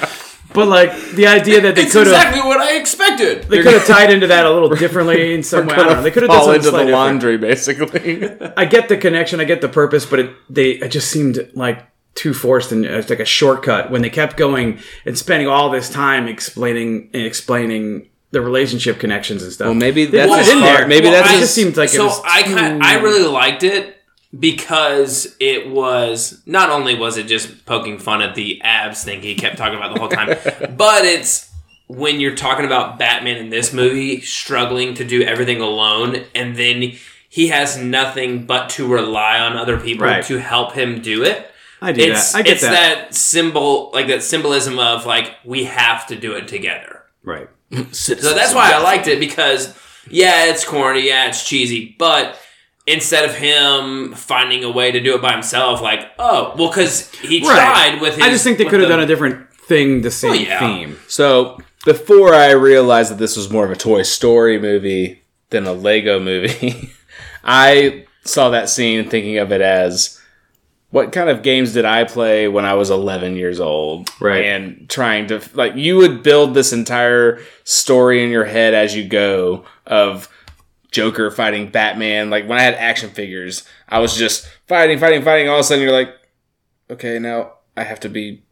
but 0.53 0.69
like 0.69 0.93
the 1.12 1.27
idea 1.27 1.61
that 1.62 1.75
they 1.75 1.87
could 1.87 2.07
have 2.07 2.15
exactly 2.15 2.41
what 2.43 2.61
I 2.61 2.77
expected. 2.77 3.45
they 3.45 3.62
could 3.62 3.75
have 3.75 3.87
tied 3.87 4.12
into 4.12 4.29
that 4.29 4.47
a 4.47 4.51
little 4.51 4.69
differently 4.69 5.35
in 5.35 5.43
some 5.43 5.67
way. 5.67 5.75
I 5.75 5.77
don't 5.79 5.87
know. 5.89 6.03
They 6.03 6.12
could 6.12 6.23
have 6.23 6.31
done 6.31 6.41
something 6.45 6.55
into 6.55 6.65
the 6.67 6.71
slightly 6.71 6.93
different. 6.93 6.93
laundry, 6.93 7.39
basically. 7.39 8.53
I 8.57 8.65
get 8.65 8.89
the 8.89 8.97
connection. 8.97 9.41
I 9.41 9.45
get 9.45 9.61
the 9.61 9.69
purpose, 9.69 10.07
but 10.07 10.21
it 10.21 10.31
they 10.49 10.71
it 10.73 10.91
just 10.91 11.11
seemed 11.11 11.51
like 11.55 11.85
too 12.15 12.33
forced 12.35 12.71
and 12.73 12.85
it's 12.85 13.11
like 13.11 13.21
a 13.21 13.25
shortcut 13.25 13.91
when 13.91 14.03
they 14.03 14.11
kept 14.11 14.37
going 14.37 14.79
and 15.05 15.19
spending 15.19 15.49
all 15.49 15.71
this 15.71 15.91
time 15.91 16.29
explaining 16.29 17.11
and 17.12 17.23
explaining 17.25 18.09
the 18.31 18.41
relationship 18.41 18.99
connections 18.99 19.43
and 19.43 19.53
stuff. 19.53 19.67
Well, 19.67 19.75
maybe 19.75 20.07
They 20.07 20.19
that's 20.19 20.31
put 20.47 20.55
in 20.57 20.61
there. 20.61 20.87
Maybe 20.87 21.07
Well, 21.07 21.23
that's 21.23 21.35
I 21.35 21.41
just 21.41 21.55
seemed 21.55 21.77
like 21.77 21.89
it 21.91 21.97
so 21.97 22.07
was 22.07 22.21
I 22.25 22.43
kind 22.43 22.83
I 22.83 23.01
really 23.01 23.27
liked 23.29 23.62
it 23.62 23.97
because 24.39 25.37
it 25.41 25.69
was 25.71 26.43
not 26.47 26.71
only 26.71 26.97
was 26.99 27.17
it 27.17 27.27
just 27.27 27.65
poking 27.67 27.99
fun 27.99 28.23
at 28.23 28.35
the 28.35 28.61
abs 28.62 29.05
thing 29.05 29.23
he 29.23 29.35
kept 29.35 29.57
talking 29.57 29.77
about 29.79 29.95
the 29.95 30.01
whole 30.01 30.09
time, 30.09 30.29
but 30.77 31.05
it's 31.05 31.51
when 31.87 32.19
you're 32.21 32.35
talking 32.35 32.65
about 32.65 32.99
Batman 32.99 33.37
in 33.37 33.51
this 33.51 33.73
movie 33.73 34.21
struggling 34.21 34.95
to 34.95 35.05
do 35.05 35.23
everything 35.23 35.61
alone, 35.61 36.25
and 36.35 36.57
then 36.57 36.93
he 37.29 37.49
has 37.49 37.77
nothing 37.77 38.47
but 38.47 38.71
to 38.71 38.87
rely 38.87 39.39
on 39.39 39.57
other 39.57 39.79
people 39.79 40.07
Right. 40.07 40.25
to 40.27 40.39
help 40.39 40.73
him 40.73 41.01
do 41.03 41.23
it. 41.25 41.51
I 41.85 41.93
do 41.93 42.01
It's 42.03 42.32
that. 42.32 42.39
I 42.39 42.43
get 42.43 42.53
it's 42.55 42.62
that. 42.62 43.14
symbol 43.14 43.91
like 43.93 44.07
that 44.09 44.22
symbolism 44.22 44.78
of 44.78 45.07
like 45.07 45.35
we 45.45 45.64
have 45.64 46.07
to 46.09 46.16
do 46.16 46.35
it 46.35 46.49
together. 46.49 47.03
Right. 47.22 47.49
So 47.93 48.14
that's 48.14 48.55
why 48.55 48.72
I 48.72 48.82
liked 48.82 49.09
it 49.09 49.18
because 49.18 49.76
yeah, 50.09 50.47
it's 50.47 50.64
corny, 50.64 51.07
yeah, 51.07 51.28
it's 51.28 51.47
cheesy, 51.49 51.97
but 51.99 52.39
instead 52.87 53.24
of 53.24 53.35
him 53.35 54.12
finding 54.14 54.62
a 54.64 54.70
way 54.70 54.93
to 54.93 55.01
do 55.01 55.14
it 55.14 55.22
by 55.22 55.32
himself, 55.32 55.80
like 55.80 56.11
oh, 56.18 56.55
well, 56.57 56.68
because 56.68 57.11
he 57.16 57.41
tried 57.41 58.01
with 58.01 58.14
his. 58.16 58.24
I 58.24 58.30
just 58.30 58.45
think 58.45 58.59
they 58.59 58.64
could 58.64 58.80
have 58.80 58.89
the- 58.89 58.95
done 58.97 59.03
a 59.05 59.07
different 59.07 59.51
thing, 59.55 60.03
the 60.03 60.11
same 60.11 60.45
yeah. 60.45 60.59
theme. 60.61 60.99
So 61.09 61.59
before 61.85 62.35
I 62.35 62.51
realized 62.53 63.11
that 63.11 63.18
this 63.18 63.37
was 63.37 63.51
more 63.51 63.64
of 63.64 63.70
a 63.70 63.76
Toy 63.76 64.03
Story 64.03 64.59
movie 64.59 65.22
than 65.51 65.66
a 65.66 65.72
Lego 65.72 66.20
movie, 66.20 66.91
I 67.45 68.07
saw 68.24 68.51
that 68.51 68.68
scene 68.68 69.09
thinking 69.09 69.39
of 69.39 69.53
it 69.53 69.61
as 69.61 70.20
what 70.95 71.11
kind 71.11 71.28
of 71.28 71.42
games 71.42 71.72
did 71.72 71.84
I 71.84 72.05
play 72.05 72.47
when 72.47 72.64
I 72.64 72.74
was 72.74 72.88
11 72.88 73.34
years 73.34 73.59
old? 73.59 74.09
Right. 74.20 74.45
And 74.45 74.88
trying 74.88 75.26
to, 75.26 75.42
like, 75.55 75.74
you 75.74 75.97
would 75.97 76.22
build 76.22 76.55
this 76.55 76.72
entire 76.72 77.40
story 77.64 78.22
in 78.22 78.30
your 78.30 78.45
head 78.45 78.74
as 78.74 78.95
you 78.95 79.03
go 79.09 79.64
of 79.88 80.28
Joker 80.92 81.32
fighting 81.32 81.68
Batman. 81.70 82.30
Like, 82.30 82.49
when 82.49 82.59
I 82.59 82.62
had 82.62 82.74
action 82.74 83.11
figures, 83.11 83.64
I 83.88 83.99
was 83.99 84.16
just 84.16 84.47
fighting, 84.68 85.01
fighting, 85.01 85.22
fighting. 85.24 85.49
All 85.49 85.57
of 85.57 85.61
a 85.62 85.64
sudden, 85.64 85.82
you're 85.82 85.92
like, 85.92 86.14
okay, 86.88 87.18
now 87.18 87.55
I 87.76 87.82
have 87.82 87.99
to 88.01 88.09
be, 88.09 88.45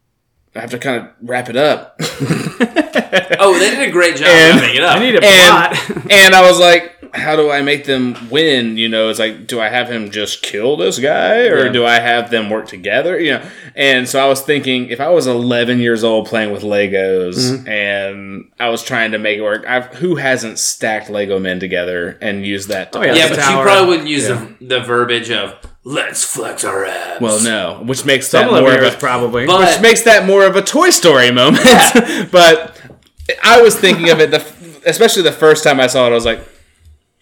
I 0.53 0.59
have 0.59 0.71
to 0.71 0.79
kind 0.79 1.01
of 1.01 1.11
wrap 1.21 1.47
it 1.49 1.55
up. 1.55 1.97
Oh, 3.39 3.57
they 3.59 3.69
did 3.71 3.89
a 3.89 3.91
great 3.91 4.15
job 4.15 4.27
And- 4.27 4.59
wrapping 4.59 4.75
it 4.77 4.83
up. 4.83 4.95
I 4.95 4.99
need 4.99 5.15
a 5.15 5.23
and 5.23 5.75
plot. 5.75 6.11
and 6.11 6.35
I 6.35 6.41
was 6.49 6.59
like, 6.59 7.02
how 7.13 7.35
do 7.35 7.51
I 7.51 7.61
make 7.61 7.85
them 7.85 8.29
win? 8.31 8.75
You 8.77 8.89
know, 8.89 9.09
it's 9.09 9.19
like, 9.19 9.45
do 9.45 9.59
I 9.61 9.69
have 9.69 9.87
him 9.89 10.09
just 10.09 10.41
kill 10.41 10.75
this 10.77 10.97
guy, 10.99 11.41
or 11.47 11.65
Yeah. 11.67 11.71
do 11.71 11.85
I 11.85 11.99
have 11.99 12.31
them 12.31 12.49
work 12.49 12.67
together? 12.67 13.19
You 13.19 13.33
know, 13.33 13.49
and 13.75 14.09
so 14.09 14.19
I 14.23 14.27
was 14.27 14.41
thinking, 14.41 14.89
if 14.89 14.99
I 14.99 15.09
was 15.09 15.27
11 15.27 15.79
years 15.79 16.03
old 16.03 16.27
playing 16.27 16.51
with 16.51 16.63
Legos 16.63 17.35
Mm-hmm. 17.51 17.67
and 17.69 18.51
I 18.59 18.69
was 18.69 18.83
trying 18.83 19.11
to 19.11 19.19
make 19.19 19.37
it 19.37 19.41
work, 19.43 19.63
I've, 19.67 19.85
who 19.95 20.15
hasn't 20.15 20.57
stacked 20.57 21.09
Lego 21.09 21.37
men 21.39 21.59
together 21.59 22.17
and 22.21 22.45
used 22.45 22.69
that? 22.69 22.91
To 22.93 22.99
Oh, 22.99 23.03
yeah. 23.03 23.13
yeah, 23.13 23.27
the 23.27 23.35
but 23.35 23.49
you 23.49 23.61
probably 23.61 23.87
wouldn't 23.89 24.09
use 24.09 24.27
the, 24.27 24.55
the 24.61 24.79
verbiage 24.79 25.29
of 25.29 25.55
"let's 25.83 26.23
flex 26.23 26.63
our 26.63 26.85
abs." 26.85 27.21
Well, 27.21 27.43
no, 27.43 27.83
which 27.85 28.05
makes 28.05 28.27
Some 28.27 28.47
that 28.47 28.53
of 28.57 28.61
more 28.63 28.73
of 28.73 28.81
a 28.93 28.97
probably. 28.97 29.45
But- 29.45 29.59
which 29.71 29.81
makes 29.81 30.01
that 30.03 30.25
more 30.25 30.45
of 30.45 30.55
a 30.55 30.61
Toy 30.63 30.89
Story 30.89 31.29
moment. 31.31 31.63
but 32.31 32.81
I 33.43 33.61
was 33.61 33.75
thinking 33.75 34.09
of 34.09 34.19
it, 34.19 34.31
the, 34.31 34.43
especially 34.85 35.21
the 35.23 35.31
first 35.31 35.63
time 35.63 35.79
I 35.79 35.85
saw 35.87 36.07
it, 36.07 36.11
I 36.11 36.15
was 36.15 36.25
like, 36.25 36.39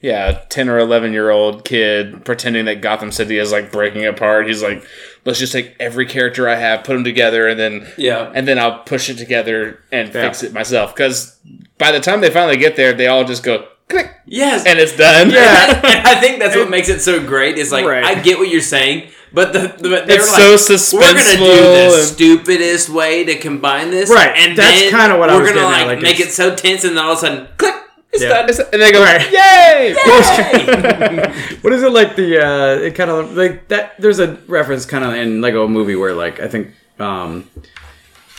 yeah, 0.02 0.42
10 0.50 0.68
or 0.70 0.80
11 0.80 1.14
year 1.14 1.30
old 1.30 1.64
kid 1.64 2.26
pretending 2.26 2.66
that 2.66 2.82
Gotham 2.82 3.12
City 3.12 3.38
is 3.38 3.52
like 3.52 3.72
breaking 3.72 4.06
apart. 4.06 4.48
He's 4.48 4.64
like, 4.64 4.84
let's 5.26 5.40
just 5.40 5.54
take 5.54 5.76
every 5.80 6.06
character 6.06 6.50
I 6.50 6.56
have, 6.56 6.84
put 6.84 6.94
them 6.94 7.04
together, 7.04 7.48
and 7.48 7.60
then 7.60 7.88
Yeah. 7.98 8.32
and 8.34 8.48
then 8.48 8.58
I'll 8.60 8.80
push 8.80 9.10
it 9.10 9.18
together 9.18 9.80
and 9.92 10.12
fix 10.12 10.44
it 10.44 10.54
myself. 10.54 10.94
Because 10.96 11.38
by 11.78 11.92
the 11.92 12.00
time 12.00 12.22
they 12.22 12.30
finally 12.32 12.58
get 12.58 12.76
there, 12.76 12.94
they 12.94 13.08
all 13.08 13.24
just 13.24 13.44
go 13.44 13.68
click 13.90 14.10
Yes, 14.26 14.66
and 14.66 14.80
it's 14.80 14.96
done. 14.96 15.30
Yeah. 15.30 15.82
and 15.86 16.08
I 16.08 16.20
think 16.20 16.40
that's 16.40 16.56
what 16.56 16.70
makes 16.70 16.90
it 16.90 17.02
so 17.02 17.24
great. 17.26 17.58
Is 17.58 17.72
like 17.72 17.86
Right. 17.86 18.04
I 18.04 18.16
get 18.22 18.40
what 18.40 18.50
you're 18.50 18.62
saying, 18.62 19.10
but 19.34 19.52
the, 19.54 19.60
the 19.78 19.90
but 19.90 20.08
they're 20.08 20.20
like, 20.20 20.58
so 20.60 20.98
We're 20.98 21.02
gonna 21.14 21.38
do 21.38 21.46
the 21.46 21.98
stupidest 22.04 22.90
way 22.90 23.24
to 23.26 23.36
combine 23.38 23.92
this, 23.92 24.10
Right, 24.10 24.32
And 24.36 24.58
that's 24.58 24.90
kinda 24.90 25.18
what 25.18 25.30
I 25.30 25.38
was 25.38 25.50
gonna 25.50 25.62
getting 25.62 25.74
at, 25.76 25.88
like, 25.88 25.96
like, 25.98 26.02
make 26.02 26.20
it's- 26.20 26.30
it 26.30 26.34
so 26.34 26.56
tense, 26.56 26.84
and 26.86 26.96
then 26.98 27.04
all 27.04 27.12
of 27.12 27.18
a 27.18 27.22
sudden, 27.22 27.48
click, 27.58 27.76
it's 28.14 28.24
Yeah. 28.24 28.44
It's- 28.44 28.60
and 28.74 28.82
they 28.82 28.92
go, 28.92 29.02
Right. 29.04 29.22
yay! 29.32 29.94
what 31.62 31.74
is 31.74 31.84
it 31.84 31.92
like 31.92 32.16
the 32.16 32.40
uh 32.46 32.76
it 32.80 32.96
kind 32.96 33.10
of 33.10 33.36
like 33.36 33.68
that 33.70 33.94
there's 34.00 34.20
a 34.20 34.34
reference 34.48 34.86
kind 34.86 35.04
of 35.04 35.14
in 35.14 35.42
lego 35.42 35.68
movie 35.68 35.96
where 35.96 36.14
like 36.14 36.40
i 36.40 36.48
think 36.48 36.74
um 37.00 37.50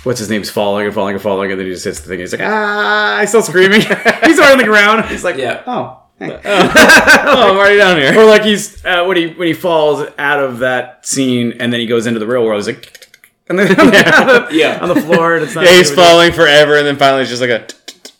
what's 0.05 0.19
his 0.19 0.29
name's 0.31 0.51
falling 0.51 0.85
and 0.87 0.95
falling 0.95 1.15
and 1.15 1.23
falling 1.23 1.51
and 1.51 1.59
then 1.59 1.67
he 1.67 1.73
just 1.73 1.85
hits 1.85 2.01
the 2.01 2.09
thing 2.09 2.19
he's 2.21 2.33
like 2.33 2.41
ah 2.45 3.19
he's 3.21 3.29
still 3.31 3.43
screaming 3.43 3.81
he's 4.25 4.39
already 4.39 4.53
on 4.53 4.59
the 4.59 4.65
ground 4.65 5.05
he's 5.07 5.25
like 5.25 5.37
Yeah. 5.37 5.63
oh 5.67 5.99
hey. 6.19 6.39
oh, 6.45 7.51
I'm 7.51 7.57
already 7.57 7.79
down 7.79 7.97
here. 7.97 8.17
or 8.19 8.25
like 8.25 8.43
he's 8.43 8.85
uh, 8.85 9.05
when 9.05 9.17
he 9.17 9.29
when 9.29 9.49
he 9.49 9.55
falls 9.55 10.07
out 10.19 10.41
of 10.43 10.59
that 10.61 11.05
scene 11.07 11.55
and 11.61 11.73
then 11.73 11.81
he 11.81 11.87
goes 11.87 12.07
into 12.07 12.21
the 12.21 12.27
real 12.27 12.45
world 12.45 12.59
he's 12.65 12.75
like 12.77 13.09
and 13.49 13.59
then 13.59 13.69
on 13.81 13.87
the, 13.89 14.49
Yeah. 14.53 14.79
on 14.81 14.89
the 14.89 15.01
floor 15.01 15.35
and 15.35 15.45
it's 15.45 15.55
not 15.55 15.65
Yeah, 15.65 15.77
he's 15.79 15.91
falling 15.91 16.33
forever, 16.33 16.77
and 16.77 16.87
then 16.87 16.97
finally 16.97 17.23
it's 17.23 17.31
just 17.31 17.43
like 17.43 17.51
a. 17.51 17.67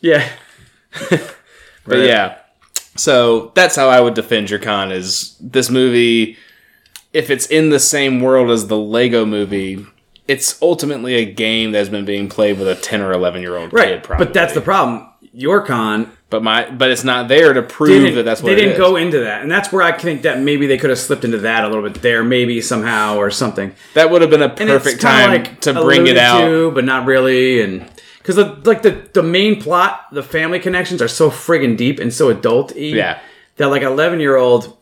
yeah 0.01 0.27
But 1.85 1.99
Right. 1.99 2.07
yeah, 2.07 2.35
so 2.95 3.51
that's 3.55 3.75
how 3.75 3.89
I 3.89 3.99
would 3.99 4.13
defend 4.13 4.49
your 4.49 4.59
con. 4.59 4.91
Is 4.91 5.35
this 5.39 5.69
movie, 5.69 6.37
if 7.11 7.29
it's 7.29 7.45
in 7.47 7.69
the 7.69 7.79
same 7.79 8.21
world 8.21 8.49
as 8.49 8.67
the 8.67 8.77
Lego 8.77 9.25
Movie, 9.25 9.85
it's 10.27 10.61
ultimately 10.61 11.15
a 11.15 11.25
game 11.25 11.71
that's 11.71 11.89
been 11.89 12.05
being 12.05 12.29
played 12.29 12.57
with 12.57 12.67
a 12.67 12.75
ten 12.75 13.01
or 13.01 13.11
eleven 13.11 13.41
year 13.41 13.57
old 13.57 13.73
right 13.73 13.87
kid. 13.89 14.03
Probably, 14.03 14.25
but 14.25 14.33
that's 14.33 14.53
the 14.53 14.61
problem 14.61 15.07
your 15.33 15.65
con 15.65 16.11
but 16.29 16.43
my 16.43 16.69
but 16.71 16.89
it's 16.89 17.03
not 17.03 17.27
there 17.27 17.53
to 17.53 17.61
prove 17.61 18.15
that 18.15 18.23
that's 18.23 18.41
what 18.41 18.49
they 18.49 18.55
didn't 18.55 18.77
go 18.77 18.95
into 18.95 19.19
that, 19.19 19.43
and 19.43 19.51
that's 19.51 19.71
where 19.71 19.83
I 19.83 19.91
think 19.91 20.23
that 20.23 20.39
maybe 20.39 20.65
they 20.65 20.79
could 20.79 20.89
have 20.89 20.97
slipped 20.97 21.23
into 21.23 21.37
that 21.39 21.63
a 21.63 21.67
little 21.67 21.83
bit 21.87 22.01
there, 22.01 22.23
maybe 22.23 22.59
somehow 22.59 23.17
or 23.17 23.29
something. 23.29 23.75
That 23.93 24.09
would 24.09 24.23
have 24.23 24.31
been 24.31 24.41
a 24.41 24.49
perfect 24.49 24.99
time 24.99 25.29
like 25.29 25.61
to 25.61 25.73
bring 25.73 26.07
it 26.07 26.17
out. 26.17 26.41
to, 26.41 26.71
but 26.71 26.85
not 26.85 27.05
really, 27.05 27.61
and 27.61 27.87
because 28.23 28.37
the 28.37 28.57
like 28.63 28.81
the 28.81 29.07
the 29.13 29.21
main 29.21 29.61
plot, 29.61 30.05
the 30.11 30.23
family 30.23 30.59
connections 30.59 31.01
are 31.01 31.07
so 31.07 31.29
friggin' 31.29 31.77
deep 31.77 31.99
and 31.99 32.11
so 32.11 32.29
adult-y 32.29 32.79
Yeah. 32.81 33.19
that 33.57 33.67
like 33.67 33.81
an 33.83 33.89
eleven 33.89 34.19
year 34.19 34.35
old 34.37 34.75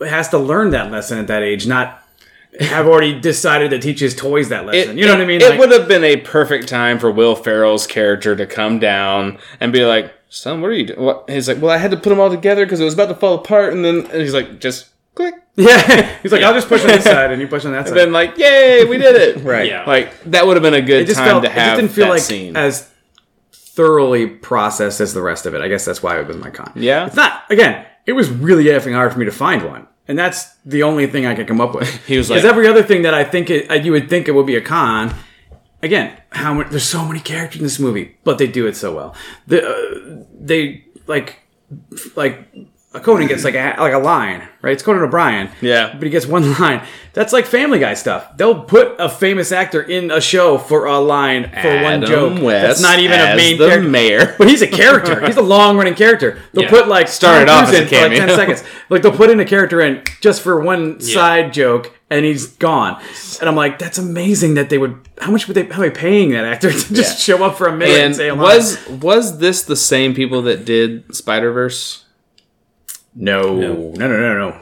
has 0.00 0.28
to 0.30 0.38
learn 0.38 0.70
that 0.70 0.90
lesson 0.90 1.18
at 1.18 1.26
that 1.28 1.42
age, 1.42 1.66
not 1.66 2.02
have 2.60 2.86
already 2.86 3.18
decided 3.20 3.70
to 3.70 3.78
teach 3.78 4.00
his 4.00 4.14
toys 4.14 4.48
that 4.48 4.66
lesson. 4.66 4.98
you 4.98 5.06
know 5.06 5.12
what 5.12 5.20
I 5.22 5.26
mean? 5.26 5.40
It 5.40 5.50
Like- 5.50 5.58
would 5.60 5.70
have 5.72 5.86
been 5.88 6.04
a 6.04 6.16
perfect 6.16 6.68
time 6.68 6.98
for 6.98 7.10
Will 7.10 7.34
Ferrell's 7.36 7.86
character 7.86 8.34
to 8.36 8.46
come 8.46 8.78
down 8.78 9.38
and 9.60 9.72
be 9.72 9.84
like, 9.84 10.12
"Son, 10.28 10.60
what 10.60 10.68
are 10.70 10.74
you 10.74 10.86
doing?" 10.86 11.00
What? 11.00 11.24
He's 11.28 11.48
like, 11.48 11.60
"Well, 11.62 11.70
I 11.70 11.76
had 11.78 11.90
to 11.92 11.96
put 11.96 12.08
them 12.10 12.18
all 12.20 12.30
together 12.30 12.64
because 12.66 12.80
it 12.80 12.84
was 12.84 12.94
about 12.94 13.08
to 13.10 13.14
fall 13.14 13.34
apart," 13.34 13.72
and 13.72 13.84
then 13.84 14.06
and 14.12 14.20
he's 14.22 14.34
like, 14.34 14.58
"Just 14.58 14.86
click." 15.14 15.34
Yeah, 15.56 16.18
he's 16.22 16.32
like, 16.32 16.42
I'll 16.42 16.54
just 16.54 16.68
push 16.68 16.80
on 16.82 16.88
this 16.88 17.04
side, 17.04 17.30
and 17.30 17.40
you 17.40 17.46
push 17.48 17.64
on 17.64 17.72
that 17.72 17.86
side. 17.88 17.96
Then 17.96 18.12
like, 18.12 18.38
"Yay, 18.38 18.84
we 18.84 18.96
did 18.98 19.16
it!" 19.16 19.42
Right. 19.44 19.68
Yeah. 19.68 19.84
Like 19.84 20.22
that 20.24 20.46
would 20.46 20.56
have 20.56 20.62
been 20.62 20.74
a 20.74 20.80
good 20.82 21.02
it 21.02 21.06
just 21.06 21.18
time 21.18 21.28
felt 21.28 21.44
to 21.44 21.50
it 21.50 21.52
have 21.52 21.78
just 21.78 21.80
didn't 21.80 21.92
feel 21.92 22.04
that 22.06 22.10
like 22.12 22.22
scene. 22.22 22.56
as 22.56 22.88
thoroughly 23.52 24.26
processed 24.26 25.00
as 25.00 25.14
the 25.14 25.22
rest 25.22 25.46
of 25.46 25.54
it. 25.54 25.60
I 25.60 25.68
guess 25.68 25.84
that's 25.84 26.02
why 26.02 26.18
it 26.20 26.26
was 26.26 26.36
my 26.36 26.50
con. 26.50 26.72
Yeah? 26.74 27.06
it's 27.06 27.16
not. 27.16 27.44
Again, 27.50 27.86
it 28.06 28.12
was 28.12 28.28
really 28.30 28.64
effing 28.64 28.94
hard 28.94 29.12
for 29.12 29.18
me 29.18 29.24
to 29.26 29.32
find 29.32 29.64
one, 29.64 29.86
and 30.08 30.18
that's 30.18 30.54
the 30.64 30.82
only 30.82 31.06
thing 31.06 31.26
I 31.26 31.34
could 31.34 31.48
come 31.48 31.60
up 31.60 31.74
with. 31.74 31.88
He 32.06 32.16
was 32.18 32.28
because 32.28 32.44
like- 32.44 32.50
every 32.50 32.66
other 32.68 32.82
thing 32.82 33.02
that 33.02 33.14
I 33.14 33.24
think 33.24 33.50
it, 33.50 33.70
uh, 33.70 33.74
you 33.74 33.92
would 33.92 34.08
think 34.08 34.28
it 34.28 34.32
would 34.32 34.46
be 34.46 34.56
a 34.56 34.60
con. 34.62 35.14
Again, 35.82 36.16
how 36.30 36.54
many, 36.54 36.70
there's 36.70 36.84
so 36.84 37.04
many 37.04 37.18
characters 37.18 37.60
in 37.60 37.64
this 37.64 37.80
movie, 37.80 38.16
but 38.22 38.38
they 38.38 38.46
do 38.46 38.66
it 38.68 38.76
so 38.76 38.94
well. 38.94 39.16
The, 39.48 39.66
uh, 39.68 40.24
they 40.40 40.84
like 41.08 41.40
like 42.14 42.46
a 42.54 42.66
Conan 42.92 43.26
gets 43.26 43.42
like 43.44 43.54
a 43.54 43.74
like 43.78 43.94
a 43.94 43.98
line, 43.98 44.46
right? 44.60 44.72
It's 44.72 44.82
Conan 44.82 45.02
O'Brien. 45.02 45.50
Yeah. 45.62 45.92
But 45.94 46.02
he 46.02 46.10
gets 46.10 46.26
one 46.26 46.52
line. 46.60 46.86
That's 47.14 47.32
like 47.32 47.46
Family 47.46 47.78
Guy 47.78 47.94
stuff. 47.94 48.36
They'll 48.36 48.64
put 48.64 48.96
a 48.98 49.08
famous 49.08 49.50
actor 49.52 49.82
in 49.82 50.10
a 50.10 50.20
show 50.20 50.56
for 50.58 50.86
a 50.86 50.98
line 50.98 51.44
for 51.62 51.82
one 51.82 52.04
joke. 52.04 52.42
West 52.42 52.66
That's 52.66 52.82
not 52.82 52.98
even 52.98 53.18
a 53.20 53.36
main 53.36 53.58
the 53.58 53.68
character. 53.68 53.88
mayor. 53.88 54.34
But 54.38 54.48
he's 54.48 54.62
a 54.62 54.66
character. 54.66 55.24
He's 55.26 55.36
a 55.36 55.42
long 55.56 55.76
running 55.76 55.94
character. 55.94 56.38
They'll 56.52 56.64
Yeah. 56.64 56.70
put 56.70 56.88
like 56.88 57.08
Started 57.08 57.48
off 57.48 57.68
as 57.68 57.74
a 57.74 57.82
in 57.82 57.88
for 57.88 57.94
like 58.08 58.18
ten 58.18 58.28
seconds. 58.30 58.64
Like 58.90 59.02
they'll 59.02 59.12
put 59.16 59.30
in 59.30 59.40
a 59.40 59.44
character 59.44 59.80
in 59.80 60.02
just 60.20 60.42
for 60.42 60.60
one 60.60 61.00
side 61.00 61.52
joke, 61.52 61.92
and 62.10 62.24
he's 62.26 62.46
gone. 62.46 63.00
And 63.40 63.48
I'm 63.48 63.56
like, 63.56 63.78
that's 63.78 63.98
amazing 63.98 64.54
that 64.54 64.68
they 64.70 64.76
would. 64.78 64.98
How 65.18 65.30
much 65.30 65.48
would 65.48 65.54
they? 65.54 65.64
How 65.64 65.80
are 65.82 65.88
they 65.88 65.94
paying 65.94 66.30
that 66.32 66.44
actor 66.44 66.70
to 66.72 66.94
just 66.94 67.20
show 67.20 67.42
up 67.42 67.56
for 67.56 67.66
a 67.68 67.72
minute 67.76 67.94
and, 67.96 68.04
And 68.06 68.16
say 68.16 68.28
a 68.28 68.34
line? 68.34 68.42
was 68.56 68.86
was 68.88 69.38
this 69.38 69.62
the 69.62 69.76
same 69.76 70.14
people 70.14 70.42
that 70.42 70.64
did 70.66 71.14
Spider 71.14 71.52
Verse? 71.52 72.01
No, 73.14 73.56
no, 73.56 73.74
no, 73.92 74.08
no, 74.08 74.38
no. 74.50 74.58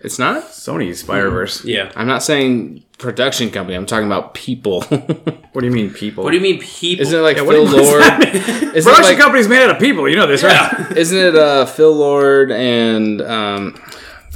It's 0.00 0.18
not. 0.18 0.42
Sony 0.44 0.94
Spider 0.96 1.30
Verse. 1.30 1.64
Yeah. 1.64 1.92
I'm 1.94 2.08
not 2.08 2.22
saying 2.24 2.82
production 2.98 3.50
company. 3.50 3.76
I'm 3.76 3.86
talking 3.86 4.06
about 4.06 4.34
people. 4.34 4.82
What 5.52 5.60
do 5.60 5.66
you 5.66 5.72
mean, 5.74 5.92
people? 5.92 6.24
What 6.24 6.30
do 6.30 6.38
you 6.38 6.42
mean 6.42 6.60
people? 6.62 7.02
Isn't 7.02 7.18
it 7.18 7.22
like 7.22 7.36
Yeah, 7.36 7.44
Phil 7.44 7.66
do 7.66 7.70
you- 7.72 7.76
what's 7.76 7.90
Lord? 7.90 8.02
Isn't 8.34 8.74
it 8.74 8.84
Production 8.84 9.04
like, 9.04 9.18
company's 9.18 9.48
made 9.48 9.62
out 9.62 9.68
of 9.72 9.78
people. 9.78 10.08
You 10.08 10.16
know 10.16 10.26
this, 10.26 10.42
right? 10.42 10.92
Isn't 10.96 11.18
it 11.18 11.36
uh, 11.36 11.66
Phil 11.66 11.92
Lord 11.94 12.50
and 12.50 13.20
um, 13.20 13.78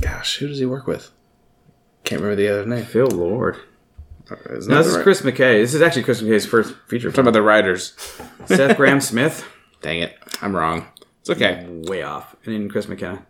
gosh, 0.03 0.37
who 0.37 0.47
does 0.47 0.59
he 0.59 0.67
work 0.67 0.87
with? 0.87 1.11
Can't 2.05 2.21
remember 2.21 2.37
the 2.37 2.49
other 2.49 2.67
name. 2.67 2.85
Phil 2.85 3.07
Lord. 3.07 3.57
Isn't 4.51 4.71
No, 4.71 4.83
this 4.83 4.93
the 4.93 4.99
is 4.99 5.03
Chris 5.03 5.23
McKay. 5.23 5.63
This 5.63 5.73
is 5.73 5.81
actually 5.81 6.03
Chris 6.03 6.21
McKay's 6.21 6.45
first 6.45 6.75
feature 6.87 7.09
Talking 7.09 7.23
about 7.23 7.33
the 7.33 7.41
writers. 7.41 7.95
Seth 8.45 8.77
Grahame-Smith. 8.77 9.43
Dang 9.81 10.01
it, 10.01 10.19
I'm 10.43 10.55
wrong. 10.55 10.87
It's 11.21 11.31
okay. 11.31 11.65
Way 11.67 12.03
off. 12.03 12.37
And 12.45 12.53
then 12.55 12.69
Chris 12.69 12.89
McKenna. 12.89 13.25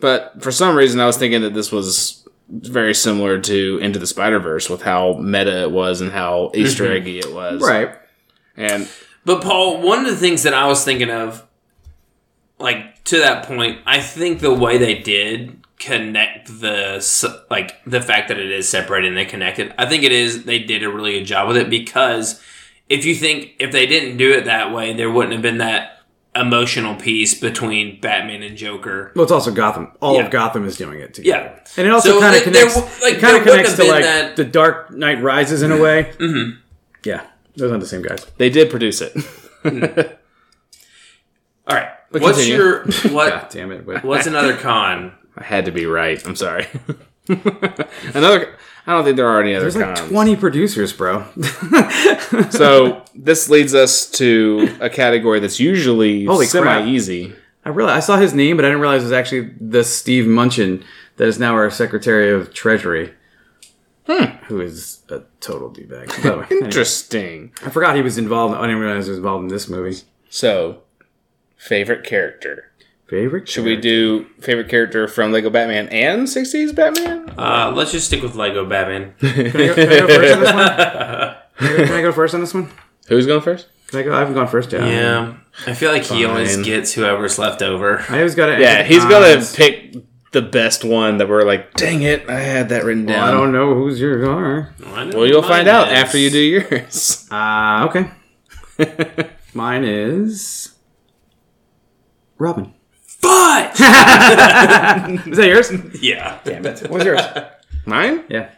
But 0.00 0.42
for 0.42 0.52
some 0.52 0.76
reason, 0.76 1.00
I 1.00 1.06
was 1.06 1.16
thinking 1.16 1.42
that 1.42 1.54
this 1.54 1.72
was 1.72 2.26
very 2.48 2.94
similar 2.94 3.40
to 3.40 3.78
Into 3.80 3.98
the 3.98 4.06
Spider 4.06 4.38
Verse 4.38 4.68
with 4.68 4.82
how 4.82 5.14
meta 5.14 5.62
it 5.62 5.70
was 5.70 6.00
and 6.00 6.12
how 6.12 6.46
mm-hmm. 6.46 6.60
Easter 6.60 6.90
eggy 6.90 7.18
it 7.18 7.32
was. 7.32 7.62
Right. 7.62 7.96
And 8.56 8.88
But 9.24 9.42
Paul, 9.42 9.80
one 9.80 10.00
of 10.00 10.06
the 10.06 10.16
things 10.16 10.42
that 10.42 10.54
I 10.54 10.66
was 10.66 10.84
thinking 10.84 11.10
of, 11.10 11.46
like 12.58 13.02
to 13.04 13.18
that 13.18 13.46
point, 13.46 13.80
I 13.86 14.00
think 14.00 14.40
the 14.40 14.54
way 14.54 14.78
they 14.78 14.98
did 14.98 15.60
connect 15.78 16.60
the 16.60 17.44
like 17.50 17.82
the 17.84 18.00
fact 18.00 18.28
that 18.28 18.38
it 18.38 18.50
is 18.50 18.68
separated 18.68 19.08
and 19.08 19.16
they 19.16 19.24
connected, 19.24 19.74
I 19.78 19.86
think 19.86 20.02
it 20.02 20.12
is 20.12 20.44
they 20.44 20.58
did 20.58 20.82
a 20.82 20.90
really 20.90 21.12
good 21.18 21.24
job 21.24 21.48
with 21.48 21.56
it 21.56 21.70
because 21.70 22.42
if 22.88 23.04
you 23.04 23.14
think 23.14 23.54
if 23.58 23.72
they 23.72 23.86
didn't 23.86 24.18
do 24.18 24.32
it 24.32 24.44
that 24.44 24.72
way, 24.72 24.92
there 24.92 25.10
wouldn't 25.10 25.32
have 25.32 25.42
been 25.42 25.58
that 25.58 25.93
emotional 26.36 26.94
piece 26.96 27.34
between 27.38 28.00
Batman 28.00 28.42
and 28.42 28.56
Joker. 28.56 29.12
Well, 29.14 29.22
it's 29.22 29.32
also 29.32 29.52
Gotham. 29.52 29.92
All 30.00 30.16
Yeah. 30.16 30.24
of 30.26 30.30
Gotham 30.30 30.64
is 30.66 30.76
doing 30.76 30.98
it 31.00 31.14
together. 31.14 31.52
Yeah. 31.54 31.60
And 31.76 31.86
it 31.86 31.90
also 31.92 32.10
So 32.14 32.20
kind 32.20 32.34
of 32.36 32.42
th- 32.42 32.52
there 32.54 32.66
connects. 32.68 32.80
w- 32.92 33.12
like, 33.12 33.20
kind 33.20 33.36
of 33.36 33.42
connects 33.44 33.74
to 33.76 33.84
like 33.84 34.02
that- 34.02 34.36
the 34.36 34.44
Dark 34.44 34.90
Knight 34.90 35.22
Rises 35.22 35.62
in 35.62 35.70
a 35.72 35.76
way. 35.80 36.12
Mm-hmm. 36.18 36.58
Yeah, 37.04 37.22
those 37.56 37.70
aren't 37.70 37.82
the 37.82 37.86
same 37.88 38.02
guys. 38.02 38.26
they 38.38 38.48
did 38.50 38.70
produce 38.70 39.00
it. 39.02 39.12
All 41.66 41.76
right, 41.76 41.88
But 42.10 42.22
what's 42.22 42.38
continue. 42.38 42.56
your 42.62 42.84
God 43.02 43.12
what? 43.12 43.50
damn 43.50 43.72
it! 43.72 44.04
What's 44.04 44.26
another 44.26 44.56
con? 44.56 45.12
I 45.36 45.44
had 45.44 45.64
to 45.66 45.70
be 45.72 45.86
right. 45.86 46.24
I'm 46.26 46.36
sorry. 46.36 46.66
Another. 48.14 48.54
I 48.86 48.92
don't 48.92 49.04
think 49.04 49.16
there 49.16 49.28
are 49.28 49.40
any 49.40 49.54
other 49.54 49.70
there's 49.70 49.76
like 49.76 50.08
twenty 50.08 50.36
producers, 50.36 50.92
bro. 50.92 51.26
So 52.50 53.02
this 53.14 53.48
leads 53.48 53.74
us 53.74 54.10
to 54.12 54.76
a 54.80 54.90
category 54.90 55.40
that's 55.40 55.60
usually 55.60 56.24
Holy 56.24 56.46
crap. 56.46 56.64
semi 56.82 56.86
easy. 56.90 57.34
I 57.64 57.70
realized 57.70 57.96
I 57.96 58.00
saw 58.00 58.16
his 58.18 58.34
name, 58.34 58.56
but 58.56 58.64
I 58.64 58.68
didn't 58.68 58.80
realize 58.82 59.02
it 59.02 59.06
was 59.06 59.12
actually 59.12 59.50
the 59.60 59.84
Steve 59.84 60.24
Munchin 60.26 60.84
that 61.16 61.28
is 61.28 61.38
now 61.38 61.54
our 61.54 61.70
Secretary 61.70 62.30
of 62.30 62.52
Treasury. 62.52 63.14
Hmm. 64.06 64.24
Who 64.48 64.60
is 64.60 65.00
a 65.08 65.22
total. 65.40 65.70
By 65.70 65.80
the 65.82 65.96
way, 65.96 66.06
anyway, 66.50 66.66
Interesting. 66.66 67.52
I 67.64 67.70
forgot 67.70 67.96
he 67.96 68.02
was 68.02 68.18
involved. 68.18 68.54
I 68.54 68.62
didn't 68.62 68.80
realize 68.80 69.06
he 69.06 69.10
was 69.10 69.18
involved 69.18 69.44
in 69.44 69.48
this 69.48 69.68
movie. 69.68 69.96
So, 70.28 70.82
favorite 71.56 72.04
character. 72.04 72.70
Favorite? 73.14 73.48
Should 73.48 73.64
we 73.64 73.76
do 73.76 74.26
favorite 74.40 74.68
character 74.68 75.06
from 75.06 75.30
Lego 75.30 75.48
Batman 75.48 75.88
and 75.90 76.26
60s 76.26 76.74
Batman? 76.74 77.32
Uh, 77.38 77.72
let's 77.72 77.92
just 77.92 78.08
stick 78.08 78.24
with 78.24 78.34
Lego 78.34 78.66
Batman. 78.68 79.14
Can 79.20 79.46
I 79.46 79.50
go, 79.52 79.74
can 79.76 79.88
I 79.88 80.00
go 80.00 80.10
first 80.10 80.34
on 80.34 80.40
this 80.40 80.52
one? 80.52 80.66
Can 81.56 81.68
I, 81.68 81.76
go, 81.76 81.84
can 81.86 81.94
I 81.94 82.02
go 82.02 82.12
first 82.12 82.34
on 82.34 82.40
this 82.40 82.54
one? 82.54 82.72
Who's 83.06 83.26
going 83.26 83.40
first? 83.42 83.68
Can 83.86 84.00
I 84.00 84.02
go? 84.02 84.12
I 84.16 84.18
haven't 84.18 84.34
gone 84.34 84.48
first 84.48 84.72
yet. 84.72 84.82
Yeah, 84.82 85.36
I 85.64 85.74
feel 85.74 85.92
like 85.92 86.02
he 86.02 86.24
always 86.24 86.56
gets 86.56 86.92
whoever's 86.92 87.38
left 87.38 87.62
over. 87.62 88.04
I 88.08 88.16
always 88.16 88.34
got 88.34 88.46
to. 88.46 88.60
Yeah, 88.60 88.82
he's 88.82 89.04
gonna 89.04 89.44
pick 89.54 89.94
the 90.32 90.42
best 90.42 90.82
one 90.82 91.18
that 91.18 91.28
we're 91.28 91.44
like, 91.44 91.72
dang 91.74 92.02
it, 92.02 92.28
I 92.28 92.40
had 92.40 92.70
that 92.70 92.84
written 92.84 93.06
down. 93.06 93.28
I 93.28 93.30
don't 93.30 93.52
know 93.52 93.74
who's 93.74 94.00
yours 94.00 94.26
are. 94.26 94.74
I 94.86 95.04
know 95.04 95.18
well, 95.18 95.28
you'll 95.28 95.42
mine 95.42 95.50
find 95.50 95.68
out 95.68 95.86
after 95.86 96.18
you 96.18 96.30
do 96.30 96.40
yours. 96.40 97.28
Uh, 97.30 97.88
okay. 97.88 99.30
Mine 99.54 99.84
is 99.84 100.74
Robin. 102.38 102.74
But 103.24 103.70
Is 105.26 105.36
that 105.36 105.46
yours? 105.46 106.02
yeah, 106.02 106.38
Damn 106.44 106.66
it. 106.66 106.82
What 106.82 106.90
was 106.90 107.04
yours? 107.04 107.20
Mine? 107.86 108.24
Yeah. 108.28 108.50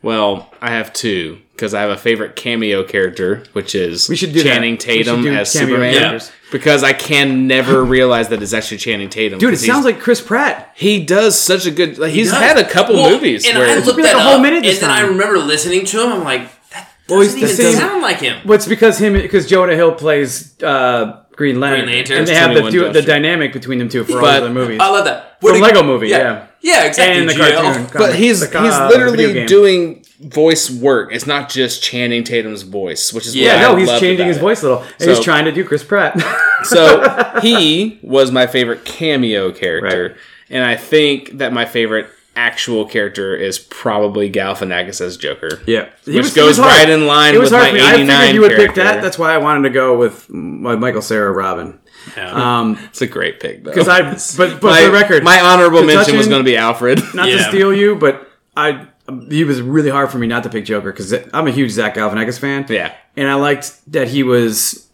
Well, 0.00 0.52
I 0.62 0.70
have 0.70 0.92
two 0.92 1.40
because 1.52 1.74
I 1.74 1.80
have 1.80 1.90
a 1.90 1.96
favorite 1.96 2.36
cameo 2.36 2.84
character, 2.84 3.42
which 3.52 3.74
is 3.74 4.08
We 4.08 4.14
should 4.14 4.32
do 4.32 4.42
that. 4.42 4.44
Channing 4.44 4.74
We 4.74 4.78
should 4.80 4.86
Tatum 5.06 5.22
do 5.22 5.34
as 5.34 5.50
Superman. 5.50 5.92
characters. 5.94 6.30
Because 6.52 6.84
I 6.84 6.92
can 6.92 7.46
never 7.48 7.84
realize 7.96 8.28
that 8.28 8.40
it's 8.42 8.52
actually 8.54 8.78
Channing 8.78 9.10
Tatum. 9.10 9.38
Dude, 9.40 9.54
it 9.54 9.58
sounds 9.58 9.84
like 9.84 9.98
Chris 10.00 10.20
Pratt. 10.20 10.72
he 10.76 11.04
does 11.04 11.38
such 11.38 11.66
a 11.66 11.70
good. 11.72 11.98
Like, 11.98 12.12
he's 12.12 12.30
does. 12.30 12.40
had 12.40 12.58
a 12.58 12.68
couple 12.68 12.94
Well, 12.94 13.10
movies 13.10 13.46
and 13.46 13.58
where 13.58 13.68
I 13.68 13.74
looked 13.80 13.96
been 13.96 14.04
that 14.04 14.14
like 14.16 14.22
a 14.24 14.28
whole 14.28 14.36
up, 14.36 14.42
minute 14.42 14.62
this 14.62 14.80
and 14.80 14.90
then 14.90 14.96
I 14.96 15.00
remember 15.08 15.38
listening 15.38 15.84
to 15.86 16.02
him. 16.04 16.12
I'm 16.12 16.24
like, 16.24 16.42
that 16.70 16.90
Well, 17.08 17.18
doesn't 17.20 17.40
the 17.40 17.46
even 17.46 17.56
same- 17.56 17.74
sound 17.76 18.00
like 18.02 18.18
him. 18.20 18.40
Well, 18.46 18.54
it's 18.54 18.68
because 18.68 18.98
him 18.98 19.14
because 19.14 19.48
Jonah 19.48 19.74
Hill 19.74 19.92
plays 19.94 20.62
uh, 20.62 21.24
Green 21.38 21.58
Lantern, 21.60 21.84
Green 21.86 21.94
Lantern. 21.96 22.18
and 22.18 22.26
they 22.26 22.34
have 22.34 22.52
the, 22.52 22.60
21 22.62 22.92
du- 22.92 22.92
the 23.00 23.06
dynamic 23.06 23.52
between 23.52 23.78
them 23.78 23.88
two 23.88 24.02
for 24.04 24.14
all 24.16 24.20
But- 24.22 24.42
of 24.42 24.48
the 24.48 24.54
movies. 24.54 24.80
I 24.82 24.90
love 24.90 25.04
that 25.06 25.40
From 25.40 25.52
What 25.52 25.60
a- 25.60 25.62
Lego 25.62 25.82
Movie, 25.84 26.08
yeah. 26.08 26.46
yeah, 26.60 26.84
exactly. 26.84 27.20
and 27.20 27.28
the 27.30 27.34
GL. 27.34 27.62
cartoon. 27.62 27.86
but 27.94 28.14
he's 28.16 28.40
The, 28.40 28.46
he's 28.60 28.74
uh, 28.74 28.88
literally 28.90 29.46
doing 29.46 30.04
voice 30.20 30.68
work. 30.68 31.10
It's 31.12 31.28
not 31.28 31.48
just 31.48 31.80
Channing 31.82 32.24
Tatum's 32.24 32.62
voice, 32.62 33.12
which 33.12 33.24
is 33.26 33.36
Yeah, 33.36 33.52
what 33.54 33.60
Yeah, 33.60 33.68
I 33.68 33.70
no, 33.70 33.76
he's 33.92 34.00
changing 34.00 34.26
his 34.26 34.36
it. 34.38 34.40
voice 34.40 34.62
a 34.64 34.68
little. 34.68 34.82
And 34.82 34.90
So- 35.02 35.08
he's 35.14 35.20
trying 35.20 35.44
to 35.46 35.52
do 35.52 35.64
Chris 35.64 35.82
Pratt. 35.84 36.20
So 36.64 37.38
he 37.40 38.00
was 38.02 38.32
my 38.32 38.48
favorite 38.48 38.84
cameo 38.84 39.52
character, 39.52 40.08
Right. 40.08 40.16
and 40.50 40.64
I 40.64 40.74
think 40.74 41.38
that 41.38 41.52
my 41.52 41.64
favorite 41.66 42.08
actual 42.38 42.84
character 42.86 43.34
is 43.34 43.58
probably 43.58 44.30
Galifianakis 44.30 45.00
as 45.00 45.16
Joker. 45.16 45.60
yeah, 45.66 45.88
he 46.04 46.12
Which 46.14 46.24
was- 46.26 46.34
goes 46.34 46.58
right 46.58 46.88
in 46.88 47.06
line 47.06 47.34
It 47.34 47.38
was 47.38 47.50
with 47.50 47.60
hard 47.60 47.74
my 47.74 47.78
for 47.80 47.84
me. 47.84 47.90
I 47.90 47.94
89 47.94 48.18
figured 48.20 48.34
you 48.34 48.40
would 48.42 48.56
pick 48.56 48.74
that. 48.76 49.02
That's 49.02 49.18
why 49.18 49.34
I 49.34 49.38
wanted 49.38 49.62
to 49.68 49.70
go 49.70 49.96
with 49.98 50.30
my 50.30 50.76
Michael 50.76 51.02
Cera 51.02 51.32
Robin. 51.32 51.78
Yeah. 52.16 52.30
Um, 52.60 52.78
It's 52.88 53.02
a 53.02 53.06
great 53.06 53.40
pick, 53.40 53.64
though. 53.64 53.70
because 53.72 53.88
I, 53.88 54.02
but, 54.38 54.60
but 54.60 54.70
my, 54.70 54.80
for 54.80 54.86
the 54.86 54.92
record, 54.92 55.24
my 55.24 55.40
honorable 55.40 55.82
mention 55.84 56.16
was 56.16 56.28
going 56.28 56.40
to 56.44 56.48
be 56.50 56.56
Alfred. 56.56 57.00
not 57.14 57.26
to 57.26 57.42
steal 57.48 57.74
you, 57.74 57.96
but 57.96 58.26
I, 58.56 58.86
he 59.28 59.44
was 59.44 59.60
really 59.60 59.90
hard 59.90 60.10
for 60.10 60.18
me 60.18 60.26
not 60.26 60.42
to 60.44 60.48
pick 60.48 60.64
Joker 60.64 60.92
because 60.92 61.12
I'm 61.34 61.46
a 61.46 61.50
huge 61.50 61.72
Zach 61.72 61.94
Galifianakis 61.96 62.38
fan. 62.38 62.66
Yeah. 62.68 62.94
and 63.16 63.28
I 63.28 63.34
liked 63.34 63.80
that 63.92 64.08
he 64.08 64.22
was 64.22 64.87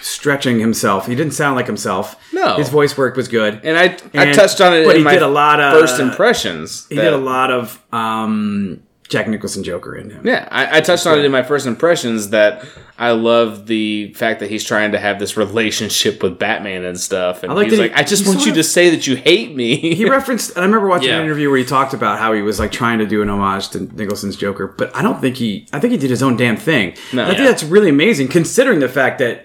stretching 0.00 0.58
himself. 0.60 1.06
He 1.06 1.14
didn't 1.14 1.32
sound 1.32 1.56
like 1.56 1.66
himself. 1.66 2.16
No. 2.32 2.56
his 2.56 2.68
voice 2.68 2.96
work 2.96 3.16
was 3.16 3.28
good. 3.28 3.60
And 3.64 3.76
I 3.78 3.96
I 4.14 4.32
touched 4.32 4.60
on 4.60 4.74
it 4.74 4.84
but 4.84 4.92
in 4.96 4.98
he 4.98 5.04
my 5.04 5.12
did 5.14 5.22
a 5.22 5.28
lot 5.28 5.60
of- 5.60 5.72
first 5.80 5.98
impressions. 6.00 6.86
he 6.88 6.96
that- 6.96 7.02
did 7.04 7.12
a 7.12 7.16
lot 7.18 7.50
of 7.50 7.82
um, 7.92 8.82
Jack 9.08 9.28
Nicholson 9.28 9.62
Joker 9.62 9.94
in 9.96 10.10
him. 10.10 10.26
Yeah, 10.26 10.48
I, 10.50 10.78
I 10.78 10.80
touched 10.80 11.06
on 11.06 11.18
it 11.18 11.24
in 11.24 11.30
my 11.32 11.42
first 11.42 11.66
impressions 11.66 12.30
that 12.30 12.64
I 12.98 13.10
love 13.10 13.66
the 13.66 14.12
fact 14.14 14.40
that 14.40 14.48
he's 14.50 14.64
trying 14.64 14.92
to 14.92 14.98
have 14.98 15.18
this 15.18 15.36
relationship 15.36 16.22
with 16.22 16.38
Batman 16.38 16.84
and 16.84 16.98
stuff. 16.98 17.42
And 17.42 17.54
like 17.54 17.68
he's 17.68 17.78
that 17.78 17.90
he- 17.90 17.94
I 17.94 18.02
just 18.02 18.26
want 18.26 18.44
you 18.46 18.52
of- 18.52 18.56
to 18.56 18.62
say 18.64 18.90
that 18.90 19.06
you 19.06 19.16
hate 19.16 19.54
me. 19.54 19.76
He 19.94 20.08
referenced, 20.08 20.50
and 20.50 20.60
I 20.60 20.64
remember 20.66 20.86
watching 20.88 21.08
Yeah. 21.10 21.18
an 21.18 21.24
interview 21.24 21.48
where 21.50 21.58
he 21.58 21.64
talked 21.64 21.92
about 21.94 22.18
how 22.18 22.32
he 22.32 22.42
was 22.42 22.58
like 22.58 22.72
trying 22.72 22.98
to 23.00 23.06
do 23.06 23.20
an 23.22 23.28
homage 23.28 23.68
to 23.70 23.80
Nicholson's 23.80 24.36
Joker, 24.36 24.66
but 24.68 24.94
I 24.96 25.02
don't 25.02 25.20
think 25.20 25.36
he, 25.36 25.66
I 25.72 25.80
think 25.80 25.92
he 25.92 25.98
did 25.98 26.10
his 26.10 26.22
own 26.22 26.36
damn 26.36 26.56
thing. 26.56 26.94
No. 27.12 27.24
I 27.24 27.34
think 27.34 27.46
that's 27.46 27.62
really 27.64 27.90
amazing 27.90 28.28
considering 28.28 28.80
the 28.80 28.88
fact 28.88 29.18
that 29.18 29.44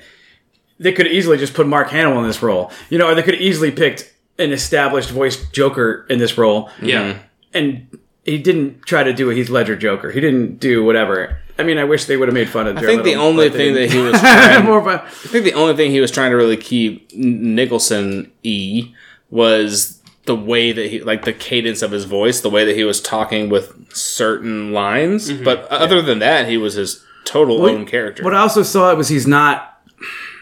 they 0.80 0.92
could 0.92 1.08
easily 1.08 1.38
just 1.38 1.54
put 1.54 1.68
Mark 1.68 1.90
Hamill 1.90 2.20
in 2.20 2.28
this 2.28 2.42
role, 2.42 2.72
you 2.90 2.98
know, 2.98 3.08
or 3.08 3.16
they 3.16 3.24
could 3.24 3.36
easily 3.36 3.72
picked 3.72 4.14
an 4.38 4.52
established 4.52 5.10
voice 5.12 5.46
Joker 5.52 6.06
in 6.10 6.20
this 6.20 6.38
role, 6.38 6.70
Yeah. 6.82 7.02
Mm-hmm. 7.14 7.20
and 7.54 7.98
he 8.24 8.38
didn't 8.38 8.84
try 8.84 9.04
to 9.04 9.12
do 9.14 9.30
a 9.30 9.34
Heath 9.34 9.50
Ledger 9.50 9.76
Joker. 9.76 10.12
He 10.12 10.20
didn't 10.22 10.60
do 10.60 10.84
whatever. 10.86 11.40
I 11.58 11.64
mean, 11.64 11.78
I 11.78 11.84
wish 11.84 12.06
they 12.06 12.16
would 12.16 12.28
have 12.28 12.34
made 12.36 12.48
fun 12.50 12.68
of. 12.68 12.78
I 12.78 12.82
think 12.82 13.04
the 13.04 13.16
only 13.16 13.50
thing 13.50 13.74
that 13.74 13.92
he 13.92 14.00
was 14.00 14.18
trying, 14.20 14.66
more 14.66 14.84
fun. 14.84 15.00
I 15.00 15.10
think 15.10 15.44
the 15.46 15.54
only 15.56 15.76
thing 15.76 15.92
he 15.92 16.00
was 16.00 16.12
trying 16.12 16.32
to 16.32 16.38
really 16.38 16.56
keep 16.56 17.12
Nicholson 17.14 18.32
e 18.44 18.94
was 19.30 20.02
the 20.26 20.36
way 20.36 20.72
that 20.72 20.90
he 20.90 21.02
like 21.02 21.26
the 21.26 21.34
cadence 21.34 21.82
of 21.82 21.92
his 21.92 22.06
voice, 22.06 22.42
the 22.42 22.50
way 22.50 22.64
that 22.66 22.76
he 22.76 22.84
was 22.84 23.02
talking 23.02 23.50
with 23.50 23.94
certain 23.94 24.72
lines. 24.74 25.30
Mm-hmm. 25.32 25.44
But 25.44 25.64
uh, 25.64 25.76
other 25.76 26.02
than 26.02 26.20
that, 26.20 26.48
he 26.48 26.58
was 26.58 26.76
his 26.76 27.04
total 27.26 27.66
own 27.66 27.86
character. 27.86 28.24
What 28.24 28.34
I 28.34 28.40
also 28.40 28.64
saw 28.64 28.94
was 28.96 29.10
he's 29.10 29.28
not. 29.28 29.79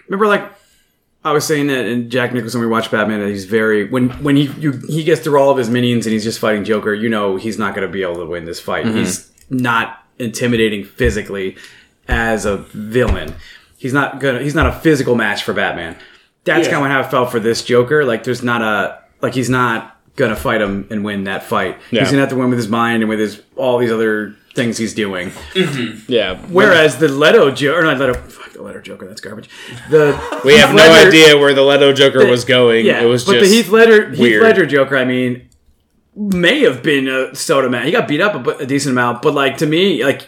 Remember, 0.08 0.28
like 0.28 0.52
I 1.24 1.32
was 1.32 1.46
saying 1.46 1.68
that 1.68 1.86
in 1.86 2.10
Jack 2.10 2.34
Nicholson, 2.34 2.62
we 2.62 2.68
watched 2.68 2.92
Batman, 2.92 3.20
that 3.20 3.30
he's 3.30 3.46
very 3.46 3.90
when 3.90 4.10
when 4.24 4.36
he 4.36 4.44
you, 4.60 4.72
he 4.88 5.04
gets 5.04 5.22
through 5.22 5.40
all 5.40 5.50
of 5.50 5.58
his 5.58 5.70
minions 5.70 6.06
and 6.06 6.14
he's 6.14 6.24
just 6.24 6.40
fighting 6.40 6.64
Joker. 6.64 6.94
You 6.94 7.10
know, 7.10 7.36
he's 7.36 7.58
not 7.58 7.76
going 7.76 7.86
to 7.88 7.92
be 7.92 8.02
able 8.04 8.16
to 8.16 8.26
win 8.26 8.46
this 8.46 8.60
fight. 8.60 8.86
Mm-hmm. 8.86 8.98
He's 8.98 9.32
not 9.50 10.04
intimidating 10.20 10.84
physically 10.86 11.58
as 12.08 12.46
a 12.46 12.58
villain. 12.58 13.36
He's 13.78 13.94
not 13.94 14.20
gonna. 14.20 14.42
He's 14.42 14.56
not 14.56 14.68
a 14.68 14.72
physical 14.80 15.16
match 15.16 15.44
for 15.44 15.54
Batman. 15.54 15.96
That's 16.46 16.68
Yeah. 16.68 16.74
kind 16.76 16.86
of 16.86 16.92
how 16.92 17.00
I 17.02 17.04
felt 17.04 17.30
for 17.32 17.40
this 17.40 17.64
Joker. 17.64 18.06
Like, 18.06 18.24
there's 18.24 18.42
not 18.42 18.62
a 18.62 19.00
like 19.22 19.34
he's 19.34 19.50
not 19.50 19.96
gonna 20.16 20.36
fight 20.36 20.62
him 20.62 20.88
and 20.90 21.04
win 21.04 21.26
that 21.26 21.44
fight. 21.44 21.78
Yeah. 21.92 22.02
He's 22.02 22.10
gonna 22.10 22.22
have 22.22 22.30
to 22.30 22.36
win 22.36 22.50
with 22.50 22.58
his 22.58 22.70
mind 22.70 23.04
and 23.04 23.10
with 23.10 23.20
his 23.20 23.42
all 23.56 23.78
these 23.78 23.92
other 23.92 24.36
things 24.58 24.78
he's 24.78 24.94
doing. 24.94 25.32
yeah, 26.10 26.38
Whereas 26.48 26.98
the 26.98 27.08
Leto 27.08 27.52
Joker, 27.52 27.80
or 27.80 27.84
not 27.84 27.98
Leto, 28.00 28.16
fuck 28.16 28.52
the 28.52 28.62
Leto 28.62 28.82
Joker, 28.82 29.08
that's 29.08 29.22
garbage. 29.22 29.50
The 29.90 30.20
we 30.44 30.56
have 30.58 30.72
Heath 30.72 30.78
no 30.78 30.84
Ledger- 30.92 31.08
idea 31.08 31.38
where 31.38 31.54
the 31.54 31.62
Leto 31.64 31.94
Joker 31.94 32.26
was 32.28 32.44
going. 32.44 32.86
Yeah, 32.86 33.02
it 33.02 33.06
was 33.06 33.24
but 33.24 33.34
just 33.40 33.50
the 33.50 33.56
Heath 33.56 33.70
Ledger, 33.70 34.10
Heath. 34.12 34.42
Ledger 34.42 34.66
Joker, 34.66 34.98
I 34.98 35.06
mean, 35.06 35.48
may 36.16 36.62
have 36.64 36.84
been 36.84 37.08
a 37.08 37.34
soda 37.34 37.70
man. 37.70 37.86
He 37.86 37.92
got 37.92 38.08
beat 38.10 38.20
up 38.20 38.46
a, 38.46 38.50
a 38.58 38.66
decent 38.66 38.92
amount, 38.92 39.22
but 39.22 39.34
like 39.34 39.58
to 39.58 39.66
me, 39.66 40.04
like 40.04 40.28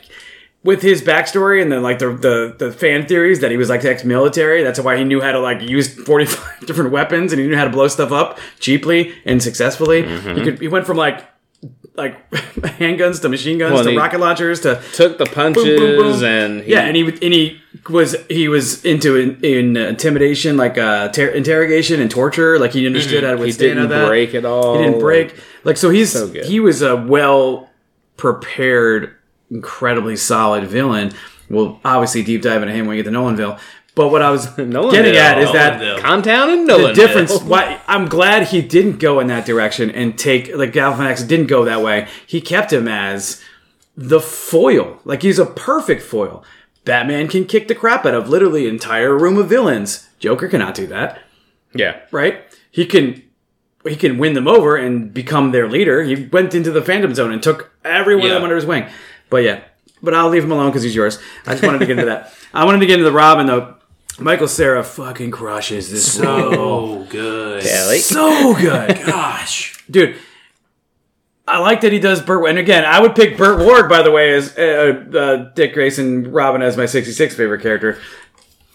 with 0.63 0.82
his 0.82 1.01
backstory 1.01 1.61
and 1.61 1.71
then 1.71 1.82
like 1.82 1.99
the, 1.99 2.11
the 2.11 2.55
the 2.59 2.71
fan 2.71 3.07
theories 3.07 3.39
that 3.39 3.49
he 3.49 3.57
was 3.57 3.69
like 3.69 3.84
ex-military, 3.84 4.61
that's 4.61 4.80
why 4.80 4.97
he 4.97 5.03
knew 5.03 5.21
how 5.21 5.32
to 5.32 5.39
like 5.39 5.61
use 5.61 5.93
forty 6.03 6.25
five 6.25 6.59
different 6.67 6.91
weapons 6.91 7.32
and 7.34 7.41
he 7.41 7.47
knew 7.47 7.55
how 7.55 7.63
to 7.63 7.69
blow 7.69 7.88
stuff 7.88 8.11
up 8.11 8.38
cheaply 8.59 9.13
and 9.25 9.41
successfully. 9.41 10.03
Mm-hmm. 10.03 10.38
He 10.38 10.43
could 10.43 10.59
he 10.61 10.67
went 10.67 10.86
from 10.86 10.97
like 10.97 11.25
like 11.99 12.29
handguns 12.79 13.21
to 13.21 13.29
machine 13.29 13.57
guns 13.57 13.73
Well, 13.73 13.83
to 13.83 13.95
rocket 13.97 14.19
launchers 14.19 14.61
to 14.61 14.81
took 14.93 15.17
the 15.17 15.25
punches 15.25 15.63
boom. 15.79 16.23
and 16.23 16.61
he, 16.61 16.71
yeah, 16.71 16.81
and 16.81 16.95
he 16.95 17.03
and 17.03 17.33
he 17.33 17.61
was 17.89 18.15
he 18.29 18.47
was 18.47 18.83
into 18.85 19.15
in, 19.15 19.43
in 19.45 19.77
intimidation, 19.77 20.57
like 20.57 20.77
uh, 20.77 21.09
ter- 21.09 21.29
interrogation 21.29 22.01
and 22.01 22.09
torture. 22.09 22.57
Like 22.59 22.71
he 22.73 22.85
understood 22.87 23.23
how 23.23 23.31
to 23.31 23.35
Mm-hmm. 23.37 23.45
he 23.45 23.51
didn't 23.51 23.87
break 24.07 24.33
at 24.35 24.45
all. 24.45 24.77
He 24.77 24.83
didn't 24.85 24.99
break. 24.99 25.35
Like 25.63 25.77
so, 25.77 25.89
he's 25.89 26.11
So 26.11 26.27
good. 26.27 26.45
he 26.45 26.59
was 26.59 26.81
a 26.81 26.95
well 26.95 27.69
prepared, 28.17 29.15
incredibly 29.49 30.15
solid 30.15 30.65
villain. 30.65 31.11
We'll 31.49 31.79
obviously 31.83 32.21
deep 32.23 32.41
dive 32.43 32.61
into 32.61 32.73
him 32.73 32.85
when 32.85 32.95
we 32.97 33.03
get 33.03 33.09
to 33.09 33.15
Nolanville. 33.17 33.59
But 33.99 34.11
what 34.11 34.21
I 34.21 34.31
was 34.31 34.45
getting 34.55 35.17
at 35.17 35.39
is 35.39 35.51
that 35.51 35.81
Nolanville. 35.81 35.99
Comtown 35.99 36.53
and 36.53 36.69
the 36.69 36.93
difference. 36.93 37.37
Why 37.43 37.81
I'm 37.85 38.07
glad 38.07 38.47
he 38.47 38.61
didn't 38.61 38.97
go 38.97 39.19
in 39.19 39.27
that 39.27 39.45
direction 39.45 39.91
and 39.91 40.17
take 40.17 40.55
like 40.55 40.71
Galifianakis 40.71 41.27
didn't 41.27 41.47
go 41.47 41.65
that 41.65 41.81
way. 41.81 42.07
He 42.25 42.39
kept 42.39 42.71
him 42.71 42.87
as 42.87 43.43
the 43.97 44.21
foil. 44.21 45.01
Like 45.03 45.21
he's 45.21 45.37
a 45.37 45.45
perfect 45.45 46.01
foil. 46.01 46.45
Batman 46.85 47.27
can 47.27 47.43
kick 47.43 47.67
the 47.67 47.75
crap 47.75 48.05
out 48.05 48.13
of 48.13 48.29
literally 48.29 48.69
entire 48.69 49.17
room 49.17 49.37
of 49.37 49.49
villains. 49.49 50.07
Joker 50.17 50.47
cannot 50.47 50.75
do 50.75 50.87
that, 50.87 51.19
Yeah, 51.73 51.99
right? 52.11 52.45
He 52.71 52.85
can 52.85 53.21
he 53.85 53.97
can 53.97 54.17
win 54.17 54.31
them 54.31 54.47
over 54.47 54.77
and 54.77 55.13
become 55.13 55.51
their 55.51 55.67
leader. 55.69 56.03
He 56.03 56.25
went 56.27 56.55
into 56.55 56.71
the 56.71 56.81
Phantom 56.81 57.13
Zone 57.13 57.33
and 57.33 57.43
took 57.43 57.73
every 57.83 58.15
one 58.15 58.27
of 58.27 58.31
them 58.31 58.43
under 58.43 58.55
his 58.55 58.65
wing. 58.65 58.87
But 59.29 59.43
yeah, 59.43 59.59
but 60.01 60.13
I'll 60.13 60.29
leave 60.29 60.45
him 60.45 60.53
alone 60.53 60.69
because 60.69 60.83
he's 60.83 60.95
yours. 60.95 61.19
I 61.45 61.51
just 61.51 61.65
wanted 61.65 61.79
to 61.79 61.85
get 61.85 61.99
into 61.99 62.05
that. 62.05 62.33
I 62.53 62.63
wanted 62.63 62.79
to 62.79 62.85
get 62.85 62.93
into 62.93 63.03
the 63.03 63.11
Robin 63.11 63.45
though. 63.45 63.75
Michael 64.20 64.47
Cera 64.47 64.84
fucking 64.84 65.32
crushes 65.32 65.91
this. 65.91 66.13
So 66.13 67.05
good. 67.09 67.63
Kelly. 67.63 67.99
So 67.99 68.53
good. 68.55 68.97
Gosh. 69.05 69.84
dude. 69.89 70.15
I 71.47 71.57
like 71.59 71.82
that 71.82 71.91
he 71.91 71.99
does 71.99 72.22
Burt. 72.22 72.47
And 72.47 72.59
again, 72.59 72.86
I 72.86 72.99
would 73.01 73.15
pick 73.15 73.36
Burt 73.36 73.57
Ward, 73.59 73.89
by 73.89 74.03
the 74.03 74.11
way, 74.11 74.34
as 74.36 74.55
uh, 74.55 75.03
uh, 75.17 75.36
Dick 75.55 75.74
Grayson 75.74 76.32
Robin 76.32 76.61
as 76.61 76.78
my 76.78 76.86
'66 76.86 77.34
favorite 77.36 77.61
character 77.63 77.97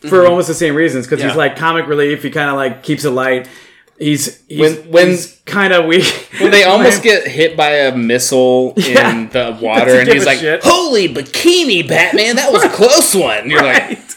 for 0.09 0.27
almost 0.27 0.49
the 0.49 0.55
same 0.55 0.75
reasons. 0.75 1.07
Because 1.07 1.23
he's 1.23 1.37
like 1.37 1.55
comic 1.57 1.87
relief. 1.87 2.25
He 2.25 2.31
kind 2.31 2.51
of 2.51 2.57
like 2.57 2.83
keeps 2.83 3.05
it 3.05 3.11
light. 3.11 3.49
He's 3.97 4.45
he's, 4.49 4.59
When- 4.59 4.91
when- 4.91 5.07
he's 5.11 5.41
kind 5.47 5.73
of 5.73 5.85
weak. 5.85 6.05
when 6.41 6.51
they 6.51 6.65
almost 6.65 7.05
get 7.05 7.29
hit 7.29 7.57
by 7.57 7.71
a 7.71 7.97
missile 7.97 8.73
Yeah. 8.77 9.09
in 9.13 9.29
the 9.29 9.57
water, 9.63 10.01
and 10.01 10.09
he's 10.09 10.27
like, 10.27 10.39
shit. 10.41 10.63
"Holy 10.65 11.09
bikini, 11.15 11.87
Batman! 11.87 12.35
That 12.35 12.53
was 12.53 12.65
a 12.65 12.69
close 12.71 13.15
one." 13.15 13.49
You're 13.49 13.63
like, 13.63 13.83
Right. 13.89 14.17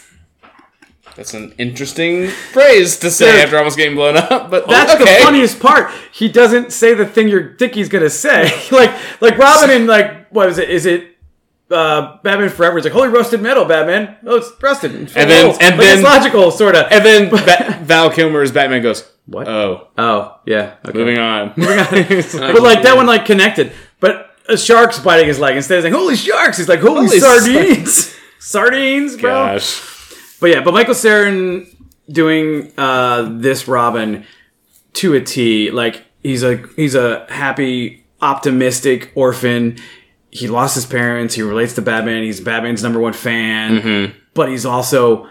"That's 1.18 1.34
an 1.34 1.52
interesting 1.58 2.28
phrase 2.28 2.96
to 3.00 3.10
say 3.10 3.30
Dude. 3.32 3.40
after 3.42 3.58
almost 3.58 3.76
getting 3.76 3.94
blown 3.96 4.16
up." 4.16 4.50
But 4.50 4.66
That's 4.66 4.94
okay. 4.94 5.18
the 5.18 5.24
funniest 5.24 5.60
part. 5.60 5.90
He 6.12 6.28
doesn't 6.30 6.72
say 6.72 6.94
the 6.94 7.04
thing 7.04 7.28
your 7.28 7.42
Dickie's 7.42 7.90
gonna 7.90 8.08
say. 8.08 8.50
like 8.70 8.90
like 9.20 9.36
Robin 9.36 9.68
in 9.70 9.86
like 9.86 10.28
what 10.30 10.48
is 10.48 10.56
it? 10.58 10.70
Is 10.70 10.86
it 10.86 11.16
uh, 11.70 12.16
Batman 12.22 12.48
Forever? 12.48 12.78
It's 12.78 12.84
like 12.86 12.94
holy 12.94 13.08
roasted 13.08 13.42
metal, 13.42 13.66
Batman. 13.66 14.16
Oh, 14.24 14.36
it's 14.36 14.50
rusted. 14.62 14.92
And 14.94 15.08
then- 15.08 15.50
and 15.60 15.76
like, 15.76 15.76
then- 15.78 15.98
it's 15.98 16.02
logical, 16.02 16.50
sort 16.50 16.74
of. 16.74 16.86
And 16.90 17.04
then 17.04 17.28
ba- 17.30 17.78
Val 17.82 18.10
Kilmer's 18.10 18.50
Batman 18.52 18.80
goes, 18.82 19.06
What? 19.26 19.46
Oh, 19.48 19.88
Oh 19.98 20.38
yeah. 20.46 20.76
Okay. 20.86 20.96
moving 20.96 21.18
on. 21.18 21.48
But 21.56 22.62
like 22.62 22.82
that 22.84 22.94
one, 22.96 23.04
like 23.06 23.26
connected. 23.26 23.72
But 24.00 24.30
a 24.48 24.56
shark's 24.56 24.98
biting 24.98 25.26
his 25.26 25.38
leg 25.38 25.56
instead 25.56 25.76
of 25.78 25.82
saying 25.82 25.92
"Holy 25.92 26.16
sharks," 26.16 26.56
he's 26.56 26.68
like 26.68 26.80
"Holy, 26.80 27.06
Holy 27.06 27.20
sardines." 27.20 28.14
Sardines, 28.38 29.16
bro. 29.16 29.30
Gosh. 29.30 29.78
But 30.40 30.50
yeah, 30.50 30.60
but 30.62 30.72
Michael 30.74 30.94
Cera 30.94 31.64
doing 32.10 32.72
uh, 32.78 33.28
this 33.38 33.66
Robin 33.68 34.24
to 34.94 35.14
a 35.14 35.20
T. 35.20 35.70
Like 35.70 36.04
he's 36.22 36.42
a 36.42 36.56
he's 36.76 36.94
a 36.94 37.26
happy, 37.28 38.04
optimistic 38.22 39.12
orphan. 39.14 39.78
He 40.30 40.46
lost 40.46 40.74
his 40.74 40.86
parents. 40.86 41.34
He 41.34 41.42
relates 41.42 41.74
to 41.74 41.82
Batman. 41.82 42.22
He's 42.22 42.40
Batman's 42.40 42.82
number 42.82 43.00
one 43.00 43.12
fan. 43.14 44.14
But 44.34 44.48
he's 44.50 44.64
also 44.66 45.28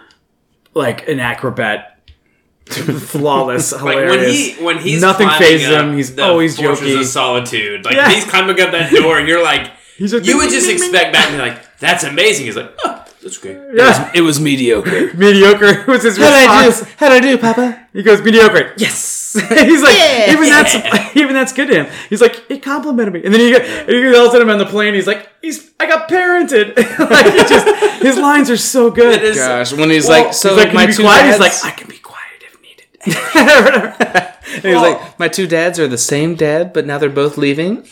like 0.73 1.07
an 1.07 1.19
acrobat, 1.19 1.99
flawless, 2.67 3.71
Like 3.71 3.81
hilarious. 3.97 4.17
when 4.17 4.29
he 4.57 4.63
when 4.65 4.77
he's 4.79 5.01
nothing 5.01 5.29
phases 5.37 5.67
him. 5.69 5.95
He's 5.95 6.17
always 6.19 6.57
joking. 6.57 6.97
of 6.99 7.05
solitude. 7.05 7.85
Like 7.85 7.95
Yeah. 7.95 8.09
he's 8.09 8.25
climbing 8.25 8.59
up 8.59 8.71
that 8.71 8.91
door, 8.91 9.17
and 9.19 9.27
you're 9.27 9.43
like, 9.43 9.71
like, 9.99 10.25
you 10.25 10.37
would 10.37 10.49
just 10.49 10.69
expect 10.69 11.13
Batman 11.13 11.39
to 11.39 11.43
be 11.43 11.49
like, 11.51 11.79
"That's 11.79 12.03
amazing." 12.03 12.45
He's 12.47 12.55
like, 12.57 12.71
oh, 12.83 13.05
"That's 13.27 13.37
great." 13.37 13.57
yeah, 13.75 14.11
It 14.15 14.21
was 14.21 14.39
mediocre. 14.39 15.13
mediocre 15.17 15.83
was 15.91 16.03
his 16.03 16.17
response. 16.17 16.81
How'd 16.97 17.11
I 17.11 17.19
do, 17.19 17.37
Papa? 17.37 17.87
He 17.93 18.03
goes 18.03 18.21
mediocre. 18.21 18.73
Yes. 18.77 19.15
He's 19.49 19.81
like 19.83 19.97
Yeah. 19.97 20.31
even 20.33 20.49
that's 20.49 21.15
even 21.15 21.33
that's 21.33 21.53
good 21.53 21.67
to 21.67 21.83
him. 21.83 21.93
He's 22.09 22.21
like 22.21 22.43
it 22.49 22.63
complimented 22.63 23.13
me, 23.13 23.23
and 23.23 23.33
then 23.33 23.41
he 23.41 23.55
and 23.55 23.89
he 23.89 24.01
yells 24.11 24.33
at 24.33 24.41
him 24.41 24.49
on 24.49 24.57
the 24.57 24.65
plane. 24.65 24.93
He's 24.93 25.05
like 25.07 25.29
he's 25.41 25.69
I 25.79 25.85
got 25.87 26.09
parented. 26.09 26.75
like 27.09 27.25
he 27.33 27.39
just 27.39 28.01
his 28.01 28.17
lines 28.17 28.49
are 28.49 28.57
so 28.57 28.89
good. 28.89 29.15
It 29.15 29.23
is- 29.23 29.37
Gosh, 29.37 29.73
when 29.73 29.89
he's 29.89 30.07
Well, 30.07 30.25
like, 30.25 30.33
so 30.33 30.49
he's 30.49 30.57
like, 30.57 30.67
can 30.67 30.75
my 30.75 30.81
you 30.83 30.87
be 30.87 30.93
two 30.93 31.03
quiet? 31.03 31.25
He's 31.25 31.37
dads, 31.39 31.63
like, 31.63 31.73
I 31.73 31.75
can 31.77 31.87
be 31.89 31.97
quiet 31.97 32.41
if 32.41 32.61
needed. 32.61 34.33
and 34.55 34.63
he's 34.63 34.75
like, 34.75 35.19
my 35.19 35.27
two 35.27 35.47
dads 35.47 35.79
are 35.79 35.87
the 35.87 35.97
same 35.97 36.35
dad, 36.35 36.73
but 36.73 36.85
now 36.85 36.97
they're 36.97 37.09
both 37.09 37.37
leaving. 37.37 37.85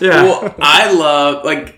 yeah. 0.00 0.22
Well, 0.24 0.54
I 0.60 0.92
love 0.92 1.44
like. 1.44 1.77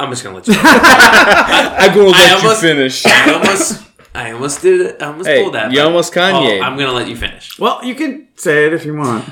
I'm 0.00 0.10
just 0.10 0.24
gonna 0.24 0.36
let 0.36 0.48
you. 0.48 0.54
I'm 0.58 1.94
gonna 1.94 2.08
let 2.10 2.32
almost- 2.42 2.62
you 2.62 2.68
finish. 2.68 3.06
I 3.06 3.32
almost, 3.34 3.82
I 4.14 4.30
almost 4.32 4.62
did 4.62 4.80
it. 4.80 5.02
I 5.02 5.06
almost 5.06 5.28
Hey, 5.28 5.42
pulled 5.42 5.54
that. 5.54 5.70
you 5.72 5.78
but- 5.78 5.86
almost 5.86 6.12
Kanye. 6.14 6.60
Oh, 6.60 6.62
I'm 6.64 6.76
gonna 6.78 6.92
let 6.92 7.08
you 7.08 7.16
finish. 7.16 7.58
well, 7.58 7.84
you 7.84 7.94
can 7.94 8.28
say 8.36 8.66
it 8.66 8.72
if 8.72 8.84
you 8.84 8.94
want. 8.96 9.28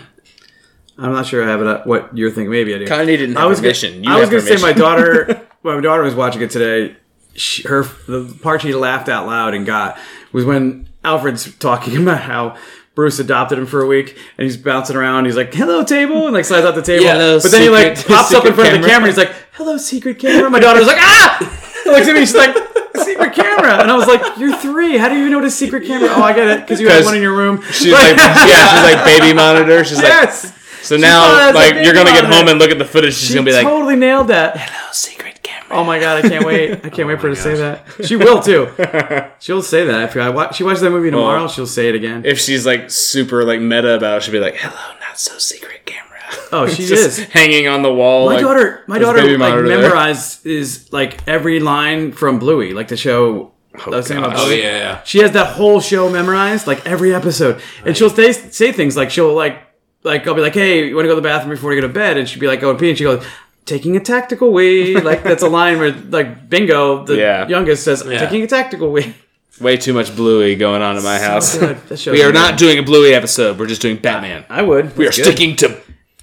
I'm 0.98 1.12
not 1.12 1.26
sure 1.26 1.44
I 1.44 1.48
have 1.48 1.60
it. 1.60 1.66
uh, 1.66 1.82
What 1.84 2.16
you're 2.16 2.30
thinking? 2.30 2.50
Maybe 2.50 2.74
I 2.74 2.78
do. 2.78 2.84
Kanye 2.86 3.06
didn't 3.16 3.36
I 3.36 3.46
was 3.46 3.60
permission. 3.60 4.02
Gonna, 4.02 4.04
You 4.04 4.16
I 4.16 4.20
was 4.20 4.30
gonna 4.30 4.42
say 4.42 4.56
my 4.60 4.72
daughter. 4.72 5.46
my 5.62 5.80
daughter 5.80 6.02
was 6.02 6.14
watching 6.14 6.42
it 6.42 6.50
today. 6.50 6.96
she, 7.34 7.62
her 7.68 7.82
the 8.06 8.36
part 8.42 8.62
she 8.62 8.74
laughed 8.74 9.08
out 9.08 9.26
loud 9.26 9.54
and 9.54 9.64
got 9.64 9.96
was 10.32 10.44
when 10.44 10.88
Alfred's 11.04 11.54
talking 11.56 11.96
about 12.02 12.20
how. 12.22 12.56
Bruce 12.98 13.20
adopted 13.20 13.60
him 13.60 13.66
for 13.66 13.80
a 13.80 13.86
week, 13.86 14.18
and 14.36 14.44
he's 14.44 14.56
bouncing 14.56 14.96
around. 14.96 15.26
He's 15.26 15.36
like, 15.36 15.54
"Hello, 15.54 15.84
table," 15.84 16.24
and 16.26 16.34
like 16.34 16.44
slides 16.44 16.66
out 16.66 16.74
the 16.74 16.82
table. 16.82 17.04
Yeah, 17.04 17.38
but 17.40 17.52
then 17.52 17.62
he 17.62 17.68
like 17.68 17.94
pops 18.04 18.34
up 18.34 18.44
in 18.44 18.50
secret 18.50 18.54
front 18.56 18.74
of 18.74 18.82
the 18.82 18.88
camera. 18.88 18.90
camera. 18.90 19.06
He's 19.06 19.16
like, 19.16 19.32
"Hello, 19.52 19.76
secret 19.76 20.18
camera." 20.18 20.50
My 20.50 20.58
daughter's 20.58 20.88
like, 20.88 20.96
"Ah!" 20.98 21.38
Looks 21.86 22.08
at 22.08 22.14
me. 22.14 22.26
She's 22.26 22.34
like, 22.34 22.56
"Secret 22.96 23.34
camera," 23.34 23.78
and 23.78 23.88
I 23.88 23.94
was 23.96 24.08
like, 24.08 24.36
"You're 24.36 24.56
three. 24.56 24.98
How 24.98 25.08
do 25.08 25.14
you 25.14 25.20
even 25.20 25.30
know 25.30 25.38
what 25.38 25.46
a 25.46 25.50
secret 25.52 25.86
camera?" 25.86 26.08
Oh, 26.10 26.24
I 26.24 26.32
get 26.32 26.48
it 26.48 26.60
because 26.62 26.80
you 26.80 26.88
have 26.88 26.96
'Cause 26.98 27.04
one 27.04 27.14
in 27.14 27.22
your 27.22 27.36
room. 27.36 27.62
She's 27.70 27.92
like, 27.92 28.16
yeah, 28.16 28.34
she's 28.34 28.82
like 28.82 29.04
baby 29.04 29.32
monitor. 29.32 29.84
She's 29.84 30.02
like, 30.02 30.32
so 30.32 30.96
now 30.96 31.22
it 31.22 31.46
was 31.46 31.54
a 31.54 31.58
like 31.76 31.84
you're 31.86 31.94
gonna 31.94 32.10
get 32.10 32.24
home 32.24 32.48
and 32.48 32.58
look 32.58 32.72
at 32.72 32.78
the 32.78 32.84
footage. 32.84 33.14
She's 33.14 33.28
She 33.28 33.34
gonna 33.34 33.46
be 33.46 33.52
like, 33.52 33.62
totally 33.62 33.94
nailed 33.94 34.26
that. 34.26 34.56
"Hello, 34.56 34.88
secret 34.90 35.18
camera." 35.18 35.27
Oh 35.70 35.84
my 35.84 35.98
god, 35.98 36.24
I 36.24 36.28
can't 36.28 36.44
wait! 36.44 36.72
I 36.72 36.88
can't 36.88 37.00
oh 37.00 37.06
wait 37.08 37.20
for 37.20 37.28
her 37.28 37.34
to 37.34 37.40
say 37.40 37.54
that. 37.56 37.84
She 38.04 38.16
will 38.16 38.40
too. 38.40 38.70
She'll 39.38 39.62
say 39.62 39.84
that 39.84 40.10
if 40.10 40.16
I 40.16 40.30
watch. 40.30 40.56
She 40.56 40.64
watches 40.64 40.80
that 40.80 40.90
movie 40.90 41.10
tomorrow. 41.10 41.40
Well, 41.40 41.48
she'll 41.48 41.66
say 41.66 41.88
it 41.88 41.94
again. 41.94 42.24
If 42.24 42.38
she's 42.38 42.64
like 42.66 42.90
super 42.90 43.44
like 43.44 43.60
meta 43.60 43.94
about 43.94 44.18
it, 44.18 44.22
she'll 44.22 44.32
be 44.32 44.40
like, 44.40 44.56
"Hello, 44.56 44.98
not 45.00 45.18
so 45.18 45.38
secret 45.38 45.84
camera." 45.86 46.04
Oh, 46.50 46.66
she 46.66 46.86
Just 46.86 47.18
is. 47.18 47.24
hanging 47.28 47.68
on 47.68 47.82
the 47.82 47.92
wall. 47.92 48.26
My 48.26 48.34
like, 48.34 48.42
daughter, 48.42 48.84
my 48.86 48.98
daughter, 48.98 49.22
like 49.22 49.38
monitor 49.38 49.68
there. 49.68 49.82
memorized 49.82 50.46
is 50.46 50.90
like 50.92 51.26
every 51.28 51.60
line 51.60 52.12
from 52.12 52.38
Bluey, 52.38 52.72
like 52.72 52.88
the 52.88 52.96
show. 52.96 53.52
Oh, 53.78 53.92
I 53.92 53.96
was 53.96 54.10
about 54.10 54.32
gosh. 54.32 54.38
Oh 54.40 54.50
yeah, 54.50 54.78
yeah. 54.78 55.02
She 55.04 55.18
has 55.18 55.32
that 55.32 55.56
whole 55.56 55.80
show 55.80 56.10
memorized, 56.10 56.66
like 56.66 56.86
every 56.86 57.14
episode, 57.14 57.60
and 57.84 57.94
she'll 57.96 58.10
say, 58.10 58.32
say 58.32 58.72
things 58.72 58.96
like 58.96 59.10
she'll 59.10 59.34
like 59.34 59.62
like 60.04 60.26
I'll 60.26 60.34
be 60.34 60.40
like, 60.40 60.54
"Hey, 60.54 60.88
you 60.88 60.94
want 60.96 61.04
to 61.04 61.08
go 61.08 61.14
to 61.14 61.20
the 61.20 61.28
bathroom 61.28 61.50
before 61.50 61.74
you 61.74 61.80
go 61.80 61.86
to 61.86 61.92
bed?" 61.92 62.16
And 62.16 62.28
she'll 62.28 62.40
be 62.40 62.46
like, 62.46 62.60
"Go 62.60 62.72
to 62.72 62.78
pee," 62.78 62.90
and 62.90 62.98
she 62.98 63.04
goes. 63.04 63.24
Taking 63.68 63.96
a 63.96 64.00
tactical 64.00 64.50
wee, 64.52 64.98
like 64.98 65.22
that's 65.22 65.42
a 65.42 65.48
line 65.48 65.78
where, 65.78 65.92
like 65.92 66.48
Bingo, 66.48 67.04
the 67.04 67.16
Yeah. 67.16 67.46
youngest, 67.48 67.84
says, 67.84 68.02
Yeah. 68.06 68.18
"Taking 68.18 68.42
a 68.42 68.46
tactical 68.46 68.90
wee." 68.90 69.14
Way 69.60 69.76
too 69.76 69.92
much 69.92 70.14
Bluey 70.16 70.54
going 70.56 70.82
on 70.82 70.96
in 70.96 71.02
my 71.02 71.18
house. 71.18 71.52
So 71.52 71.60
good. 71.60 71.76
We 72.06 72.22
are 72.22 72.28
good. 72.32 72.34
not 72.34 72.56
doing 72.58 72.78
a 72.78 72.82
Bluey 72.82 73.12
episode. 73.12 73.58
We're 73.58 73.66
just 73.66 73.82
doing 73.82 73.96
Batman. 73.96 74.44
I 74.48 74.62
would. 74.62 74.96
We 74.96 75.04
are 75.06 75.10
good. 75.10 75.24
sticking 75.24 75.56
to, 75.56 75.76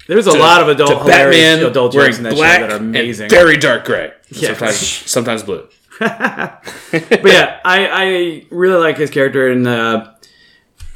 There's 0.07 0.25
a 0.27 0.31
to- 0.31 0.39
lot 0.39 0.61
of 0.61 0.69
adult 0.69 1.05
Batman 1.05 1.63
adult 1.65 1.93
jokes 1.93 2.17
in 2.17 2.23
that 2.23 2.33
black 2.33 2.61
show 2.61 2.67
that 2.67 2.73
are 2.73 2.77
amazing. 2.77 3.25
and 3.25 3.31
very 3.31 3.57
dark 3.57 3.85
gray. 3.85 4.11
Yeah. 4.31 4.49
Sometimes, 4.55 4.77
sometimes 5.11 5.43
blue. 5.43 5.67
but 5.99 6.61
yeah, 7.23 7.59
I, 7.63 7.87
I 8.03 8.45
really 8.49 8.79
like 8.79 8.97
his 8.97 9.09
character, 9.11 9.49
and 9.51 9.67
uh, 9.67 10.11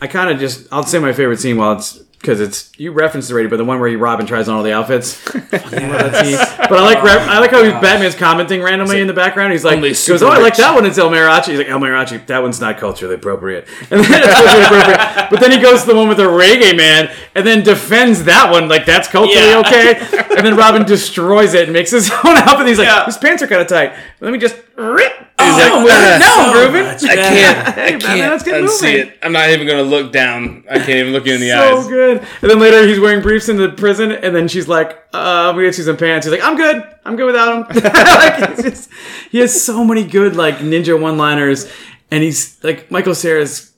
I 0.01 0.07
kind 0.07 0.31
of 0.31 0.39
just 0.39 0.67
I'll 0.71 0.83
say 0.83 0.97
my 0.99 1.13
favorite 1.13 1.39
scene 1.39 1.57
while 1.57 1.73
it's 1.73 2.01
because 2.19 2.41
it's 2.41 2.69
you 2.77 2.91
referenced 2.91 3.31
already, 3.31 3.47
but 3.47 3.55
the 3.57 3.63
one 3.65 3.79
where 3.79 3.87
he 3.89 3.95
Robin 3.95 4.25
tries 4.25 4.49
on 4.49 4.55
all 4.57 4.63
the 4.63 4.73
outfits. 4.73 5.13
Fucking 5.13 5.51
love 5.89 6.11
that 6.11 6.25
scene. 6.25 6.35
But 6.69 6.73
I 6.73 6.81
like 6.83 6.97
I 6.99 7.39
like 7.39 7.51
how 7.51 7.61
Batman's 7.81 8.15
commenting 8.15 8.61
randomly 8.61 8.99
in 8.99 9.07
the 9.07 9.13
background. 9.13 9.53
He's 9.53 9.63
like, 9.63 9.79
goes, 9.81 10.21
"Oh, 10.21 10.27
I 10.27 10.39
like 10.39 10.57
that 10.57 10.75
one. 10.75 10.85
It's 10.85 10.97
El 10.97 11.09
Mariachi." 11.09 11.47
He's 11.49 11.57
like, 11.59 11.69
"El 11.69 11.79
Mariachi, 11.79 12.25
that 12.27 12.41
one's 12.41 12.59
not 12.59 12.77
culturally 12.77 13.15
appropriate." 13.15 13.67
And 13.91 14.03
then 14.03 14.21
it's 14.23 14.33
culturally 14.33 14.65
appropriate. 14.65 15.29
But 15.29 15.39
then 15.39 15.51
he 15.51 15.57
goes 15.59 15.81
to 15.81 15.87
the 15.87 15.95
one 15.95 16.07
with 16.09 16.17
the 16.17 16.23
reggae 16.23 16.75
man, 16.75 17.09
and 17.35 17.47
then 17.47 17.63
defends 17.63 18.25
that 18.25 18.51
one 18.51 18.67
like 18.67 18.85
that's 18.85 19.07
culturally 19.07 19.47
Yeah. 19.49 19.59
okay. 19.65 19.99
And 20.37 20.45
then 20.45 20.55
Robin 20.57 20.83
destroys 20.85 21.53
it 21.53 21.63
and 21.63 21.73
makes 21.73 21.91
his 21.91 22.11
own 22.25 22.35
outfit. 22.37 22.67
He's 22.67 22.77
like, 22.79 22.87
Yeah. 22.87 23.05
"His 23.05 23.17
pants 23.17 23.41
are 23.43 23.47
kind 23.47 23.61
of 23.61 23.67
tight. 23.67 23.93
Let 24.19 24.33
me 24.33 24.39
just 24.39 24.57
rip." 24.75 25.13
He's 25.39 25.55
like, 25.57 25.71
I'm 25.73 25.83
with 25.83 25.93
it. 25.93 26.19
now 26.19 26.51
I'm 26.51 26.99
so. 26.99 27.07
I 27.07 27.15
can't. 27.15 27.67
I 27.67 27.91
can't 27.97 28.31
let's 28.31 28.43
unsee 28.43 28.81
moving. 28.81 29.07
it. 29.07 29.17
I'm 29.21 29.31
not 29.31 29.49
even 29.49 29.67
gonna 29.67 29.83
look 29.83 30.11
down. 30.11 30.63
I 30.69 30.77
can't 30.79 30.89
even 30.89 31.13
look 31.13 31.25
you 31.25 31.33
in 31.35 31.41
the 31.41 31.49
so 31.49 31.77
eyes. 31.77 31.83
So 31.83 31.89
good. 31.89 32.17
And 32.41 32.51
then 32.51 32.59
later 32.59 32.85
he's 32.87 32.99
wearing 32.99 33.21
briefs 33.21 33.47
in 33.49 33.57
the 33.57 33.69
prison, 33.69 34.11
and 34.11 34.35
then 34.35 34.47
she's 34.47 34.67
like, 34.67 35.01
uh, 35.13 35.53
"We 35.55 35.63
get 35.63 35.77
you 35.77 35.83
some 35.83 35.97
pants." 35.97 36.25
He's 36.25 36.31
like, 36.31 36.43
"I'm 36.43 36.57
good. 36.57 36.83
I'm 37.05 37.15
good 37.15 37.25
without 37.27 37.69
them." 37.69 37.83
like, 37.93 38.49
he's 38.55 38.63
just, 38.63 38.89
he 39.31 39.39
has 39.39 39.63
so 39.63 39.83
many 39.83 40.03
good 40.03 40.35
like 40.35 40.57
ninja 40.57 40.99
one-liners, 40.99 41.71
and 42.11 42.23
he's 42.23 42.61
like 42.63 42.91
Michael 42.91 43.13
Cera's. 43.13 43.71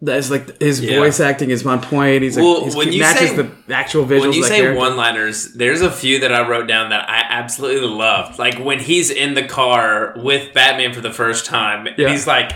That's 0.00 0.30
like 0.30 0.60
his 0.60 0.80
Yeah. 0.80 1.00
voice 1.00 1.18
acting 1.18 1.50
is 1.50 1.66
on 1.66 1.80
point. 1.80 2.22
He's 2.22 2.36
like 2.36 2.44
Well, 2.44 2.64
he's, 2.64 2.76
when 2.76 2.88
he 2.88 2.94
you 2.98 3.00
matches 3.00 3.30
say- 3.30 3.36
the 3.36 3.50
actual 3.74 4.04
visuals. 4.06 4.20
When 4.20 4.32
you 4.32 4.44
say 4.44 4.58
character. 4.60 4.78
one-liners, 4.78 5.54
there's 5.54 5.80
a 5.82 5.90
few 5.90 6.20
that 6.20 6.32
I 6.32 6.46
wrote 6.48 6.68
down 6.68 6.90
that 6.90 7.10
I 7.10 7.24
absolutely 7.28 7.88
loved. 7.88 8.38
Like 8.38 8.58
when 8.58 8.78
he's 8.78 9.10
in 9.10 9.34
the 9.34 9.42
car 9.42 10.14
with 10.16 10.54
Batman 10.54 10.92
for 10.92 11.00
the 11.00 11.12
first 11.12 11.46
time, 11.46 11.88
Yeah. 11.96 12.10
he's 12.10 12.28
like, 12.28 12.52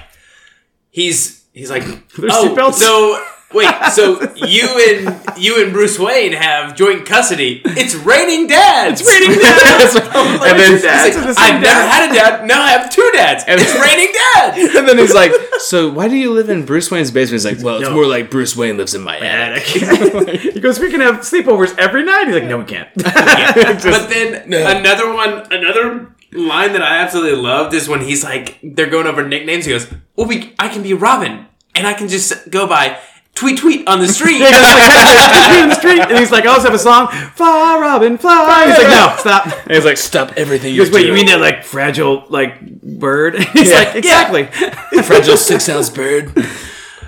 he's 0.90 1.43
he's 1.52 1.70
like, 1.70 1.82
There's 2.16 2.32
oh, 2.35 2.55
seatbelts?" 2.55 2.74
so 2.74 3.24
wait, 3.54 3.70
so 3.92 4.20
you 4.36 4.68
and 4.88 5.20
you 5.38 5.62
and 5.62 5.72
Bruce 5.72 5.98
Wayne 5.98 6.32
have 6.32 6.74
joint 6.76 7.06
custody. 7.06 7.62
It's 7.64 7.94
raining 7.94 8.46
dads. 8.46 9.00
It's 9.00 9.10
raining 9.10 9.38
dads. 9.38 9.94
and 9.96 10.58
then, 10.58 10.80
dads 10.82 11.16
are 11.16 11.32
the 11.32 11.34
I've 11.38 11.60
never 11.60 11.80
had 11.86 12.10
a 12.10 12.14
dad. 12.14 12.46
Now 12.46 12.62
I 12.62 12.70
have 12.70 12.90
two 12.90 13.08
dads. 13.14 13.44
And 13.46 13.60
it's 13.60 13.74
raining 13.74 14.12
dads. 14.34 14.76
and 14.76 14.88
then 14.88 14.98
he's 14.98 15.14
like, 15.14 15.32
"So 15.58 15.90
why 15.92 16.08
do 16.08 16.16
you 16.16 16.32
live 16.32 16.48
in 16.48 16.64
Bruce 16.64 16.90
Wayne's 16.90 17.10
basement?" 17.10 17.42
He's 17.42 17.44
like, 17.56 17.64
"Well, 17.64 17.76
it's 17.80 17.88
No. 17.88 17.94
more 17.94 18.06
like 18.06 18.30
Bruce 18.30 18.56
Wayne 18.56 18.76
lives 18.76 18.94
in 18.94 19.02
my 19.02 19.18
attic." 19.18 19.62
he 19.64 20.60
goes, 20.60 20.78
"We 20.78 20.90
can 20.90 21.00
have 21.00 21.16
sleepovers 21.20 21.76
every 21.78 22.04
night." 22.04 22.26
He's 22.26 22.34
like, 22.34 22.44
"No, 22.44 22.58
we 22.58 22.64
can't." 22.64 22.88
but 22.96 24.08
then 24.08 24.52
another 24.52 25.12
one, 25.12 25.52
another 25.52 26.14
line 26.32 26.72
that 26.72 26.82
I 26.82 26.96
absolutely 26.98 27.40
loved 27.40 27.74
is 27.74 27.88
when 27.88 28.00
he's 28.00 28.24
like, 28.24 28.58
they're 28.62 28.88
going 28.88 29.06
over 29.06 29.26
nicknames. 29.26 29.64
He 29.66 29.72
goes, 29.72 29.86
"Well, 30.16 30.26
we, 30.26 30.54
I 30.58 30.68
can 30.68 30.82
be 30.82 30.94
Robin, 30.94 31.46
and 31.74 31.86
I 31.86 31.92
can 31.94 32.08
just 32.08 32.50
go 32.50 32.66
by 32.66 32.98
tweet 33.34 33.59
tweet 33.59 33.86
on 33.88 34.00
the 34.00 34.09
street." 34.09 34.36
He 34.42 34.50
goes 34.50 34.52
like, 34.52 35.62
in 35.62 35.68
the 35.68 35.74
street, 35.74 36.00
and 36.00 36.18
he's 36.18 36.30
like, 36.30 36.44
"I 36.46 36.48
also 36.48 36.64
have 36.66 36.74
a 36.74 36.78
song, 36.78 37.09
Fly, 37.09 37.78
Robin, 37.80 38.18
fly." 38.18 38.66
He's 38.66 38.78
like, 38.78 38.88
"No, 38.88 39.14
stop." 39.18 39.46
And 39.66 39.72
he's 39.72 39.84
like, 39.84 39.96
"Stop 39.96 40.32
everything 40.36 40.74
you 40.74 40.82
goes, 40.84 40.92
"Wait, 40.92 41.02
do." 41.02 41.09
you 41.09 41.14
mean 41.14 41.26
that 41.26 41.40
like 41.40 41.64
fragile 41.64 42.24
like 42.28 42.60
bird?" 42.82 43.36
He's 43.52 43.70
Yeah. 43.70 43.78
like, 43.78 43.94
"Exactly." 43.96 44.44
fragile 45.02 45.36
six 45.36 45.68
ounce 45.68 45.90
bird? 45.90 46.32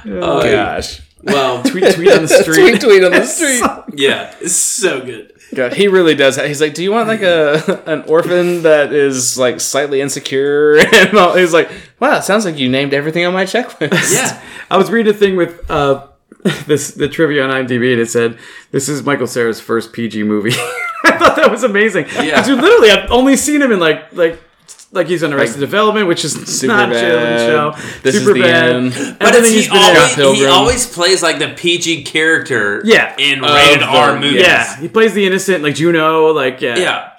oh 0.07 0.43
Gosh, 0.43 1.01
well, 1.23 1.63
tweet, 1.63 1.95
tweet 1.95 2.11
on 2.13 2.23
the 2.23 2.29
street. 2.29 2.55
tweet 2.71 2.81
tweet 2.81 3.05
on 3.05 3.13
the 3.13 3.25
street. 3.25 3.63
yeah, 3.95 4.35
it's 4.41 4.53
so 4.55 5.01
good. 5.05 5.33
God, 5.55 5.73
he 5.75 5.89
really 5.89 6.15
does. 6.15 6.37
He's 6.37 6.61
like, 6.61 6.75
"Do 6.75 6.83
you 6.83 6.91
want 6.93 7.07
like 7.09 7.23
a 7.23 7.83
an 7.87 8.03
orphan 8.09 8.63
that 8.63 8.93
is 8.93 9.39
like 9.39 9.61
slightly 9.61 10.01
insecure?" 10.01 10.77
And 10.95 11.17
all, 11.17 11.35
he's 11.35 11.53
like, 11.53 11.71
"Wow, 12.01 12.19
it 12.19 12.25
sounds 12.25 12.45
like 12.45 12.59
you 12.59 12.69
named 12.69 12.93
everything 12.93 13.25
on 13.25 13.33
my 13.33 13.45
checklist." 13.45 14.13
Yeah, 14.15 14.43
I 14.71 14.77
was 14.77 14.91
reading 14.91 15.15
a 15.15 15.17
thing 15.17 15.37
with 15.37 15.71
uh, 15.71 16.07
this 16.67 16.91
the 16.93 17.09
trivia 17.09 17.45
on 17.45 17.51
IMDb, 17.51 17.93
and 17.93 18.01
it 18.01 18.11
said 18.11 18.39
this 18.71 18.89
is 18.89 19.03
Michael 19.03 19.27
Cera's 19.27 19.61
first 19.61 19.93
PG 19.93 20.23
movie. 20.25 20.51
I 21.05 21.17
thought 21.19 21.37
that 21.37 21.51
was 21.51 21.65
amazing. 21.65 22.07
Yeah. 22.15 22.45
Dude, 22.45 22.61
literally, 22.61 22.91
I've 22.91 23.11
only 23.11 23.37
seen 23.37 23.61
him 23.63 23.73
in 23.73 23.79
like 23.81 24.13
like. 24.13 24.41
Like 24.93 25.09
he's 25.09 25.25
on 25.25 25.33
Arrested 25.33 25.59
Development, 25.59 26.07
which 26.07 26.25
is 26.25 26.35
Super 26.61 26.73
not 26.73 26.89
a 26.89 26.93
Bad. 26.93 27.49
show. 27.49 27.73
This 28.03 28.15
is 28.15 28.25
the 28.25 28.35
bad. 28.35 28.77
end. 28.77 28.93
but 29.19 29.35
Everything 29.35 29.59
it's, 29.59 29.67
he's 29.67 29.67
he 29.67 29.77
always 29.77 30.39
he 30.39 30.47
always 30.47 30.87
plays 30.87 31.21
like 31.21 31.41
the 31.41 31.49
PG 31.49 32.05
character. 32.05 32.81
Yeah. 32.85 33.13
in 33.19 33.43
Of 33.45 33.51
rated 33.51 33.81
the- 33.81 33.87
R 33.87 34.15
movies. 34.21 34.43
Yeah, 34.43 34.77
he 34.77 34.87
plays 34.87 35.13
the 35.13 35.27
innocent, 35.27 35.65
like 35.65 35.75
Juno, 35.75 36.29
like 36.33 36.61
yeah. 36.61 36.77
yeah. 36.79 37.11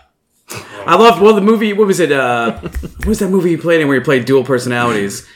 I 0.87 0.95
love 0.95 1.19
well 1.19 1.33
the 1.35 1.41
movie. 1.41 1.73
What 1.73 1.85
was 1.87 1.99
it? 1.99 2.13
Uh, 2.13 2.57
what 2.61 3.07
was 3.07 3.19
that 3.19 3.27
movie 3.29 3.49
he 3.49 3.57
played 3.57 3.81
in 3.81 3.89
where 3.89 3.99
he 3.99 4.03
played 4.05 4.23
dual 4.23 4.45
personalities? 4.45 5.27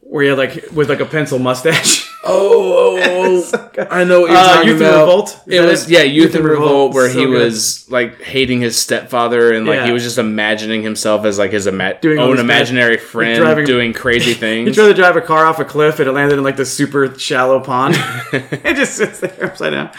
Where 0.00 0.22
he 0.22 0.30
had 0.30 0.38
like 0.38 0.64
with 0.72 0.88
like 0.88 1.00
a 1.00 1.04
pencil 1.06 1.38
mustache. 1.38 2.04
Oh, 2.28 2.98
oh, 2.98 3.50
oh. 3.76 3.86
I 3.90 4.04
know 4.04 4.20
what 4.22 4.30
you're 4.30 4.38
Uh, 4.38 4.54
talking 4.54 4.68
Youth 4.68 4.80
in 4.80 4.86
about. 4.86 5.00
Revolt? 5.00 5.40
Is 5.46 5.54
It 5.54 5.60
was 5.60 5.90
yeah, 5.90 6.02
Youth, 6.02 6.34
in 6.34 6.42
Revolt, 6.44 6.94
where 6.94 7.10
So 7.10 7.18
he 7.18 7.24
good. 7.26 7.44
was 7.44 7.88
like 7.90 8.20
hating 8.22 8.60
his 8.60 8.76
stepfather 8.76 9.52
and 9.52 9.66
like 9.66 9.76
Yeah. 9.76 9.86
he 9.86 9.92
was 9.92 10.02
just 10.02 10.18
imagining 10.18 10.82
himself 10.82 11.24
as 11.24 11.38
like 11.38 11.52
his 11.52 11.66
ima- 11.66 11.98
Doing 12.00 12.18
own 12.18 12.30
these 12.30 12.36
bad- 12.38 12.44
imaginary 12.44 12.96
friend 12.96 13.38
driving- 13.38 13.66
doing 13.66 13.92
crazy 13.92 14.34
things. 14.34 14.36
He 14.58 14.64
things. 14.64 14.76
tried 14.76 14.88
to 14.88 14.94
drive 14.94 15.16
a 15.16 15.20
car 15.20 15.46
off 15.46 15.58
a 15.60 15.64
cliff 15.64 16.00
and 16.00 16.08
it 16.08 16.12
landed 16.12 16.38
in 16.38 16.44
like 16.44 16.56
this 16.56 16.72
super 16.72 17.16
shallow 17.18 17.60
pond. 17.60 17.94
it 18.32 18.74
just 18.76 18.94
sits 18.96 19.20
there 19.20 19.44
upside 19.44 19.72
down. 19.72 19.90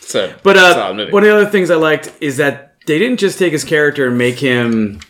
so, 0.00 0.32
But 0.42 0.56
uh, 0.56 0.92
one 1.10 1.22
of 1.22 1.28
the 1.28 1.34
other 1.34 1.46
things 1.46 1.70
I 1.70 1.76
liked 1.76 2.12
is 2.20 2.36
that 2.38 2.74
they 2.86 2.98
didn't 2.98 3.18
just 3.20 3.38
take 3.38 3.52
his 3.52 3.64
character 3.64 4.06
and 4.08 4.18
make 4.18 4.38
him 4.38 5.00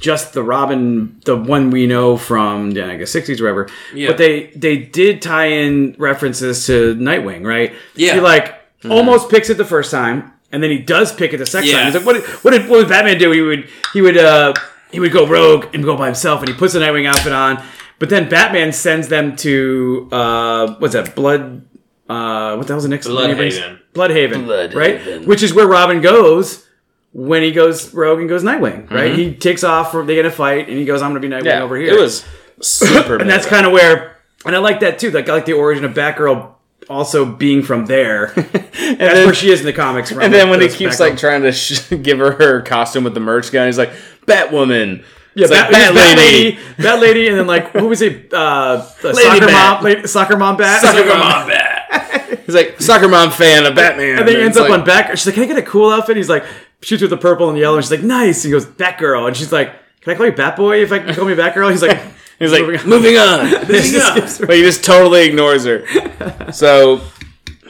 just 0.00 0.32
the 0.32 0.42
Robin, 0.42 1.20
the 1.24 1.36
one 1.36 1.70
we 1.70 1.86
know 1.86 2.16
from 2.16 2.70
yeah, 2.72 2.88
I 2.88 2.96
guess 2.96 3.10
sixties, 3.10 3.40
whatever. 3.40 3.68
Yeah. 3.94 4.08
But 4.08 4.18
they 4.18 4.46
they 4.56 4.76
did 4.78 5.22
tie 5.22 5.46
in 5.46 5.94
references 5.98 6.66
to 6.66 6.94
Nightwing, 6.96 7.44
right? 7.46 7.72
Yeah. 7.94 8.14
He 8.14 8.20
like 8.20 8.54
almost 8.88 9.28
picks 9.30 9.50
it 9.50 9.56
the 9.58 9.64
first 9.64 9.90
time, 9.90 10.32
and 10.52 10.62
then 10.62 10.70
he 10.70 10.78
does 10.78 11.12
pick 11.12 11.32
it 11.32 11.38
the 11.38 11.46
second 11.46 11.68
Yeah. 11.70 11.76
time. 11.78 11.86
He's 11.86 11.94
like, 11.96 12.06
what 12.06 12.12
did, 12.14 12.24
what 12.44 12.50
did 12.52 12.62
what 12.68 12.78
would 12.78 12.88
Batman 12.88 13.18
do? 13.18 13.30
He 13.32 13.40
would 13.42 13.68
he 13.92 14.00
would 14.02 14.16
uh 14.16 14.54
he 14.92 15.00
would 15.00 15.12
go 15.12 15.26
rogue 15.26 15.66
and 15.74 15.82
go 15.84 15.96
by 15.96 16.06
himself, 16.06 16.40
and 16.40 16.48
he 16.48 16.54
puts 16.54 16.72
the 16.74 16.80
Nightwing 16.80 17.06
outfit 17.06 17.32
on. 17.32 17.62
But 17.98 18.10
then 18.10 18.28
Batman 18.28 18.72
sends 18.72 19.08
them 19.08 19.34
to 19.36 20.08
uh 20.12 20.74
what's 20.78 20.94
that 20.94 21.14
blood. 21.14 21.64
Uh, 22.08 22.56
what 22.56 22.66
the 22.66 22.72
hell's 22.72 22.84
the 22.84 22.88
next 22.88 23.06
Blüdhaven. 23.06 23.80
Blüdhaven, 23.92 24.46
Blüdhaven. 24.46 24.74
right? 24.74 25.26
Which 25.26 25.42
is 25.42 25.52
where 25.52 25.66
Robin 25.66 26.00
goes 26.00 26.64
when 27.12 27.42
he 27.42 27.52
goes 27.52 27.92
rogue 27.94 28.20
and 28.20 28.28
goes 28.28 28.42
Nightwing, 28.42 28.90
right? 28.90 29.14
He 29.14 29.34
takes 29.34 29.64
off, 29.64 29.92
they 29.92 30.14
get 30.14 30.26
a 30.26 30.30
fight, 30.30 30.68
and 30.68 30.78
he 30.78 30.84
goes, 30.84 31.02
"I'm 31.02 31.12
going 31.12 31.22
to 31.22 31.28
be 31.28 31.34
Nightwing 31.34 31.46
yeah, 31.46 31.62
over 31.62 31.76
here." 31.76 31.94
it 31.94 32.00
was 32.00 32.24
super. 32.60 33.16
and 33.20 33.28
that's 33.28 33.46
kind 33.46 33.66
of 33.66 33.72
where, 33.72 34.16
and 34.44 34.54
I 34.54 34.58
like 34.58 34.80
that 34.80 34.98
too. 34.98 35.10
Like 35.10 35.28
I 35.28 35.32
like 35.32 35.46
the 35.46 35.54
origin 35.54 35.84
of 35.84 35.94
Batgirl 35.94 36.54
also 36.88 37.24
being 37.24 37.62
from 37.62 37.86
there. 37.86 38.26
and 38.36 38.98
that's 39.00 39.26
where 39.26 39.34
she 39.34 39.50
is 39.50 39.60
in 39.60 39.66
the 39.66 39.72
comics. 39.72 40.10
From, 40.10 40.22
And 40.22 40.32
then 40.32 40.50
when 40.50 40.60
he 40.60 40.68
keeps 40.68 40.96
Batgirl. 40.96 41.00
like 41.00 41.18
trying 41.18 41.42
to 41.42 41.52
sh- 41.52 41.88
give 42.02 42.18
her 42.18 42.32
her 42.32 42.62
costume 42.62 43.04
with 43.04 43.14
the 43.14 43.20
merch 43.20 43.52
gun, 43.52 43.66
he's 43.66 43.78
like, 43.78 43.92
"Batwoman, 44.26 45.04
Yeah, 45.34 45.44
It's 45.44 45.50
that, 45.50 45.72
like, 45.72 45.72
that, 45.72 45.94
Bat 45.94 46.18
lady. 46.18 46.44
Lady. 46.56 46.58
that 46.78 47.00
lady, 47.00 47.28
and 47.28 47.38
then 47.38 47.46
like 47.46 47.70
who 47.72 47.88
was 47.88 48.02
it? 48.02 48.32
Uh, 48.32 48.82
soccer 48.82 49.46
Bat. 49.46 49.74
mom, 49.76 49.84
lady, 49.84 50.06
soccer 50.06 50.36
mom 50.36 50.56
bat. 50.56 50.80
Suck 50.80 50.94
'em 50.94 51.10
on 51.10 51.48
bat. 51.48 52.44
He's 52.46 52.54
like 52.54 52.80
soccer 52.80 53.08
mom 53.08 53.30
fan 53.30 53.66
of 53.66 53.74
Batman. 53.74 54.18
And 54.18 54.28
then 54.28 54.36
he 54.36 54.42
ends 54.42 54.56
up 54.56 54.68
like, 54.68 54.78
on 54.78 54.86
Bat. 54.86 55.18
She's 55.18 55.26
like, 55.26 55.34
"Can 55.34 55.44
I 55.44 55.46
get 55.46 55.58
a 55.58 55.62
cool 55.62 55.90
outfit?" 55.90 56.16
He's 56.16 56.30
like, 56.30 56.44
shoots 56.82 57.02
with 57.02 57.10
the 57.10 57.16
purple 57.16 57.48
and 57.48 57.58
yellow, 57.58 57.76
and 57.76 57.84
she's 57.84 57.90
like, 57.90 58.02
"Nice." 58.02 58.42
He 58.42 58.50
goes, 58.50 58.66
"Batgirl," 58.66 59.26
and 59.28 59.36
she's 59.36 59.52
like, 59.52 59.72
"Can 60.00 60.12
I 60.12 60.16
call 60.16 60.26
you 60.26 60.32
Batboy 60.32 60.82
if 60.82 60.92
I 60.92 60.98
can 61.00 61.14
call 61.14 61.24
me 61.24 61.34
Batgirl?" 61.34 61.70
He's 61.70 61.82
like, 61.82 62.00
He's 62.38 62.52
like, 62.52 62.62
moving 62.62 62.78
on. 62.80 62.88
moving 62.88 63.16
on. 63.16 63.46
He 63.66 63.90
just 63.90 64.40
but 64.40 64.50
he 64.54 64.62
just 64.62 64.84
totally 64.84 65.26
ignores 65.26 65.64
her. 65.64 66.52
So, 66.52 66.98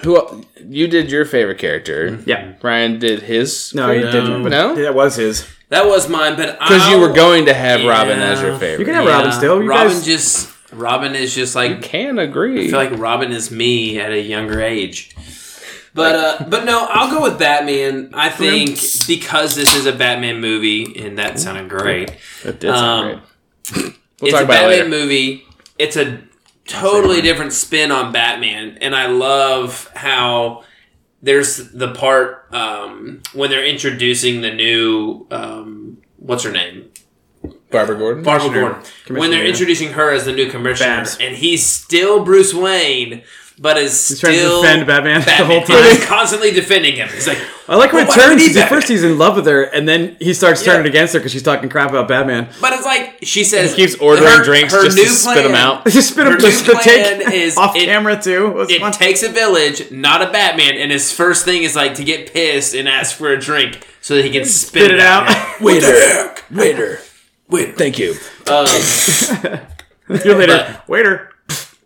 who 0.03 0.45
you 0.69 0.89
did 0.89 1.11
your 1.11 1.25
favorite 1.25 1.57
character? 1.59 2.11
Mm-hmm. 2.11 2.29
Yeah. 2.29 2.53
Ryan 2.63 2.99
did 2.99 3.23
his. 3.23 3.73
No, 3.75 3.91
he 3.91 4.03
favorite? 4.03 4.13
didn't. 4.13 4.43
But 4.43 4.49
No? 4.51 4.75
that 4.75 4.95
was 4.95 5.17
his. 5.17 5.49
That 5.71 5.87
was 5.87 6.09
mine, 6.09 6.37
but 6.37 6.59
Because 6.59 6.87
you 6.91 6.99
were 6.99 7.13
going 7.13 7.47
to 7.47 7.55
have 7.55 7.85
Robin 7.85 8.19
as 8.19 8.41
your 8.43 8.59
favorite. 8.59 8.81
You 8.81 8.85
can 8.87 8.95
have 8.95 9.07
Robin 9.07 9.33
still. 9.33 9.63
You 9.63 9.69
Robin 9.69 9.93
guys- 9.93 10.05
just 10.05 10.51
Robin 10.73 11.15
is 11.15 11.35
just 11.35 11.55
like 11.55 11.81
can 11.83 12.19
agree. 12.19 12.67
I 12.67 12.69
feel 12.69 12.79
like 12.79 12.99
Robin 12.99 13.33
is 13.33 13.51
me 13.51 13.99
at 13.99 14.13
a 14.13 14.21
younger 14.21 14.61
age. 14.61 15.15
But 15.99 16.15
uh, 16.15 16.45
but 16.49 16.65
no, 16.65 16.87
I'll 16.89 17.11
go 17.11 17.23
with 17.23 17.39
Batman. 17.39 18.11
I 18.15 18.31
think 18.31 18.79
because 19.07 19.55
this 19.55 19.75
is 19.75 19.87
a 19.87 19.93
Batman 19.93 20.41
movie, 20.41 21.05
and 21.05 21.19
that 21.19 21.39
sounded 21.39 21.69
great. 21.69 22.17
that 22.45 22.61
did 22.61 22.75
sound 22.75 23.11
um, 23.11 23.23
great. 23.73 23.95
We'll 24.21 24.29
it's 24.29 24.33
talk 24.33 24.43
a 24.43 24.45
about 24.45 24.71
it 24.71 24.79
Batman 24.79 24.79
later. 24.79 24.89
movie. 24.89 25.45
It's 25.79 25.97
a 25.97 26.23
totally 26.67 27.21
different 27.21 27.53
spin 27.53 27.91
on 27.93 28.13
Batman, 28.13 28.79
and 28.81 28.95
I 28.95 29.07
love 29.07 29.91
how 29.95 30.65
there's 31.23 31.71
the 31.73 31.93
part 31.93 32.47
um, 32.53 33.23
when 33.33 33.51
they're 33.51 33.67
introducing 33.67 34.41
the 34.41 34.53
new 34.53 35.27
um, 35.31 35.99
what's 36.17 36.45
her 36.45 36.53
name 36.53 36.91
Barbara 37.71 37.97
Gordon. 37.97 38.23
Barbara 38.23 38.51
Gordon. 38.51 38.83
When 39.17 39.31
they're 39.31 39.47
introducing 39.47 39.93
her 39.93 40.11
as 40.13 40.25
the 40.25 40.33
new 40.33 40.51
commissioner, 40.51 40.97
Babs. 40.97 41.19
and 41.21 41.37
he's 41.37 41.65
still 41.65 42.25
Bruce 42.25 42.55
Wayne, 42.55 43.23
but 43.61 43.77
is 43.79 44.09
He's 44.09 44.21
trying 44.21 44.35
to 44.35 44.39
still 44.41 44.63
defend 44.63 44.87
Batman 44.87 45.21
the 45.23 45.45
whole 45.45 45.61
time. 45.65 45.83
He's 45.85 46.05
constantly 46.07 46.51
defending 46.53 46.95
him. 46.97 47.09
He's 47.09 47.27
like, 47.27 47.39
I 47.69 47.77
like 47.77 47.93
when 47.93 48.07
Well, 48.07 48.17
it 48.17 48.19
why 48.19 48.25
do 48.25 48.31
we 48.31 48.37
turns. 48.37 48.43
need 48.43 48.49
Because 48.55 48.63
at 48.63 48.69
first 48.69 48.89
he's 48.89 49.03
in 49.05 49.19
love 49.19 49.37
with 49.37 49.47
her, 49.47 49.63
and 49.65 49.87
then 49.89 50.17
he 50.21 50.33
starts 50.33 50.65
Yeah. 50.65 50.73
turning 50.75 50.89
against 50.89 51.13
her 51.13 51.19
because 51.21 51.33
she's 51.33 51.43
talking 51.43 51.69
crap 51.69 51.91
about 51.91 52.09
Batman. 52.09 52.49
but 52.61 52.73
it's 52.73 52.85
like 52.85 53.19
she 53.23 53.45
says 53.45 53.75
He 53.75 53.85
keeps 53.87 53.95
ordering 54.01 54.43
drinks 54.43 54.73
just 54.73 54.97
to 54.97 55.07
spit 55.07 55.45
'em 55.45 55.55
out. 55.55 55.85
Just 55.91 56.11
spit 56.13 56.27
him 56.27 56.35
Her 56.35 56.39
just 56.39 56.67
new 56.67 56.75
to 56.75 56.81
take 56.83 57.19
plan 57.21 57.33
is 57.35 57.57
off 57.57 57.75
it- 57.77 57.85
camera 57.85 58.21
too. 58.21 58.51
Was 58.53 58.71
It 58.71 58.81
fun. 58.81 58.93
takes 58.93 59.23
a 59.23 59.29
village, 59.29 59.91
not 59.91 60.23
a 60.23 60.31
Batman, 60.31 60.77
and 60.77 60.91
his 60.93 61.13
first 61.13 61.45
thing 61.45 61.63
is 61.65 61.75
like 61.77 61.95
to 61.97 62.05
get 62.05 62.33
pissed 62.33 62.75
and 62.75 62.89
ask 62.89 63.17
for 63.17 63.31
a 63.33 63.39
drink 63.41 63.87
so 64.01 64.15
that 64.17 64.25
he 64.25 64.31
can 64.31 64.45
spit, 64.45 64.85
Spit 64.85 64.91
it 64.93 65.01
out. 65.01 65.29
What 65.61 65.81
the 65.81 65.87
heck? 65.87 66.45
Waiter. 66.51 67.01
Wait, 67.51 67.77
Thank 67.77 67.99
you. 67.99 68.15
um, 68.47 68.67
You're 70.25 70.37
later, 70.37 70.83
waiter. 70.87 71.31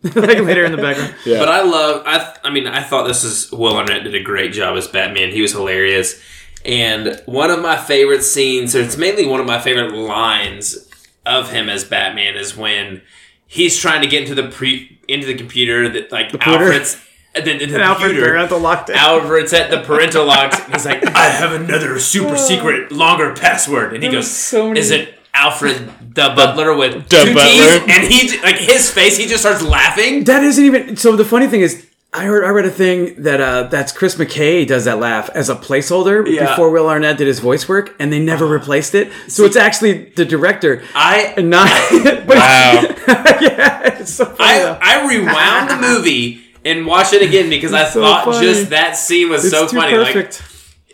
like 0.15 0.39
later 0.41 0.65
in 0.65 0.73
the 0.73 0.79
background. 0.79 1.15
Yeah. 1.25 1.39
But 1.39 1.49
I 1.49 1.63
love. 1.63 2.03
I. 2.07 2.19
th- 2.19 2.37
I 2.45 2.51
mean, 2.51 2.67
I 2.67 2.83
thought 2.83 3.07
this 3.07 3.23
is 3.25 3.51
Will 3.53 3.77
Arnett 3.77 4.05
did 4.05 4.15
a 4.15 4.23
great 4.23 4.53
job 4.53 4.77
as 4.77 4.89
Batman. 4.89 5.31
He 5.31 5.41
was 5.41 5.53
hilarious, 5.53 6.21
and 6.65 7.23
one 7.27 7.51
of 7.51 7.61
my 7.61 7.77
favorite 7.77 8.23
scenes, 8.23 8.75
or 8.75 8.81
it's 8.81 8.97
mainly 8.97 9.27
one 9.27 9.41
of 9.41 9.47
my 9.47 9.61
favorite 9.61 9.93
lines 9.95 10.89
of 11.25 11.51
him 11.53 11.69
as 11.69 11.85
Batman, 11.85 12.35
is 12.37 12.57
when 12.57 13.03
he's 13.47 13.79
trying 13.79 14.03
to 14.03 14.09
get 14.09 14.23
into 14.23 14.35
the 14.35 14.49
pre 14.49 14.99
into 15.09 15.27
the 15.27 15.35
computer 15.35 15.89
that 15.89 16.11
like 16.11 16.27
uh, 16.27 16.31
computer? 16.39 16.65
Alfred's. 16.65 17.01
And 17.35 17.47
then 17.47 17.55
into 17.63 17.69
the 17.69 17.75
And 17.77 17.83
Alfred 17.85 18.11
computer, 18.11 18.33
parental 18.33 18.61
lockdown. 18.61 18.95
Alfred's 18.97 19.53
at 19.55 19.71
the 19.71 19.81
parental 19.81 20.27
locks. 20.27 20.63
He's 20.67 20.85
like, 20.85 21.03
I 21.17 21.31
have 21.31 21.53
another 21.53 21.99
super 21.99 22.37
secret, 22.37 22.93
longer 22.93 23.35
password, 23.35 23.95
and 23.95 24.03
he 24.03 24.11
goes, 24.11 24.31
so 24.31 24.69
many- 24.69 24.81
"Is 24.81 24.91
it 24.91 25.15
Alfred 25.35 25.91
the 26.15 26.33
butler 26.37 26.77
with 26.77 27.09
the 27.09 27.25
two 27.25 27.35
butler? 27.35 27.87
T's?" 27.87 27.89
And 27.89 28.13
he 28.13 28.41
like 28.43 28.57
his 28.57 28.91
face, 28.91 29.17
he 29.17 29.27
just 29.27 29.43
starts 29.43 29.63
laughing. 29.63 30.25
That 30.25 30.43
isn't 30.43 30.65
even. 30.65 30.97
So 30.97 31.17
the 31.17 31.25
funny 31.25 31.47
thing 31.47 31.63
is, 31.63 31.87
I 32.13 32.25
heard 32.25 32.45
I 32.45 32.51
read 32.51 32.67
a 32.67 32.71
thing 32.71 33.23
that 33.23 33.41
uh, 33.41 33.63
that's 33.65 33.91
Chris 33.93 34.17
McKay 34.17 34.67
does 34.67 34.85
that 34.85 34.99
laugh 34.99 35.31
as 35.35 35.49
a 35.49 35.55
placeholder 35.55 36.27
Yeah. 36.31 36.51
before 36.51 36.71
Will 36.71 36.87
Arnett 36.89 37.17
did 37.17 37.27
his 37.27 37.39
voice 37.41 37.67
work, 37.69 37.95
and 37.99 38.13
they 38.13 38.19
never 38.21 38.47
replaced 38.47 38.95
it. 38.95 39.11
So 39.29 39.45
it's 39.45 39.57
actually 39.57 40.11
the 40.11 40.27
director 40.27 40.83
I 40.95 41.35
not. 41.41 41.69
but 42.27 42.37
Wow. 42.37 42.83
yeah, 43.41 43.99
it's 44.01 44.13
so 44.13 44.27
funny. 44.27 44.39
I, 44.41 44.59
though. 44.59 44.79
I 44.83 45.09
rewound 45.09 45.71
the 45.71 45.77
movie 45.89 46.43
and 46.65 46.87
watched 46.87 47.15
it 47.15 47.23
again 47.23 47.49
because 47.49 47.73
I 47.73 47.89
so 47.89 48.03
thought 48.03 48.27
funny. 48.27 48.47
just 48.47 48.69
that 48.71 48.97
scene 48.97 49.31
was 49.31 49.45
it's 49.47 49.55
so 49.55 49.67
too 49.67 49.77
funny. 49.79 49.97
Like 49.97 50.13
perfect. 50.15 50.43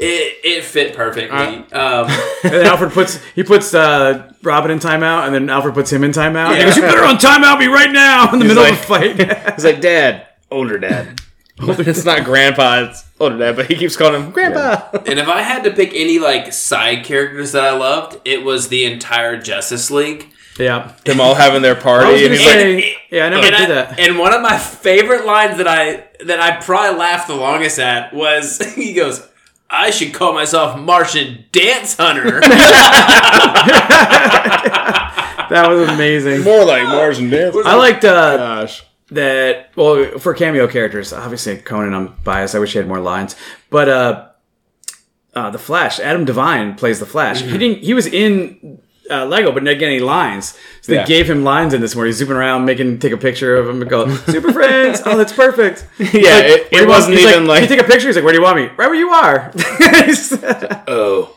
It, 0.00 0.38
it 0.44 0.64
fit 0.64 0.94
perfectly. 0.94 1.36
um, 1.38 1.64
and 2.44 2.52
then 2.52 2.66
Alfred 2.66 2.92
puts 2.92 3.22
he 3.34 3.42
puts 3.42 3.74
uh, 3.74 4.32
Robin 4.42 4.70
in 4.70 4.78
timeout, 4.78 5.26
and 5.26 5.34
then 5.34 5.50
Alfred 5.50 5.74
puts 5.74 5.92
him 5.92 6.04
in 6.04 6.12
timeout. 6.12 6.50
And 6.50 6.58
he 6.58 6.64
goes, 6.64 6.76
"You 6.76 6.82
better 6.82 7.04
on 7.04 7.16
timeout 7.16 7.58
me 7.58 7.66
right 7.66 7.90
now!" 7.90 8.32
In 8.32 8.38
the 8.38 8.44
middle 8.44 8.64
of 8.64 8.70
a 8.72 8.76
fight. 8.76 9.16
He's 9.54 9.64
like, 9.64 9.80
Dad, 9.80 10.26
older 10.50 10.78
dad. 10.78 11.20
it's 11.60 12.04
not 12.04 12.22
grandpa, 12.24 12.84
it's 12.88 13.04
older 13.18 13.36
dad, 13.36 13.56
but 13.56 13.66
he 13.66 13.74
keeps 13.74 13.96
calling 13.96 14.22
him 14.22 14.30
grandpa. 14.30 14.90
and 15.06 15.18
if 15.18 15.26
I 15.26 15.42
had 15.42 15.64
to 15.64 15.72
pick 15.72 15.92
any 15.92 16.20
like 16.20 16.52
side 16.52 17.04
characters 17.04 17.50
that 17.52 17.64
I 17.64 17.72
loved, 17.76 18.20
it 18.24 18.44
was 18.44 18.68
the 18.68 18.84
entire 18.84 19.36
Justice 19.42 19.90
League. 19.90 20.28
yeah, 20.56 20.92
Them 21.04 21.20
all 21.20 21.34
having 21.34 21.62
their 21.62 21.72
I 21.72 21.76
was 21.78 21.82
party, 21.82 22.26
and 22.26 22.36
gonna 22.38 22.64
he's 22.64 22.84
like, 22.84 22.96
yeah, 23.10 23.26
I 23.26 23.28
never 23.30 23.46
and, 23.46 23.56
did 23.56 23.70
I- 23.70 23.74
that. 23.74 23.98
and 23.98 24.18
one 24.20 24.32
of 24.32 24.40
my 24.40 24.56
favorite 24.56 25.26
lines 25.26 25.56
that 25.58 25.66
I 25.66 26.04
that 26.26 26.38
I 26.38 26.60
probably 26.60 26.96
laughed 26.96 27.26
the 27.26 27.34
longest 27.34 27.80
at 27.80 28.14
was 28.14 28.58
he 28.76 28.92
goes, 28.92 29.26
"I 29.70 29.90
should 29.90 30.12
call 30.14 30.32
myself 30.32 30.78
Martian 30.78 31.44
Dance 31.52 31.96
Hunter." 31.98 32.40
That 35.50 35.68
was 35.70 35.88
amazing. 35.88 36.42
more 36.42 36.64
like 36.64 36.82
Martian 36.84 37.30
Dance. 37.30 37.56
I 37.64 37.74
liked 37.74 38.04
uh, 38.04 38.36
Gosh. 38.36 38.84
that. 39.10 39.70
Well, 39.76 40.18
for 40.18 40.34
cameo 40.34 40.66
characters, 40.68 41.12
obviously 41.12 41.56
Conan, 41.56 41.94
I'm 41.94 42.16
biased. 42.22 42.54
I 42.54 42.58
wish 42.58 42.72
he 42.72 42.78
had 42.78 42.86
more 42.86 43.00
lines, 43.00 43.34
but 43.70 43.88
uh, 43.88 44.28
uh, 45.34 45.50
the 45.50 45.58
Flash, 45.58 46.00
Adam 46.00 46.26
DeVine 46.26 46.76
plays 46.76 47.00
the 47.00 47.06
Flash. 47.06 47.40
Mm-hmm. 47.40 47.52
He 47.52 47.58
didn't. 47.58 47.82
He 47.82 47.94
was 47.94 48.06
in. 48.06 48.80
Uh, 49.10 49.24
Lego, 49.26 49.52
but 49.52 49.64
didn't 49.64 49.78
get 49.78 49.86
any 49.86 50.00
lines. 50.00 50.56
So 50.82 50.92
they 50.92 50.98
Yeah. 50.98 51.06
gave 51.06 51.28
him 51.30 51.42
lines 51.44 51.72
in 51.74 51.80
this 51.80 51.96
where 51.96 52.06
he's 52.06 52.16
zooming 52.16 52.36
around, 52.36 52.64
making 52.64 52.98
take 52.98 53.12
a 53.12 53.16
picture 53.16 53.56
of 53.56 53.68
him 53.68 53.80
and 53.80 53.90
go, 53.90 54.08
"Super 54.16 54.52
friends." 54.52 55.00
Oh, 55.06 55.16
that's 55.16 55.32
perfect. 55.32 55.86
Yeah, 55.98 56.04
Like, 56.04 56.44
it, 56.44 56.68
it 56.72 56.88
wasn't 56.88 57.16
he's 57.18 57.26
even 57.26 57.46
like, 57.46 57.62
like, 57.62 57.70
you 57.70 57.76
take 57.76 57.84
a 57.86 57.88
picture. 57.90 58.06
He's 58.08 58.16
like, 58.16 58.24
"Where 58.24 58.32
do 58.34 58.38
you 58.38 58.44
want 58.44 58.56
me?" 58.58 58.64
Right 58.76 58.88
where 58.88 58.94
you 58.94 59.10
are. 59.10 59.52
oh. 60.88 61.34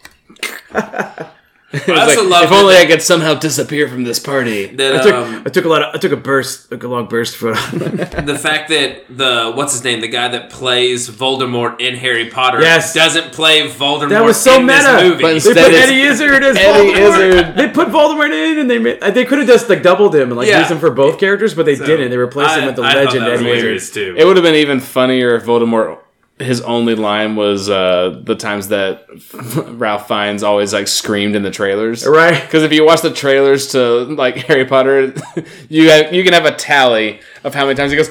I 1.74 1.78
also 2.02 2.22
Like, 2.24 2.30
love 2.30 2.44
if 2.46 2.52
only 2.52 2.76
I 2.76 2.86
could 2.86 3.02
somehow 3.02 3.34
disappear 3.36 3.88
from 3.88 4.04
this 4.04 4.20
party. 4.20 4.68
that 4.76 4.96
I 4.98 5.04
took, 5.04 5.14
um, 5.14 5.44
I 5.46 5.50
took 5.50 5.64
a 5.66 5.70
lot. 5.70 5.82
Of, 5.84 5.96
I 5.96 5.98
took 6.00 6.12
a 6.12 6.18
burst, 6.18 6.70
like 6.70 6.84
a 6.84 6.88
long 6.88 7.08
burst 7.08 7.38
photo. 7.38 7.54
the 7.72 8.38
fact 8.38 8.70
that 8.70 9.06
the 9.10 9.52
what's 9.56 9.72
his 9.74 9.84
name, 9.84 10.02
the 10.02 10.10
guy 10.10 10.28
that 10.28 10.50
plays 10.50 11.10
Voldemort 11.10 11.80
in 11.80 11.96
Harry 11.96 12.30
Potter, 12.30 12.60
Yes. 12.62 12.94
doesn't 12.94 13.32
play 13.32 13.68
Voldemort. 13.70 14.10
That 14.10 14.24
was 14.26 14.36
so 14.40 14.60
in 14.60 14.66
meta. 14.66 14.80
This 14.84 15.04
movie. 15.04 15.22
But 15.22 15.28
They 15.30 15.34
instead 15.36 15.56
put 15.56 15.74
it's 15.74 15.84
Eddie 15.88 16.02
Izzard 16.02 16.44
as 16.44 16.58
Eddie 16.58 16.90
Voldemort. 16.94 17.30
Izzard. 17.40 17.56
They 17.56 17.68
put 17.70 17.88
Voldemort 17.88 18.32
in, 18.52 18.60
and 18.60 18.70
they 18.70 19.12
they 19.12 19.24
could 19.26 19.38
have 19.40 19.48
just 19.48 19.70
like 19.70 19.82
doubled 19.82 20.14
him 20.14 20.24
and 20.30 20.36
like 20.38 20.50
Yeah. 20.50 20.60
used 20.60 20.72
him 20.72 20.80
for 20.80 20.92
both 20.92 21.20
characters, 21.20 21.54
but 21.54 21.66
they 21.66 21.76
didn't. 21.76 22.10
They 22.10 22.18
replaced 22.18 22.58
him 22.58 22.66
with 22.66 22.76
the 22.76 22.82
I 22.84 22.96
legend 22.96 23.26
Eddie 23.26 23.50
Izzard. 23.50 23.94
too. 23.94 24.16
It 24.18 24.26
would 24.26 24.36
have 24.36 24.44
been 24.44 24.56
even 24.56 24.80
funnier 24.82 25.36
if 25.36 25.46
Voldemort, 25.46 26.00
his 26.42 26.62
only 26.62 26.96
line 26.96 27.36
was 27.36 27.70
uh, 27.70 28.20
the 28.24 28.36
times 28.36 28.68
that 28.70 29.06
Ralph 29.78 30.08
Fiennes 30.08 30.44
always 30.44 30.74
like 30.74 30.88
screamed 30.88 31.36
in 31.36 31.44
the 31.44 31.52
trailers. 31.52 32.06
Right. 32.06 32.42
Because 32.42 32.64
if 32.64 32.72
you 32.74 32.86
watch 32.86 33.02
the 33.02 33.14
trailers 33.14 33.68
to 33.74 33.80
like 34.06 34.36
Harry 34.48 34.66
Potter, 34.66 35.14
you 35.70 35.90
have, 35.90 36.14
you 36.14 36.24
can 36.24 36.34
have 36.34 36.46
a 36.46 36.56
tally 36.56 37.20
of 37.44 37.54
how 37.54 37.66
many 37.66 37.76
times 37.76 37.92
he 37.92 37.98
goes. 37.98 38.10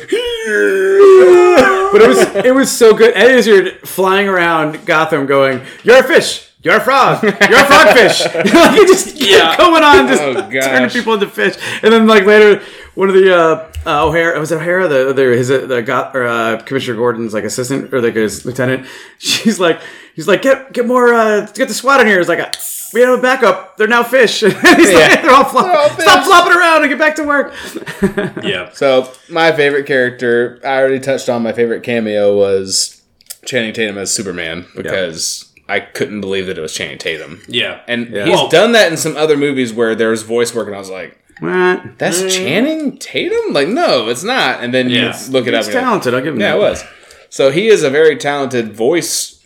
But 1.92 2.02
it 2.02 2.08
was 2.08 2.18
it 2.46 2.54
was 2.54 2.70
so 2.70 2.94
good. 2.94 3.16
Eddie 3.16 3.34
Izzard 3.34 3.80
flying 3.88 4.28
around 4.28 4.86
Gotham, 4.86 5.26
going, 5.26 5.60
"You're 5.82 5.98
a 5.98 6.02
fish." 6.04 6.46
You're 6.62 6.76
a 6.76 6.80
frog. 6.80 7.22
You're 7.22 7.32
a 7.32 7.36
frogfish. 7.36 8.22
like 8.52 8.72
he 8.78 8.84
just 8.86 9.16
kept 9.16 9.18
Yeah. 9.30 9.56
going 9.56 9.82
on, 9.82 10.06
just 10.08 10.20
Oh, 10.22 10.34
turning 10.50 10.90
people 10.90 11.14
into 11.14 11.26
fish. 11.26 11.54
And 11.82 11.90
then 11.90 12.06
like 12.06 12.26
later, 12.26 12.62
one 13.00 13.08
of 13.08 13.14
the 13.14 13.34
uh, 13.34 13.72
uh, 13.86 14.06
O'Hara 14.08 14.38
was 14.38 14.52
it 14.52 14.56
O'Hara 14.56 14.86
the 14.86 15.08
other 15.08 15.32
his 15.32 15.50
uh, 15.50 15.64
the 15.64 15.80
got 15.80 16.14
or 16.14 16.26
uh, 16.26 16.60
Commissioner 16.66 16.98
Gordon's 16.98 17.32
like 17.32 17.44
assistant 17.44 17.94
or 17.94 18.02
like 18.02 18.14
his 18.14 18.44
lieutenant. 18.44 18.86
She's 19.18 19.58
like 19.58 19.80
he's 20.14 20.28
like 20.28 20.42
get 20.42 20.70
get 20.74 20.86
more 20.86 21.14
uh, 21.14 21.46
get 21.54 21.68
the 21.68 21.72
SWAT 21.72 22.02
in 22.02 22.06
here. 22.06 22.20
It's 22.20 22.28
like 22.28 22.40
a, 22.40 22.52
we 22.92 23.00
have 23.00 23.18
a 23.18 23.22
backup. 23.22 23.78
They're 23.78 23.88
now 23.88 24.02
fish. 24.02 24.40
he's 24.40 24.52
like, 24.52 25.22
they're 25.22 25.30
all, 25.30 25.44
flop- 25.44 25.74
all 25.74 25.88
stop 25.98 26.26
flopping 26.26 26.52
around 26.52 26.82
and 26.82 26.90
get 26.90 26.98
back 26.98 27.14
to 27.14 27.24
work. 27.24 27.54
yeah. 28.44 28.70
So 28.74 29.10
my 29.30 29.50
favorite 29.52 29.86
character, 29.86 30.60
I 30.62 30.76
already 30.80 31.00
touched 31.00 31.30
on. 31.30 31.42
My 31.42 31.54
favorite 31.54 31.82
cameo 31.82 32.36
was 32.36 33.00
Channing 33.46 33.72
Tatum 33.72 33.96
as 33.96 34.12
Superman 34.12 34.66
because 34.76 35.50
I 35.70 35.80
couldn't 35.80 36.20
believe 36.20 36.48
that 36.48 36.58
it 36.58 36.60
was 36.60 36.74
Channing 36.74 36.98
Tatum. 36.98 37.40
Yeah. 37.48 37.80
And 37.88 38.08
Yeah. 38.10 38.26
he's 38.26 38.34
Well- 38.34 38.48
done 38.50 38.72
that 38.72 38.90
in 38.92 38.98
some 38.98 39.16
other 39.16 39.38
movies 39.38 39.72
where 39.72 39.94
there's 39.94 40.20
voice 40.20 40.54
work, 40.54 40.66
and 40.66 40.76
I 40.76 40.78
was 40.78 40.90
like, 40.90 41.16
What? 41.40 41.98
"That's 41.98 42.34
Channing 42.34 42.96
Tatum? 42.98 43.52
Like, 43.52 43.68
no, 43.68 44.08
it's 44.08 44.22
not." 44.22 44.62
And 44.62 44.72
then 44.72 44.88
Yeah. 44.90 45.16
you 45.18 45.32
look 45.32 45.46
it 45.46 45.54
up. 45.54 45.58
He's 45.60 45.68
and 45.68 45.74
like, 45.74 45.84
talented. 45.84 46.14
I'll 46.14 46.20
give 46.22 46.34
him 46.34 46.40
Yeah, 46.40 46.52
that. 46.52 46.56
it 46.58 46.60
was. 46.60 46.84
So 47.28 47.50
he 47.50 47.68
is 47.68 47.82
a 47.82 47.90
very 47.90 48.16
talented 48.16 48.74
voice 48.74 49.36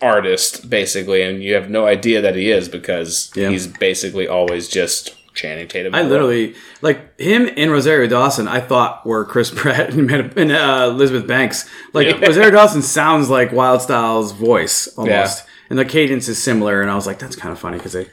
artist, 0.00 0.68
basically, 0.68 1.22
and 1.22 1.42
you 1.42 1.54
have 1.54 1.70
no 1.70 1.86
idea 1.86 2.20
that 2.20 2.34
he 2.36 2.50
is 2.50 2.68
because 2.68 3.30
Yeah. 3.34 3.48
he's 3.50 3.66
basically 3.66 4.28
always 4.28 4.68
just 4.68 5.14
Channing 5.34 5.68
Tatum. 5.68 5.94
I 5.94 6.02
literally 6.02 6.54
like 6.82 7.18
him 7.20 7.50
and 7.56 7.70
Rosario 7.70 8.06
Dawson. 8.08 8.48
I 8.48 8.60
thought 8.60 9.04
were 9.06 9.24
Chris 9.24 9.50
Pratt 9.50 9.90
and, 9.92 10.10
and 10.10 10.52
uh, 10.52 10.88
Elizabeth 10.90 11.26
Banks. 11.26 11.68
Like 11.92 12.06
Yeah. 12.06 12.26
Rosario 12.26 12.50
Dawson 12.50 12.80
sounds 12.82 13.28
like 13.28 13.50
Wyldstyle's 13.50 14.32
voice 14.32 14.86
almost, 14.96 15.44
Yeah. 15.44 15.50
and 15.70 15.78
the 15.78 15.84
cadence 15.84 16.28
is 16.28 16.42
similar. 16.42 16.80
And 16.82 16.90
I 16.90 16.94
was 16.94 17.06
like, 17.06 17.18
that's 17.18 17.36
kind 17.36 17.52
of 17.52 17.58
funny 17.58 17.76
because 17.78 17.94
I, 17.96 18.06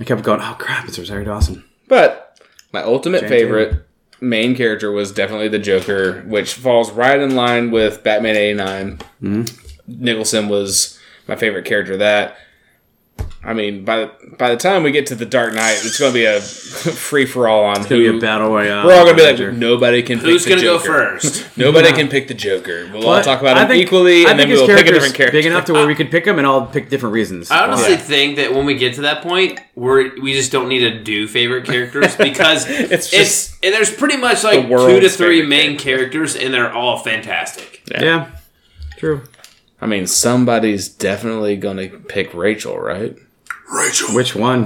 I 0.00 0.04
kept 0.04 0.22
going, 0.22 0.40
oh 0.40 0.56
crap, 0.58 0.86
it's 0.88 0.98
Rosario 0.98 1.24
Dawson. 1.24 1.64
But 1.88 2.35
my 2.76 2.82
ultimate 2.82 3.20
Channing 3.20 3.38
favorite 3.38 3.88
main 4.20 4.54
character 4.54 4.92
was 4.92 5.10
definitely 5.10 5.48
the 5.48 5.58
Joker, 5.58 6.20
which 6.26 6.52
falls 6.52 6.90
right 6.90 7.18
in 7.18 7.34
line 7.34 7.70
with 7.70 8.04
Batman 8.04 8.36
89. 8.36 8.98
Mm-hmm. 9.22 10.04
Nicholson 10.04 10.50
was 10.50 11.00
my 11.26 11.36
favorite 11.36 11.64
character 11.64 11.94
of 11.94 12.00
that. 12.00 12.36
I 13.48 13.52
mean, 13.54 13.84
by 13.84 13.96
the, 14.00 14.10
by 14.36 14.50
the 14.50 14.56
time 14.56 14.82
we 14.82 14.90
get 14.90 15.06
to 15.06 15.14
the 15.14 15.24
Dark 15.24 15.54
Knight, 15.54 15.74
it's 15.84 16.00
going 16.00 16.10
to 16.12 16.18
be 16.18 16.24
a 16.24 16.40
free 16.40 17.26
for 17.26 17.46
all 17.46 17.64
on 17.64 17.76
It's 17.76 17.86
gonna 17.86 18.00
be 18.00 18.06
who. 18.08 18.18
a 18.18 18.20
battle 18.20 18.48
royale. 18.50 18.84
We're 18.84 18.94
all 18.96 19.04
going 19.04 19.16
to 19.16 19.36
be 19.36 19.44
like, 19.46 19.54
nobody 19.54 20.02
can 20.02 20.18
pick 20.18 20.24
the 20.26 20.30
Joker. 20.32 20.32
Who's 20.32 20.46
gonna 20.46 20.62
go 20.62 20.78
first? 20.80 21.46
Nobody 21.56 21.92
can 21.92 22.08
pick 22.08 22.26
the 22.26 22.34
Joker. 22.34 22.90
We'll 22.92 23.06
all 23.08 23.22
talk 23.22 23.40
about 23.40 23.56
I 23.56 23.62
him 23.62 23.68
think- 23.68 23.86
equally, 23.86 24.26
I 24.26 24.30
and 24.30 24.40
then 24.40 24.48
we'll 24.48 24.66
pick 24.66 24.86
a 24.86 24.90
different 24.92 25.14
character. 25.14 25.38
Big 25.38 25.46
enough 25.46 25.64
to 25.66 25.74
where 25.74 25.86
we 25.86 25.94
could 25.94 26.10
pick 26.10 26.24
them 26.24 26.38
and 26.38 26.46
all 26.46 26.66
pick 26.66 26.90
different 26.90 27.12
reasons. 27.14 27.50
I 27.52 27.64
honestly 27.68 27.92
Yeah. 27.92 27.96
think 27.98 28.36
that 28.36 28.52
when 28.52 28.66
we 28.66 28.74
get 28.74 28.94
to 28.94 29.02
that 29.02 29.22
point, 29.22 29.60
we're 29.76 30.20
we 30.20 30.32
just 30.32 30.50
don't 30.50 30.68
need 30.68 30.80
to 30.80 31.00
do 31.02 31.28
favorite 31.28 31.66
characters 31.66 32.16
because 32.28 32.68
It's 32.68 33.12
it's, 33.12 33.56
and 33.62 33.72
there's 33.72 33.94
pretty 33.94 34.16
much 34.16 34.42
like 34.42 34.66
two 34.68 34.98
to 35.00 35.08
three 35.08 35.36
favorite 35.42 35.48
main 35.48 35.78
characters, 35.78 36.34
and 36.34 36.52
they're 36.52 36.72
all 36.72 36.98
fantastic. 36.98 37.82
yeah. 37.92 38.32
true. 38.96 39.22
I 39.80 39.86
mean, 39.86 40.06
somebody's 40.08 40.88
definitely 40.88 41.56
going 41.56 41.76
to 41.76 41.98
pick 41.98 42.34
Rachel, 42.34 42.78
right? 42.78 43.16
Rachel, 43.72 44.08
Which 44.14 44.34
one? 44.34 44.64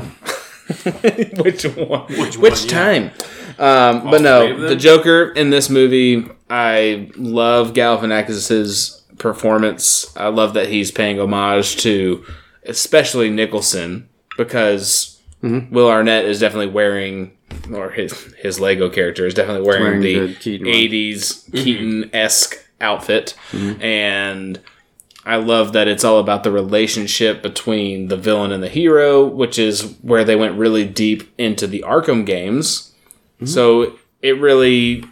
Which 1.39 1.65
one? 1.65 2.07
Which, 2.17 2.39
one, 2.39 2.53
yeah. 2.53 2.67
time? 2.67 3.11
Um, 3.59 4.11
but 4.11 4.23
no, 4.23 4.69
the 4.69 4.77
Joker 4.77 5.31
in 5.33 5.51
this 5.51 5.69
movie, 5.69 6.27
I 6.49 7.11
love 7.17 7.73
Galifianakis's 7.73 9.03
performance. 9.19 10.17
I 10.17 10.29
love 10.29 10.55
that 10.55 10.69
he's 10.69 10.91
paying 10.91 11.19
homage 11.21 11.77
to, 11.79 12.25
especially 12.65 13.31
Nicholson, 13.31 14.09
because 14.37 15.21
Mm-hmm. 15.43 15.75
Will 15.75 15.89
Arnett 15.89 16.27
is 16.27 16.39
definitely 16.39 16.67
wearing, 16.67 17.33
or 17.73 17.91
his 17.91 18.13
his 18.35 18.61
Lego 18.61 18.91
character 18.91 19.27
is 19.27 19.33
definitely 19.33 19.67
wearing, 19.67 19.85
Wearing 19.85 20.01
the, 20.03 20.27
the 20.27 20.35
Keaton 20.35 20.67
one. 20.67 20.75
Mm-hmm. 20.75 20.95
'80s 20.95 21.53
Keaton 21.53 22.11
esque 22.15 22.57
outfit, 22.81 23.35
and 23.81 24.61
I 25.25 25.37
love 25.37 25.73
that 25.75 25.87
it's 25.87 26.05
all 26.05 26.19
about 26.19 26.45
the 26.45 26.51
relationship 26.51 27.43
between 27.43 28.09
the 28.09 28.17
villain 28.17 28.53
and 28.53 28.63
the 28.63 28.69
hero, 28.69 29.25
which 29.27 29.59
is 29.59 29.97
where 30.03 30.25
they 30.25 30.37
went 30.37 30.59
really 30.59 30.85
deep 30.87 31.31
into 31.39 31.67
the 31.67 31.85
Arkham 31.87 32.25
games. 32.25 32.95
Mm-hmm. 33.37 33.47
So 33.47 33.99
it 34.23 34.41
really 34.41 35.05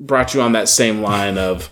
brought 0.00 0.34
you 0.34 0.40
on 0.40 0.52
that 0.52 0.68
same 0.68 1.02
line 1.02 1.38
of 1.38 1.70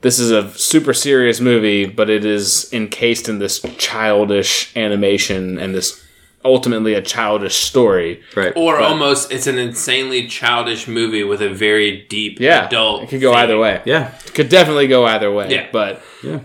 this 0.00 0.18
is 0.18 0.30
a 0.30 0.50
super 0.54 0.94
serious 0.94 1.38
movie, 1.40 1.84
but 1.84 2.08
it 2.08 2.24
is 2.24 2.72
encased 2.72 3.28
in 3.28 3.40
this 3.40 3.60
childish 3.76 4.74
animation 4.76 5.58
and 5.58 5.74
this 5.74 6.02
ultimately 6.44 6.94
a 6.94 7.02
childish 7.02 7.56
story. 7.56 8.22
Right. 8.36 8.52
or 8.56 8.76
But- 8.78 8.84
almost 8.84 9.32
it's 9.32 9.46
an 9.46 9.58
insanely 9.58 10.28
childish 10.28 10.86
movie 10.88 11.24
with 11.24 11.42
a 11.42 11.48
very 11.50 12.06
deep 12.08 12.40
Yeah, 12.40 12.66
adult. 12.66 13.02
it 13.02 13.08
could 13.10 13.20
go 13.20 13.32
theme. 13.32 13.38
either 13.40 13.58
way. 13.58 13.82
yeah. 13.84 14.12
It 14.24 14.32
Could 14.34 14.48
definitely 14.48 14.86
go 14.86 15.04
either 15.04 15.30
way. 15.32 15.48
Yeah. 15.50 15.66
But 15.72 16.00
Yeah. 16.22 16.38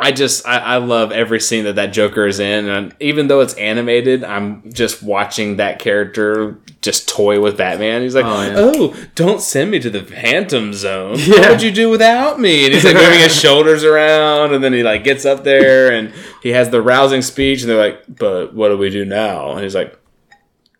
I 0.00 0.12
just 0.12 0.46
I, 0.46 0.58
I 0.58 0.76
love 0.76 1.10
every 1.10 1.40
scene 1.40 1.64
that 1.64 1.74
that 1.74 1.86
Joker 1.92 2.26
is 2.26 2.38
in, 2.38 2.68
and 2.68 2.94
even 3.00 3.26
though 3.26 3.40
it's 3.40 3.54
animated, 3.54 4.22
I'm 4.22 4.72
just 4.72 5.02
watching 5.02 5.56
that 5.56 5.80
character 5.80 6.56
just 6.82 7.08
toy 7.08 7.40
with 7.40 7.56
Batman. 7.56 8.02
He's 8.02 8.14
like, 8.14 8.24
Oh, 8.24 8.52
"Oh, 8.94 8.96
don't 9.16 9.40
send 9.40 9.72
me 9.72 9.80
to 9.80 9.90
the 9.90 10.04
Phantom 10.04 10.72
Zone. 10.72 11.12
What 11.18 11.26
Yeah. 11.26 11.50
would 11.50 11.62
you 11.62 11.72
do 11.72 11.90
without 11.90 12.38
me?" 12.38 12.64
And 12.66 12.74
he's 12.74 12.84
like 12.84 12.94
moving 12.94 13.18
his 13.18 13.34
shoulders 13.40 13.82
around, 13.82 14.54
and 14.54 14.62
then 14.62 14.72
he 14.72 14.84
like 14.84 15.02
gets 15.02 15.24
up 15.26 15.42
there 15.42 15.90
and 15.92 16.12
he 16.44 16.50
has 16.50 16.70
the 16.70 16.80
rousing 16.80 17.22
speech, 17.22 17.62
and 17.62 17.70
they're 17.70 17.76
like, 17.76 18.02
"But 18.08 18.54
what 18.54 18.68
do 18.68 18.78
we 18.78 18.90
do 18.90 19.04
now?" 19.04 19.52
And 19.52 19.62
he's 19.62 19.74
like. 19.74 19.96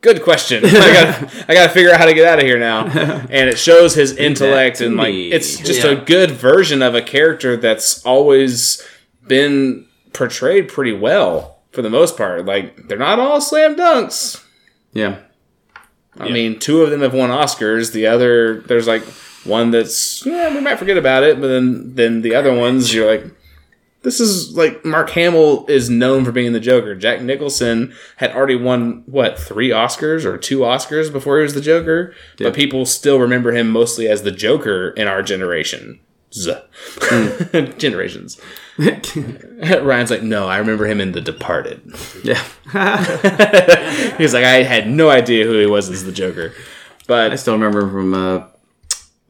Good 0.00 0.22
question. 0.22 0.64
I 0.64 0.70
got 0.70 1.44
I 1.48 1.54
got 1.54 1.66
to 1.66 1.68
figure 1.70 1.90
out 1.90 1.98
how 1.98 2.06
to 2.06 2.14
get 2.14 2.24
out 2.24 2.38
of 2.38 2.44
here 2.44 2.56
now. 2.60 2.84
And 3.30 3.50
it 3.50 3.58
shows 3.58 3.96
his 3.96 4.16
intellect 4.16 4.80
and 4.80 4.96
like 4.96 5.12
it's 5.12 5.56
just 5.58 5.82
Yeah. 5.82 5.90
a 5.90 5.96
good 5.96 6.30
version 6.30 6.82
of 6.82 6.94
a 6.94 7.02
character 7.02 7.56
that's 7.56 8.00
always 8.06 8.80
been 9.28 9.86
portrayed 10.12 10.68
pretty 10.68 10.92
well 10.92 11.58
for 11.72 11.82
the 11.82 11.90
most 11.90 12.16
part. 12.16 12.44
Like 12.46 12.88
they're 12.88 12.98
not 12.98 13.18
all 13.18 13.40
slam 13.40 13.76
dunks. 13.76 14.44
Yeah. 14.92 15.18
I 16.18 16.30
mean, 16.30 16.58
two 16.58 16.82
of 16.82 16.90
them 16.90 17.02
have 17.02 17.14
won 17.14 17.30
Oscars. 17.30 17.92
The 17.92 18.06
other, 18.06 18.60
there's 18.62 18.88
like 18.88 19.04
one 19.44 19.70
that's 19.70 20.26
yeah, 20.26 20.52
we 20.52 20.60
might 20.60 20.78
forget 20.78 20.98
about 20.98 21.22
it, 21.22 21.40
but 21.40 21.46
then 21.46 21.94
then 21.94 22.22
the 22.22 22.34
other 22.34 22.52
ones, 22.52 22.92
you're 22.92 23.08
like, 23.08 23.24
this 24.02 24.18
is 24.18 24.56
like 24.56 24.84
Mark 24.84 25.10
Hamill 25.10 25.64
is 25.68 25.88
known 25.88 26.24
for 26.24 26.32
being 26.32 26.52
the 26.52 26.58
Joker. 26.60 26.96
Jack 26.96 27.22
Nicholson 27.22 27.94
had 28.16 28.32
already 28.32 28.56
won 28.56 29.04
what 29.06 29.38
three 29.38 29.68
Oscars 29.68 30.24
or 30.24 30.36
two 30.38 30.60
Oscars 30.60 31.12
before 31.12 31.36
he 31.38 31.42
was 31.44 31.54
the 31.54 31.60
Joker, 31.60 32.12
Yeah. 32.38 32.48
but 32.48 32.54
people 32.54 32.84
still 32.84 33.20
remember 33.20 33.52
him 33.52 33.70
mostly 33.70 34.08
as 34.08 34.22
the 34.22 34.32
Joker 34.32 34.90
in 34.90 35.06
our 35.06 35.22
generation. 35.22 36.00
Z. 36.32 36.54
Generations. 37.78 38.38
Hmm. 38.40 38.44
Ryan's 39.82 40.10
like, 40.10 40.22
no, 40.22 40.46
I 40.48 40.58
remember 40.58 40.86
him 40.86 41.00
in 41.00 41.12
The 41.12 41.20
Departed. 41.20 41.80
Yeah. 42.22 42.42
He's 44.18 44.34
like, 44.34 44.44
I 44.44 44.62
had 44.62 44.88
no 44.88 45.10
idea 45.10 45.44
who 45.44 45.58
he 45.58 45.66
was 45.66 45.88
as 45.90 46.04
the 46.04 46.12
Joker. 46.12 46.52
But 47.06 47.32
I 47.32 47.36
still 47.36 47.54
remember 47.54 47.80
him 47.80 47.90
from 47.90 48.14
uh, 48.14 48.44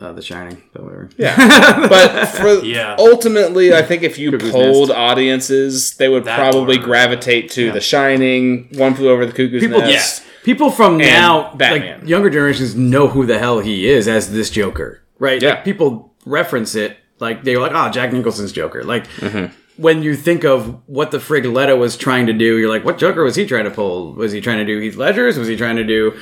uh, 0.00 0.12
The 0.12 0.22
Shining, 0.22 0.62
but 0.72 0.82
whatever. 0.84 1.08
Yeah, 1.16 1.34
but 1.88 2.26
for 2.28 2.64
Yeah. 2.64 2.96
ultimately, 2.98 3.72
I 3.72 3.82
think 3.82 4.02
if 4.02 4.18
you 4.18 4.32
Cuckoo's 4.32 4.50
polled 4.52 4.88
Nest. 4.88 4.98
audiences, 4.98 5.94
they 5.96 6.08
would 6.08 6.24
That 6.24 6.38
probably 6.38 6.78
or- 6.78 6.82
gravitate 6.82 7.50
to 7.52 7.72
The 7.72 7.80
Shining, 7.80 8.68
One 8.74 8.94
Flew 8.94 9.08
Over 9.10 9.24
the 9.26 9.32
Cuckoo's 9.32 9.60
People, 9.62 9.80
Nest. 9.80 9.90
Yes. 9.92 10.24
people 10.44 10.70
from 10.70 10.98
now, 10.98 11.54
Batman. 11.54 12.00
like 12.00 12.08
younger 12.08 12.28
generations, 12.30 12.74
know 12.74 13.08
who 13.08 13.24
the 13.26 13.38
hell 13.38 13.60
he 13.60 13.88
is 13.88 14.08
as 14.08 14.30
this 14.32 14.50
Joker, 14.50 15.00
right? 15.18 15.40
Yeah. 15.40 15.50
Like, 15.50 15.64
people 15.64 16.12
reference 16.26 16.74
it 16.74 16.96
like 17.20 17.44
they 17.44 17.56
were 17.56 17.62
like, 17.62 17.72
"Oh, 17.74 17.90
Jack 17.90 18.12
Nicholson's 18.12 18.52
Joker." 18.52 18.82
Like 18.84 19.06
Mm-hmm. 19.18 19.52
when 19.76 20.02
you 20.02 20.16
think 20.16 20.44
of 20.44 20.80
what 20.88 21.10
the 21.10 21.18
frig 21.18 21.44
Leto 21.52 21.76
was 21.76 21.96
trying 21.96 22.26
to 22.26 22.32
do, 22.32 22.58
you're 22.58 22.68
like, 22.68 22.84
"What 22.84 22.98
Joker 22.98 23.22
was 23.22 23.36
he 23.36 23.46
trying 23.46 23.64
to 23.64 23.70
pull? 23.70 24.12
Was 24.14 24.32
he 24.32 24.40
trying 24.40 24.58
to 24.58 24.64
do 24.64 24.78
Heath 24.80 24.96
Ledger's? 24.96 25.38
Was 25.38 25.48
he 25.48 25.56
trying 25.56 25.76
to 25.76 25.84
do 25.84 26.16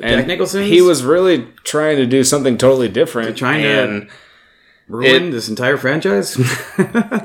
Jack 0.00 0.26
Nicholson's? 0.26 0.68
He 0.68 0.80
was 0.82 1.02
really 1.04 1.46
trying 1.64 1.96
to 1.98 2.06
do 2.06 2.24
something 2.24 2.56
totally 2.58 2.88
different. 2.88 3.36
Trying 3.36 3.62
to- 3.62 4.08
ruin 4.88 5.28
it- 5.28 5.30
this 5.30 5.48
entire 5.48 5.76
franchise." 5.76 6.36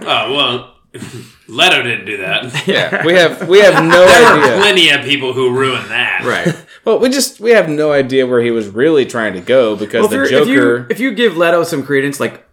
Oh 0.10 0.34
well, 0.34 0.74
Leto 1.50 1.82
didn't 1.84 2.06
do 2.06 2.18
that. 2.18 2.68
yeah, 2.68 3.06
we 3.06 3.14
have 3.14 3.48
we 3.48 3.60
have 3.60 3.84
no 3.84 4.06
There 4.06 4.24
were 4.36 4.42
idea. 4.44 4.58
plenty 4.58 4.90
of 4.90 5.02
people 5.06 5.34
who 5.34 5.52
ruined 5.58 5.90
that. 5.90 6.24
right. 6.24 6.56
Well, 6.86 7.00
we 7.00 7.10
just 7.10 7.42
we 7.42 7.52
have 7.52 7.68
no 7.68 7.92
idea 7.92 8.26
where 8.26 8.40
he 8.40 8.50
was 8.52 8.70
really 8.70 9.06
trying 9.06 9.34
to 9.34 9.42
go 9.42 9.76
because 9.76 10.08
Well, 10.08 10.08
the 10.10 10.24
if, 10.24 10.32
you're- 10.32 10.42
if 10.42 10.48
you 10.48 10.56
Joker. 10.62 10.88
if 10.90 11.00
you 11.02 11.12
give 11.14 11.36
Leto 11.36 11.64
some 11.64 11.84
credence, 11.84 12.18
like 12.22 12.47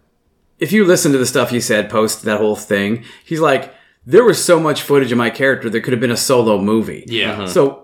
if 0.59 0.71
you 0.71 0.85
listen 0.85 1.11
to 1.11 1.17
the 1.17 1.25
stuff 1.25 1.49
he 1.49 1.59
said 1.59 1.89
post 1.89 2.23
that 2.23 2.39
whole 2.39 2.55
thing, 2.55 3.03
he's 3.25 3.39
like, 3.39 3.73
there 4.05 4.23
was 4.23 4.43
so 4.43 4.59
much 4.59 4.81
footage 4.81 5.11
of 5.11 5.17
my 5.17 5.29
character 5.29 5.69
that 5.69 5.81
could 5.81 5.91
have 5.93 5.99
been 5.99 6.11
a 6.11 6.17
solo 6.17 6.59
movie. 6.61 7.03
Yeah. 7.07 7.31
Uh-huh. 7.33 7.47
So 7.47 7.81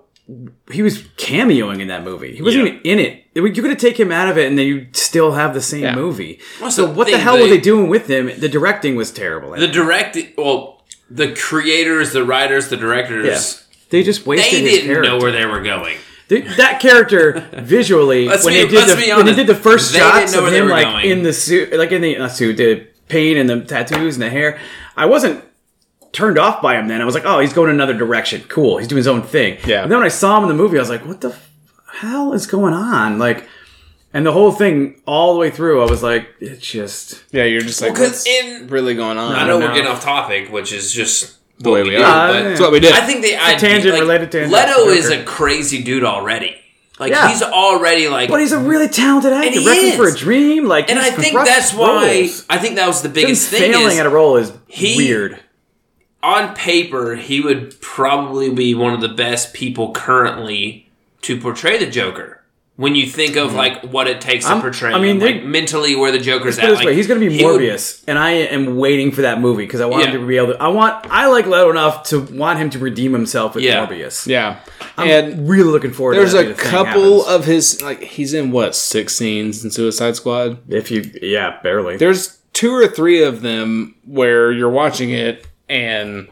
he 0.71 0.81
was 0.81 0.99
cameoing 1.17 1.81
in 1.81 1.87
that 1.87 2.03
movie. 2.03 2.35
He 2.35 2.41
wasn't 2.41 2.65
Yeah. 2.65 2.69
even 2.73 2.81
in 2.83 2.99
it. 2.99 3.17
You 3.33 3.61
could 3.61 3.71
have 3.71 3.77
taken 3.79 4.07
him 4.07 4.11
out 4.11 4.27
of 4.29 4.37
it, 4.37 4.47
and 4.47 4.57
then 4.57 4.67
you 4.67 4.87
still 4.93 5.31
have 5.33 5.53
the 5.53 5.61
same 5.61 5.83
Yeah. 5.83 5.95
movie. 5.95 6.39
Well, 6.61 6.71
so 6.71 6.85
so 6.85 6.91
what 6.91 7.07
the 7.07 7.13
they- 7.13 7.19
hell 7.19 7.37
were 7.37 7.43
they- 7.45 7.51
they 7.51 7.57
doing 7.59 7.89
with 7.89 8.07
him? 8.07 8.31
The 8.37 8.47
directing 8.49 8.95
was 8.95 9.11
terrible. 9.11 9.51
The 9.51 9.67
direct, 9.67 10.17
well, 10.37 10.83
the 11.09 11.29
creators, 11.33 12.13
the 12.13 12.23
writers, 12.23 12.69
the 12.69 12.77
directors, 12.77 13.63
they 13.89 14.03
just 14.03 14.25
wasted 14.25 14.61
they 14.63 14.69
didn't 14.69 14.85
character. 14.85 15.09
know 15.09 15.17
where 15.17 15.31
they 15.31 15.45
were 15.45 15.61
going. 15.61 15.97
Th- 16.31 16.55
that 16.55 16.79
character 16.79 17.45
visually 17.53 18.25
Let's 18.31 18.45
when 18.45 18.53
be- 18.53 18.61
they 18.63 18.67
did 18.69 18.75
let's 18.87 18.95
the 18.95 19.01
be 19.05 19.11
when 19.13 19.25
they 19.25 19.33
did 19.35 19.47
the 19.47 19.55
first 19.55 19.91
They 19.91 19.99
shots 19.99 20.33
of 20.33 20.47
him 20.51 20.69
like 20.69 20.85
going. 20.85 21.05
in 21.11 21.23
the 21.23 21.33
suit 21.33 21.73
like 21.73 21.91
in 21.91 22.01
the 22.01 22.17
not 22.17 22.31
suit 22.31 22.55
the 22.57 22.87
paint 23.09 23.37
and 23.37 23.49
the 23.49 23.61
tattoos 23.65 24.15
and 24.15 24.21
the 24.23 24.29
hair 24.29 24.57
I 24.95 25.05
wasn't 25.07 25.43
turned 26.13 26.37
off 26.39 26.61
by 26.61 26.75
him 26.79 26.87
then 26.87 27.01
I 27.01 27.05
was 27.05 27.15
like 27.15 27.25
oh 27.25 27.39
he's 27.39 27.51
going 27.53 27.69
another 27.69 27.93
direction 27.93 28.41
cool 28.47 28.77
he's 28.77 28.87
doing 28.87 28.97
his 28.97 29.07
own 29.07 29.23
thing 29.23 29.57
Yeah. 29.65 29.83
and 29.83 29.91
then 29.91 29.97
when 29.99 30.05
I 30.05 30.09
saw 30.09 30.37
him 30.37 30.43
in 30.43 30.49
the 30.49 30.55
movie 30.55 30.77
I 30.77 30.81
was 30.81 30.89
like 30.89 31.05
what 31.05 31.19
the 31.21 31.29
f- 31.31 31.49
hell 31.95 32.31
is 32.33 32.47
going 32.47 32.73
on 32.73 33.19
like 33.19 33.47
and 34.13 34.25
the 34.25 34.31
whole 34.31 34.51
thing 34.51 35.01
all 35.05 35.33
the 35.33 35.39
way 35.39 35.49
through 35.51 35.81
I 35.81 35.89
was 35.89 36.01
like 36.03 36.29
it's 36.39 36.65
just 36.69 37.23
yeah, 37.31 37.43
you're 37.43 37.61
just 37.61 37.81
like, 37.81 37.91
Well, 37.93 38.03
'cause 38.03 38.25
what's 38.25 38.27
in- 38.27 38.67
really 38.67 38.93
going 38.95 39.17
on? 39.17 39.35
I 39.35 39.45
know 39.47 39.59
know. 39.59 39.67
we're 39.67 39.73
getting 39.73 39.91
off 39.91 40.01
topic, 40.01 40.49
which 40.51 40.71
is 40.73 40.91
just 40.93 41.37
the 41.59 41.69
way 41.69 41.83
we 41.83 41.91
do, 41.91 41.97
are. 41.97 42.03
Uh, 42.29 42.33
but 42.33 42.43
That's 42.43 42.59
what 42.61 42.71
we 42.71 42.79
did. 42.79 42.93
I 42.93 43.01
think 43.05 43.21
the 43.21 43.35
idea, 43.35 43.59
tangent 43.59 43.93
like, 43.93 44.01
related 44.01 44.31
tangent. 44.31 44.53
Leto 44.53 44.89
is 44.89 45.09
a 45.09 45.23
crazy 45.23 45.83
dude 45.83 46.03
already. 46.03 46.55
Like 46.99 47.11
Yeah. 47.11 47.29
he's 47.29 47.41
already 47.41 48.07
like, 48.09 48.29
but 48.29 48.39
he's 48.41 48.51
a 48.51 48.59
really 48.59 48.87
talented 48.87 49.33
actor 49.33 49.49
he 49.59 49.67
Requiem 49.67 49.97
for 49.97 50.07
a. 50.07 50.15
Dream 50.15 50.65
like 50.67 50.89
and 50.89 50.99
I 50.99 51.09
think 51.09 51.33
that's 51.35 51.73
why 51.73 52.19
roles. 52.21 52.45
I 52.49 52.57
think 52.59 52.75
that 52.75 52.87
was 52.87 53.01
the 53.01 53.07
Him 53.09 53.13
biggest 53.13 53.49
thing 53.49 53.71
failing 53.71 53.93
is 53.93 53.99
at 53.99 54.05
a 54.05 54.09
role 54.09 54.37
is 54.37 54.51
he- 54.67 54.97
weird 54.97 55.39
on 56.21 56.53
paper 56.53 57.15
he 57.15 57.41
would 57.41 57.79
probably 57.81 58.53
be 58.53 58.75
one 58.75 58.93
of 58.93 59.01
the 59.01 59.07
best 59.09 59.53
people 59.53 59.91
currently 59.93 60.91
to 61.23 61.39
portray 61.39 61.77
the 61.83 61.89
Joker. 61.89 62.40
When 62.81 62.95
you 62.95 63.05
think 63.05 63.35
of 63.35 63.49
mm-hmm. 63.49 63.57
like 63.57 63.81
what 63.83 64.07
it 64.07 64.21
takes 64.21 64.45
to 64.45 64.51
I'm- 64.51 64.61
portray, 64.61 64.91
I 64.91 64.99
mean, 64.99 65.21
him, 65.21 65.27
like 65.27 65.43
mentally 65.43 65.95
where 65.95 66.11
the 66.11 66.17
Joker's 66.17 66.57
at. 66.57 66.65
it 66.65 66.67
this 66.69 66.77
like, 66.77 66.87
way, 66.87 66.95
he's 66.95 67.05
going 67.07 67.21
to 67.21 67.29
be 67.29 67.37
he 67.37 67.45
would- 67.45 67.61
Morbius, 67.61 68.03
and 68.07 68.17
I 68.17 68.31
am 68.31 68.77
waiting 68.77 69.11
for 69.11 69.21
that 69.21 69.39
movie 69.39 69.65
because 69.65 69.81
I 69.81 69.85
want 69.85 70.05
Yeah. 70.05 70.11
him 70.11 70.21
to 70.21 70.27
be 70.27 70.37
able 70.37 70.53
to. 70.53 70.61
I 70.61 70.69
want. 70.69 71.05
I 71.11 71.27
like 71.27 71.45
Leto 71.45 71.69
enough 71.69 72.03
to 72.09 72.21
want 72.21 72.57
him 72.57 72.71
to 72.71 72.79
redeem 72.79 73.13
himself 73.13 73.53
with 73.53 73.63
Yeah. 73.63 73.85
Morbius. 73.85 74.25
Yeah, 74.25 74.59
I'm 74.97 75.07
and 75.07 75.47
really 75.47 75.69
looking 75.69 75.91
forward. 75.91 76.15
there's 76.15 76.31
to 76.31 76.37
that 76.37 76.45
a 76.45 76.49
the 76.49 76.55
couple 76.55 77.23
happens. 77.23 77.35
of 77.35 77.45
his 77.45 77.81
like 77.83 78.01
he's 78.01 78.33
in 78.33 78.51
what 78.51 78.75
six 78.75 79.15
scenes 79.15 79.63
in 79.63 79.69
Suicide 79.69 80.15
Squad. 80.15 80.57
if 80.67 80.89
you, 80.89 81.11
yeah, 81.21 81.59
barely. 81.61 81.97
There's 81.97 82.39
two 82.53 82.73
or 82.73 82.87
three 82.87 83.23
of 83.23 83.41
them 83.41 83.95
where 84.05 84.51
you're 84.51 84.69
watching 84.71 85.11
it 85.11 85.47
and 85.69 86.27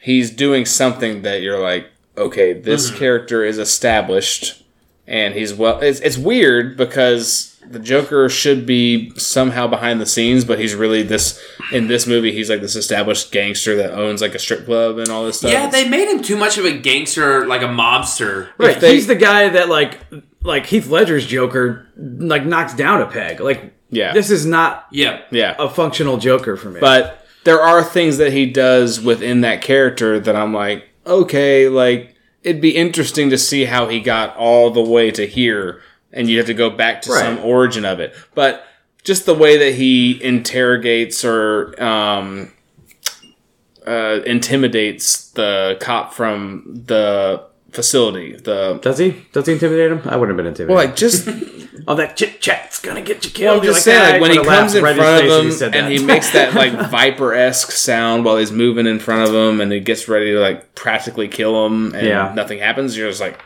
he's 0.00 0.30
doing 0.30 0.66
something 0.66 1.22
that 1.22 1.40
you're 1.40 1.60
like, 1.60 1.86
okay, 2.18 2.52
this 2.52 2.90
mm. 2.90 2.96
character 2.96 3.44
is 3.44 3.58
established 3.58 4.63
and 5.06 5.34
he's 5.34 5.52
well. 5.54 5.80
It's, 5.80 6.00
it's 6.00 6.16
weird 6.18 6.76
because 6.76 7.50
the 7.66 7.78
Joker 7.78 8.28
should 8.28 8.66
be 8.66 9.10
somehow 9.16 9.66
behind 9.66 10.00
the 10.00 10.06
scenes, 10.06 10.44
but 10.44 10.58
he's 10.58 10.74
really 10.74 11.02
this 11.02 11.42
in 11.72 11.88
this 11.88 12.06
movie. 12.06 12.30
He's 12.32 12.50
like 12.50 12.60
this 12.60 12.76
established 12.76 13.32
gangster 13.32 13.76
that 13.76 13.92
owns 13.92 14.20
like 14.20 14.34
a 14.34 14.38
strip 14.38 14.66
club 14.66 14.98
and 14.98 15.08
all 15.08 15.24
this 15.24 15.38
stuff. 15.38 15.50
Yeah, 15.52 15.68
they 15.68 15.88
made 15.88 16.08
him 16.08 16.22
too 16.22 16.36
much 16.36 16.58
of 16.58 16.64
a 16.66 16.72
gangster, 16.76 17.46
like 17.46 17.62
a 17.62 17.66
mobster. 17.66 18.50
Right, 18.58 18.78
they- 18.80 18.94
he's 18.94 19.06
the 19.06 19.14
guy 19.14 19.48
that 19.48 19.68
like 19.68 19.98
like 20.42 20.66
Heath 20.66 20.88
Ledger's 20.88 21.26
Joker 21.26 21.86
like 21.96 22.44
knocks 22.44 22.74
down 22.74 23.00
a 23.00 23.06
peg. 23.06 23.40
Like, 23.40 23.72
Yeah. 23.90 24.12
this 24.12 24.30
is 24.30 24.44
not 24.44 24.86
Yeah, 24.92 25.22
yeah, 25.30 25.54
a 25.58 25.70
functional 25.70 26.18
Joker 26.18 26.56
for 26.58 26.68
me. 26.68 26.80
but 26.80 27.26
there 27.44 27.60
are 27.62 27.82
things 27.82 28.18
that 28.18 28.32
he 28.32 28.44
does 28.46 29.00
within 29.00 29.40
that 29.42 29.62
character 29.62 30.20
that 30.20 30.36
I'm 30.36 30.52
like, 30.52 30.86
okay, 31.06 31.68
like 31.68 32.13
it'd 32.44 32.62
be 32.62 32.76
interesting 32.76 33.30
to 33.30 33.38
see 33.38 33.64
how 33.64 33.88
he 33.88 34.00
got 34.00 34.36
all 34.36 34.70
the 34.70 34.82
way 34.82 35.10
to 35.10 35.26
here, 35.26 35.80
and 36.12 36.28
you 36.28 36.36
have 36.38 36.46
to 36.46 36.54
go 36.54 36.70
back 36.70 37.02
to 37.02 37.10
Right. 37.10 37.20
some 37.22 37.38
origin 37.38 37.84
of 37.84 37.98
it. 38.00 38.14
But 38.34 38.64
just 39.02 39.26
the 39.26 39.34
way 39.34 39.56
that 39.58 39.74
he 39.74 40.22
interrogates 40.22 41.24
or 41.24 41.74
um, 41.82 42.52
uh, 43.86 44.20
intimidates 44.24 45.30
the 45.32 45.76
cop 45.80 46.14
from 46.14 46.82
the 46.86 47.44
facility, 47.74 48.34
the 48.36 48.78
does 48.82 48.98
he? 48.98 49.24
Does 49.32 49.46
he 49.46 49.52
intimidate 49.54 49.92
him? 49.92 50.02
I 50.06 50.16
wouldn't 50.16 50.30
have 50.30 50.36
been 50.36 50.46
intimidated. 50.46 50.68
well, 50.74 50.84
like 50.86 50.96
just 50.96 51.28
oh, 51.88 51.94
that 51.96 52.16
chit 52.16 52.40
chat's 52.40 52.80
gonna 52.80 53.02
get 53.02 53.24
you 53.24 53.30
Well, 53.30 53.34
killed. 53.34 53.58
I'm 53.58 53.64
You're 53.64 53.72
just 53.74 53.84
saying, 53.84 54.00
"Ah," 54.00 54.10
like 54.12 54.20
when 54.20 54.30
he 54.30 54.38
comes 54.44 54.74
in 54.74 54.80
front 54.82 55.26
of 55.26 55.60
him 55.60 55.72
and 55.74 55.92
he 55.92 56.04
makes 56.04 56.30
that 56.32 56.54
like 56.62 56.72
viper 56.90 57.34
esque 57.34 57.70
sound 57.72 58.24
while 58.24 58.36
he's 58.36 58.52
moving 58.52 58.86
in 58.86 58.98
front 58.98 59.28
of 59.28 59.34
him, 59.34 59.60
and 59.60 59.70
he 59.72 59.80
gets 59.80 60.08
ready 60.08 60.32
to 60.32 60.38
like 60.40 60.74
practically 60.74 61.28
kill 61.28 61.66
him, 61.66 61.94
and 61.94 62.06
Yeah. 62.06 62.32
nothing 62.34 62.58
happens. 62.60 62.96
You're 62.96 63.08
just 63.10 63.20
like, 63.20 63.40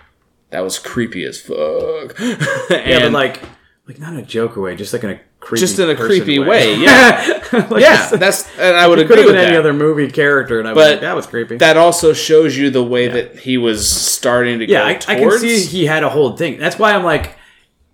that 0.50 0.60
was 0.60 0.78
creepy 0.78 1.24
as 1.24 1.40
fuck. 1.40 2.18
yeah, 2.70 3.00
but 3.00 3.12
like, 3.12 3.40
like 3.86 3.98
not 3.98 4.12
in 4.12 4.18
a 4.20 4.22
Joker 4.22 4.60
way, 4.60 4.76
just 4.76 4.92
like 4.92 5.04
in 5.04 5.10
a 5.10 5.20
just 5.54 5.78
in 5.78 5.88
a 5.88 5.94
creepy 5.96 6.38
way. 6.38 6.74
Yeah, 6.78 7.66
like, 7.70 7.82
yeah. 7.82 8.10
That's 8.10 8.46
and 8.58 8.76
I 8.76 8.86
would 8.86 8.98
agree 8.98 9.16
could 9.16 9.18
have 9.18 9.26
with 9.26 9.36
any 9.36 9.52
that. 9.52 9.58
other 9.58 9.72
movie 9.72 10.10
character, 10.10 10.58
and 10.58 10.68
I 10.68 10.74
But 10.74 10.90
like, 10.90 11.00
that 11.00 11.16
was 11.16 11.26
creepy. 11.26 11.56
That 11.56 11.76
also 11.76 12.12
shows 12.12 12.56
you 12.56 12.70
the 12.70 12.84
way 12.84 13.08
that 13.08 13.38
he 13.38 13.56
was 13.56 13.88
starting 13.88 14.58
to 14.58 14.68
yeah, 14.68 14.84
I, 14.84 14.90
I 14.90 15.14
can 15.16 15.38
see 15.38 15.64
he 15.64 15.86
had 15.86 16.02
a 16.02 16.08
whole 16.08 16.36
thing. 16.36 16.58
That's 16.58 16.78
why 16.78 16.94
I'm 16.94 17.04
like, 17.04 17.36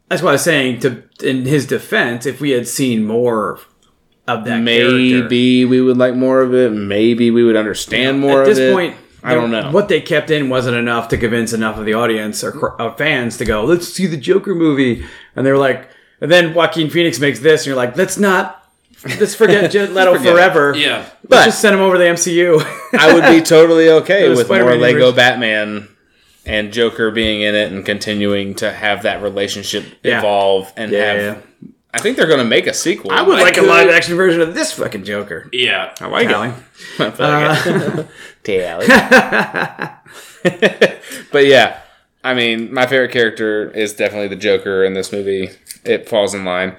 that's 0.09 0.23
why 0.23 0.31
I 0.31 0.33
was 0.33 0.43
saying 0.43 0.81
to 0.81 1.03
in 1.23 1.45
his 1.45 1.67
defense, 1.67 2.27
if 2.27 2.41
we 2.41 2.51
had 2.51 2.67
seen 2.67 3.05
more 3.05 3.61
of 4.27 4.45
that, 4.45 4.65
character, 4.65 5.23
Maybe 5.23 5.65
we 5.65 5.81
would 5.81 5.97
like 5.97 6.15
more 6.15 6.41
of 6.41 6.55
it. 6.55 6.71
Maybe 6.71 7.31
we 7.31 7.45
would 7.45 7.57
understand 7.57 8.21
more 8.21 8.43
at 8.43 8.47
this 8.47 8.59
it. 8.59 8.73
point. 8.73 8.97
I 9.23 9.35
don't 9.35 9.51
know. 9.51 9.71
What 9.71 9.89
they 9.89 10.03
kept 10.03 10.31
in 10.31 10.51
wasn't 10.51 10.77
enough 10.77 11.09
to 11.09 11.17
convince 11.17 11.55
enough 11.55 11.79
of 11.79 11.87
the 11.87 11.95
audience 11.95 12.45
or 12.45 12.81
uh, 12.81 12.95
fans 12.95 13.39
to 13.39 13.47
go, 13.47 13.65
let's 13.65 13.89
see 13.89 14.07
the 14.07 14.19
Joker 14.19 14.55
movie. 14.55 15.07
And 15.35 15.47
they 15.47 15.51
were 15.51 15.57
like, 15.59 15.89
and 16.25 16.33
then 16.33 16.55
Joaquin 16.55 16.91
Phoenix 16.91 17.21
makes 17.21 17.39
this, 17.39 17.61
and 17.63 17.67
you're 17.69 17.77
like, 17.77 17.97
let's 17.97 18.19
not, 18.19 18.67
let's 19.21 19.35
forget 19.35 19.71
Jared 19.73 19.91
Leto 19.91 20.15
forget 20.17 20.27
it. 20.27 20.33
forever. 20.33 20.75
yeah. 20.75 20.97
Let's 20.99 21.11
But- 21.29 21.45
just 21.45 21.61
send 21.61 21.75
him 21.75 21.81
over 21.83 21.95
to 21.95 21.99
the 21.99 22.07
MCU. 22.11 22.61
I 22.99 23.13
would 23.15 23.25
be 23.27 23.43
totally 23.43 23.89
okay 23.91 24.29
with 24.29 24.39
more 24.39 24.45
Spider-Man 24.47 24.81
Lego 24.81 24.99
universe. 24.99 25.15
Batman 25.17 25.89
and 26.47 26.73
Joker 26.73 27.11
being 27.11 27.43
in 27.43 27.55
it 27.55 27.71
and 27.73 27.85
continuing 27.87 28.55
to 28.57 28.73
have 28.73 29.03
that 29.05 29.23
relationship 29.23 29.85
Yeah. 30.03 30.19
evolve 30.19 30.73
and 30.77 30.91
Yeah, 30.93 31.13
have. 31.15 31.47
I 31.93 32.01
think 32.01 32.17
they're 32.17 32.27
going 32.27 32.41
to 32.41 32.45
make 32.45 32.67
a 32.67 32.75
sequel. 32.75 33.13
I 33.13 33.23
would 33.23 33.39
I 33.39 33.43
like 33.43 33.57
a 33.57 33.63
live 33.63 33.89
action 33.89 34.17
version 34.17 34.41
of 34.41 34.53
this 34.55 34.73
fucking 34.73 35.05
Joker. 35.05 35.49
Yeah. 35.53 35.95
I 36.01 36.09
like 36.09 36.29
Callie. 36.29 36.53
it. 36.99 38.07
Tally. 38.43 38.87
but 41.33 41.47
yeah, 41.47 41.79
I 42.25 42.35
mean, 42.35 42.73
my 42.73 42.87
favorite 42.87 43.13
character 43.13 43.71
is 43.71 43.93
definitely 43.93 44.29
the 44.29 44.37
Joker 44.37 44.83
in 44.85 44.95
this 44.95 45.13
movie. 45.13 45.51
It 45.85 46.09
falls 46.09 46.35
in 46.35 46.45
line. 46.45 46.77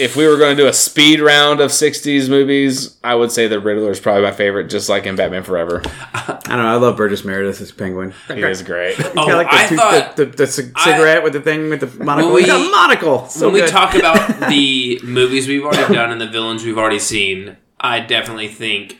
If 0.00 0.16
we 0.16 0.26
were 0.26 0.36
going 0.36 0.56
to 0.56 0.62
do 0.64 0.68
a 0.68 0.72
speed 0.72 1.20
round 1.20 1.60
of 1.60 1.70
60s 1.70 2.28
movies, 2.28 2.96
I 3.04 3.14
would 3.14 3.30
say 3.30 3.46
the 3.46 3.60
Riddler 3.60 3.92
is 3.92 4.00
probably 4.00 4.22
my 4.22 4.32
favorite, 4.32 4.68
just 4.68 4.88
like 4.88 5.06
in 5.06 5.14
Batman 5.14 5.44
Forever. 5.44 5.80
I 6.12 6.40
don't 6.44 6.58
know. 6.58 6.66
I 6.66 6.74
love 6.74 6.96
Burgess 6.96 7.24
Meredith 7.24 7.60
as 7.60 7.70
Penguin. 7.70 8.12
He 8.26 8.42
is 8.42 8.62
great. 8.62 8.98
Oh, 9.16 9.30
I 9.30 9.34
like 9.34 9.48
the, 9.50 9.56
I 9.56 9.66
two- 9.68 9.76
thought 9.76 10.16
the, 10.16 10.24
the, 10.26 10.36
the 10.38 10.46
c- 10.48 10.72
cigarette 10.82 11.22
with 11.22 11.34
the 11.34 11.40
thing 11.40 11.70
with 11.70 11.80
the 11.80 12.04
monocle. 12.04 12.32
When 12.32 12.42
He's 12.42 12.50
got 12.52 12.60
a 12.60 12.64
we- 12.64 12.70
monocle. 12.70 13.28
So 13.28 13.46
when 13.50 13.62
we 13.62 13.66
talk 13.68 13.94
about 13.94 14.16
the 14.50 14.98
movies 15.04 15.46
we've 15.46 15.64
already 15.64 15.94
done 15.94 16.10
and 16.10 16.20
the 16.20 16.28
villains 16.28 16.64
we've 16.64 16.76
already 16.78 16.98
seen, 16.98 17.56
I 17.80 18.00
definitely 18.00 18.48
think 18.48 18.98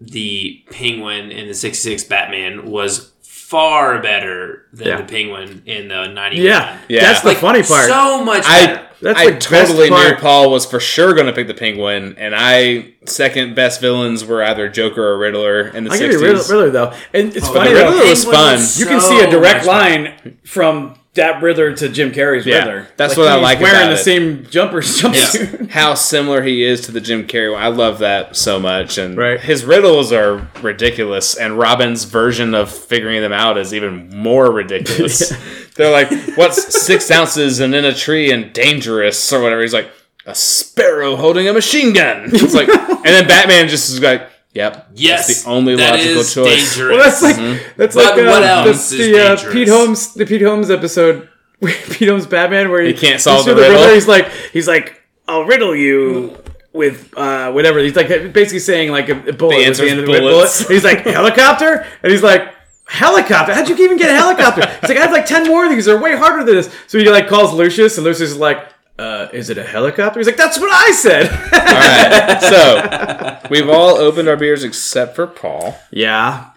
the 0.00 0.64
Penguin 0.70 1.30
in 1.30 1.48
the 1.48 1.54
'66 1.54 2.04
Batman 2.04 2.64
was 2.70 3.11
far 3.52 4.00
better 4.02 4.64
than 4.72 4.86
Yeah. 4.88 4.96
the 4.96 5.04
Penguin 5.04 5.62
in 5.66 5.88
the 5.88 6.06
'91. 6.08 6.44
yeah, 6.46 6.78
Yeah. 6.88 7.00
that's 7.02 7.20
the 7.20 7.34
funny 7.34 7.62
part. 7.62 7.86
So 7.88 8.24
much 8.24 8.44
I. 8.46 8.80
That's 9.02 9.18
I 9.18 9.26
the 9.26 9.32
best 9.32 9.48
totally 9.48 9.90
knew 9.90 9.96
part. 9.96 10.20
Paul 10.20 10.50
was 10.52 10.64
for 10.64 10.78
sure 10.78 11.12
going 11.12 11.26
to 11.26 11.32
pick 11.32 11.48
the 11.48 11.54
Penguin, 11.54 12.14
and 12.18 12.34
I 12.36 12.94
second 13.04 13.56
best 13.56 13.80
villains 13.80 14.24
were 14.24 14.44
either 14.44 14.68
Joker 14.68 15.02
or 15.04 15.18
Riddler 15.18 15.66
in 15.76 15.82
the 15.82 15.90
I 15.90 15.98
give 15.98 16.12
you 16.12 16.18
sixties. 16.20 16.48
Riddler, 16.48 16.66
Riddler 16.66 16.70
though, 16.70 16.96
and 17.12 17.36
it's 17.36 17.48
oh, 17.48 17.52
funny 17.52 17.70
the 17.72 17.80
though. 17.80 17.90
Riddler 17.90 18.08
was 18.08 18.24
Penguin 18.24 18.40
fun. 18.44 18.54
was 18.54 18.78
You 18.80 18.86
can 18.86 19.00
see 19.00 19.18
a 19.20 19.28
direct 19.28 19.66
much 19.66 19.66
fun. 19.66 20.04
line 20.04 20.38
from 20.44 20.94
that 21.14 21.42
Riddler 21.42 21.74
to 21.76 21.88
Jim 21.90 22.10
Carrey's 22.10 22.46
Yeah, 22.46 22.60
Riddler. 22.60 22.88
that's 22.96 23.16
what 23.16 23.28
I 23.28 23.34
he's 23.36 23.42
like 23.42 23.60
Wearing 23.60 23.76
about 23.76 23.88
the 23.88 24.00
it. 24.00 24.04
same 24.04 24.46
jumpers, 24.48 24.98
jumpsuit. 25.02 25.70
How 25.70 25.94
similar 25.94 26.42
he 26.42 26.62
is 26.64 26.80
to 26.82 26.92
the 26.92 27.00
Jim 27.02 27.26
Carrey 27.26 27.52
one. 27.52 27.62
I 27.62 27.68
love 27.68 27.98
that 27.98 28.34
so 28.34 28.58
much, 28.58 28.96
and 28.98 29.16
Right. 29.16 29.38
his 29.40 29.64
riddles 29.64 30.10
are 30.12 30.48
ridiculous. 30.62 31.34
And 31.34 31.58
Robin's 31.58 32.04
version 32.04 32.54
of 32.54 32.70
figuring 32.70 33.20
them 33.20 33.32
out 33.32 33.58
is 33.58 33.74
even 33.74 34.08
more 34.16 34.50
ridiculous. 34.50 35.32
They're 35.76 35.92
like, 35.92 36.10
"What's 36.36 36.82
six 36.82 37.10
ounces 37.10 37.60
and 37.60 37.74
in 37.74 37.84
a 37.84 37.94
tree 37.94 38.30
and 38.30 38.52
dangerous 38.52 39.32
or 39.32 39.40
whatever?" 39.42 39.60
He's 39.62 39.74
like, 39.74 39.90
"A 40.26 40.34
sparrow 40.34 41.16
holding 41.16 41.46
a 41.48 41.52
machine 41.52 41.92
gun." 41.92 42.30
It's 42.32 42.54
like, 42.54 42.68
and 42.94 43.04
then 43.04 43.26
Batman 43.26 43.68
just 43.68 43.90
is 43.90 44.00
like, 44.00 44.28
"Yep, 44.54 44.90
yes, 44.94 45.26
that's 45.26 45.44
the 45.44 45.50
only 45.50 45.76
that 45.76 45.92
logical 45.92 46.20
is 46.20 46.34
choice." 46.34 46.76
Dangerous. 46.76 46.96
Well, 46.96 47.04
that's 47.04 47.22
like 47.22 47.76
that's 47.76 47.94
But 47.94 48.16
like 48.16 48.24
uh, 48.24 48.30
what 48.30 48.40
the, 48.40 48.46
else 48.46 48.92
is 48.92 48.98
the 48.98 49.48
uh. 49.48 49.52
Pete 49.52 49.68
Holmes 49.68 50.14
the 50.14 50.26
Pete 50.26 50.42
Holmes 50.42 50.70
episode, 50.70 51.28
Pete 51.90 52.08
Holmes 52.08 52.26
Batman, 52.26 52.70
where 52.70 52.82
he, 52.82 52.92
He 52.92 52.98
can't 52.98 53.20
solve 53.20 53.44
through 53.44 53.54
the 53.54 53.62
riddle. 53.62 53.92
He's 53.94 54.08
like 54.08 54.28
he's 54.52 54.68
like 54.68 55.02
I'll 55.28 55.44
riddle 55.44 55.74
you. 55.74 56.38
With 56.74 57.12
uh, 57.18 57.52
whatever, 57.52 57.80
he's 57.80 57.94
like 57.94 58.08
basically 58.08 58.58
saying 58.58 58.90
like 58.90 59.10
a, 59.10 59.28
a 59.28 59.32
bullet 59.34 59.62
The 59.62 59.68
was 59.68 59.76
the 59.78 59.90
end 59.90 60.00
of 60.00 60.06
the 60.06 60.12
bullet. 60.18 60.50
He's 60.68 60.82
like 60.82 61.00
helicopter, 61.00 61.86
and 62.02 62.10
he's 62.10 62.22
like 62.22 62.54
helicopter. 62.86 63.52
How'd 63.52 63.68
you 63.68 63.76
even 63.76 63.98
get 63.98 64.10
a 64.10 64.14
helicopter? 64.14 64.66
He's 64.80 64.88
like 64.88 64.96
I 64.96 65.02
have 65.02 65.12
like 65.12 65.26
ten 65.26 65.46
more 65.46 65.66
of 65.66 65.70
these. 65.70 65.84
They're 65.84 66.00
way 66.00 66.16
harder 66.16 66.44
than 66.44 66.54
this. 66.54 66.74
So 66.86 66.96
he 66.98 67.10
like 67.10 67.28
calls 67.28 67.52
Lucius, 67.52 67.98
and 67.98 68.06
Lucius 68.06 68.30
is 68.30 68.38
like, 68.38 68.66
uh, 69.02 69.28
"Is 69.32 69.50
it 69.50 69.58
a 69.58 69.64
helicopter?" 69.64 70.20
He's 70.20 70.26
like, 70.26 70.36
"That's 70.36 70.58
what 70.58 70.70
I 70.72 70.92
said." 70.92 71.28
All 71.30 71.58
right, 71.60 73.40
so 73.42 73.48
we've 73.50 73.68
all 73.68 73.96
opened 73.96 74.28
our 74.28 74.36
beers 74.36 74.62
except 74.64 75.16
for 75.16 75.26
Paul. 75.26 75.76
yeah, 75.90 76.50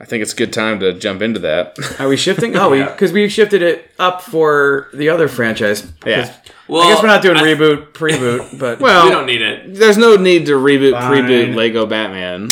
I 0.00 0.04
think 0.04 0.22
it's 0.22 0.32
a 0.32 0.36
good 0.36 0.52
time 0.52 0.80
to 0.80 0.92
jump 0.94 1.22
into 1.22 1.38
that. 1.40 1.76
Are 2.00 2.08
we 2.08 2.16
shifting? 2.16 2.56
Oh, 2.56 2.70
we 2.70 2.82
because 2.82 3.12
we 3.12 3.28
shifted 3.28 3.62
it 3.62 3.90
up 3.98 4.22
for 4.22 4.88
the 4.92 5.08
other 5.10 5.28
franchise. 5.28 5.90
Yeah. 6.04 6.34
well, 6.68 6.82
I 6.82 6.92
guess 6.92 7.02
we're 7.02 7.08
not 7.08 7.22
doing 7.22 7.36
I- 7.36 7.42
reboot, 7.42 7.92
pre-boot, 7.94 8.58
but 8.58 8.80
Well, 8.80 9.04
We 9.04 9.10
don't 9.10 9.26
need 9.26 9.42
it. 9.42 9.74
there's 9.74 9.98
no 9.98 10.16
need 10.16 10.46
to 10.46 10.52
reboot, 10.52 10.92
Fine. 10.92 11.24
preboot 11.24 11.54
Lego 11.54 11.86
Batman. 11.86 12.48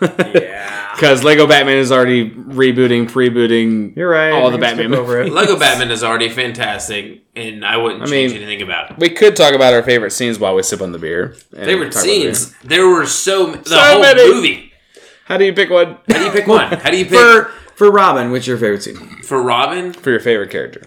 Yeah, 0.00 0.94
Because 0.94 1.24
Lego 1.24 1.46
Batman 1.46 1.76
is 1.78 1.90
already 1.90 2.30
rebooting, 2.30 3.08
prebooting 3.10 3.96
you're 3.96 4.08
right. 4.10 4.30
all 4.30 4.50
the 4.50 4.56
We 4.56 4.62
can 4.62 4.74
skip 4.76 4.82
Batman 4.90 4.98
over 4.98 5.20
it. 5.22 5.32
Lego 5.32 5.58
Batman 5.58 5.90
is 5.90 6.02
already 6.04 6.28
fantastic, 6.28 7.22
and 7.34 7.64
I 7.64 7.76
wouldn't 7.76 8.02
I 8.02 8.06
change 8.06 8.32
mean, 8.32 8.42
anything 8.42 8.62
about 8.62 8.90
it. 8.90 8.98
We 8.98 9.08
could 9.10 9.36
talk 9.36 9.54
about 9.54 9.72
our 9.74 9.82
favorite 9.82 10.10
scenes 10.10 10.38
while 10.38 10.54
we 10.54 10.62
sip 10.62 10.80
on 10.82 10.92
the 10.92 10.98
beer. 10.98 11.30
Favorite 11.54 11.92
talk 11.92 12.04
about 12.04 12.12
the 12.12 12.20
beer. 12.22 12.34
scenes. 12.34 12.54
There 12.64 12.86
were 12.88 13.06
so 13.06 13.52
the 13.52 13.68
So 13.68 13.78
whole 13.78 14.02
many. 14.02 14.32
movie. 14.34 14.72
How 15.26 15.36
do 15.38 15.44
you 15.44 15.52
pick 15.52 15.70
one 15.70 15.98
How 16.08 16.18
do 16.18 16.24
you 16.24 16.30
pick 16.30 16.46
one? 16.46 16.72
How 16.72 16.90
do 16.90 16.96
you 16.96 17.04
pick 17.06 17.14
For 17.18 17.44
for 17.74 17.90
Robin, 17.90 18.30
what's 18.30 18.46
your 18.46 18.58
favorite 18.58 18.82
scene? 18.82 18.96
for 19.22 19.42
Robin? 19.42 19.92
for 19.92 20.10
your 20.10 20.20
favorite 20.20 20.50
character? 20.50 20.82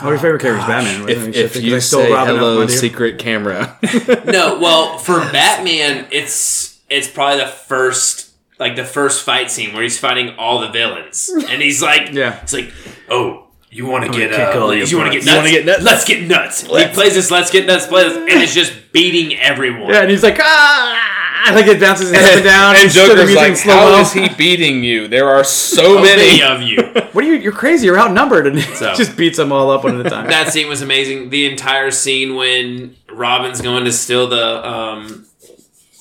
Oh, 0.00 0.08
your 0.08 0.18
favorite 0.18 0.40
oh, 0.42 0.44
character 0.44 0.62
is 0.62 0.66
Batman. 0.66 1.02
wasn't 1.16 1.36
If, 1.36 1.54
if 1.56 1.62
you 1.62 1.76
I 1.76 1.78
stole 1.78 2.02
say 2.02 2.12
Robin 2.12 2.36
hello, 2.36 2.66
secret 2.66 3.18
camera. 3.18 3.78
No, 4.26 4.58
well, 4.58 4.98
for 4.98 5.20
Batman, 5.32 6.08
it's 6.10 6.63
it's 6.94 7.08
probably 7.08 7.40
the 7.44 7.50
first 7.50 8.30
like 8.58 8.76
the 8.76 8.84
first 8.84 9.24
fight 9.24 9.50
scene 9.50 9.72
where 9.74 9.82
he's 9.82 9.98
fighting 9.98 10.34
all 10.38 10.60
the 10.60 10.68
villains, 10.68 11.28
and 11.48 11.60
he's 11.60 11.82
like, 11.82 12.08
Yeah. 12.12 12.40
it's 12.42 12.52
like, 12.52 12.72
oh. 13.10 13.40
You 13.70 13.86
want 13.86 14.04
to 14.04 14.10
get 14.16 14.32
uh, 14.32 14.52
you 14.70 14.96
want 14.98 15.12
to 15.12 15.18
get 15.18 15.24
nuts? 15.26 15.50
Get 15.50 15.66
nuts? 15.66 15.82
Let's 15.82 16.04
get 16.04 16.28
nuts. 16.28 16.60
He 16.60 16.68
plays 16.94 17.14
this 17.14 17.28
Let's 17.32 17.50
Get 17.50 17.66
Nuts 17.66 17.88
plays, 17.88 18.14
and 18.16 18.28
it's 18.28 18.54
just 18.54 18.92
beating 18.92 19.36
everyone. 19.36 19.90
Yeah, 19.90 20.02
and 20.02 20.10
he's 20.10 20.22
like, 20.22 20.38
ah, 20.40 21.50
like 21.52 21.66
it 21.66 21.80
bounces 21.80 22.10
his 22.10 22.16
head 22.20 22.24
up 22.30 22.34
and 22.36 22.44
down. 22.44 22.76
and 22.76 22.86
of 22.86 22.92
Joker's 22.92 23.34
like, 23.34 23.58
how 23.58 24.00
is 24.00 24.12
he 24.12 24.28
beating 24.36 24.84
you? 24.84 25.08
There 25.08 25.28
are 25.28 25.42
so 25.42 25.94
many 26.00 26.38
many. 26.38 26.42
of 26.44 26.62
you. 26.62 26.78
What 27.14 27.24
are 27.24 27.26
you? 27.26 27.34
You're 27.34 27.50
crazy. 27.50 27.86
You're 27.86 27.98
outnumbered, 27.98 28.46
and 28.46 28.60
So- 28.60 28.94
just 28.94 29.16
beats 29.16 29.38
them 29.38 29.50
all 29.50 29.72
up 29.72 29.82
one 29.82 29.98
at 29.98 30.06
a 30.06 30.08
time. 30.10 30.28
that 30.28 30.52
scene 30.52 30.68
was 30.68 30.80
amazing. 30.80 31.30
The 31.30 31.46
entire 31.50 31.90
scene 31.90 32.36
when 32.36 32.94
Robin's 33.12 33.60
going 33.60 33.86
to 33.86 33.92
steal 33.92 34.28
the 34.28 34.68
um, 34.68 35.26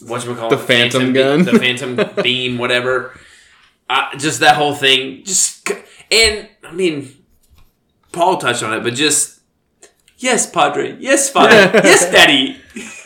what 0.07 0.25
you 0.25 0.35
call 0.35 0.49
The 0.49 0.57
phantom 0.57 1.07
be- 1.13 1.19
gun? 1.19 1.43
the 1.43 1.57
phantom 1.59 1.99
beam, 2.23 2.57
whatever. 2.57 3.17
Uh, 3.89 4.15
just 4.17 4.39
that 4.39 4.55
whole 4.55 4.73
thing, 4.75 5.23
just 5.25 5.69
and 6.11 6.47
I 6.63 6.71
mean, 6.71 7.13
Paul 8.11 8.38
touched 8.38 8.63
on 8.63 8.73
it, 8.73 8.81
but 8.84 8.93
just 8.93 9.41
yes, 10.17 10.49
Padre, 10.49 10.95
yes, 10.99 11.30
Father, 11.30 11.53
yes, 11.84 12.09
Daddy. 12.11 12.57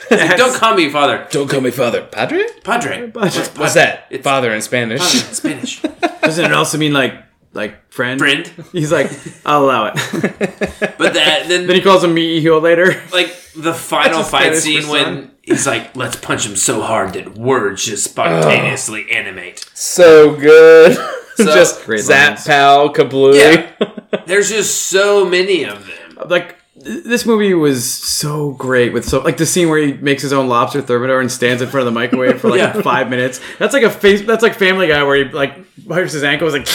Don't 0.10 0.56
call 0.56 0.74
me 0.76 0.90
Father, 0.90 1.28
Don't 1.32 1.50
call 1.50 1.60
me 1.60 1.70
father. 1.72 2.02
Padre? 2.04 2.46
Padre. 2.64 3.10
What's 3.12 3.74
that? 3.74 4.06
It's- 4.10 4.24
father 4.24 4.54
in 4.54 4.62
Spanish. 4.62 5.02
Padre 5.02 5.28
in 5.28 5.34
Spanish. 5.36 5.82
Doesn't 6.22 6.46
it 6.46 6.54
also 6.54 6.78
mean 6.78 6.94
like 6.94 7.14
like 7.54 7.92
friend? 7.92 8.20
Friend. 8.20 8.46
He's 8.72 8.92
like, 8.92 9.12
I'll 9.46 9.64
allow 9.66 9.88
it. 9.94 9.96
But 10.98 11.14
that 11.14 11.48
then 11.48 11.68
then 11.68 11.76
he 11.76 11.82
calls 11.82 12.04
him 12.04 12.14
me 12.14 12.40
heel 12.42 12.60
later. 12.60 13.00
like 13.14 13.28
the 13.56 13.74
final 13.74 14.18
That's 14.20 14.28
a 14.28 14.32
fight 14.32 14.56
Spanish 14.56 14.64
scene 14.64 14.88
when 14.90 15.04
son. 15.06 15.32
he's 15.44 15.68
like, 15.68 15.96
"Let's 15.96 16.16
punch 16.16 16.46
him 16.48 16.56
so 16.56 16.82
hard 16.82 17.14
that 17.14 17.38
words 17.38 17.86
just 17.86 18.04
spontaneously 18.06 19.10
animate." 19.12 19.70
so 19.76 20.36
good. 20.36 20.96
So- 21.36 21.46
just 21.54 21.86
Great 21.86 22.00
Zap 22.02 22.30
lines. 22.30 22.46
Pal 22.48 22.94
Kablooey. 22.94 23.36
Yeah. 23.80 24.22
There's 24.26 24.50
just 24.50 24.88
so 24.88 25.24
many 25.30 25.64
of 25.66 25.86
them. 25.86 26.28
Like 26.30 26.56
th- 26.84 27.04
this 27.04 27.28
movie 27.28 27.54
was 27.54 27.86
so 27.92 28.52
great 28.54 28.92
with 28.94 29.06
so 29.08 29.20
like 29.22 29.38
the 29.38 29.46
scene 29.46 29.70
where 29.70 29.80
he 29.80 29.94
makes 29.94 30.24
his 30.24 30.34
own 30.34 30.48
lobster 30.50 30.82
thermidor 30.82 31.22
and 31.22 31.32
stands 31.32 31.62
in 31.62 31.70
front 31.70 31.88
of 31.88 31.94
the 31.94 32.00
microwave 32.00 32.42
for 32.42 32.50
like 32.50 32.60
Yeah. 32.60 32.82
five 32.82 33.08
minutes. 33.10 33.40
That's 33.60 33.74
like 33.76 33.84
a 33.84 33.92
face. 33.92 34.24
That's 34.26 34.42
like 34.42 34.56
Family 34.56 34.88
Guy 34.88 35.04
where 35.04 35.16
he 35.26 35.32
like 35.32 35.56
wipes 35.86 36.14
his 36.14 36.24
ankle. 36.24 36.48
Is 36.48 36.54
like 36.56 36.66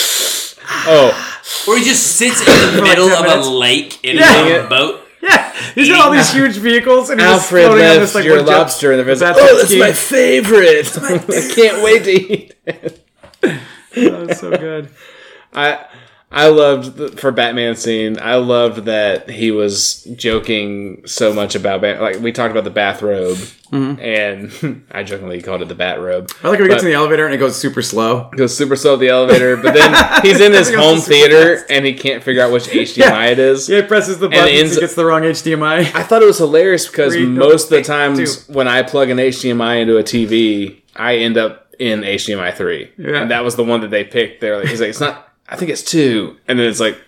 Oh, 0.86 1.28
Or 1.69 1.77
he 1.77 1.85
just 1.85 2.16
sits 2.16 2.40
in 2.40 2.47
the 2.47 2.82
like 2.82 2.90
middle 2.90 3.09
10 3.09 3.16
of 3.19 3.23
minutes. 3.24 3.47
a 3.47 3.51
lake 3.51 4.05
in 4.05 4.16
Yeah. 4.16 4.47
a 4.47 4.69
boat. 4.69 5.01
yeah, 5.23 5.53
he's 5.74 5.89
got 5.89 6.07
all 6.07 6.12
these 6.12 6.32
huge 6.32 6.57
vehicles 6.57 7.11
and 7.11 7.20
he's 7.20 7.28
just 7.28 7.44
Alfred 7.44 7.66
floating 7.66 7.85
on 7.85 7.90
left 7.90 8.01
this 8.01 8.15
like 8.15 8.24
your 8.24 8.36
one 8.39 8.47
jet- 8.47 8.59
lobster 8.59 8.93
in 8.93 8.99
the 8.99 9.05
That's 9.15 9.39
Oh, 9.40 9.57
that's 9.59 9.74
my 9.77 9.93
favorite. 9.93 10.99
I 11.03 11.55
can't 11.55 11.82
wait 11.82 12.05
to 12.05 12.11
eat. 12.11 12.55
it. 12.66 13.07
That 13.43 14.27
was 14.27 14.39
so 14.40 14.51
good. 14.51 14.89
I 15.55 15.86
I 16.33 16.49
loved 16.49 16.97
the, 16.97 17.09
for 17.09 17.31
Batman 17.31 17.77
scene. 17.77 18.19
I 18.21 18.37
loved 18.37 18.87
that 18.87 19.29
he 19.29 19.51
was 19.51 20.05
joking 20.17 21.07
so 21.07 21.33
much 21.33 21.55
about 21.55 21.83
Bat. 21.83 22.01
Like 22.01 22.21
we 22.21 22.33
talked 22.33 22.51
about 22.51 22.65
the 22.65 22.71
bathrobe, 22.71 23.37
mm-hmm. 23.71 24.01
and 24.01 24.87
I 24.91 25.03
jokingly 25.03 25.43
called 25.43 25.63
it 25.63 25.69
the 25.69 25.75
bat 25.75 26.01
robe. 26.01 26.31
I 26.43 26.49
like 26.49 26.59
when 26.59 26.69
he 26.69 26.75
gets 26.75 26.83
in 26.83 26.89
the 26.89 26.95
elevator 26.95 27.27
and 27.27 27.35
it 27.35 27.39
goes 27.39 27.57
super 27.57 27.83
slow. 27.83 28.31
goes 28.37 28.57
super 28.57 28.77
slow 28.77 28.95
at 28.95 29.01
the 29.01 29.09
elevator, 29.09 29.57
but 29.57 29.75
then 29.75 30.23
he's 30.23 30.41
in 30.41 30.53
his 30.53 30.75
home 30.75 30.99
theater 31.01 31.59
fast. 31.59 31.71
and 31.71 31.85
he 31.85 31.93
can't 31.95 32.23
figure 32.23 32.43
out 32.43 32.51
which 32.53 32.65
HDMI 32.65 32.97
Yeah. 32.97 33.25
it 33.27 33.39
is. 33.39 33.69
Yeah, 33.69 33.83
he 33.83 33.87
presses 33.87 34.19
the 34.19 34.29
button, 34.29 34.49
ends- 34.49 34.75
he 34.75 34.81
gets 34.81 34.95
the 34.95 35.05
wrong 35.05 35.23
HDMI. 35.23 35.95
I 35.95 36.03
thought 36.03 36.23
it 36.23 36.27
was 36.27 36.39
hilarious 36.39 36.87
because 36.87 37.13
Three, 37.15 37.27
most 37.27 37.65
of 37.65 37.71
the 37.71 37.77
eight, 37.79 37.85
times 37.87 38.49
when 38.49 38.69
I 38.69 38.83
plug 38.83 39.11
an 39.11 39.19
HDMI 39.19 39.83
into 39.83 39.99
a 39.99 40.03
TV, 40.03 40.81
I 40.97 41.17
end 41.17 41.37
up 41.37 41.75
in 41.79 42.01
HDMI 42.03 42.55
three, 42.55 42.91
Yeah. 42.97 43.23
and 43.23 43.31
that 43.31 43.45
was 43.45 43.57
the 43.57 43.65
one 43.65 43.81
that 43.81 43.91
they 43.91 44.05
picked. 44.05 44.41
They're 44.41 44.59
like, 44.59 44.69
he's 44.69 44.81
like, 44.81 44.91
it's 44.91 45.01
not. 45.01 45.29
I 45.48 45.56
think 45.56 45.70
it's 45.70 45.82
two, 45.82 46.36
and 46.48 46.59
then 46.59 46.69
it's 46.69 46.81
like 46.81 46.98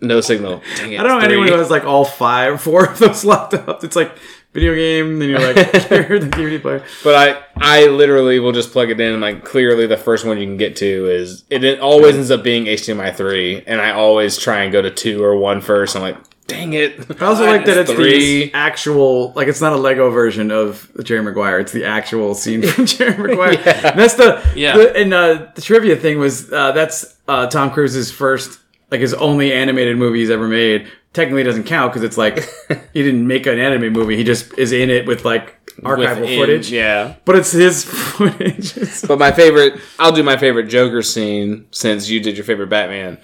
no 0.00 0.20
signal. 0.20 0.62
Dang 0.76 0.92
it, 0.92 1.00
I 1.00 1.02
don't 1.02 1.12
know 1.12 1.18
it's 1.18 1.26
anyone 1.26 1.48
who 1.48 1.54
has 1.54 1.70
like 1.70 1.84
all 1.84 2.04
five, 2.04 2.60
four 2.60 2.86
of 2.86 2.98
those 2.98 3.24
locked 3.24 3.54
up. 3.54 3.84
It's 3.84 3.96
like 3.96 4.12
video 4.52 4.74
game, 4.74 5.18
then 5.18 5.28
you're 5.30 5.40
like 5.40 5.56
here, 5.88 6.18
the 6.18 6.26
DVD 6.26 6.60
player. 6.60 6.84
But 7.02 7.14
I, 7.56 7.82
I 7.82 7.86
literally 7.86 8.38
will 8.38 8.52
just 8.52 8.72
plug 8.72 8.90
it 8.90 9.00
in, 9.00 9.12
and 9.12 9.20
like 9.22 9.44
clearly 9.44 9.86
the 9.86 9.96
first 9.96 10.24
one 10.24 10.38
you 10.38 10.46
can 10.46 10.56
get 10.56 10.76
to 10.76 11.06
is 11.10 11.44
it. 11.50 11.64
it 11.64 11.80
always 11.80 12.16
ends 12.16 12.30
up 12.30 12.42
being 12.42 12.64
HDMI 12.64 13.14
three, 13.14 13.62
and 13.66 13.80
I 13.80 13.90
always 13.92 14.38
try 14.38 14.62
and 14.62 14.72
go 14.72 14.82
to 14.82 14.90
two 14.90 15.22
or 15.22 15.36
one 15.36 15.60
first. 15.60 15.96
I'm 15.96 16.02
like, 16.02 16.16
dang 16.46 16.72
it. 16.74 16.98
I 17.20 17.24
also 17.24 17.46
like 17.46 17.64
that 17.66 17.76
it's 17.78 17.90
three. 17.92 18.46
the 18.46 18.54
actual, 18.54 19.32
like 19.34 19.48
it's 19.48 19.60
not 19.60 19.72
a 19.72 19.76
Lego 19.76 20.10
version 20.10 20.50
of 20.50 20.90
Jerry 21.02 21.22
Maguire. 21.22 21.58
It's 21.60 21.72
the 21.72 21.84
actual 21.84 22.34
scene 22.34 22.62
from 22.62 22.86
Jerry 22.86 23.16
Maguire. 23.16 23.58
And 23.64 23.98
that's 23.98 24.14
the 24.14 24.42
Yeah. 24.54 24.76
The, 24.76 24.96
and 24.96 25.14
uh, 25.14 25.46
the 25.54 25.62
trivia 25.62 25.96
thing 25.96 26.18
was 26.18 26.52
uh, 26.52 26.72
that's 26.72 27.16
uh, 27.28 27.46
Tom 27.46 27.70
Cruise's 27.70 28.10
first, 28.10 28.60
like 28.90 29.00
his 29.00 29.14
only 29.14 29.52
animated 29.52 29.96
movie 29.96 30.20
he's 30.20 30.30
ever 30.30 30.48
made. 30.48 30.88
Technically, 31.12 31.44
doesn't 31.44 31.64
count 31.64 31.92
because 31.92 32.02
it's 32.02 32.18
like 32.18 32.38
he 32.92 33.02
didn't 33.02 33.26
make 33.26 33.46
an 33.46 33.58
anime 33.58 33.92
movie. 33.92 34.16
He 34.16 34.24
just 34.24 34.56
is 34.58 34.72
in 34.72 34.90
it 34.90 35.06
with 35.06 35.24
like 35.24 35.56
archival 35.78 36.20
Within- 36.22 36.38
footage. 36.40 36.70
Yeah. 36.72 37.14
But 37.24 37.36
it's 37.36 37.52
his 37.52 37.84
footage. 38.18 38.74
But 39.06 39.18
my 39.18 39.30
favorite, 39.32 39.80
I'll 39.98 40.10
do 40.12 40.22
my 40.24 40.36
favorite 40.36 40.66
Joker 40.66 41.02
scene 41.02 41.66
since 41.70 42.08
you 42.08 42.18
did 42.20 42.36
your 42.36 42.44
favorite 42.44 42.68
Batman. 42.68 43.18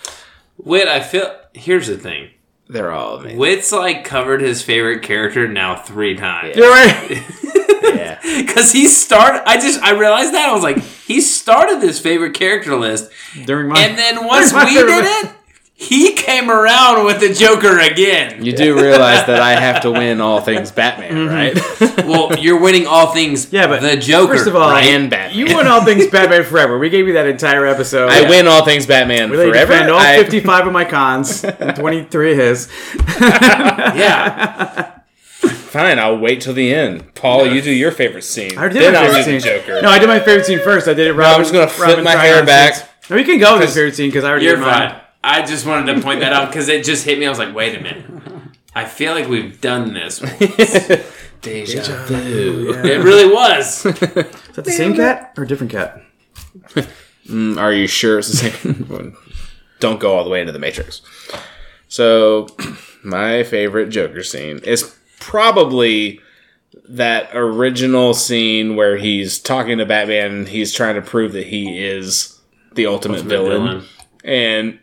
Wit, 0.56 0.86
I 0.88 1.00
feel. 1.00 1.36
Here's 1.52 1.88
the 1.88 1.98
thing. 1.98 2.30
They're 2.70 2.92
all 2.92 3.16
amazing. 3.16 3.38
Wit's 3.38 3.72
like 3.72 4.04
covered 4.04 4.40
his 4.40 4.62
favorite 4.62 5.02
character 5.02 5.48
now 5.48 5.74
three 5.74 6.14
times. 6.14 6.56
You're 6.56 6.70
right. 6.70 7.26
Yeah. 7.82 8.20
Because 8.22 8.70
he 8.72 8.86
started. 8.86 9.42
I 9.48 9.56
just 9.58 9.80
I 9.82 9.92
realized 9.92 10.32
that 10.34 10.48
I 10.48 10.52
was 10.52 10.62
like, 10.62 10.78
he 10.78 11.20
started 11.20 11.80
this 11.80 11.98
favorite 11.98 12.34
character 12.34 12.76
list, 12.76 13.10
During 13.46 13.68
my 13.68 13.80
and 13.80 13.98
then 13.98 14.26
once 14.26 14.52
we 14.52 14.64
did 14.66 15.04
it, 15.04 15.32
he 15.80 16.12
came 16.12 16.50
around 16.50 17.06
with 17.06 17.20
the 17.20 17.32
Joker 17.32 17.78
again. 17.80 18.44
You 18.44 18.52
do 18.52 18.74
realize 18.74 19.26
that 19.26 19.40
I 19.40 19.52
have 19.58 19.80
to 19.82 19.90
win 19.90 20.20
all 20.20 20.42
things 20.42 20.70
Batman, 20.70 21.12
mm-hmm. 21.14 21.34
right? 21.34 22.06
Well, 22.10 22.38
you're 22.38 22.60
winning 22.60 22.86
all 22.86 23.12
things. 23.14 23.50
Yeah, 23.52 23.66
but 23.66 23.80
the 23.80 23.96
Joker. 23.96 24.34
First 24.34 24.46
of 24.48 24.56
all, 24.56 24.70
right? 24.70 24.84
and 24.84 25.08
Batman. 25.08 25.38
you 25.38 25.56
win 25.56 25.66
all 25.66 25.82
things 25.84 26.06
Batman 26.08 26.44
Forever. 26.44 26.78
We 26.78 26.90
gave 26.90 27.06
you 27.06 27.14
that 27.14 27.26
entire 27.26 27.64
episode. 27.66 28.10
I 28.10 28.28
win 28.28 28.46
all 28.46 28.64
things 28.64 28.84
Batman 28.84 29.30
We 29.30 29.36
let 29.38 29.46
you 29.46 29.52
forever. 29.52 29.72
defend 29.72 29.90
all 29.90 29.98
I- 29.98 30.16
55 30.18 30.66
of 30.66 30.72
my 30.72 30.84
cons, 30.84 31.44
and 31.44 31.74
23 31.76 32.32
of 32.32 32.38
his. 32.38 32.68
yeah, 33.20 35.00
fine, 35.40 35.98
I'll 35.98 36.18
wait 36.18 36.40
till 36.42 36.54
the 36.54 36.74
end. 36.74 37.14
Paul, 37.14 37.46
you 37.46 37.62
do 37.62 37.72
your 37.72 37.90
favorite 37.92 38.22
scene. 38.24 38.58
I 38.58 38.68
did 38.68 38.82
then 38.82 38.92
my 38.92 38.98
I'll 39.00 39.06
favorite 39.06 39.24
do 39.24 39.32
the 39.32 39.40
scene. 39.40 39.60
Joker. 39.60 39.82
No, 39.82 39.88
I 39.88 39.98
did 39.98 40.08
my 40.08 40.20
favorite 40.20 40.46
scene 40.46 40.60
first. 40.60 40.88
I 40.88 40.94
did 40.94 41.06
it. 41.06 41.14
Robin, 41.14 41.36
I'm 41.36 41.40
just 41.42 41.52
gonna 41.54 41.68
flip 41.68 41.88
Robin 41.88 42.04
my 42.04 42.16
hair 42.16 42.44
back. 42.44 42.74
scenes. 42.74 42.88
No, 43.08 43.16
you 43.16 43.24
can 43.24 43.38
go 43.38 43.54
with 43.54 43.62
his 43.66 43.74
favorite 43.74 43.94
scene 43.94 44.08
because 44.10 44.24
I 44.24 44.30
already 44.30 44.46
you're 44.46 44.56
did 44.56 44.62
mine. 44.62 44.90
fine. 44.90 45.00
I 45.22 45.44
just 45.44 45.66
wanted 45.66 45.94
to 45.94 46.00
point 46.00 46.20
that 46.20 46.32
out 46.32 46.48
because 46.48 46.68
it 46.68 46.84
just 46.84 47.04
hit 47.04 47.18
me. 47.18 47.26
I 47.26 47.28
was 47.28 47.38
like, 47.38 47.54
wait 47.54 47.76
a 47.78 47.80
minute. 47.80 48.04
I 48.74 48.84
feel 48.86 49.12
like 49.14 49.28
we've 49.28 49.60
done 49.60 49.92
this. 49.94 50.22
It 51.42 51.66
Deja 51.72 52.04
vu. 52.04 52.74
really 52.82 53.32
was. 53.32 53.86
Is 53.86 53.94
that 53.94 54.64
the 54.64 54.70
same 54.70 54.94
cat 54.94 55.32
or 55.38 55.44
a 55.44 55.48
different 55.48 55.72
cat? 55.72 56.02
Mm, 57.26 57.58
Are 57.58 57.72
you 57.72 57.86
sure 57.86 58.18
it's 58.18 58.28
the 58.28 58.50
same? 58.50 58.74
one? 58.88 59.14
Don't 59.78 60.00
go 60.00 60.16
all 60.16 60.24
the 60.24 60.30
way 60.30 60.40
into 60.40 60.52
the 60.52 60.58
Matrix. 60.58 61.00
So, 61.86 62.48
my 63.04 63.44
favorite 63.44 63.88
Joker 63.90 64.22
scene 64.24 64.58
is 64.64 64.96
probably 65.20 66.18
that 66.88 67.30
original 67.34 68.14
scene 68.14 68.74
where 68.74 68.96
he's 68.96 69.38
talking 69.38 69.78
to 69.78 69.86
Batman 69.86 70.32
and 70.32 70.48
he's 70.48 70.72
trying 70.74 70.96
to 70.96 71.02
prove 71.02 71.32
that 71.34 71.46
he 71.46 71.82
is 71.84 72.40
the 72.72 72.86
ultimate, 72.86 73.22
villain. 73.22 73.62
villain. 73.62 73.84
And 74.24 74.78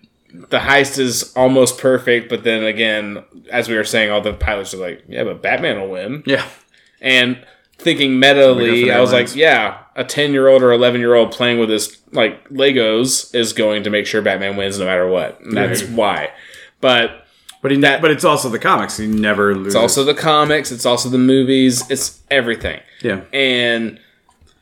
the 0.49 0.59
heist 0.59 0.99
is 0.99 1.33
almost 1.35 1.77
perfect, 1.77 2.29
but 2.29 2.43
then 2.43 2.63
again, 2.63 3.23
as 3.51 3.67
we 3.69 3.75
were 3.75 3.83
saying, 3.83 4.11
all 4.11 4.21
the 4.21 4.33
pilots 4.33 4.73
are 4.73 4.77
like, 4.77 5.03
yeah, 5.07 5.23
but 5.23 5.41
Batman 5.41 5.79
will 5.81 5.89
win. 5.89 6.23
Yeah. 6.25 6.45
And 7.01 7.43
thinking 7.77 8.19
metally, 8.19 8.91
I 8.93 8.99
was 8.99 9.11
that 9.11 9.17
like, 9.17 9.35
yeah, 9.35 9.79
a 9.95 10.03
10 10.03 10.31
year 10.31 10.47
old 10.47 10.63
or 10.63 10.71
11 10.71 10.99
year 11.01 11.15
old 11.15 11.31
playing 11.31 11.59
with 11.59 11.69
this, 11.69 11.97
like, 12.11 12.47
Legos 12.49 13.33
is 13.35 13.53
going 13.53 13.83
to 13.83 13.89
make 13.89 14.05
sure 14.05 14.21
Batman 14.21 14.55
wins 14.57 14.79
no 14.79 14.85
matter 14.85 15.07
what. 15.07 15.39
And 15.41 15.55
that's 15.55 15.83
why. 15.83 16.31
But 16.81 17.25
But 17.61 17.71
he, 17.71 17.77
that, 17.81 18.01
but 18.01 18.11
it's 18.11 18.23
also 18.23 18.49
the 18.49 18.59
comics. 18.59 18.97
He 18.97 19.07
never 19.07 19.55
loses. 19.55 19.75
it's 19.75 19.75
also 19.75 20.03
the 20.03 20.13
comics, 20.13 20.71
it's 20.71 20.85
also 20.85 21.09
the 21.09 21.17
movies, 21.17 21.89
it's 21.89 22.21
everything. 22.29 22.79
yeah. 23.01 23.21
And 23.33 23.99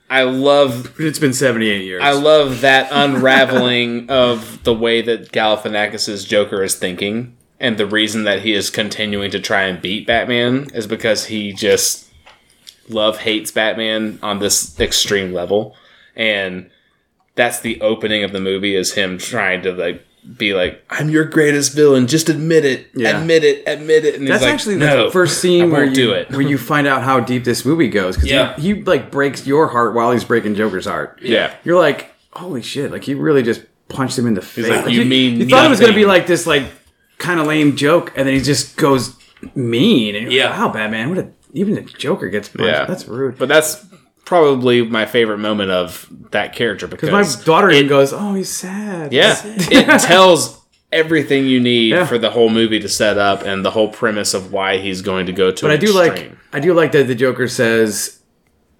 I 0.10 0.24
love 0.24 0.94
It's 1.00 1.20
been 1.20 1.34
78 1.34 1.84
years. 1.84 2.02
I 2.04 2.12
love 2.12 2.62
that 2.62 2.90
unraveling 2.92 4.10
of 4.10 4.64
the 4.64 4.74
way 4.74 5.02
that 5.02 5.32
Galifianakis's 5.32 6.26
Joker 6.26 6.64
is 6.64 6.76
thinking, 6.76 7.36
and 7.60 7.78
the 7.78 7.88
reason 7.88 8.24
that 8.24 8.42
he 8.42 8.54
is 8.54 8.70
continuing 8.70 9.32
to 9.32 9.40
try 9.40 9.64
and 9.64 9.82
beat 9.82 10.08
Batman 10.08 10.68
is 10.74 10.88
because 10.88 11.26
he 11.26 11.54
just 11.54 12.10
love 12.90 13.20
hates 13.20 13.52
Batman 13.52 14.20
on 14.22 14.40
this 14.40 14.80
extreme 14.80 15.34
level, 15.34 15.76
and 16.16 16.70
that's 17.36 17.60
the 17.60 17.82
opening 17.82 18.24
of 18.24 18.32
the 18.32 18.40
movie 18.40 18.76
is 18.76 18.94
him 18.94 19.18
trying 19.18 19.62
to 19.64 19.72
like 19.72 20.06
be 20.38 20.54
like, 20.54 20.84
"I'm 20.90 21.10
your 21.10 21.26
greatest 21.26 21.74
villain. 21.76 22.08
Just 22.08 22.30
admit 22.30 22.66
it. 22.66 22.88
Yeah. 22.96 23.20
Admit 23.20 23.44
it. 23.44 23.64
Admit 23.68 24.06
it." 24.06 24.16
And 24.16 24.28
That's 24.28 24.42
he's 24.42 24.48
like, 24.48 24.54
actually 24.54 24.76
no, 24.78 25.06
the 25.06 25.12
first 25.12 25.40
scene 25.42 25.72
where 25.72 25.86
you 25.86 25.94
do 25.96 26.12
it. 26.14 26.30
where 26.32 26.42
you 26.42 26.58
find 26.72 26.88
out 26.88 27.04
how 27.04 27.20
deep 27.20 27.44
this 27.44 27.64
movie 27.66 27.90
goes 27.90 28.16
because 28.16 28.30
Yeah. 28.30 28.56
he, 28.56 28.76
he 28.76 28.84
like 28.84 29.12
breaks 29.12 29.46
your 29.46 29.68
heart 29.68 29.94
while 29.94 30.12
he's 30.12 30.24
breaking 30.24 30.56
Joker's 30.56 30.86
heart. 30.86 31.20
Yeah. 31.22 31.54
You're 31.64 31.80
like, 31.80 32.12
holy 32.34 32.62
shit! 32.62 32.92
Like 32.92 33.04
he 33.04 33.14
really 33.14 33.44
just 33.44 33.62
punched 33.88 34.18
him 34.18 34.26
in 34.28 34.34
the 34.34 34.42
face. 34.42 34.68
like, 34.68 34.90
"You 34.92 35.06
mean 35.06 35.40
You 35.40 35.48
thought 35.48 35.66
it 35.66 35.70
was 35.70 35.80
gonna 35.80 35.94
be 35.94 36.06
like 36.06 36.26
this, 36.28 36.48
like 36.48 36.64
kind 37.18 37.40
of 37.40 37.48
lame 37.48 37.76
joke, 37.76 38.12
and 38.16 38.28
then 38.28 38.34
he 38.36 38.42
just 38.42 38.78
goes 38.78 39.16
mean. 39.54 40.16
And 40.16 40.32
Yeah. 40.32 40.50
like, 40.50 40.60
wow, 40.60 40.70
Batman! 40.74 41.10
What 41.10 41.18
a 41.20 41.28
even 41.54 41.76
the 41.76 41.82
Joker 41.82 42.28
gets 42.30 42.50
punched. 42.50 42.66
Yeah. 42.68 42.86
That's 42.86 43.08
rude. 43.08 43.38
But 43.38 43.48
that's 43.48 43.86
probably 44.26 44.84
my 44.84 45.06
favorite 45.06 45.38
moment 45.38 45.72
of 45.72 46.08
that 46.32 46.54
character 46.54 46.88
because 46.88 47.10
my 47.12 47.24
daughter 47.46 47.70
even 47.70 47.88
goes, 47.88 48.12
"Oh, 48.14 48.34
he's 48.34 48.50
sad." 48.50 49.14
yeah, 49.14 49.40
it 49.44 50.02
tells 50.02 50.62
everything 50.92 51.46
you 51.46 51.60
need 51.60 51.90
Yeah. 51.92 52.06
for 52.06 52.18
the 52.18 52.30
whole 52.32 52.50
movie 52.50 52.80
to 52.80 52.88
set 52.90 53.18
up 53.18 53.44
and 53.44 53.66
the 53.66 53.72
whole 53.72 53.90
premise 53.90 54.34
of 54.34 54.52
why 54.52 54.78
he's 54.78 55.02
going 55.02 55.26
to 55.26 55.34
go 55.34 55.52
to. 55.52 55.62
But 55.62 55.72
I 55.72 55.78
do 55.78 55.94
like. 55.94 56.32
I 56.54 56.60
do 56.60 56.74
like 56.74 56.92
that 56.94 57.08
the 57.08 57.16
Joker 57.16 57.48
says, 57.48 58.20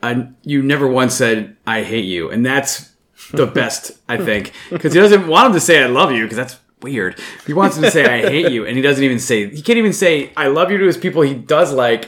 I, 0.02 0.28
"You 0.44 0.62
never 0.64 0.88
once 0.88 1.14
said 1.16 1.58
I 1.68 1.84
hate 1.84 2.06
you," 2.06 2.30
and 2.32 2.46
that's 2.46 2.92
the 3.32 3.46
best 3.62 3.92
I 4.08 4.18
think 4.18 4.52
because 4.70 4.94
he 4.94 5.00
doesn't 5.00 5.28
want 5.28 5.48
him 5.48 5.54
to 5.54 5.60
say 5.60 5.84
I 5.84 5.88
love 5.88 6.12
you 6.12 6.24
because 6.24 6.38
that's 6.38 6.60
weird. 6.82 7.20
He 7.48 7.54
wants 7.54 7.76
him 7.78 7.84
to 7.84 7.92
say 7.92 8.06
I 8.06 8.30
hate 8.30 8.52
you, 8.52 8.66
and 8.66 8.76
he 8.76 8.82
doesn't 8.82 9.04
even 9.04 9.20
say 9.20 9.50
he 9.50 9.62
can't 9.62 9.78
even 9.80 9.94
say 9.94 10.32
I 10.38 10.48
love 10.48 10.72
you 10.72 10.78
to 10.78 10.86
his 10.86 10.98
people 10.98 11.22
he 11.22 11.34
does 11.34 11.74
like. 11.74 12.08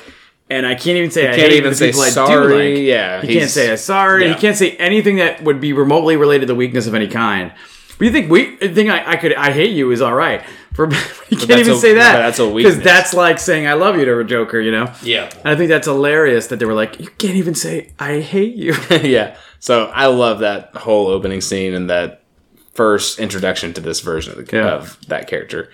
And 0.49 0.65
I 0.65 0.75
can't 0.75 0.97
even 0.97 1.11
say 1.11 1.23
I 1.29 1.35
can't 1.35 1.51
hate 1.51 1.57
even 1.57 1.71
the 1.71 1.75
say 1.75 1.87
people 1.87 2.01
I 2.01 2.07
do 2.07 2.11
sorry. 2.13 2.75
like. 2.75 2.83
Yeah, 2.85 3.21
he 3.21 3.33
can't 3.33 3.49
say 3.49 3.71
I'm 3.71 3.77
sorry. 3.77 4.25
yeah. 4.27 4.33
He 4.33 4.39
can't 4.39 4.55
say 4.55 4.71
anything 4.77 5.17
that 5.17 5.43
would 5.43 5.59
be 5.59 5.73
remotely 5.73 6.15
related 6.15 6.47
to 6.47 6.55
weakness 6.55 6.87
of 6.87 6.95
any 6.95 7.07
kind. 7.07 7.51
But 7.97 8.05
you 8.05 8.11
think 8.11 8.29
we 8.31 8.55
the 8.57 8.69
thing 8.69 8.89
I, 8.89 9.11
I 9.11 9.15
could 9.17 9.33
I 9.33 9.51
hate 9.51 9.71
you 9.71 9.91
is 9.91 10.01
all 10.01 10.13
right. 10.13 10.41
For 10.73 10.87
he 11.29 11.35
can't 11.35 11.59
even 11.59 11.73
a- 11.73 11.77
say 11.77 11.95
that 11.95 12.17
that's 12.19 12.39
a 12.39 12.47
weakness 12.47 12.75
because 12.75 12.83
that's 12.85 13.13
like 13.13 13.39
saying 13.39 13.67
I 13.67 13.73
love 13.73 13.97
you 13.97 14.05
to 14.05 14.19
a 14.19 14.23
Joker. 14.23 14.61
You 14.61 14.71
know. 14.71 14.93
Yeah. 15.03 15.29
And 15.43 15.47
I 15.47 15.55
think 15.55 15.67
that's 15.69 15.87
hilarious 15.87 16.47
that 16.47 16.59
they 16.59 16.65
were 16.65 16.73
like, 16.75 16.99
you 16.99 17.07
can't 17.17 17.35
even 17.35 17.53
say 17.55 17.91
I 17.99 18.19
hate 18.21 18.55
you. 18.55 18.73
yeah. 18.91 19.35
So 19.59 19.85
I 19.87 20.05
love 20.05 20.39
that 20.39 20.75
whole 20.75 21.07
opening 21.07 21.41
scene 21.41 21.73
and 21.73 21.89
that 21.89 22.21
first 22.73 23.17
introduction 23.19 23.73
to 23.73 23.81
this 23.81 23.99
version 24.01 24.37
of, 24.39 24.45
the, 24.47 24.55
Yeah. 24.55 24.67
of 24.75 24.97
that 25.07 25.27
character. 25.27 25.71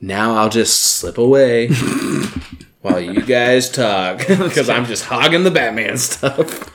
Now 0.00 0.34
I'll 0.36 0.48
just 0.48 0.80
slip 0.96 1.18
away 1.18 1.68
while 2.82 3.00
you 3.00 3.22
guys 3.22 3.70
talk 3.70 4.18
because 4.28 4.68
I'm 4.68 4.84
just 4.84 5.04
hogging 5.06 5.44
the 5.44 5.50
Batman 5.50 5.96
stuff 5.98 6.68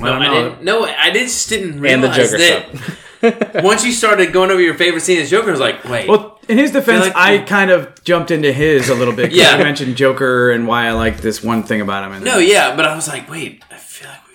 No, 0.00 0.14
I, 0.14 0.28
didn't. 0.28 0.62
No, 0.64 0.84
I 0.84 1.10
just 1.10 1.48
didn't 1.48 1.84
and 1.84 2.02
the 2.02 2.08
realize 2.08 2.16
Joker 2.16 2.38
that. 2.38 2.68
stuff. 2.76 3.06
Once 3.64 3.84
you 3.84 3.92
started 3.92 4.32
going 4.32 4.50
over 4.50 4.62
your 4.62 4.72
favorite 4.74 5.02
scene 5.02 5.18
as 5.18 5.28
Joker, 5.28 5.48
I 5.48 5.50
was 5.50 5.60
like, 5.60 5.84
wait. 5.84 6.08
well, 6.08 6.38
in 6.48 6.56
his 6.56 6.70
defense, 6.70 7.04
like- 7.04 7.16
I 7.16 7.38
kind 7.40 7.70
of 7.70 8.02
jumped 8.02 8.30
into 8.30 8.50
his 8.50 8.88
a 8.88 8.94
little 8.94 9.14
bit. 9.14 9.30
Yeah. 9.40 9.50
I 9.50 9.58
mentioned 9.62 9.96
Joker 9.96 10.50
and 10.50 10.66
why 10.66 10.86
I 10.86 10.92
like 10.92 11.18
this 11.18 11.42
one 11.44 11.62
thing 11.64 11.82
about 11.82 12.04
him. 12.04 12.12
And 12.12 12.24
no, 12.24 12.38
yeah, 12.38 12.74
but 12.76 12.86
I 12.86 12.94
was 12.96 13.08
like, 13.08 13.28
wait, 13.30 13.62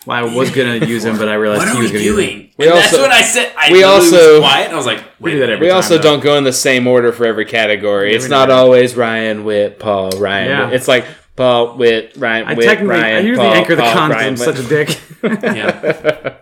I 0.07 0.19
feel 0.21 0.27
like 0.27 0.31
we. 0.31 0.35
why 0.35 0.37
I 0.37 0.39
was 0.39 0.51
going 0.51 0.79
to 0.79 0.87
use 0.87 1.03
him, 1.05 1.17
but 1.17 1.27
I 1.29 1.33
realized 1.35 1.61
What 1.61 1.75
he 1.75 1.81
was 1.81 1.91
we 1.91 1.97
going 1.99 2.03
to 2.03 2.09
use 2.09 2.19
him. 2.19 2.25
doing? 2.39 2.51
We 2.57 2.67
and 2.67 2.75
that's 2.77 2.93
also- 2.93 3.01
what 3.03 3.11
I 3.11 3.21
said. 3.21 3.53
I 3.57 3.71
we 3.71 3.77
we 3.79 3.83
also 3.83 4.15
also- 4.15 4.39
quiet. 4.41 4.65
And 4.65 4.73
I 4.73 4.77
was 4.77 4.85
like, 4.85 5.03
wait, 5.19 5.31
do 5.31 5.39
that 5.39 5.49
every 5.49 5.65
We 5.65 5.69
time, 5.69 5.75
also 5.77 5.97
though. 5.97 6.03
don't 6.03 6.23
go 6.23 6.37
in 6.37 6.43
the 6.43 6.53
same 6.53 6.87
order 6.87 7.11
for 7.11 7.25
every 7.25 7.45
category. 7.45 8.13
It's 8.15 8.29
not 8.29 8.47
do. 8.47 8.53
always 8.53 8.95
Ryan 8.95 9.43
Whit, 9.43 9.79
Paul, 9.79 10.11
Ryan. 10.11 10.47
Yeah. 10.49 10.65
Whit. 10.65 10.73
It's 10.75 10.87
like 10.87 11.05
Paul 11.35 11.75
Whit, 11.77 12.13
Ryan 12.17 12.47
I 12.47 12.53
Whit, 12.53 12.65
technically, 12.65 12.89
Ryan. 12.95 13.15
I 13.15 13.19
usually 13.19 13.47
Paul, 13.47 13.55
anchor 13.55 13.75
the 13.75 13.81
Paul, 13.83 13.93
con 13.93 14.11
'cause 14.11 14.21
I'm 14.23 14.37
such 14.37 14.59
a 14.59 14.63
dick. 14.63 14.99
Yeah. 15.23 16.33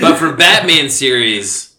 but 0.00 0.16
for 0.16 0.32
Batman 0.32 0.88
series, 0.88 1.74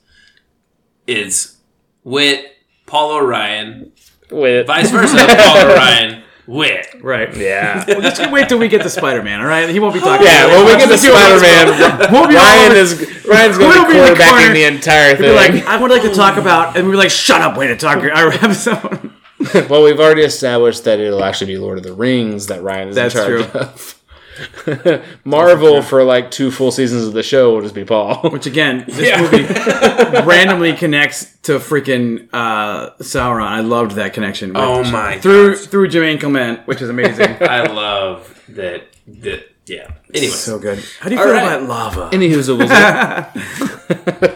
it's 1.07 1.57
Wit, 2.03 2.45
Paul 2.85 3.11
O'Ryan, 3.17 3.91
Whit. 4.31 4.67
vice 4.67 4.89
versa, 4.91 5.15
Paul 5.17 5.57
O'Ryan, 5.71 6.22
Wit. 6.45 6.87
right. 7.01 7.35
Yeah. 7.37 7.85
Well, 7.87 8.01
just 8.01 8.29
wait 8.31 8.49
till 8.49 8.57
we 8.59 8.67
get 8.67 8.81
to 8.83 8.89
Spider 8.89 9.23
Man, 9.23 9.39
all 9.39 9.47
right? 9.47 9.69
He 9.69 9.79
won't 9.79 9.93
be 9.93 9.99
talking. 10.01 10.25
Yeah, 10.25 10.45
about 10.45 10.53
it. 10.53 10.57
when 10.57 10.65
we 10.65 10.79
get 10.79 10.89
to 10.89 10.97
Spider 10.97 11.39
Man, 11.41 12.11
We'll 12.11 12.27
be 12.27 12.35
Ryan 12.35 12.71
is 12.75 13.25
Ryan's 13.25 13.57
going 13.57 13.69
We'll 13.69 13.83
to 13.83 13.87
be 13.87 13.93
be 13.93 13.99
the 13.99 14.05
quarterbacking 14.15 14.29
corner. 14.29 14.53
the 14.53 14.63
entire 14.65 15.15
thing. 15.15 15.35
like, 15.35 15.65
I 15.65 15.81
would 15.81 15.89
like 15.91 16.01
to 16.01 16.13
talk 16.13 16.37
about, 16.37 16.75
and 16.77 16.87
we 16.87 16.93
are 16.93 16.97
like, 16.97 17.11
"Shut 17.11 17.41
up, 17.41 17.55
wait 17.57 17.67
to 17.67 17.77
talk." 17.77 17.99
Our 17.99 18.29
episode. 18.33 19.11
well, 19.69 19.83
we've 19.83 19.99
already 19.99 20.23
established 20.23 20.83
that 20.85 20.99
it'll 20.99 21.23
actually 21.23 21.47
be 21.53 21.57
Lord 21.57 21.77
of 21.77 21.83
the 21.83 21.93
Rings 21.93 22.47
that 22.47 22.61
Ryan 22.61 22.89
is 22.89 22.95
That's 22.95 23.15
in 23.15 23.21
charge 23.21 23.51
true. 23.51 23.59
of. 23.61 24.02
Marvel 25.25 25.81
for 25.81 26.03
like 26.03 26.31
two 26.31 26.49
full 26.51 26.71
seasons 26.71 27.05
of 27.05 27.13
the 27.13 27.23
show 27.23 27.53
will 27.53 27.61
just 27.61 27.75
be 27.75 27.83
Paul. 27.85 28.29
Which 28.31 28.45
again, 28.45 28.85
this 28.87 29.19
movie 29.19 29.43
randomly 30.27 30.73
connects 30.73 31.37
to 31.43 31.53
freaking 31.59 32.29
uh, 32.33 32.91
Sauron. 33.01 33.45
I 33.47 33.59
loved 33.61 33.91
that 33.93 34.13
connection. 34.13 34.49
with- 34.49 34.57
Oh 34.57 34.83
my 34.91 35.19
through 35.19 35.55
gosh. 35.55 35.65
through 35.67 35.89
Jermaine 35.89 36.19
Clement, 36.19 36.65
which 36.67 36.81
is 36.81 36.89
amazing. 36.89 37.37
I 37.41 37.63
love 37.67 38.41
that. 38.49 38.83
That 39.07 39.49
yeah. 39.65 39.91
Anyway, 40.13 40.31
so 40.31 40.59
good. 40.59 40.83
How 40.99 41.09
do 41.09 41.15
you 41.15 41.21
All 41.21 41.27
feel 41.27 41.33
right. 41.35 41.43
about 41.55 41.67
lava? 41.69 42.09
Any 42.13 42.29
who's 42.29 42.49
a 42.49 42.55
wizard. 42.55 44.33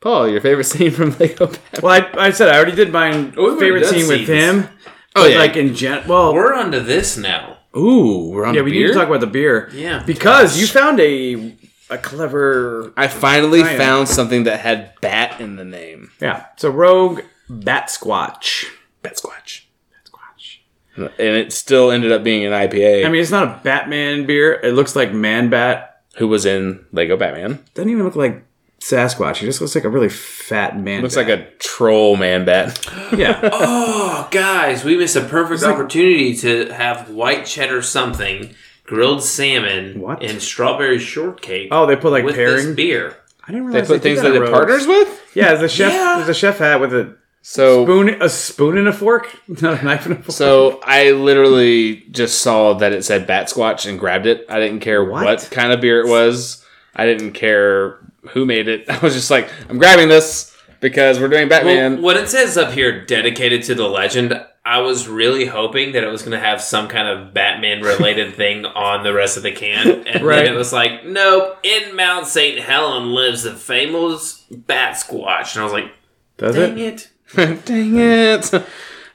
Paul, 0.00 0.28
your 0.28 0.40
favorite 0.42 0.64
scene 0.64 0.90
from 0.90 1.16
Lego 1.18 1.46
Batman? 1.46 1.80
Well, 1.82 1.92
I, 2.18 2.26
I 2.26 2.30
said 2.30 2.48
I 2.50 2.56
already 2.56 2.74
did 2.76 2.92
my 2.92 3.10
we've 3.36 3.58
favorite 3.58 3.80
done 3.84 3.92
scene 3.94 4.08
with 4.08 4.26
scenes. 4.26 4.28
him. 4.28 4.68
Oh 5.16 5.26
yeah, 5.26 5.38
like 5.38 5.56
in 5.56 5.74
gen. 5.74 6.06
Well, 6.06 6.34
we're 6.34 6.52
onto 6.54 6.80
this 6.80 7.16
now. 7.16 7.58
Ooh, 7.76 8.30
we're 8.30 8.44
on 8.44 8.54
beer. 8.54 8.60
yeah, 8.60 8.60
the 8.60 8.64
we 8.64 8.70
beer. 8.72 8.86
need 8.86 8.92
to 8.92 8.98
talk 8.98 9.08
about 9.08 9.20
the 9.20 9.26
beer. 9.26 9.68
Yeah. 9.72 10.02
because 10.04 10.58
you 10.60 10.66
found 10.66 11.00
a 11.00 11.54
a 11.90 11.98
clever. 11.98 12.92
I 12.96 13.08
finally 13.08 13.62
Ryan. 13.62 13.78
found 13.78 14.08
something 14.08 14.44
that 14.44 14.60
had 14.60 14.92
bat 15.00 15.40
in 15.40 15.56
the 15.56 15.64
name. 15.64 16.10
Yeah, 16.20 16.46
it's 16.54 16.64
a 16.64 16.70
Rogue 16.70 17.20
Bat 17.48 17.88
Squatch. 17.88 18.64
Bat 19.02 19.16
Squatch. 19.16 19.64
Bat 19.90 20.10
squatch. 20.10 21.10
And 21.18 21.36
it 21.36 21.52
still 21.52 21.90
ended 21.90 22.10
up 22.10 22.24
being 22.24 22.44
an 22.46 22.52
IPA. 22.52 23.04
I 23.04 23.08
mean, 23.10 23.20
it's 23.20 23.30
not 23.30 23.44
a 23.48 23.60
Batman 23.62 24.24
beer. 24.26 24.54
It 24.54 24.72
looks 24.72 24.96
like 24.96 25.12
Man 25.12 25.50
Bat. 25.50 26.00
who 26.16 26.26
was 26.28 26.46
in 26.46 26.86
Lego 26.92 27.16
Batman? 27.16 27.62
Doesn't 27.74 27.90
even 27.90 28.04
look 28.04 28.16
like 28.16 28.44
Sasquatch. 28.84 29.36
He 29.38 29.46
just 29.46 29.60
looks 29.62 29.74
like 29.74 29.84
a 29.84 29.88
really 29.88 30.10
fat 30.10 30.78
man. 30.78 31.00
Looks 31.02 31.14
bat. 31.14 31.26
like 31.28 31.38
a 31.38 31.50
troll 31.58 32.16
man 32.16 32.44
bat. 32.44 32.78
yeah. 33.16 33.40
Oh, 33.52 34.28
guys, 34.30 34.84
we 34.84 34.96
missed 34.96 35.16
a 35.16 35.22
perfect 35.22 35.62
opportunity 35.62 36.36
to 36.38 36.70
have 36.72 37.10
white 37.10 37.46
cheddar 37.46 37.80
something, 37.82 38.54
grilled 38.84 39.22
salmon, 39.22 40.00
What? 40.00 40.22
and 40.22 40.40
strawberry 40.42 40.98
shortcake. 40.98 41.68
Oh, 41.70 41.86
they 41.86 41.96
put 41.96 42.12
like 42.12 42.24
with 42.24 42.36
this 42.36 42.62
pairing. 42.62 42.74
beer. 42.76 43.16
I 43.46 43.52
didn't 43.52 43.66
They 43.66 43.72
realize 43.72 43.88
put 43.88 43.94
did 43.94 44.02
things 44.02 44.22
that 44.22 44.32
that 44.32 44.38
they're 44.38 44.50
partners 44.50 44.86
with. 44.86 45.22
Yeah, 45.34 45.54
there's 45.54 45.62
a 45.72 45.74
chef. 45.74 45.92
Yeah. 45.92 46.14
There's 46.16 46.28
a 46.28 46.34
chef 46.34 46.58
hat 46.58 46.80
with 46.80 46.92
a 46.94 47.16
So 47.42 47.84
spoon, 47.84 48.22
a 48.22 48.28
spoon 48.28 48.76
and 48.78 48.88
a 48.88 48.92
fork, 48.92 49.34
not 49.48 49.80
a 49.80 49.84
knife 49.84 50.04
and 50.06 50.14
a 50.14 50.22
fork. 50.22 50.30
So 50.36 50.80
I 50.84 51.12
literally 51.12 52.04
just 52.10 52.40
saw 52.42 52.74
that 52.74 52.92
it 52.92 53.02
said 53.04 53.26
Bat 53.26 53.48
Squatch 53.48 53.88
and 53.88 53.98
grabbed 53.98 54.26
it. 54.26 54.44
I 54.50 54.60
didn't 54.60 54.80
care 54.80 55.02
what, 55.04 55.24
What? 55.24 55.48
kind 55.50 55.72
of 55.72 55.80
beer 55.80 56.00
it 56.00 56.08
was. 56.08 56.64
I 56.94 57.06
didn't 57.06 57.32
care 57.32 57.98
who 58.30 58.44
made 58.44 58.68
it. 58.68 58.88
I 58.88 58.98
was 58.98 59.14
just 59.14 59.30
like, 59.30 59.48
I'm 59.68 59.78
grabbing 59.78 60.08
this 60.08 60.56
because 60.80 61.18
we're 61.20 61.28
doing 61.28 61.48
Batman. 61.48 61.94
Well, 61.94 62.02
what 62.02 62.16
it 62.16 62.28
says 62.28 62.56
up 62.56 62.72
here, 62.72 63.04
dedicated 63.04 63.62
to 63.64 63.74
the 63.74 63.88
legend, 63.88 64.40
I 64.66 64.80
was 64.80 65.06
really 65.08 65.44
hoping 65.46 65.92
that 65.92 66.04
it 66.04 66.08
was 66.08 66.22
going 66.22 66.32
to 66.32 66.38
have 66.44 66.60
some 66.60 66.88
kind 66.88 67.06
of 67.08 67.34
Batman 67.34 67.82
related 67.82 68.34
thing 68.36 68.64
on 68.64 69.02
the 69.04 69.12
rest 69.12 69.36
of 69.36 69.42
the 69.42 69.52
can. 69.52 70.06
And 70.06 70.24
Right. 70.24 70.44
then 70.44 70.54
it 70.54 70.56
was 70.56 70.72
like, 70.72 71.04
nope, 71.04 71.58
in 71.62 71.94
Mount 71.96 72.26
St. 72.26 72.58
Helen 72.60 73.12
lives 73.12 73.42
the 73.42 73.54
famous 73.54 74.44
Bat 74.50 74.94
Squatch. 74.96 75.54
And 75.54 75.60
I 75.60 75.64
was 75.64 75.72
like, 75.72 75.92
Does 76.38 76.54
dang 76.56 76.78
it? 76.78 77.10
it. 77.36 77.64
Dang 77.64 77.96
it! 77.98 78.52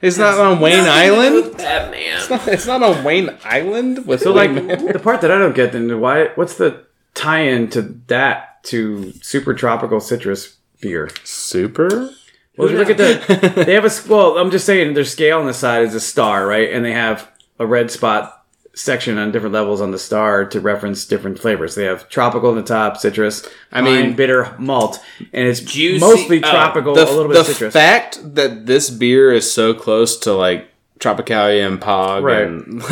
It's 0.02 0.18
not 0.18 0.38
on 0.38 0.60
Wayne 0.60 0.78
Nothing 0.78 0.92
Island. 0.92 1.56
Batman. 1.56 2.20
It's 2.52 2.66
not 2.66 2.82
on 2.82 3.02
Wayne 3.04 3.30
Island 3.44 4.06
with 4.06 4.20
So 4.22 4.32
like 4.32 4.50
Man. 4.50 4.86
the 4.86 4.98
part 4.98 5.20
that 5.22 5.30
I 5.30 5.38
don't 5.38 5.54
get 5.54 5.72
then 5.72 6.00
why 6.00 6.26
what's 6.34 6.56
the 6.56 6.84
tie-in 7.14 7.70
to 7.70 7.82
that 8.08 8.62
to 8.64 9.12
super 9.22 9.54
tropical 9.54 10.00
citrus 10.00 10.56
beer? 10.80 11.10
super. 11.24 12.10
Well, 12.56 12.68
look 12.68 12.90
at 12.90 12.98
the 12.98 13.62
they 13.66 13.74
have 13.74 13.84
a 13.86 14.08
well. 14.08 14.36
I'm 14.36 14.50
just 14.50 14.66
saying 14.66 14.92
their 14.94 15.04
scale 15.04 15.38
on 15.38 15.46
the 15.46 15.54
side 15.54 15.84
is 15.84 15.94
a 15.94 16.00
star, 16.00 16.46
right? 16.46 16.70
And 16.72 16.84
they 16.84 16.92
have 16.92 17.30
a 17.58 17.66
red 17.66 17.90
spot 17.90 18.44
section 18.74 19.18
on 19.18 19.32
different 19.32 19.52
levels 19.54 19.80
on 19.80 19.90
the 19.90 19.98
star 19.98 20.44
to 20.46 20.60
reference 20.60 21.04
different 21.04 21.38
flavors. 21.38 21.74
They 21.74 21.84
have 21.84 22.08
tropical 22.08 22.50
on 22.50 22.56
the 22.56 22.62
top, 22.62 22.96
citrus. 22.98 23.48
I 23.72 23.80
mean- 23.80 24.06
mean, 24.08 24.16
bitter 24.16 24.54
malt, 24.58 25.00
and 25.32 25.48
it's 25.48 25.60
Juicy- 25.60 26.00
mostly 26.00 26.38
oh, 26.38 26.50
tropical, 26.50 26.94
The, 26.94 27.04
a 27.04 27.10
little 27.10 27.28
bit 27.28 27.34
the 27.34 27.40
of 27.40 27.46
citrus. 27.46 27.72
The 27.72 27.78
fact 27.78 28.34
that 28.34 28.66
this 28.66 28.90
beer 28.90 29.32
is 29.32 29.50
so 29.50 29.72
close 29.74 30.18
to 30.20 30.32
like 30.32 30.69
Tropicalia 31.00 31.66
and 31.66 31.80
Pog 31.80 32.22
Right. 32.22 32.46
and, 32.46 32.82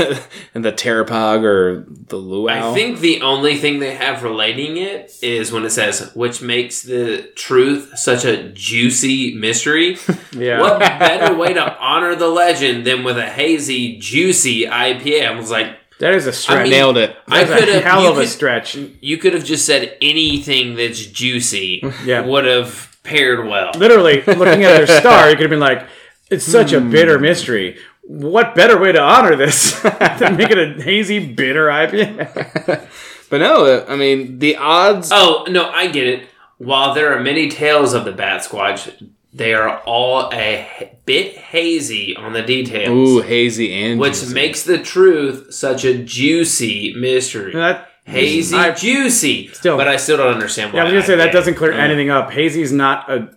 and 0.55 0.64
the 0.64 0.72
Terrapog 0.72 1.44
or 1.44 1.85
the 1.89 2.16
Luau. 2.16 2.70
I 2.72 2.74
think 2.74 3.01
the 3.01 3.20
only 3.20 3.56
thing 3.56 3.78
they 3.78 3.94
have 3.94 4.22
relating 4.22 4.78
it 4.78 5.12
is 5.22 5.52
when 5.52 5.64
it 5.64 5.70
says, 5.70 6.10
which 6.14 6.40
makes 6.43 6.82
the 6.82 7.30
truth 7.36 7.98
such 7.98 8.24
a 8.24 8.48
juicy 8.51 9.35
mystery. 9.35 9.98
yeah, 10.32 10.60
What 10.60 10.78
better 10.80 11.35
way 11.36 11.52
to 11.52 11.78
honor 11.78 12.14
the 12.16 12.28
legend 12.28 12.86
than 12.86 13.05
with 13.05 13.18
a 13.18 13.26
hazy, 13.28 13.98
juicy 13.98 14.64
IPA? 14.64 15.28
I 15.28 15.35
was 15.39 15.51
like, 15.51 15.76
that 16.01 16.14
is 16.14 16.26
a 16.26 16.32
stretch. 16.32 16.59
I 16.59 16.62
mean- 16.62 16.72
nailed 16.72 16.97
it. 16.97 17.14
I 17.28 17.44
That's 17.44 17.60
could 17.60 17.68
a 17.68 17.72
have. 17.74 17.82
hell 17.85 18.02
You 18.05 18.10
of 18.10 18.16
a 18.18 18.20
could, 18.20 18.28
stretch. 18.28 18.74
you 18.74 19.18
could 19.18 19.35
have 19.35 19.44
just 19.44 19.66
said 19.66 19.97
anything 20.01 20.76
that's 20.76 21.05
juicy. 21.05 21.82
Yeah. 22.05 22.20
would 22.24 22.44
have 22.47 22.97
paired 23.02 23.47
well. 23.47 23.72
Literally, 23.76 24.22
looking 24.22 24.64
at 24.64 24.86
their 24.86 24.86
star, 24.86 25.28
you 25.28 25.35
could 25.35 25.43
have 25.43 25.51
been 25.51 25.59
like, 25.60 25.86
"It's 26.30 26.44
such 26.44 26.72
a 26.72 26.80
hmm. 26.80 26.90
bitter 26.90 27.18
mystery." 27.18 27.78
What 28.10 28.55
better 28.55 28.78
way 28.78 28.93
to 28.93 29.01
honor 29.01 29.36
this 29.36 29.78
than 30.18 30.36
make 30.36 30.51
it 30.51 30.59
a 30.59 30.82
hazy, 30.82 31.18
bitter 31.32 31.66
IPA? 31.68 32.89
But 33.30 33.40
no, 33.40 33.85
I 33.86 33.94
mean 33.97 34.39
the 34.39 34.56
odds. 34.56 35.10
Oh 35.12 35.44
no, 35.51 35.68
I 35.68 35.89
get 35.89 36.06
it. 36.06 36.28
While 36.56 36.94
there 36.94 37.14
are 37.14 37.20
many 37.20 37.51
tales 37.51 37.93
of 37.93 38.06
the 38.06 38.12
Bat 38.12 38.40
Squatch, 38.44 39.06
they 39.35 39.52
are 39.52 39.80
all 39.80 40.30
a 40.32 40.97
bit 41.05 41.36
hazy 41.36 42.16
on 42.16 42.32
the 42.32 42.40
details, 42.40 42.89
Ooh, 43.10 43.20
hazy 43.20 43.74
and 43.74 44.01
which 44.01 44.14
juicy. 44.14 44.32
makes 44.35 44.62
the 44.62 44.78
truth 44.78 45.52
such 45.52 45.85
a 45.85 46.02
juicy 46.02 46.94
mystery. 46.94 47.52
That, 47.52 47.89
hazy, 48.06 48.56
I- 48.56 48.70
juicy. 48.72 49.48
Still- 49.48 49.76
but 49.76 49.89
I 49.89 49.97
still 49.98 50.16
don't 50.16 50.32
understand 50.32 50.72
why. 50.72 50.78
yeah, 50.78 50.82
I 50.82 50.85
was 50.86 50.93
gonna 50.94 51.06
say 51.06 51.16
that 51.16 51.30
doesn't 51.30 51.56
clear 51.56 51.74
uh. 51.74 51.76
anything 51.76 52.09
up. 52.09 52.30
Hazy's 52.30 52.72
not 52.72 53.10
a, 53.10 53.28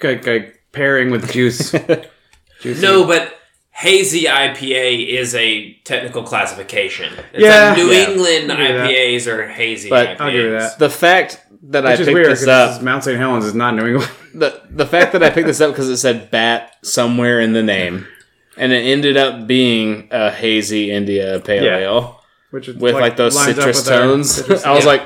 c- 0.00 0.22
c- 0.22 0.52
pairing 0.70 1.10
with 1.10 1.32
juice. 1.32 1.72
Juicy. 2.60 2.80
No, 2.86 3.04
but 3.04 3.34
hazy 3.76 4.24
IPA 4.24 5.08
is 5.18 5.34
a 5.34 5.72
technical 5.84 6.22
classification. 6.22 7.12
It's 7.32 7.42
Yeah. 7.44 7.68
like 7.70 7.78
New 7.78 7.90
Yeah. 7.90 8.08
England 8.08 8.52
I'll 8.52 8.58
give 8.58 8.68
you 8.68 8.78
that. 8.78 8.90
IPAs 8.90 9.26
are 9.26 9.48
hazy 9.48 9.88
But- 9.90 10.06
IPAs. 10.08 10.20
I'll 10.20 10.30
give 10.30 10.40
you 10.44 10.50
that. 10.58 10.78
the 10.78 10.90
fact 10.90 11.40
that 11.70 11.84
I 11.86 11.90
Which 11.92 12.00
is 12.00 12.06
picked 12.06 12.14
weird 12.14 12.30
this 12.30 12.46
up. 12.46 12.82
Mount 12.82 13.02
St. 13.04 13.18
Helens 13.18 13.44
is 13.44 13.54
not 13.54 13.74
New 13.74 13.86
England. 13.86 14.10
the 14.34 14.60
the 14.70 14.86
fact 14.86 15.12
that 15.12 15.22
I 15.22 15.30
picked 15.30 15.46
this 15.48 15.60
up 15.60 15.70
because 15.72 15.88
it 15.88 15.96
said 15.96 16.30
bat 16.30 16.72
somewhere 16.82 17.40
in 17.40 17.52
the 17.52 17.62
name, 17.62 18.06
and 18.56 18.72
it 18.72 18.82
ended 18.82 19.16
up 19.16 19.46
being 19.46 20.08
a 20.10 20.30
hazy 20.30 20.90
India 20.92 21.40
Pale 21.44 21.64
Yeah. 21.64 21.78
Ale 21.78 22.20
Which 22.50 22.68
is 22.68 22.76
with 22.76 22.94
like, 22.94 23.16
those 23.16 23.36
citrus 23.42 23.78
with 23.78 23.88
tones. 23.88 24.30
citrus- 24.36 24.64
I 24.70 24.72
was 24.72 24.84
yeah. 24.84 24.90
like, 24.92 25.02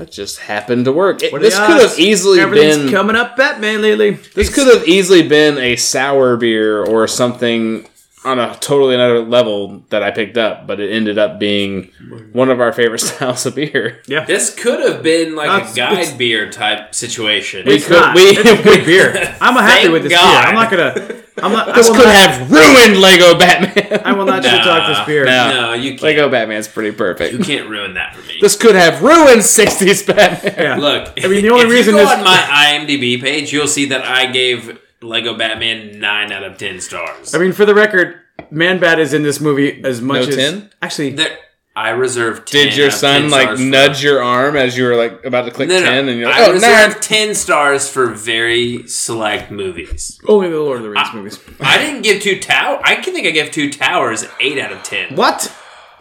that 0.00 0.10
just 0.10 0.38
happened 0.38 0.86
to 0.86 0.92
work. 0.92 1.22
It- 1.22 1.38
this 1.40 1.54
could 1.58 1.80
have 1.82 1.98
easily 1.98 2.40
Everything's 2.40 2.76
been 2.78 2.90
coming 2.90 3.16
up 3.16 3.36
Batman 3.36 3.82
lately. 3.82 4.12
this 4.34 4.52
could 4.52 4.66
have 4.66 4.88
easily 4.88 5.22
been 5.22 5.58
a 5.58 5.76
sour 5.76 6.36
beer 6.38 6.82
or 6.82 7.06
something 7.06 7.86
on 8.22 8.38
a 8.38 8.54
totally 8.60 8.94
another 8.94 9.20
level 9.20 9.82
that 9.88 10.02
I 10.02 10.10
picked 10.10 10.36
up, 10.36 10.66
but 10.66 10.78
it 10.78 10.90
ended 10.92 11.16
up 11.16 11.38
being 11.38 11.90
one 12.32 12.50
of 12.50 12.60
our 12.60 12.70
favorite 12.72 12.98
styles 13.00 13.46
of 13.46 13.54
beer. 13.54 14.02
Yeah. 14.06 14.24
This 14.26 14.54
could 14.54 14.80
have 14.80 15.02
been 15.02 15.34
like 15.34 15.48
That's- 15.48 15.72
a 15.72 15.76
guide 15.76 16.18
beer 16.18 16.50
type 16.50 16.94
situation. 16.94 17.64
We 17.66 17.76
It's 17.76 17.86
could- 17.86 17.94
not. 17.94 18.14
we- 18.14 18.22
it's 18.22 18.62
good 18.62 18.84
beer. 18.84 19.12
I'm 19.40 19.54
happy 19.54 19.88
with 19.88 20.02
this 20.02 20.12
God. 20.12 20.42
beer. 20.42 20.48
I'm 20.48 20.54
not 20.54 20.70
gonna. 20.70 21.20
I'm 21.42 21.52
not. 21.52 21.74
This 21.74 21.86
I 21.86 21.90
will 21.90 21.96
could 21.96 22.04
not, 22.06 22.14
have 22.14 22.50
ruined 22.50 23.00
Lego 23.00 23.38
Batman. 23.38 24.00
I 24.04 24.12
will 24.12 24.26
not 24.26 24.44
shit 24.44 24.62
talk 24.62 24.86
this 24.88 25.06
beer. 25.06 25.24
No. 25.24 25.48
no, 25.50 25.72
you 25.72 25.92
can't. 25.92 26.02
Lego 26.02 26.28
Batman's 26.28 26.68
pretty 26.68 26.94
perfect. 26.94 27.32
You 27.32 27.38
can't 27.42 27.70
ruin 27.70 27.94
that 27.94 28.14
for 28.14 28.20
me. 28.28 28.36
This 28.42 28.56
could 28.56 28.74
have 28.74 29.00
ruined 29.02 29.40
60s 29.40 30.06
Batman. 30.06 30.54
Yeah. 30.58 30.76
Look, 30.76 31.14
I 31.24 31.28
mean, 31.28 31.40
the 31.42 31.48
only 31.50 31.64
if 31.64 31.70
reason 31.70 31.94
you 31.94 32.00
go 32.02 32.06
this- 32.06 32.18
on 32.18 32.24
my 32.24 32.36
IMDb 32.36 33.18
page, 33.22 33.50
you'll 33.54 33.66
see 33.68 33.86
that 33.86 34.04
I 34.04 34.26
gave 34.30 34.78
Lego 35.02 35.36
Batman 35.36 35.98
nine 35.98 36.32
out 36.32 36.44
of 36.44 36.58
ten 36.58 36.80
stars. 36.80 37.34
I 37.34 37.38
mean, 37.38 37.52
for 37.52 37.64
the 37.64 37.74
record, 37.74 38.16
Man 38.50 38.78
Bat 38.80 38.98
is 39.00 39.14
in 39.14 39.22
this 39.22 39.40
movie 39.40 39.82
as 39.84 40.00
much 40.00 40.22
No 40.26 40.28
as 40.28 40.36
10? 40.36 40.70
actually. 40.82 41.10
There, 41.10 41.38
I 41.76 41.90
reserve. 41.90 42.44
10 42.44 42.66
Did 42.68 42.76
your 42.76 42.86
out 42.88 42.92
son 42.92 43.20
10 43.22 43.30
like 43.30 43.58
nudge 43.58 44.02
your 44.02 44.22
arm 44.22 44.56
as 44.56 44.76
you 44.76 44.84
were 44.84 44.96
like 44.96 45.24
about 45.24 45.44
to 45.46 45.50
click 45.52 45.68
No, 45.68 45.78
no, 45.78 45.84
10 45.86 46.08
and 46.08 46.18
you're 46.18 46.28
like, 46.28 46.38
I 46.40 46.46
oh, 46.46 46.52
reserve 46.52 46.92
nine. 46.92 47.00
ten 47.00 47.34
stars 47.34 47.88
for 47.88 48.08
very 48.08 48.86
select 48.88 49.50
movies. 49.50 50.20
Only 50.26 50.50
the 50.50 50.58
Lord 50.58 50.78
of 50.78 50.82
the 50.82 50.90
Rings 50.90 51.14
movies. 51.14 51.40
I 51.60 51.78
didn't 51.78 52.02
give 52.02 52.20
two 52.22 52.38
tower. 52.40 52.80
I 52.84 52.96
can 52.96 53.14
think 53.14 53.26
I 53.26 53.30
gave 53.30 53.50
two 53.52 53.70
towers 53.72 54.26
eight 54.40 54.58
out 54.58 54.72
of 54.72 54.82
ten. 54.82 55.14
What? 55.14 55.54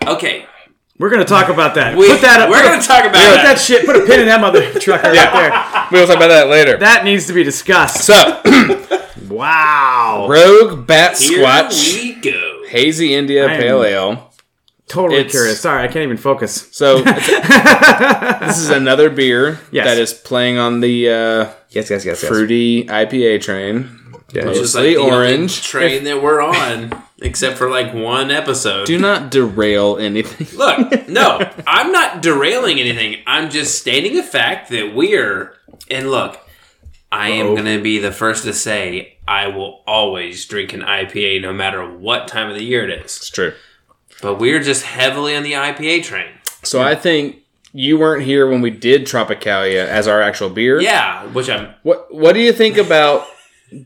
Okay, 0.07 0.45
We're 0.99 1.09
gonna 1.09 1.23
talk 1.25 1.47
about 1.49 1.75
that. 1.75 1.95
we, 1.97 2.07
put 2.09 2.21
that 2.21 2.41
up. 2.41 2.49
We're 2.49 2.61
put, 2.61 2.67
gonna 2.71 2.81
talk 2.81 2.99
about 3.05 3.13
put 3.29 3.35
that. 3.35 3.43
that 3.55 3.59
shit. 3.59 3.85
Put 3.85 3.95
a 3.95 4.05
pin 4.05 4.19
in 4.19 4.25
that 4.27 4.41
mother 4.41 4.71
trucker 4.79 5.11
right 5.11 5.33
there. 5.33 5.87
We'll 5.91 6.05
talk 6.05 6.17
about 6.17 6.27
that 6.27 6.47
later. 6.49 6.77
That 6.77 7.05
needs 7.05 7.25
to 7.27 7.33
be 7.33 7.43
discussed. 7.43 8.03
so, 8.05 8.41
Wow. 9.29 10.27
Rogue 10.29 10.85
Bat 10.85 11.17
Here 11.19 11.39
Squatch 11.39 11.93
we 12.03 12.13
go. 12.15 12.63
Hazy 12.67 13.13
India 13.15 13.45
I 13.47 13.57
Pale 13.57 13.83
Ale. 13.83 14.33
Totally 14.87 15.19
It's- 15.19 15.31
curious. 15.31 15.59
Sorry, 15.61 15.83
I 15.83 15.87
can't 15.87 16.03
even 16.03 16.17
focus. 16.17 16.67
So, 16.71 17.01
this 17.03 18.57
is 18.57 18.69
another 18.69 19.09
beer 19.09 19.59
Yes. 19.71 19.85
that 19.85 19.97
is 19.97 20.13
playing 20.13 20.57
on 20.57 20.79
the 20.81 21.09
uh, 21.09 21.49
Yes, 21.69 21.89
yes, 21.91 22.05
yes, 22.05 22.23
fruity 22.23 22.85
IPA 22.85 23.41
train. 23.41 23.89
Yeah, 24.33 24.45
Mostly 24.45 24.61
Just 24.61 24.75
like 24.75 24.83
the 24.85 24.97
orange. 24.97 25.13
orange 25.13 25.61
train 25.63 26.03
that 26.05 26.21
we're 26.21 26.41
on, 26.41 26.91
except 27.21 27.57
for 27.57 27.69
like 27.69 27.93
one 27.93 28.31
episode. 28.31 28.85
Do 28.85 28.97
not 28.99 29.31
derail 29.31 29.97
anything. 29.97 30.47
Look, 30.57 31.07
no, 31.09 31.39
I'm 31.67 31.91
not 31.91 32.21
derailing 32.21 32.79
anything. 32.79 33.17
I'm 33.27 33.49
just 33.49 33.79
stating 33.79 34.17
a 34.17 34.23
fact 34.23 34.69
that 34.69 34.93
we're. 34.95 35.55
And 35.89 36.11
look, 36.11 36.39
I 37.11 37.29
am 37.29 37.47
Uh-oh. 37.47 37.55
going 37.55 37.77
to 37.77 37.81
be 37.81 37.99
the 37.99 38.11
first 38.11 38.43
to 38.43 38.53
say 38.53 39.17
I 39.27 39.47
will 39.47 39.81
always 39.87 40.45
drink 40.45 40.73
an 40.73 40.81
IPA 40.81 41.41
no 41.41 41.53
matter 41.53 41.87
what 41.89 42.27
time 42.27 42.49
of 42.49 42.55
the 42.55 42.63
year 42.63 42.87
it 42.87 42.91
is. 43.05 43.17
It's 43.17 43.29
true. 43.29 43.53
But 44.21 44.35
we're 44.35 44.61
just 44.61 44.83
heavily 44.83 45.35
on 45.35 45.43
the 45.43 45.53
IPA 45.53 46.03
train. 46.03 46.31
So 46.63 46.81
I 46.81 46.93
think 46.95 47.37
you 47.71 47.97
weren't 47.97 48.23
here 48.23 48.49
when 48.49 48.61
we 48.61 48.69
did 48.69 49.05
Tropicalia 49.05 49.85
as 49.85 50.07
our 50.07 50.21
actual 50.21 50.49
beer. 50.49 50.81
Yeah, 50.81 51.25
which 51.27 51.49
I'm. 51.49 51.73
What 51.83 52.13
What 52.13 52.33
do 52.33 52.39
you 52.41 52.51
think 52.51 52.77
about 52.77 53.25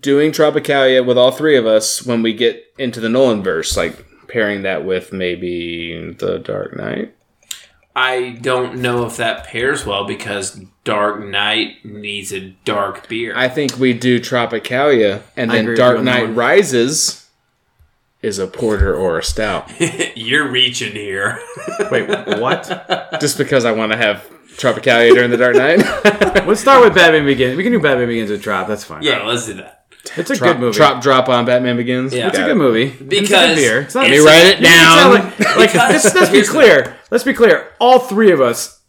doing 0.01 0.31
Tropicalia 0.31 1.05
with 1.05 1.17
all 1.17 1.31
three 1.31 1.57
of 1.57 1.65
us 1.65 2.05
when 2.05 2.21
we 2.21 2.33
get 2.33 2.65
into 2.77 2.99
the 2.99 3.09
Nolan 3.09 3.43
verse? 3.43 3.75
Like 3.77 4.05
pairing 4.27 4.63
that 4.63 4.85
with 4.85 5.13
maybe 5.13 6.15
the 6.17 6.39
Dark 6.39 6.75
Knight. 6.75 7.15
I 7.95 8.39
don't 8.41 8.79
know 8.79 9.05
if 9.05 9.17
that 9.17 9.45
pairs 9.45 9.85
well 9.85 10.05
because 10.05 10.59
Dark 10.83 11.23
Knight 11.23 11.85
needs 11.85 12.33
a 12.33 12.49
dark 12.65 13.07
beer. 13.07 13.33
I 13.35 13.49
think 13.49 13.77
we 13.77 13.93
do 13.93 14.19
Tropicalia, 14.19 15.21
and 15.37 15.51
I 15.51 15.55
then 15.55 15.65
agree 15.65 15.71
with 15.73 15.77
Dark 15.77 15.93
you 15.93 15.99
on 15.99 16.05
that 16.05 16.11
Knight 16.11 16.23
one. 16.23 16.35
Rises 16.35 17.29
is 18.23 18.39
a 18.39 18.47
porter 18.47 18.95
or 18.95 19.19
a 19.19 19.23
stout. 19.23 19.71
You're 20.15 20.49
reaching 20.49 20.93
here. 20.93 21.39
Wait, 21.91 22.07
what? 22.39 23.19
Just 23.21 23.37
because 23.37 23.63
I 23.63 23.71
want 23.73 23.91
to 23.91 23.97
have 23.97 24.27
Tropicalia 24.57 25.13
during 25.13 25.31
the 25.31 25.37
Dark 25.37 25.55
Knight. 25.55 25.77
Let's 26.47 26.61
start 26.61 26.83
with 26.83 26.93
Batman 26.95 27.25
Begins. 27.25 27.57
We 27.57 27.63
can 27.63 27.71
do 27.71 27.79
Batman 27.79 28.07
Begins 28.07 28.29
with 28.31 28.41
Drop. 28.41 28.67
That's 28.67 28.83
fine. 28.83 29.01
yeah, 29.03 29.23
let's 29.23 29.45
do 29.45 29.53
that. 29.55 29.85
it's 30.17 30.29
a 30.29 30.35
Drop, 30.35 30.53
good 30.53 30.59
movie. 30.59 30.75
drop, 30.75 31.01
drop 31.01 31.29
on 31.29 31.45
Batman 31.45 31.77
Begins. 31.77 32.13
Yeah. 32.13 32.27
It's 32.27 32.37
a 32.37 32.41
good 32.41 32.51
it. 32.51 32.55
movie. 32.55 32.83
it's 32.87 33.01
a 33.01 33.03
Because 33.05 33.29
good 33.29 33.55
beer. 33.55 33.79
It's 33.81 33.95
not, 33.95 34.01
let 34.03 34.11
me 34.11 34.19
write 34.19 34.45
it 34.45 34.61
down. 34.61 35.11
Like, 35.13 35.39
like 35.57 35.73
let's, 35.73 36.13
let's 36.15 36.31
be 36.31 36.43
clear. 36.43 36.97
Let's 37.11 37.23
be 37.23 37.33
clear. 37.33 37.71
All 37.79 37.99
three 37.99 38.31
of 38.31 38.41
us, 38.41 38.81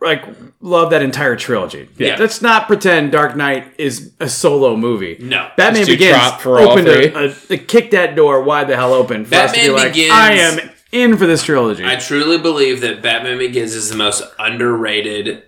like, 0.00 0.24
love 0.60 0.90
that 0.90 1.02
entire 1.02 1.34
trilogy. 1.34 1.88
Yeah. 1.96 2.16
Let's 2.18 2.40
not 2.40 2.68
pretend 2.68 3.10
Dark 3.12 3.34
Knight 3.36 3.72
is 3.78 4.12
a 4.20 4.28
solo 4.28 4.76
movie. 4.76 5.16
No. 5.20 5.50
Batman 5.56 5.86
Begins 5.86 6.12
drop 6.16 6.40
for 6.40 6.58
all 6.60 6.70
opened 6.70 6.86
three. 6.86 7.06
a, 7.08 7.30
a, 7.30 7.34
a 7.54 7.58
kick 7.58 7.90
that 7.90 8.14
door 8.14 8.42
wide 8.42 8.68
the 8.68 8.76
hell 8.76 8.94
open 8.94 9.24
for 9.24 9.34
us 9.34 9.52
to 9.52 9.60
be 9.60 9.70
like, 9.70 9.92
Begins- 9.94 10.12
I 10.12 10.32
am 10.34 10.70
in 10.92 11.16
for 11.16 11.26
this 11.26 11.42
trilogy. 11.42 11.84
I 11.84 11.96
truly 11.96 12.38
believe 12.38 12.80
that 12.80 13.02
Batman 13.02 13.38
Begins 13.38 13.74
is 13.74 13.90
the 13.90 13.96
most 13.96 14.22
underrated 14.38 15.44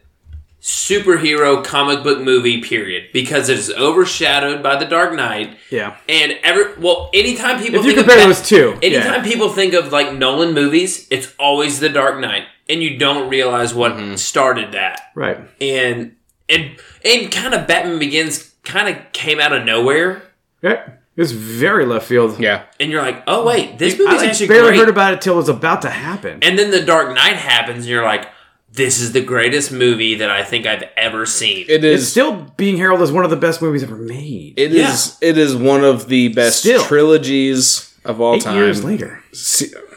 superhero 0.60 1.64
comic 1.64 2.02
book 2.02 2.20
movie, 2.20 2.60
period, 2.60 3.08
because 3.12 3.48
it 3.48 3.58
is 3.58 3.70
overshadowed 3.72 4.62
by 4.62 4.76
The 4.76 4.84
Dark 4.84 5.14
Knight. 5.14 5.56
yeah. 5.70 5.96
And 6.08 6.32
every 6.42 6.74
well, 6.78 7.10
anytime 7.14 7.58
people 7.62 7.80
If 7.80 7.86
you 7.86 7.92
think 7.94 8.06
compare 8.06 8.20
of 8.22 8.26
those 8.36 8.46
two, 8.46 8.78
anytime 8.82 9.24
yeah. 9.24 9.30
people 9.30 9.48
think 9.48 9.72
of 9.74 9.90
like 9.92 10.12
Nolan 10.14 10.52
movies, 10.54 11.06
it's 11.10 11.34
always 11.38 11.80
The 11.80 11.88
Dark 11.88 12.20
Knight, 12.20 12.44
and 12.68 12.82
you 12.82 12.98
don't 12.98 13.28
realize 13.30 13.74
what 13.74 13.92
Mm-hmm. 13.92 14.16
started 14.16 14.72
that. 14.72 15.00
Right. 15.14 15.38
And 15.60 16.16
and 16.48 16.76
and 17.04 17.32
kind 17.32 17.54
of 17.54 17.66
Batman 17.66 17.98
Begins 17.98 18.54
kind 18.62 18.94
of 18.94 19.12
came 19.12 19.40
out 19.40 19.52
of 19.54 19.64
nowhere, 19.64 20.22
Yeah. 20.62 20.90
It 21.16 21.20
was 21.20 21.32
very 21.32 21.84
left 21.86 22.06
field. 22.06 22.38
Yeah. 22.40 22.62
and 22.78 22.90
you're 22.90 23.02
like, 23.02 23.22
oh 23.26 23.44
wait, 23.44 23.78
this 23.78 23.94
I 23.94 23.98
movie's 23.98 24.16
like, 24.20 24.28
actually 24.30 24.48
barely 24.48 24.68
great. 24.70 24.78
heard 24.80 24.88
about 24.88 25.12
it 25.12 25.20
till 25.20 25.34
it 25.34 25.38
was 25.38 25.48
about 25.48 25.82
to 25.82 25.90
happen. 25.90 26.38
And 26.42 26.58
then 26.58 26.70
The 26.70 26.82
Dark 26.82 27.14
Knight 27.14 27.36
happens, 27.36 27.78
and 27.80 27.86
you're 27.86 28.04
like, 28.04 28.28
this 28.72 29.00
is 29.00 29.12
the 29.12 29.20
greatest 29.20 29.72
movie 29.72 30.14
that 30.14 30.30
I 30.30 30.44
think 30.44 30.64
I've 30.66 30.84
ever 30.96 31.26
seen. 31.26 31.66
It 31.68 31.84
it's 31.84 32.06
still 32.06 32.46
being 32.56 32.76
heralded 32.76 33.02
as 33.02 33.12
one 33.12 33.24
of 33.24 33.30
the 33.30 33.36
best 33.36 33.60
movies 33.60 33.82
ever 33.82 33.96
made. 33.96 34.54
It 34.56 34.72
is. 34.72 35.18
It 35.20 35.36
is 35.36 35.56
one 35.56 35.82
of 35.84 36.06
the 36.08 36.28
best 36.28 36.60
Still. 36.60 36.82
trilogies 36.84 37.92
of 38.04 38.20
all 38.20 38.36
Eight 38.36 38.42
time. 38.42 38.54
years 38.56 38.84
later. 38.84 39.22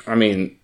I 0.08 0.16
mean, 0.16 0.58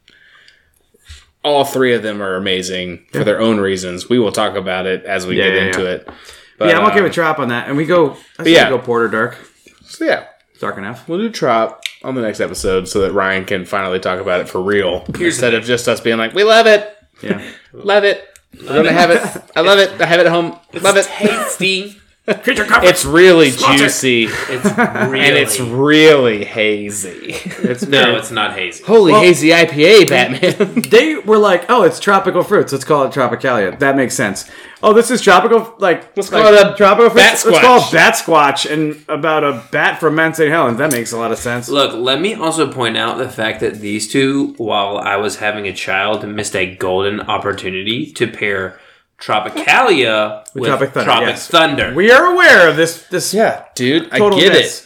all 1.43 1.63
three 1.65 1.93
of 1.93 2.03
them 2.03 2.21
are 2.21 2.35
amazing 2.35 3.05
for 3.11 3.23
their 3.23 3.39
own 3.39 3.59
reasons. 3.59 4.09
We 4.09 4.19
will 4.19 4.31
talk 4.31 4.55
about 4.55 4.87
it 4.87 5.05
as 5.05 5.25
we 5.27 5.37
Yeah, 5.37 5.43
get 5.45 5.53
yeah, 5.53 5.61
into 5.67 5.83
yeah. 5.83 5.89
it. 5.89 6.09
But, 6.57 6.67
yeah, 6.69 6.79
I'm 6.79 6.87
okay 6.91 6.99
uh, 6.99 7.03
with 7.03 7.13
Trop 7.13 7.39
on 7.39 7.49
that. 7.49 7.67
And 7.69 7.77
we 7.77 7.85
go, 7.85 8.17
I 8.37 8.43
yeah. 8.43 8.69
we 8.69 8.75
go 8.77 8.83
Porter 8.83 9.07
Dark. 9.07 9.37
so 9.85 10.03
yeah, 10.03 10.25
Dark 10.59 10.77
enough. 10.77 11.07
we'll 11.07 11.19
do 11.19 11.29
Trop 11.29 11.81
on 12.03 12.15
the 12.15 12.21
next 12.21 12.39
episode 12.39 12.87
so 12.87 13.01
that 13.01 13.11
Ryan 13.13 13.45
can 13.45 13.65
finally 13.65 13.99
talk 13.99 14.19
about 14.19 14.41
it 14.41 14.49
for 14.49 14.61
real 14.61 15.05
Here's 15.17 15.35
instead 15.35 15.53
of 15.53 15.63
just 15.63 15.87
us 15.87 15.99
being 16.01 16.17
like, 16.17 16.33
"We 16.33 16.43
love 16.43 16.67
it, 16.67 16.95
Yeah. 17.21 17.41
love 17.73 18.03
it, 18.03 18.23
we're 18.59 18.67
gonna 18.67 18.91
have 18.91 19.09
it. 19.11 19.21
I 19.55 19.61
love 19.61 19.79
it. 19.79 19.99
I 20.01 20.05
have 20.05 20.19
it 20.19 20.25
at 20.25 20.31
home. 20.31 20.57
Love 20.81 20.97
it." 20.97 21.05
Tasty. 21.05 21.95
Creature 22.43 22.65
comforts. 22.65 22.91
It's 22.91 23.05
really 23.05 23.51
Sponsor. 23.51 23.83
juicy 23.85 24.23
It's 24.25 24.65
really 24.65 25.19
and 25.19 25.37
it's 25.37 25.59
really 25.59 26.45
hazy. 26.45 27.33
It's 27.61 27.87
no, 27.87 28.15
it's 28.15 28.31
not 28.31 28.53
hazy. 28.53 28.83
Holy 28.83 29.11
Well- 29.11 29.21
hazy 29.21 29.49
IPA, 29.49 30.09
Batman. 30.09 30.81
they 30.89 31.15
were 31.15 31.37
like, 31.37 31.65
"Oh, 31.69 31.83
it's 31.83 31.99
tropical 31.99 32.43
fruits. 32.43 32.71
Let's 32.71 32.83
call 32.85 33.05
it 33.05 33.11
Tropicalia." 33.13 33.77
That 33.79 33.95
makes 33.95 34.15
sense. 34.15 34.49
Oh, 34.81 34.93
this 34.93 35.11
is 35.11 35.21
tropical. 35.21 35.75
Like, 35.79 36.15
Let's 36.15 36.31
like 36.31 36.41
call 36.43 36.53
it 36.53 36.67
a 36.67 36.75
tropical 36.75 37.09
fruits. 37.09 37.43
bat 37.43 37.51
Let's 37.51 37.59
call 37.65 37.79
it 37.79 37.91
bat 37.91 38.13
squatch 38.15 38.71
and 38.71 39.03
about 39.09 39.43
a 39.43 39.63
bat 39.71 39.99
from 39.99 40.15
Mount 40.15 40.37
St. 40.37 40.49
Helens. 40.49 40.77
That 40.77 40.91
makes 40.93 41.11
a 41.11 41.17
lot 41.17 41.31
of 41.33 41.37
sense. 41.37 41.67
Look, 41.67 41.93
let 41.95 42.21
me 42.21 42.33
also 42.33 42.71
point 42.71 42.95
out 42.95 43.17
the 43.17 43.27
fact 43.29 43.59
that 43.59 43.75
these 43.81 44.07
two, 44.09 44.53
while 44.57 44.97
I 44.97 45.17
was 45.17 45.37
having 45.37 45.67
a 45.67 45.73
child, 45.73 46.25
missed 46.27 46.55
a 46.55 46.75
golden 46.75 47.19
opportunity 47.21 48.05
to 48.13 48.27
pair 48.27 48.79
Tropicalia 49.19 50.43
with, 50.53 50.65
Tropic 50.65 50.93
Tropic 50.93 51.35
Thunder, 51.35 51.35
Thunder. 51.37 51.83
yes. 51.87 51.95
We 51.95 52.11
are 52.11 52.25
aware 52.33 52.69
of 52.69 52.75
this. 52.75 53.03
This 53.07 53.33
yeah, 53.33 53.65
dude, 53.75 54.09
I 54.11 54.19
get 54.19 54.53
miss. 54.53 54.83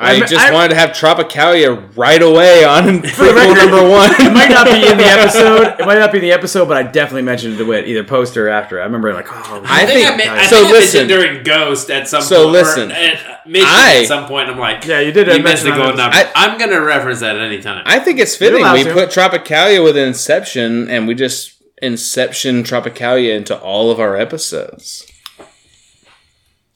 I 0.00 0.12
I'm- 0.12 0.20
just 0.28 0.34
I'm- 0.36 0.54
wanted 0.54 0.68
to 0.68 0.74
have 0.76 0.90
Tropicalia 0.90 1.96
right 1.96 2.22
away 2.22 2.62
on 2.64 2.86
the 3.02 3.32
record, 3.34 3.56
number 3.56 3.88
one. 3.90 4.10
It 4.20 4.32
might 4.32 4.48
not 4.48 4.66
be 4.66 4.86
in 4.86 4.96
the 4.96 5.04
episode. 5.06 5.80
It 5.80 5.86
might 5.86 5.98
not 5.98 6.12
be 6.12 6.18
in 6.18 6.22
the 6.24 6.30
episode, 6.30 6.66
but 6.68 6.76
I 6.76 6.84
definitely 6.84 7.22
mentioned 7.22 7.58
it 7.60 7.64
with 7.64 7.84
either 7.84 8.04
post 8.04 8.36
or 8.36 8.48
after. 8.48 8.80
I 8.80 8.84
remember 8.84 9.12
like, 9.12 9.26
oh, 9.28 9.62
I 9.66 9.82
I 9.82 9.86
think 9.86 10.06
I, 10.06 10.10
think- 10.10 10.16
meant, 10.18 10.30
I 10.38 10.46
so 10.46 10.56
think 10.60 10.70
listen. 10.70 11.08
mentioned 11.08 11.08
during 11.08 11.42
Ghost 11.42 11.90
at 11.90 12.06
some 12.06 12.22
So 12.22 12.42
point. 12.44 12.52
listen. 12.52 12.92
Or 12.92 12.94
at, 12.94 13.20
I- 13.56 14.00
at 14.02 14.06
some 14.06 14.26
point. 14.26 14.48
I'm 14.48 14.58
like, 14.58 14.84
Yeah, 14.84 15.00
you 15.00 15.10
did 15.10 15.26
You 15.26 15.32
mention 15.42 15.42
missed 15.42 15.64
the 15.64 15.72
on 15.72 15.78
golden 15.78 15.96
that. 15.96 16.30
I'm 16.36 16.58
going 16.58 16.70
to 16.70 16.78
reference 16.80 17.18
that 17.20 17.34
at 17.34 17.42
any 17.42 17.60
time. 17.60 17.82
I 17.84 17.98
think 17.98 18.20
it's 18.20 18.36
fitting. 18.36 18.62
We 18.72 18.84
to. 18.84 18.92
put 18.92 19.08
Tropicalia 19.10 19.82
with 19.82 19.96
Inception, 19.96 20.88
and 20.88 21.08
we 21.08 21.14
just 21.16 21.57
Inception 21.82 22.62
Tropicalia 22.64 23.36
into 23.36 23.56
all 23.58 23.90
of 23.90 24.00
our 24.00 24.16
episodes. 24.16 25.06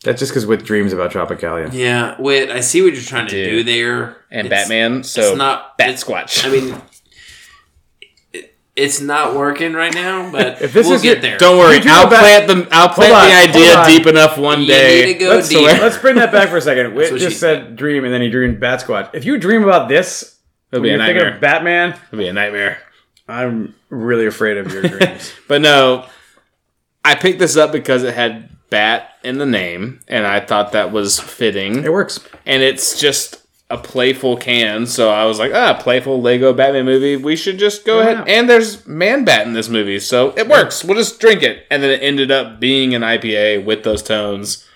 that's 0.05 0.19
just 0.21 0.33
because 0.33 0.47
with 0.47 0.65
dreams 0.65 0.93
about 0.93 1.11
Tropicalia. 1.13 1.73
yeah, 1.73 2.17
wait, 2.21 2.51
I 2.51 2.61
see 2.61 2.83
what 2.83 2.93
you're 2.95 3.03
trying 3.03 3.27
to 3.29 3.45
Dude. 3.45 3.67
do 3.67 3.73
there. 3.73 4.17
And 4.31 4.47
It's- 4.47 4.63
Batman, 4.63 5.03
so 5.05 5.21
it's 5.23 5.37
not 5.37 5.77
Bat 5.79 5.89
it's- 5.91 6.05
Squatch. 6.05 6.45
I 6.45 6.49
mean, 6.51 6.81
it, 8.33 8.55
it's 8.75 9.01
not 9.01 9.35
working 9.37 9.75
right 9.75 9.93
now, 9.95 10.31
but 10.33 10.61
If 10.63 10.73
this 10.73 10.87
we'll 10.87 10.97
is 10.97 11.03
get 11.03 11.19
it- 11.19 11.23
there. 11.23 11.39
Don't 11.39 11.59
worry, 11.59 11.77
Did 11.77 11.85
you 11.87 11.91
I'll 11.93 12.05
go 12.05 12.11
back- 12.11 12.45
plant 12.47 12.69
the 12.69 12.75
I'll 12.75 12.89
plant 12.89 13.13
on, 13.13 13.29
the 13.29 13.35
hold 13.37 13.49
idea 13.51 13.77
on. 13.79 13.87
deep 13.87 14.07
enough 14.07 14.39
one 14.39 14.61
You 14.63 14.67
day. 14.69 15.05
need 15.07 15.13
to 15.15 15.19
go 15.19 15.29
Let's, 15.31 15.49
deep. 15.49 15.61
let's 15.67 15.99
bring 15.99 16.17
that 16.17 16.33
back 16.33 16.49
for 16.49 16.57
a 16.57 16.61
second. 16.63 16.95
Whit 16.95 17.13
what 17.13 17.21
she 17.21 17.27
just 17.27 17.39
said 17.41 17.77
dream, 17.77 18.05
and 18.05 18.13
then 18.13 18.23
he 18.23 18.31
dreamed 18.31 18.59
Bat 18.61 18.85
Squatch. 18.85 19.11
If 19.15 19.25
you 19.25 19.39
dream 19.39 19.63
about 19.63 19.89
this, 19.89 20.39
It'll 20.73 20.81
when 20.81 20.83
be 20.83 20.89
a 20.89 20.93
you're 20.97 20.99
thinking 21.07 21.17
nightmare. 21.17 21.35
of 21.35 21.41
Batman, 21.41 21.91
It'll 22.09 22.19
be 22.19 22.29
a 22.29 22.33
nightmare. 22.33 22.79
I'm 23.29 23.75
really 23.89 24.27
afraid 24.27 24.57
of 24.59 24.73
your 24.73 24.83
dreams. 24.89 25.33
But 25.49 25.63
no, 25.63 26.07
I 27.05 27.15
picked 27.15 27.39
this 27.39 27.57
up 27.57 27.73
because 27.73 28.03
it 28.03 28.15
had 28.15 28.49
Bat 28.71 29.11
in 29.23 29.37
the 29.39 29.45
name, 29.47 30.01
and 30.09 30.27
I 30.27 30.41
thought 30.41 30.73
that 30.73 30.93
was 30.93 31.21
fitting. 31.21 31.85
it 31.85 31.93
works. 31.93 32.19
and 32.47 32.63
it's 32.63 32.99
just 32.99 33.39
a 33.69 33.77
playful 33.77 34.37
can. 34.39 34.87
So 34.87 35.11
I 35.11 35.25
was 35.27 35.39
like, 35.39 35.53
ah, 35.55 35.75
playful 35.81 36.21
Lego 36.23 36.53
Batman 36.55 36.85
movie. 36.87 37.17
We 37.17 37.37
should 37.37 37.59
just 37.59 37.85
go 37.85 38.01
ahead. 38.01 38.27
And 38.29 38.49
there's 38.49 38.87
Man 38.87 39.25
Bat 39.27 39.47
in 39.47 39.53
this 39.53 39.69
movie, 39.69 39.99
so 39.99 40.33
it 40.39 40.49
works. 40.49 40.85
We'll 40.85 40.97
just 40.97 41.21
drink 41.21 41.43
it. 41.43 41.67
And 41.71 41.83
then 41.83 41.91
it 41.91 42.03
ended 42.03 42.31
up 42.31 42.61
being 42.61 42.95
an 42.95 43.03
IPA 43.03 43.65
with 43.65 43.83
those 43.85 44.03
tones. 44.03 44.67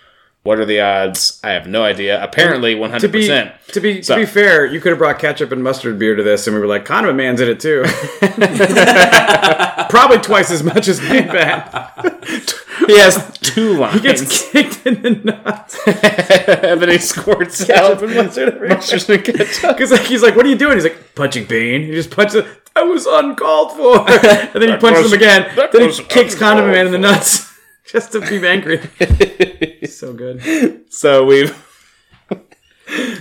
What 0.46 0.60
are 0.60 0.64
the 0.64 0.80
odds? 0.80 1.40
I 1.44 1.50
have 1.50 1.66
no 1.66 1.82
idea. 1.82 2.22
Apparently, 2.22 2.74
one 2.76 2.90
hundred 2.90 3.10
percent. 3.12 3.52
to 3.72 3.80
be 3.80 4.00
So- 4.00 4.14
to 4.14 4.20
be 4.20 4.26
fair, 4.26 4.64
you 4.64 4.80
could 4.80 4.90
have 4.90 4.98
brought 4.98 5.18
ketchup 5.18 5.50
and 5.52 5.62
mustard 5.62 5.98
beer 5.98 6.14
to 6.14 6.22
this, 6.22 6.46
and 6.46 6.54
we 6.54 6.60
were 6.60 6.66
like, 6.68 6.84
Condiment 6.84 7.16
Man's 7.16 7.40
in 7.40 7.48
it 7.48 7.58
too. 7.60 7.82
Probably 9.90 10.18
twice 10.18 10.50
as 10.50 10.62
much 10.62 10.88
as 10.88 11.00
Man 11.00 11.28
Bat. 11.28 12.22
He 12.86 12.98
has 12.98 13.36
two 13.38 13.74
lines. 13.78 13.94
He 13.94 14.00
gets 14.00 14.50
kicked 14.50 14.86
in 14.86 15.02
the 15.02 15.10
nuts. 15.10 15.78
and 15.86 16.80
then 16.80 16.88
he 16.90 16.98
squirts 16.98 17.64
Ketchup 17.64 17.82
out 17.82 18.02
and 18.02 18.14
mustard 18.14 18.48
everywhere. 18.54 18.76
mustard 18.76 19.10
and 19.10 19.24
ketchup. 19.24 19.76
Because 19.76 19.90
like, 19.92 20.02
he's 20.02 20.22
like, 20.22 20.36
"What 20.36 20.46
are 20.46 20.48
you 20.48 20.56
doing?" 20.58 20.74
He's 20.74 20.84
like, 20.84 21.14
"Punching 21.14 21.46
Bean." 21.46 21.82
He 21.82 21.92
just 21.92 22.10
punches. 22.10 22.36
it. 22.36 22.46
That 22.74 22.82
was 22.82 23.06
uncalled 23.06 23.72
for. 23.72 23.98
And 24.10 24.62
then 24.62 24.68
he 24.72 24.76
punches 24.76 25.04
was- 25.04 25.12
him 25.12 25.16
again. 25.18 25.68
Then 25.72 25.90
he 25.90 26.02
kicks 26.04 26.34
Condiment 26.34 26.72
Man 26.74 26.86
in 26.86 26.92
the 26.92 26.98
nuts 26.98 27.52
just 27.92 28.12
to 28.12 28.20
be 28.20 28.46
angry. 28.46 28.78
so 29.88 30.12
good. 30.12 30.84
So 30.92 31.24
we've. 31.24 31.62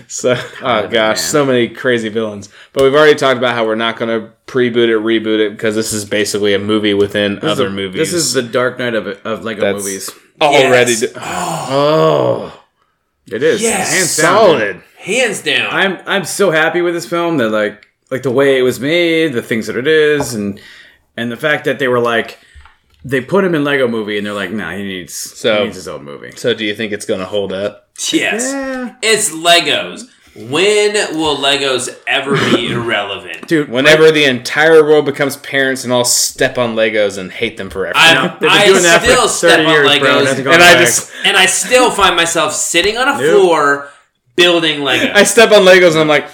So 0.08 0.36
oh 0.62 0.88
gosh, 0.88 1.20
so 1.20 1.44
many 1.44 1.68
crazy 1.70 2.10
villains. 2.10 2.50
But 2.72 2.84
we've 2.84 2.94
already 2.94 3.16
talked 3.16 3.40
about 3.40 3.56
how 3.56 3.66
we're 3.66 3.74
not 3.76 3.98
going 3.98 4.10
to 4.22 4.32
pre-boot 4.46 4.90
it, 4.90 5.00
reboot 5.00 5.40
it 5.40 5.52
because 5.54 5.74
this 5.74 5.92
is 5.92 6.06
basically 6.06 6.54
a 6.54 6.60
movie 6.60 6.94
within 6.94 7.44
other 7.44 7.70
movies. 7.72 7.98
This 8.00 8.14
is 8.14 8.34
the 8.34 8.44
Dark 8.44 8.78
Knight 8.78 8.94
of 8.94 9.08
of 9.26 9.44
Lego 9.44 9.62
That's 9.62 9.84
movies. 9.84 10.10
already. 10.40 10.92
Yes. 10.92 11.00
d- 11.02 11.08
oh, 11.16 12.64
It 13.26 13.42
is. 13.42 13.62
Yes. 13.62 13.92
Hands 13.92 14.18
down. 14.18 14.36
solid. 14.38 14.84
Hands 15.00 15.42
down. 15.42 15.74
I'm 15.74 15.98
I'm 16.06 16.26
so 16.26 16.52
happy 16.52 16.82
with 16.82 16.94
this 16.94 17.08
film 17.10 17.38
that 17.38 17.50
like 17.50 17.88
like 18.12 18.22
the 18.22 18.32
way 18.32 18.60
it 18.60 18.62
was 18.62 18.80
made, 18.80 19.34
the 19.34 19.42
things 19.42 19.66
that 19.66 19.76
it 19.76 19.88
is, 19.88 20.36
and 20.36 20.62
and 21.18 21.32
the 21.32 21.38
fact 21.38 21.66
that 21.66 21.80
they 21.80 21.88
were 21.88 22.00
like 22.00 22.38
they 23.08 23.22
put 23.22 23.46
him 23.46 23.54
in 23.54 23.64
Lego 23.64 23.88
movie 23.88 24.18
and 24.18 24.26
they're 24.26 24.34
like, 24.34 24.52
nah, 24.52 24.72
he 24.72 24.82
needs 24.84 25.14
So- 25.14 25.60
he 25.60 25.64
needs 25.66 25.76
his 25.76 25.88
own 25.88 26.04
movie. 26.04 26.32
So, 26.36 26.54
do 26.56 26.66
you 26.66 26.76
think 26.76 26.92
it's 26.92 27.06
going 27.06 27.20
to 27.22 27.26
hold 27.28 27.54
up? 27.54 27.88
yes. 28.12 28.52
Yeah. 28.52 28.96
It's 29.02 29.30
Legos. 29.32 30.10
When 30.36 30.94
will 31.18 31.38
Legos 31.38 31.88
ever 32.08 32.36
be 32.36 32.68
irrelevant? 32.72 33.48
Dude, 33.48 33.70
Whenever 33.70 34.12
the 34.12 34.26
entire 34.26 34.84
world 34.84 35.06
becomes 35.06 35.38
parents 35.38 35.86
and 35.86 35.94
all 35.94 36.04
step 36.04 36.58
on 36.58 36.76
Legos 36.76 37.18
and 37.18 37.32
hate 37.32 37.56
them 37.56 37.70
forever. 37.70 37.94
I, 37.96 38.36
I 38.42 38.66
doing 38.66 38.84
that 38.84 39.00
for 39.00 39.06
still 39.08 39.28
step 39.30 39.60
on 39.60 39.72
years, 39.72 40.00
bro. 40.00 40.20
It 40.20 40.26
hasn't 40.26 40.40
Legos, 40.40 40.44
gone 40.44 40.54
and 40.56 40.64
I 40.64 40.74
just 40.80 41.12
and 41.24 41.38
I 41.38 41.46
still 41.46 41.90
find 41.90 42.18
myself 42.18 42.52
sitting 42.54 42.98
on 42.98 43.08
a 43.08 43.12
Nope. 43.18 43.22
floor 43.42 43.90
building 44.36 44.82
Legos. 44.82 45.14
I 45.14 45.24
step 45.24 45.52
on 45.54 45.62
Legos 45.62 45.92
and 45.92 46.00
I'm 46.00 46.10
like, 46.10 46.28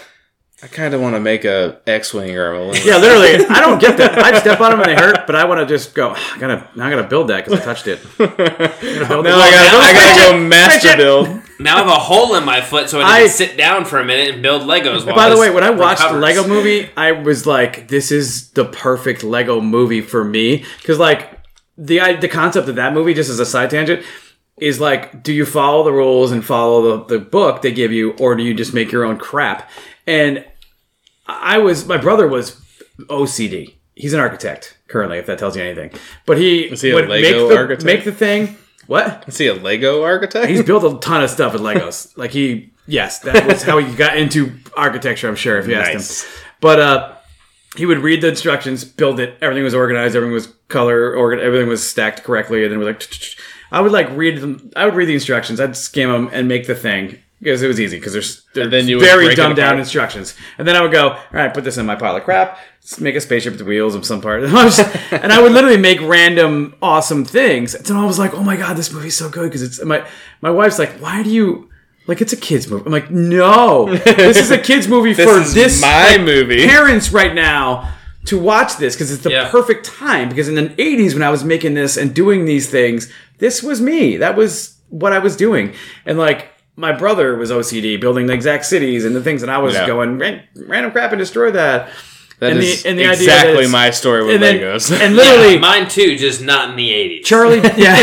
I 0.64 0.68
kind 0.68 0.94
of 0.94 1.02
want 1.02 1.16
to 1.16 1.20
make 1.20 1.44
a 1.44 1.80
X-wing 1.88 2.38
or 2.38 2.52
a 2.54 2.54
Millennium. 2.60 2.88
Yeah, 2.88 2.98
literally. 2.98 3.46
I 3.48 3.60
don't 3.62 3.82
get 3.82 3.98
that. 3.98 4.20
I 4.20 4.40
step 4.40 4.62
on 4.62 4.72
them 4.72 4.82
and 4.82 4.90
they 4.90 4.96
hurt, 4.96 5.26
but 5.26 5.36
I 5.36 5.46
want 5.46 5.60
to 5.60 5.66
just 5.66 5.96
go. 5.96 6.12
I 6.16 6.38
gotta, 6.40 6.68
I 6.80 6.90
gotta 6.90 7.04
build 7.08 7.30
that 7.30 7.44
because 7.46 7.60
I 7.60 7.64
touched 7.64 7.88
it. 7.88 8.00
I 8.20 8.26
gotta 8.28 9.24
Now. 9.24 9.40
I 9.40 9.52
gotta, 9.52 9.78
I 9.82 9.94
gotta 9.94 10.32
go 10.34 10.40
master 10.48 10.96
build. 10.98 11.28
now 11.60 11.78
I 11.78 11.80
have 11.80 11.88
a 11.88 11.92
hole 11.92 12.36
in 12.36 12.46
my 12.46 12.62
foot, 12.62 12.90
so 12.90 13.02
I 13.02 13.06
need 13.06 13.24
I- 13.24 13.28
to 13.28 13.30
sit 13.30 13.58
down 13.58 13.86
for 13.86 14.00
a 14.00 14.06
minute 14.06 14.34
and 14.36 14.44
build 14.44 14.62
Legos. 14.64 15.04
While 15.06 15.16
By 15.16 15.30
the 15.30 15.38
way, 15.40 15.50
when 15.50 15.64
I 15.64 15.72
watched 15.72 16.02
the. 16.08 16.14
Lego 16.14 16.48
movie, 16.48 16.90
I 16.96 17.12
was 17.14 17.48
like, 17.48 17.88
"This 17.88 18.12
is 18.12 18.52
the 18.52 18.66
perfect 18.66 19.24
Lego 19.24 19.62
movie 19.62 20.02
for 20.02 20.24
me." 20.24 20.64
Because 20.78 21.00
like 21.00 21.40
the 21.78 22.02
I- 22.02 22.18
the 22.18 22.28
concept 22.28 22.68
of 22.70 22.76
that 22.76 22.94
movie, 22.94 23.16
just 23.16 23.32
as 23.32 23.40
a 23.40 23.46
side 23.48 23.72
tangent, 23.72 24.06
is 24.58 24.80
like, 24.80 25.24
do 25.24 25.34
you 25.34 25.44
follow 25.48 25.84
the 25.84 25.92
rules 25.92 26.32
and 26.32 26.46
follow 26.46 27.00
the, 27.00 27.18
the 27.18 27.20
book 27.26 27.64
they 27.64 27.72
give 27.72 27.92
you, 27.92 28.12
or 28.20 28.36
do 28.36 28.44
you 28.44 28.54
just 28.54 28.76
make 28.76 28.92
your 28.92 29.04
own 29.06 29.18
crap? 29.18 29.68
And 30.06 30.46
I 31.42 31.58
was, 31.60 31.86
my 31.88 31.98
brother 31.98 32.28
was 32.28 32.60
OCD. 33.00 33.76
He's 33.96 34.14
an 34.14 34.20
architect 34.20 34.78
currently, 34.88 35.18
if 35.18 35.26
that 35.28 35.38
tells 35.40 35.56
you 35.56 35.64
anything. 35.64 35.92
But 36.26 36.38
he 36.38 36.62
Is 36.64 36.82
he 36.82 36.92
a 36.92 36.96
Lego 36.96 37.10
make 37.10 37.50
the, 37.50 37.58
architect? 37.58 37.86
make 37.86 38.04
the 38.04 38.12
thing. 38.12 38.58
What? 38.88 39.26
Is 39.28 39.38
he 39.38 39.48
a 39.48 39.54
Lego 39.54 40.04
architect? 40.04 40.50
He's 40.50 40.64
built 40.64 40.84
a 40.84 40.98
ton 41.00 41.24
of 41.24 41.30
stuff 41.30 41.54
with 41.54 41.62
Legos. 41.62 42.14
Like 42.18 42.32
he, 42.32 42.72
yes, 42.88 43.20
that 43.20 43.46
was 43.48 43.64
how 43.64 43.78
he 43.78 43.94
got 43.96 44.18
into 44.18 44.52
architecture. 44.76 45.28
I'm 45.28 45.36
sure 45.36 45.58
if 45.58 45.68
you 45.68 45.76
asked 45.76 45.94
Nice. 45.94 46.24
him. 46.24 46.30
But 46.62 46.80
uh, 46.80 47.14
he 47.76 47.86
would 47.86 48.00
read 48.00 48.22
the 48.22 48.30
instructions, 48.30 48.84
build 48.84 49.20
it. 49.20 49.38
Everything 49.42 49.64
was 49.64 49.74
organized. 49.76 50.16
Everything 50.16 50.34
was 50.34 50.48
color. 50.68 51.14
Organ- 51.16 51.40
everything 51.40 51.68
was 51.70 51.88
stacked 51.88 52.24
correctly. 52.24 52.64
And 52.64 52.72
then 52.72 52.80
we're 52.80 52.86
like, 52.86 53.08
I 53.72 53.82
would 53.82 53.92
like 53.92 54.10
read 54.12 54.40
them. 54.42 54.72
I 54.76 54.86
would 54.86 54.96
read 54.96 55.08
the 55.08 55.14
instructions. 55.14 55.60
I'd 55.62 55.78
skim 55.78 56.10
them 56.12 56.30
and 56.34 56.48
make 56.48 56.68
the 56.68 56.76
thing 56.76 57.20
because 57.42 57.62
it 57.64 57.68
was 57.68 57.80
easy 57.80 57.98
because 57.98 58.14
there's, 58.14 58.44
then 58.54 58.88
you 58.88 59.00
very 59.00 59.34
dumbed 59.34 59.56
down 59.56 59.80
instructions. 59.80 60.36
And 60.58 60.68
then 60.68 60.76
I 60.76 60.82
would 60.82 60.92
go, 60.92 61.10
all 61.10 61.20
right, 61.32 61.54
put 61.54 61.64
this 61.64 61.78
in 61.78 61.86
my 61.86 61.96
pile 61.96 62.16
of 62.16 62.24
crap. 62.24 62.60
Let's 62.82 63.00
make 63.00 63.16
a 63.16 63.22
spaceship 63.22 63.54
with 63.54 63.62
wheels 63.64 63.96
of 63.96 64.06
some 64.06 64.22
part. 64.22 64.44
And 64.44 64.56
I, 64.56 64.64
was- 64.66 64.80
and 65.12 65.32
I 65.34 65.42
would 65.42 65.52
literally 65.52 65.78
make 65.78 66.00
random 66.02 66.76
awesome 66.82 67.26
things. 67.26 67.74
And 67.76 67.98
I 67.98 68.06
was 68.06 68.20
like, 68.20 68.34
oh 68.34 68.44
my 68.44 68.56
god, 68.58 68.76
this 68.78 68.92
movie's 68.94 69.18
so 69.18 69.30
good 69.30 69.46
because 69.50 69.64
it's 69.64 69.84
my 69.84 70.08
my 70.42 70.52
wife's 70.52 70.78
like, 70.80 70.92
why 71.02 71.24
do 71.24 71.30
you 71.32 71.70
like 72.08 72.22
it's 72.22 72.34
a 72.34 72.38
kids 72.38 72.70
movie? 72.70 72.84
I'm 72.86 72.92
like, 72.92 73.10
no, 73.12 73.96
this 73.96 74.38
is 74.38 74.52
a 74.52 74.58
kids 74.58 74.88
movie 74.96 75.14
for 75.14 75.40
is 75.40 75.54
this 75.54 75.82
my 75.82 76.18
like, 76.18 76.22
movie. 76.22 76.66
parents 76.68 77.12
right 77.12 77.34
now 77.34 77.92
to 78.26 78.40
watch 78.40 78.78
this 78.78 78.96
because 78.96 79.12
it's 79.12 79.24
the 79.24 79.32
Yeah. 79.32 79.50
perfect 79.50 79.86
time. 79.86 80.30
Because 80.30 80.48
in 80.48 80.54
the 80.56 80.70
80s 80.70 81.14
when 81.14 81.24
I 81.24 81.30
was 81.32 81.44
making 81.44 81.74
this 81.74 81.98
and 81.98 82.14
doing 82.14 82.46
these 82.46 82.70
things, 82.70 83.12
this 83.40 83.64
was 83.64 83.82
me. 83.82 84.18
That 84.18 84.36
was 84.36 84.78
what 84.90 85.12
I 85.14 85.20
was 85.20 85.36
doing. 85.36 85.74
And 86.06 86.18
like 86.20 86.51
my 86.76 86.92
brother 86.92 87.36
was 87.36 87.52
OCD, 87.52 88.00
building 88.00 88.26
the 88.28 88.34
exact 88.34 88.66
cities 88.66 89.06
and 89.06 89.16
the 89.16 89.22
things, 89.22 89.42
and 89.44 89.52
I 89.52 89.58
was 89.60 89.74
Yeah. 89.76 89.86
going 89.88 90.18
"Ran- 90.18 90.42
random 90.68 90.92
crap 90.92 91.12
and 91.12 91.20
destroy 91.20 91.52
that. 91.52 91.90
That 92.40 92.52
and 92.54 92.60
is 92.60 92.82
the- 92.82 92.90
and 92.90 92.98
the 92.98 93.04
idea 93.06 93.28
that 93.28 93.46
exactly 93.46 93.68
my 93.68 93.92
story 93.92 94.24
with 94.26 94.34
And 94.36 94.44
then, 94.44 94.58
Legos. 94.58 94.92
and 94.92 95.16
Yeah, 95.16 95.22
literally, 95.22 95.60
mine 95.60 95.88
too, 95.88 96.16
just 96.18 96.42
not 96.42 96.70
in 96.72 96.76
the 96.76 96.90
80s. 96.90 97.24
Charlie, 97.26 97.60
yeah, 97.78 97.98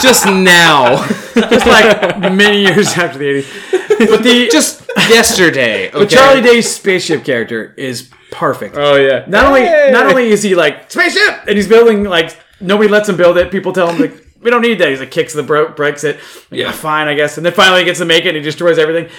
just 0.00 0.26
now, 0.26 1.04
just 1.34 1.66
like 1.66 2.18
many 2.32 2.62
years 2.62 2.88
after 2.96 3.18
the 3.18 3.42
80s. 3.42 4.08
But 4.10 4.22
the 4.22 4.48
just 4.52 4.82
yesterday. 5.08 5.90
but 5.92 6.08
Charlie 6.08 6.42
Day's 6.42 6.70
spaceship 6.70 7.24
character 7.24 7.74
is 7.76 8.10
perfect. 8.30 8.76
Oh 8.76 8.96
yeah. 8.96 9.24
Not 9.26 9.46
only 9.46 9.62
not 9.90 10.06
only 10.06 10.28
is 10.30 10.42
he 10.42 10.54
like 10.54 10.90
spaceship, 10.90 11.40
and 11.48 11.56
he's 11.56 11.68
building 11.68 12.04
like 12.04 12.36
nobody 12.60 12.88
lets 12.88 13.08
him 13.08 13.16
build 13.16 13.38
it. 13.38 13.50
People 13.50 13.72
tell 13.72 13.88
him 13.90 14.00
like 14.00 14.25
we 14.46 14.50
don't 14.50 14.62
need 14.62 14.78
that. 14.78 14.88
He's 14.88 15.00
like 15.00 15.10
kicks 15.10 15.34
the 15.34 15.42
bro- 15.42 15.72
breaks 15.72 16.04
it. 16.04 16.16
Like, 16.50 16.60
Yeah. 16.60 16.70
fine, 16.70 17.08
I 17.08 17.14
guess. 17.14 17.36
And 17.36 17.44
then 17.44 17.52
finally 17.52 17.80
he 17.80 17.84
gets 17.84 17.98
to 17.98 18.04
make 18.04 18.24
it 18.24 18.28
and 18.28 18.36
he 18.36 18.42
destroys 18.42 18.78
everything. 18.78 19.10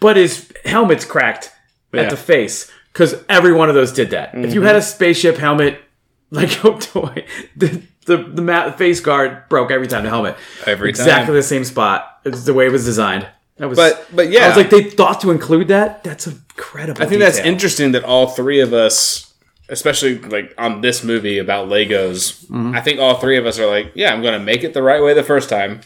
But 0.00 0.18
his 0.18 0.52
helmet's 0.66 1.06
cracked 1.06 1.50
Yeah. 1.92 2.02
at 2.02 2.10
the 2.10 2.16
face 2.18 2.70
because 2.92 3.16
every 3.28 3.54
one 3.54 3.70
of 3.70 3.74
those 3.74 3.90
did 3.90 4.10
that. 4.10 4.34
If 4.34 4.52
you 4.52 4.60
mm-hmm. 4.60 4.66
had 4.66 4.76
a 4.76 4.82
spaceship 4.82 5.38
helmet 5.38 5.80
Lego 6.30 6.74
oh, 6.74 6.78
toy, 6.78 7.24
the 7.56 7.82
the 8.04 8.18
the 8.18 8.42
mat, 8.42 8.76
face 8.76 9.00
guard 9.00 9.48
broke 9.48 9.70
every 9.70 9.86
time 9.86 10.04
the 10.04 10.10
helmet. 10.10 10.36
Every 10.66 10.92
time. 10.92 11.00
exactly 11.00 11.34
the 11.34 11.42
same 11.42 11.64
spot. 11.64 12.20
It's 12.24 12.44
the 12.44 12.52
way 12.52 12.66
it 12.66 12.72
was 12.72 12.84
designed. 12.84 13.26
That 13.56 13.68
was, 13.68 13.78
But 13.78 14.06
but 14.12 14.30
yeah, 14.30 14.44
I 14.44 14.48
was 14.48 14.56
like, 14.58 14.70
they 14.70 14.90
thought 14.90 15.22
to 15.22 15.30
include 15.30 15.68
that. 15.68 16.04
That's 16.04 16.26
incredible. 16.26 17.02
I 17.02 17.06
think 17.06 17.20
that's 17.20 17.38
interesting 17.38 17.92
that 17.92 18.04
all 18.04 18.26
three 18.26 18.60
of 18.60 18.74
us, 18.74 19.25
especially 19.68 20.18
like 20.18 20.54
on 20.58 20.80
this 20.80 21.02
movie 21.02 21.38
about 21.38 21.68
Legos, 21.68 22.44
Mm-hmm. 22.46 22.76
I 22.76 22.80
think 22.80 23.00
all 23.00 23.16
three 23.16 23.36
of 23.36 23.46
us 23.46 23.58
are 23.58 23.66
like, 23.66 23.92
yeah, 23.94 24.12
I'm 24.12 24.22
going 24.22 24.38
to 24.38 24.44
make 24.44 24.62
it 24.62 24.72
the 24.72 24.82
right 24.82 25.02
way 25.02 25.14
the 25.14 25.22
first 25.24 25.48
time, 25.48 25.80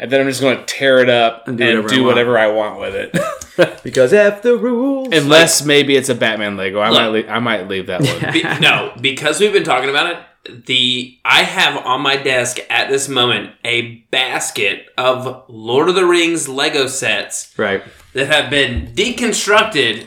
and 0.00 0.10
then 0.10 0.20
I'm 0.20 0.26
just 0.26 0.40
going 0.40 0.58
to 0.58 0.64
tear 0.64 0.98
it 0.98 1.08
up 1.08 1.46
and 1.46 1.56
do 1.56 1.86
do, 1.86 2.04
whatever 2.04 2.36
I 2.36 2.48
whatever, 2.48 2.56
want. 2.56 2.74
I 2.74 2.78
want 2.78 2.80
with 2.80 3.14
it. 3.14 3.82
because 3.84 4.12
F 4.12 4.42
the 4.42 4.56
rules. 4.56 5.08
Unless 5.12 5.64
maybe 5.64 5.96
it's 5.96 6.08
a 6.08 6.14
Batman 6.14 6.56
Lego, 6.56 6.80
I 6.80 6.90
might 6.90 7.08
leave, 7.08 7.28
I 7.28 7.38
might 7.38 7.68
leave 7.68 7.86
that 7.86 8.00
one. 8.02 8.32
Be- 8.32 8.42
no, 8.60 8.92
because 9.00 9.38
we've 9.40 9.52
been 9.52 9.64
talking 9.64 9.88
about 9.90 10.10
it. 10.46 10.66
The 10.66 11.16
I 11.24 11.44
have 11.44 11.86
on 11.86 12.02
my 12.02 12.16
desk 12.16 12.58
at 12.68 12.90
this 12.90 13.08
moment 13.08 13.52
a 13.64 13.96
basket 14.10 14.86
of 14.98 15.44
Lord 15.48 15.88
of 15.88 15.94
the 15.94 16.04
Rings 16.04 16.48
Lego 16.48 16.86
sets 16.86 17.56
right. 17.56 17.82
that 18.12 18.26
have 18.26 18.50
been 18.50 18.88
deconstructed, 18.94 20.06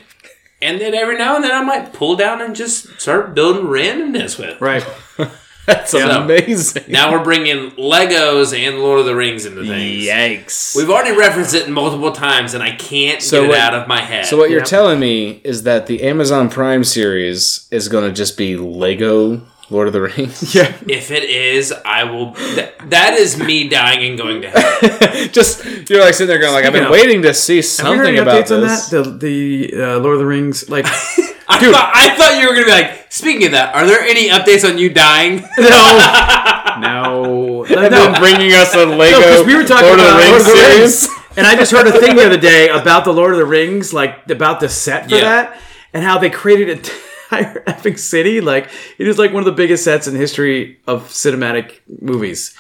and 0.62 0.80
then 0.82 0.94
every 0.94 1.18
now 1.18 1.36
and 1.36 1.44
then 1.44 1.52
I 1.52 1.64
might 1.64 1.94
pull 1.94 2.16
down 2.16 2.42
and 2.42 2.56
just 2.56 3.00
start 3.00 3.34
building 3.36 3.64
randomness 3.66 4.38
with. 4.40 4.60
Right. 4.62 4.86
That's 5.66 5.92
So- 5.92 6.10
amazing. 6.22 6.84
Now 6.88 7.12
we're 7.12 7.24
bringing 7.26 7.72
Legos 7.72 8.58
and 8.58 8.80
Lord 8.80 9.02
of 9.02 9.06
the 9.06 9.16
Rings 9.16 9.46
into 9.46 9.66
things. 9.66 10.06
Yikes! 10.08 10.76
We've 10.78 10.90
already 10.90 11.12
referenced 11.18 11.54
it 11.54 11.68
multiple 11.70 12.14
times, 12.14 12.54
and 12.54 12.64
I 12.64 12.72
can't 12.76 13.22
So 13.22 13.42
get 13.42 13.50
what- 13.50 13.58
it 13.58 13.62
out 13.62 13.74
of 13.74 13.88
my 13.88 14.00
head. 14.00 14.26
so 14.26 14.38
what 14.38 14.50
you're 14.50 14.60
Yep. 14.60 14.68
telling 14.70 15.00
me 15.00 15.42
is 15.44 15.64
that 15.64 15.88
the 15.88 16.04
Amazon 16.04 16.50
Prime 16.50 16.86
series 16.86 17.68
is 17.70 17.90
going 17.90 18.06
to 18.06 18.14
just 18.14 18.38
be 18.38 18.56
Lego 18.56 19.42
Lord 19.70 19.88
of 19.88 19.94
the 19.94 20.02
Rings? 20.02 20.56
Yeah. 20.56 20.74
if 20.88 21.12
it 21.12 21.24
is, 21.24 21.74
I 21.86 22.04
will. 22.06 22.34
Th- 22.34 22.72
that 22.86 23.16
is 23.16 23.38
me 23.38 23.68
dying 23.68 24.08
and 24.10 24.18
going 24.18 24.42
to 24.44 24.50
hell. 24.50 25.28
just 25.32 25.66
you're 25.90 26.02
like 26.02 26.14
sitting 26.14 26.28
there 26.28 26.40
going 26.40 26.54
like 26.54 26.66
I've 26.66 26.72
been 26.74 26.84
Speaking 26.84 26.86
of- 26.86 26.92
waiting 27.08 27.22
to 27.24 27.34
see 27.34 27.56
Have 27.58 27.64
you 27.66 27.70
something 27.70 27.98
heard 28.16 28.20
about 28.20 28.46
updates 28.46 28.56
on 28.56 28.62
this. 28.62 28.90
that? 28.90 29.04
The 29.20 29.72
the 29.72 29.84
uh, 29.84 30.00
Lord 30.00 30.14
of 30.16 30.20
the 30.20 30.26
Rings, 30.26 30.70
like 30.70 30.86
I, 31.50 31.60
thought, 31.60 31.92
I 31.96 32.16
thought 32.18 32.40
you 32.42 32.48
were 32.48 32.54
going 32.56 32.66
to 32.68 32.72
be 32.72 32.72
like, 32.72 33.06
speaking 33.12 33.46
of 33.48 33.52
that, 33.54 33.74
are 33.74 33.86
there 33.86 34.02
any 34.02 34.30
updates 34.30 34.70
on 34.70 34.78
you 34.78 34.90
dying? 34.90 35.42
no, 35.58 36.78
no, 36.80 37.66
They've 37.66 37.92
no. 37.92 38.12
been 38.12 38.22
bringing 38.22 38.54
us 38.54 38.74
a 38.76 38.86
Lego 38.86 39.18
because 39.20 39.46
we 39.46 39.56
were 39.56 39.64
talking 39.64 39.88
Lord 39.88 40.00
about 40.00 40.20
of 40.20 40.22
the 40.22 40.28
Lord 40.30 40.34
Rings 40.34 40.48
of 40.48 40.54
the 40.54 40.56
series. 40.58 41.08
Rings, 41.08 41.38
and 41.38 41.48
I 41.48 41.56
just 41.56 41.72
heard 41.72 41.88
a 41.88 41.92
thing 42.00 42.16
the 42.16 42.26
other 42.26 42.38
day 42.38 42.70
about 42.70 43.06
the 43.06 43.14
Lord 43.14 43.32
of 43.34 43.38
the 43.40 43.46
Rings, 43.46 43.94
like 43.94 44.30
about 44.30 44.60
the 44.60 44.70
set 44.70 45.10
for 45.10 45.16
Yeah. 45.16 45.22
that, 45.22 45.60
and 45.94 46.04
how 46.04 46.18
they 46.18 46.30
created 46.30 46.70
an 46.70 46.84
entire 47.32 47.64
epic 47.68 47.98
city. 47.98 48.42
Like 48.42 48.70
it 48.98 49.08
is 49.08 49.18
like 49.18 49.32
one 49.34 49.42
of 49.42 49.46
the 49.46 49.52
biggest 49.52 49.84
sets 49.84 50.08
in 50.08 50.16
history 50.16 50.80
of 50.88 51.04
cinematic 51.10 51.80
movies 52.02 52.56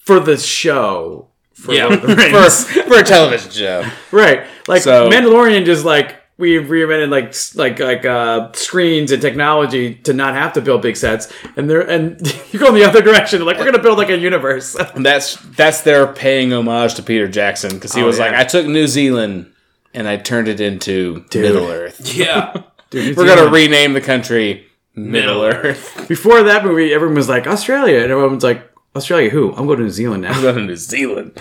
for 0.00 0.20
the 0.20 0.36
show. 0.36 1.28
For 1.54 1.72
Yeah. 1.74 1.86
Lord 1.86 1.94
of 1.94 2.02
the 2.02 2.16
Rings. 2.16 2.64
for, 2.64 2.82
for 2.88 2.98
a 2.98 3.02
television 3.04 3.50
show. 3.50 3.84
Right. 4.12 4.46
Like 4.68 4.82
So- 4.82 5.08
Mandalorian 5.10 5.64
just 5.64 5.84
like 5.84 6.16
we 6.36 6.52
have 6.54 6.66
reinvented 6.66 7.10
like 7.10 7.34
like 7.56 7.80
like 7.80 8.04
uh 8.04 8.52
screens 8.52 9.10
and 9.10 9.20
technology 9.20 9.96
to 9.96 10.12
not 10.12 10.34
have 10.34 10.52
to 10.52 10.60
build 10.60 10.82
big 10.82 10.96
sets 10.96 11.32
and 11.56 11.68
they're 11.68 11.80
and 11.80 12.20
you 12.52 12.60
go 12.60 12.68
in 12.68 12.74
the 12.74 12.84
other 12.84 13.02
direction 13.02 13.44
like 13.44 13.58
we're 13.58 13.64
gonna 13.64 13.80
build 13.82 13.98
like 13.98 14.08
a 14.08 14.16
universe 14.16 14.76
And 14.94 15.04
that's 15.04 15.34
that's 15.56 15.80
their 15.80 16.06
paying 16.06 16.52
homage 16.52 16.94
to 16.94 17.02
Peter 17.02 17.26
Jackson 17.26 17.74
because 17.74 17.92
he 17.92 18.02
Oh, 18.02 18.06
was 18.06 18.18
yeah. 18.18 18.26
like, 18.26 18.34
I 18.36 18.44
took 18.44 18.66
New 18.66 18.86
Zealand 18.86 19.52
and 19.92 20.06
I 20.06 20.16
turned 20.16 20.46
it 20.46 20.60
into 20.60 21.24
Middle 21.34 21.66
Earth. 21.66 22.14
Yeah. 22.14 22.62
Dude, 22.90 23.16
We're 23.16 23.26
gonna 23.26 23.50
rename 23.50 23.92
the 23.92 24.00
country 24.00 24.66
Middle 24.94 25.42
Middle 25.42 25.44
Earth. 25.44 26.04
before 26.08 26.42
that 26.44 26.64
movie 26.64 26.92
everyone 26.92 27.16
was 27.16 27.28
like 27.28 27.46
Australia 27.46 28.00
and 28.02 28.10
everyone's 28.10 28.42
like 28.44 28.68
Australia 28.96 29.30
who 29.30 29.52
I'm 29.54 29.66
going 29.66 29.78
to 29.78 29.84
New 29.84 29.90
Zealand 29.90 30.22
now 30.22 30.32
I'm 30.32 30.42
going 30.42 30.56
to 30.56 30.62
New 30.64 30.76
Zealand. 30.76 31.40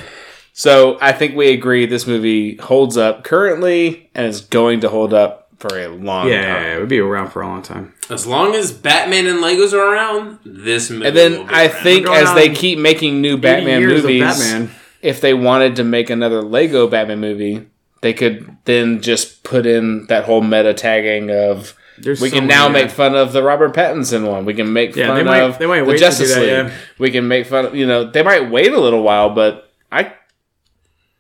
So 0.54 0.98
I 1.02 1.12
think 1.12 1.36
we 1.36 1.52
agree 1.54 1.86
this 1.86 2.08
movie 2.08 2.56
holds 2.58 2.98
up 2.98 3.24
currently 3.24 4.10
and 4.16 4.26
is 4.26 4.42
going 4.42 4.82
to 4.82 4.90
hold 4.90 5.14
up 5.14 5.50
for 5.60 5.78
a 5.80 5.88
long 5.88 6.28
yeah, 6.28 6.42
time. 6.42 6.64
yeah, 6.64 6.68
yeah, 6.70 6.76
it 6.76 6.80
would 6.80 6.90
be 6.90 7.00
around 7.00 7.30
for 7.32 7.42
a 7.42 7.48
long 7.48 7.62
time 7.64 7.94
As 8.12 8.28
long 8.28 8.54
as 8.54 8.72
Batman 8.72 9.26
and 9.26 9.40
Legos 9.40 9.74
are 9.74 9.92
around, 9.94 10.40
this 10.46 10.90
movie 10.92 11.06
And 11.08 11.16
will 11.16 11.30
then 11.30 11.48
be 11.48 11.54
I 11.54 11.66
around. 11.66 11.84
think 11.84 12.08
as 12.08 12.34
they 12.36 12.50
keep 12.54 12.78
making 12.78 13.22
new 13.22 13.38
Batman 13.38 13.84
movies, 13.84 14.22
Batman. 14.22 14.70
if 15.02 15.20
they 15.22 15.34
wanted 15.34 15.76
to 15.78 15.84
make 15.84 16.10
another 16.12 16.42
Lego 16.44 16.88
Batman 16.88 17.20
movie, 17.20 17.68
they 18.02 18.14
could 18.14 18.56
then 18.66 19.02
just 19.02 19.44
put 19.44 19.66
in 19.66 20.06
that 20.08 20.26
whole 20.26 20.42
meta 20.42 20.74
tagging 20.74 21.32
of 21.32 21.76
There's 21.98 22.22
we 22.22 22.30
so 22.30 22.36
can 22.38 22.48
many, 22.48 22.58
now 22.60 22.68
yeah. 22.68 22.74
make 22.74 22.92
fun 22.92 23.16
of 23.16 23.34
the 23.34 23.42
Robert 23.44 23.74
Pattinson 23.76 24.30
one. 24.30 24.46
We 24.46 24.54
can 24.54 24.72
make 24.74 24.96
Yeah, 24.96 25.08
fun 25.08 25.18
they 25.18 25.24
might- 25.24 25.42
of 25.42 25.58
they 25.60 25.66
might 25.66 25.84
the 25.84 25.98
Justice 25.98 26.34
that, 26.34 26.42
League. 26.42 26.50
yeah. 26.50 26.72
We 27.00 27.12
can 27.12 27.28
make 27.28 27.48
fun 27.48 27.66
of 27.68 27.76
you 27.76 27.86
know 27.88 28.04
they 28.10 28.24
might 28.24 28.50
wait 28.52 28.72
a 28.74 28.80
little 28.80 29.02
while, 29.04 29.30
but 29.32 29.72
I 29.92 30.14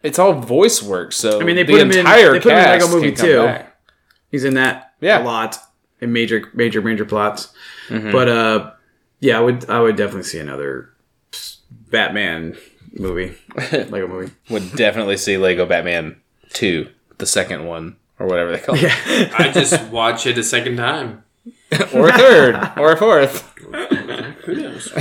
it's 0.03 0.19
all 0.19 0.33
voice 0.33 0.81
work. 0.83 1.11
So 1.13 1.41
I 1.41 1.43
mean, 1.43 1.55
they 1.55 1.63
the 1.63 1.73
put 1.73 1.81
him 1.81 1.91
in- 1.91 1.97
entire 1.99 2.33
they 2.33 2.39
put 2.39 2.51
him 2.53 2.59
in 2.59 2.65
Lego 2.65 2.87
movie 2.89 3.11
too. 3.11 3.43
back. 3.43 3.75
he's 4.29 4.43
in 4.45 4.53
that 4.53 4.93
Yeah. 5.01 5.21
a 5.21 5.23
lot 5.23 5.57
in 5.99 6.13
major 6.13 6.49
major 6.53 6.81
major 6.81 7.05
plots 7.05 7.49
Mm-hmm. 7.89 8.11
but 8.11 8.27
uh 8.29 8.71
yeah 9.19 9.37
I 9.37 9.41
would 9.41 9.67
I 9.69 9.79
would 9.79 9.95
definitely 9.95 10.23
see 10.23 10.37
another 10.39 10.89
Batman 11.89 12.57
movie 12.93 13.35
Lego 13.71 14.07
movie 14.07 14.31
Would 14.49 14.73
definitely 14.75 15.17
see 15.17 15.37
Lego 15.37 15.65
Batman 15.65 16.17
two, 16.57 16.89
the 17.19 17.25
second 17.27 17.65
one 17.67 17.95
or 18.17 18.25
whatever 18.25 18.51
they 18.51 18.59
call 18.59 18.75
it, 18.77 19.39
I 19.39 19.51
just 19.51 19.89
watch 19.89 20.25
it 20.25 20.37
a 20.39 20.43
second 20.43 20.77
time. 20.77 21.23
or 21.93 22.09
a 22.09 22.17
third, 22.17 22.55
or 22.77 22.93
a 22.93 22.97
fourth. 22.97 23.41
Who 24.45 24.55
knows? 24.55 24.91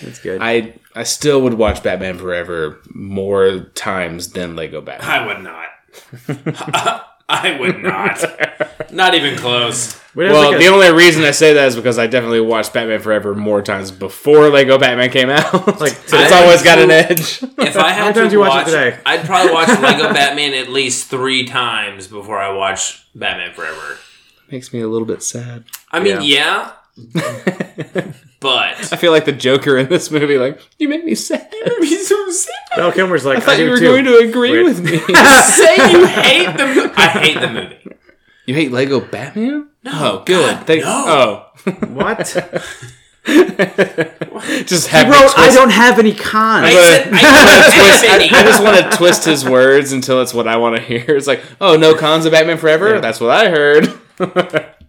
that's 0.00 0.18
good 0.18 0.40
I 0.42 0.74
I 0.94 1.04
still 1.04 1.40
would 1.42 1.54
watch 1.54 1.82
Batman 1.82 2.18
Forever 2.18 2.80
more 2.92 3.60
times 3.74 4.32
than 4.32 4.54
Lego 4.54 4.80
Batman. 4.80 5.10
I 5.10 5.26
would 5.26 5.42
not. 5.42 7.06
I 7.28 7.56
would 7.58 7.82
not. 7.82 8.92
Not 8.92 9.14
even 9.14 9.38
close. 9.38 9.98
But 10.14 10.26
Well, 10.30 10.50
like 10.50 10.56
a- 10.56 10.58
the 10.58 10.68
only 10.68 10.92
reason 10.92 11.24
I 11.24 11.30
say 11.30 11.54
that 11.54 11.68
is 11.68 11.76
because 11.76 11.98
I 11.98 12.06
definitely 12.06 12.40
watched 12.40 12.74
Batman 12.74 13.00
Forever 13.00 13.34
more 13.34 13.62
times 13.62 13.90
before 13.90 14.50
Lego 14.50 14.76
Batman 14.78 15.10
came 15.10 15.30
out. 15.30 15.52
Like, 15.80 15.92
so 15.92 16.18
it's 16.18 16.32
I- 16.32 16.42
always 16.42 16.62
got 16.62 16.78
an 16.78 16.90
edge. 16.90 17.42
If 17.42 17.76
I 17.76 17.90
had 17.92 18.00
many 18.02 18.14
to 18.14 18.20
times 18.20 18.32
you 18.34 18.40
watch 18.40 18.68
it 18.68 18.70
today? 18.70 18.98
I'd 19.06 19.24
probably 19.24 19.52
watch 19.54 19.68
Lego 19.68 20.12
Batman 20.12 20.52
at 20.54 20.68
least 20.68 21.08
three 21.08 21.46
times 21.46 22.06
before 22.08 22.38
I 22.38 22.50
watch 22.52 23.06
Batman 23.14 23.54
Forever. 23.54 23.96
Makes 24.50 24.72
me 24.74 24.80
a 24.80 24.88
little 24.88 25.06
bit 25.06 25.22
sad. 25.22 25.64
I 25.90 26.00
mean, 26.00 26.18
yeah, 26.22 26.72
but 28.40 28.92
I 28.92 28.96
feel 28.96 29.12
like 29.12 29.24
the 29.24 29.32
Joker 29.32 29.78
in 29.78 29.88
this 29.88 30.10
movie. 30.10 30.36
Like, 30.36 30.60
you 30.78 30.88
make 30.88 31.04
me 31.04 31.14
sad. 31.14 31.48
You 31.52 31.64
made 31.64 31.78
me 31.80 31.96
so 31.96 32.30
sad. 32.30 32.52
Val 32.76 32.92
Kilmer's 32.92 33.24
like 33.24 33.38
I 33.38 33.40
thought 33.40 33.56
do 33.56 33.64
you 33.64 33.70
were 33.70 33.78
too. 33.78 33.84
going 33.84 34.04
to 34.04 34.18
agree 34.18 34.52
Wait. 34.52 34.64
with 34.64 34.84
me. 34.84 34.98
say 35.42 35.76
you 35.92 36.06
hate 36.06 36.56
the. 36.56 36.66
Mo- 36.66 36.92
I 36.96 37.08
hate 37.08 37.40
the 37.40 37.48
movie. 37.48 37.96
you 38.46 38.54
hate 38.54 38.72
Lego 38.72 39.00
Batman? 39.00 39.68
No, 39.84 39.90
oh, 39.94 40.22
good. 40.24 40.56
God, 40.56 40.66
Thank- 40.66 40.84
no. 40.84 41.04
Oh, 41.06 41.70
what 41.88 42.36
just 44.66 44.88
have 44.88 45.06
me 45.06 45.12
bro 45.12 45.20
twist- 45.22 45.38
I 45.38 45.50
don't 45.52 45.70
have 45.70 45.98
any 45.98 46.12
cons 46.14 46.66
I 46.66 46.72
said 46.72 47.08
I 47.12 47.20
don't 48.02 48.20
any. 48.20 48.30
I 48.30 48.42
just 48.42 48.62
want 48.62 48.76
to 48.90 48.96
twist 48.96 49.24
his 49.24 49.44
words 49.48 49.92
until 49.92 50.20
it's 50.22 50.34
what 50.34 50.48
I 50.48 50.56
want 50.56 50.76
to 50.76 50.82
hear. 50.82 51.04
It's 51.16 51.26
like, 51.28 51.42
oh, 51.60 51.76
no 51.76 51.94
cons 51.94 52.26
of 52.26 52.32
Batman 52.32 52.58
Forever. 52.58 52.94
Yeah. 52.94 53.00
That's 53.00 53.20
what 53.20 53.30
I 53.30 53.48
heard. 53.50 53.84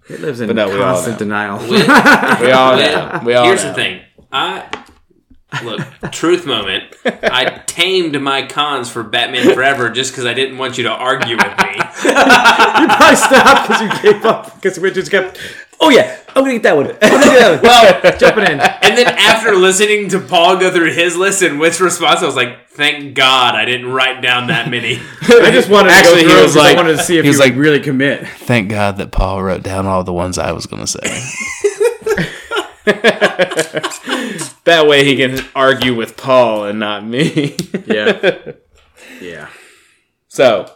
it 0.09 0.19
lives 0.19 0.41
in 0.41 0.47
But 0.47 0.55
no, 0.55 0.67
we 0.69 0.73
all 0.75 0.93
constant 0.95 1.15
know. 1.15 1.19
denial 1.19 1.57
With- 1.59 1.69
We 2.41 2.51
all 2.51 2.75
with- 2.75 2.85
know. 2.95 3.21
We 3.23 3.33
all 3.35 3.45
here's 3.45 3.63
know. 3.63 3.69
the 3.69 3.75
thing. 3.75 4.01
I 4.31 4.82
look 5.63 5.81
truth 6.11 6.45
moment. 6.45 6.83
I 7.05 7.61
tamed 7.67 8.19
my 8.21 8.45
cons 8.45 8.89
for 8.89 9.03
Batman 9.03 9.53
Forever 9.53 9.89
just 9.89 10.11
because 10.11 10.25
I 10.25 10.33
didn't 10.33 10.57
want 10.57 10.77
you 10.77 10.83
to 10.85 10.91
argue 10.91 11.35
with 11.37 11.57
me. 11.57 11.75
you 12.05 12.87
probably 12.87 13.15
stopped 13.15 13.67
because 13.67 13.81
you 13.81 14.11
gave 14.13 14.25
up 14.25 14.55
because 14.55 14.79
we 14.79 14.91
just 14.91 15.11
kept 15.11 15.39
oh 15.79 15.89
yeah 15.89 16.17
I'm 16.29 16.43
gonna 16.43 16.53
get 16.53 16.63
that 16.63 16.75
one 16.75 16.87
I'm 16.87 16.97
gonna 16.99 17.23
get 17.25 17.39
that 17.39 17.51
one 17.51 17.61
well 18.03 18.17
jumping 18.19 18.43
in 18.45 18.59
And 18.59 18.97
then 18.97 19.07
after 19.07 19.55
listening 19.55 20.09
to 20.09 20.19
Paul 20.19 20.57
go 20.57 20.71
through 20.71 20.91
his 20.93 21.15
list 21.15 21.41
and 21.41 21.59
Witt's 21.59 21.79
response, 21.81 22.21
I 22.21 22.25
was 22.25 22.35
like, 22.35 22.67
"Thank 22.69 23.15
God 23.15 23.55
I 23.55 23.65
didn't 23.65 23.87
write 23.91 24.21
down 24.21 24.47
that 24.47 24.69
many." 24.69 24.99
I 25.21 25.51
just 25.51 25.69
wanted 25.69 25.89
to 25.89 25.95
Actually, 25.95 26.23
go 26.23 26.35
he 26.37 26.41
was 26.43 26.55
like- 26.55 26.77
I 26.77 26.81
wanted 26.81 26.97
to 26.97 27.03
see 27.03 27.17
if 27.17 27.23
he 27.23 27.29
was 27.29 27.37
would 27.39 27.49
like- 27.49 27.55
really 27.57 27.79
commit 27.79 28.27
Thank 28.27 28.69
God 28.69 28.97
that 28.97 29.11
Paul 29.11 29.41
wrote 29.43 29.63
down 29.63 29.85
all 29.85 30.03
the 30.03 30.13
ones 30.13 30.37
I 30.37 30.51
was 30.51 30.65
going 30.65 30.83
to 30.83 30.87
say. 30.87 30.99
that 34.63 34.85
way 34.87 35.03
he 35.05 35.15
can 35.17 35.45
argue 35.55 35.95
with 35.95 36.17
Paul 36.17 36.65
and 36.65 36.79
not 36.79 37.05
me. 37.05 37.55
yeah 37.85 38.53
yeah 39.21 39.49
so, 40.33 40.67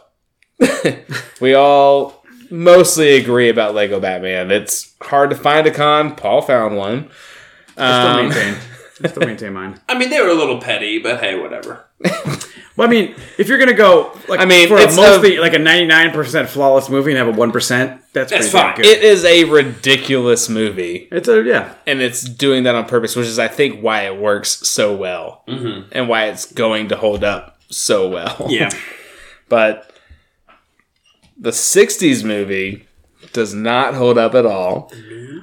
we 1.40 1.52
all 1.52 2.24
mostly 2.48 3.16
agree 3.16 3.48
about 3.48 3.74
Lego 3.74 3.98
Batman. 3.98 4.52
It's 4.52 4.94
hard 5.02 5.30
to 5.30 5.36
find 5.36 5.66
a 5.66 5.72
con. 5.72 6.14
Paul 6.14 6.42
found 6.42 6.76
one. 6.76 7.10
Um, 7.76 8.30
I 9.02 9.08
still 9.08 9.26
maintain 9.26 9.52
mine. 9.52 9.80
I 9.88 9.98
mean, 9.98 10.10
they 10.10 10.20
were 10.20 10.28
a 10.28 10.34
little 10.34 10.60
petty, 10.60 10.98
but 10.98 11.20
hey, 11.20 11.38
whatever. 11.38 11.84
Well, 12.78 12.86
I 12.86 12.90
mean, 12.92 13.16
if 13.38 13.48
you're 13.48 13.58
gonna 13.58 13.72
go, 13.72 14.16
like, 14.28 14.38
I 14.38 14.44
mean, 14.44 14.68
for 14.68 14.76
a 14.76 14.82
it's 14.82 14.94
mostly 14.94 15.38
like 15.38 15.52
a 15.52 15.58
99 15.58 16.12
percent 16.12 16.48
flawless 16.48 16.88
movie 16.88 17.10
and 17.10 17.18
have 17.18 17.26
a 17.26 17.32
one 17.36 17.50
percent, 17.50 18.00
that's 18.12 18.30
That's 18.30 18.52
damn 18.52 18.74
fine. 18.74 18.76
Good. 18.76 18.86
It 18.86 19.02
is 19.02 19.24
a 19.24 19.42
ridiculous 19.44 20.48
movie, 20.48 21.08
it's 21.10 21.26
a 21.26 21.42
yeah. 21.42 21.74
and 21.88 22.00
it's 22.00 22.22
doing 22.22 22.62
that 22.62 22.76
on 22.76 22.86
purpose, 22.86 23.16
which 23.16 23.26
is, 23.26 23.36
I 23.36 23.48
think, 23.48 23.80
why 23.80 24.02
it 24.02 24.16
works 24.16 24.68
so 24.68 24.94
well, 24.94 25.42
mm-hmm. 25.48 25.88
and 25.90 26.08
why 26.08 26.26
it's 26.26 26.52
going 26.52 26.90
to 26.90 26.96
hold 26.96 27.24
up 27.24 27.58
so 27.68 28.08
well. 28.08 28.46
Yeah. 28.48 28.70
but 29.48 29.92
the 31.36 31.50
'60s 31.50 32.22
movie 32.22 32.86
does 33.32 33.54
not 33.54 33.94
hold 33.94 34.18
up 34.18 34.36
at 34.36 34.46
all. 34.46 34.92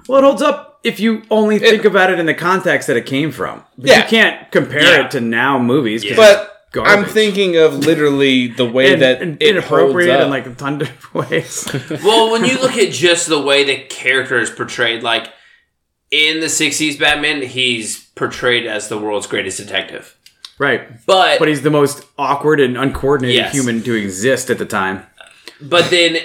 Well, 0.07 0.19
it 0.19 0.23
holds 0.23 0.41
up 0.41 0.74
if 0.85 0.99
you 0.99 1.23
only 1.29 1.59
think 1.59 1.83
about 1.85 2.11
it 2.11 2.19
in 2.19 2.25
the 2.25 2.33
context 2.33 2.87
that 2.87 2.95
it 2.97 3.05
came 3.05 3.31
from. 3.31 3.63
But 3.77 3.89
Yeah. 3.89 3.97
You 4.03 4.09
can't 4.09 4.51
compare 4.51 4.83
Yeah. 4.83 5.05
it 5.05 5.11
to 5.11 5.19
now 5.21 5.57
movies. 5.59 6.03
'cause 6.03 6.15
But 6.15 6.51
Garbage. 6.71 6.93
I'm 6.93 7.05
thinking 7.05 7.55
of 7.57 7.77
literally 7.85 8.47
the 8.47 8.65
way 8.65 8.93
and, 8.93 9.01
that 9.01 9.21
and 9.21 9.41
it 9.41 9.49
inappropriate 9.49 10.09
holds 10.09 10.21
up. 10.21 10.25
in 10.25 10.29
like 10.29 10.45
a 10.45 10.53
ton 10.53 10.81
of 10.81 11.13
ways. 11.31 11.67
well, 12.03 12.31
when 12.31 12.43
you 12.45 12.59
look 12.59 12.77
at 12.77 12.91
just 12.91 13.27
the 13.27 13.39
way 13.41 13.63
the 13.63 13.77
character 13.77 14.39
is 14.39 14.49
portrayed, 14.49 15.01
like 15.01 15.27
in 16.11 16.39
the 16.39 16.47
'60s 16.49 16.97
Batman, 16.99 17.41
he's 17.41 18.05
portrayed 18.15 18.65
as 18.65 18.87
the 18.89 18.97
world's 18.97 19.27
greatest 19.27 19.57
detective. 19.57 20.15
right. 20.57 21.03
But 21.05 21.39
But 21.39 21.47
he's 21.47 21.61
the 21.63 21.69
most 21.71 22.03
awkward 22.17 22.59
and 22.59 22.77
uncoordinated 22.77 23.35
Yes. 23.37 23.53
human 23.53 23.81
to 23.83 23.93
exist 23.93 24.49
at 24.49 24.57
the 24.57 24.65
time. 24.65 25.05
But 25.61 25.89
then, 25.89 26.17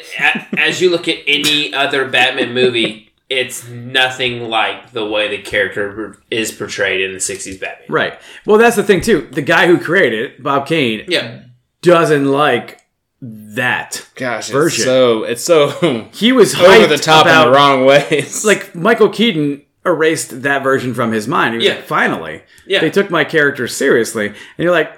as 0.58 0.80
you 0.80 0.90
look 0.90 1.06
at 1.06 1.18
any 1.28 1.72
other 1.72 2.04
Batman 2.06 2.52
movie, 2.52 3.09
it's 3.30 3.66
nothing 3.68 4.48
like 4.48 4.90
the 4.92 5.06
way 5.06 5.28
the 5.28 5.38
character 5.40 6.18
is 6.30 6.52
portrayed 6.52 7.00
in 7.00 7.12
the 7.12 7.18
'60s 7.18 7.58
Batman. 7.60 7.86
Right. 7.88 8.20
Well, 8.44 8.58
that's 8.58 8.76
the 8.76 8.82
thing 8.82 9.00
too. 9.00 9.28
The 9.30 9.40
guy 9.42 9.66
who 9.68 9.78
created 9.78 10.32
it, 10.32 10.42
Bob 10.42 10.66
Kane, 10.66 11.04
Yeah, 11.08 11.42
doesn't 11.80 12.26
like 12.26 12.80
that. 13.22 14.06
Gosh, 14.16 14.44
it's 14.48 14.50
version. 14.50 14.84
so 14.84 15.22
it's 15.24 15.44
so 15.44 16.08
He 16.12 16.32
was 16.32 16.54
over 16.54 16.86
the 16.86 16.96
top 16.98 17.26
about 17.26 17.46
in 17.46 17.52
the 17.52 17.56
wrong 17.56 17.84
ways. 17.84 18.44
like 18.50 18.74
Michael 18.74 19.08
Keaton 19.10 19.62
erased 19.86 20.42
that 20.42 20.62
version 20.62 20.92
from 20.94 21.12
his 21.12 21.26
mind. 21.28 21.52
He 21.54 21.58
was 21.58 21.66
Yeah. 21.66 21.74
like, 21.76 21.84
finally, 21.84 22.42
Yeah. 22.66 22.80
they 22.80 22.90
took 22.90 23.10
my 23.10 23.24
character 23.24 23.66
seriously. 23.68 24.26
And 24.28 24.36
you're 24.58 24.72
like, 24.72 24.92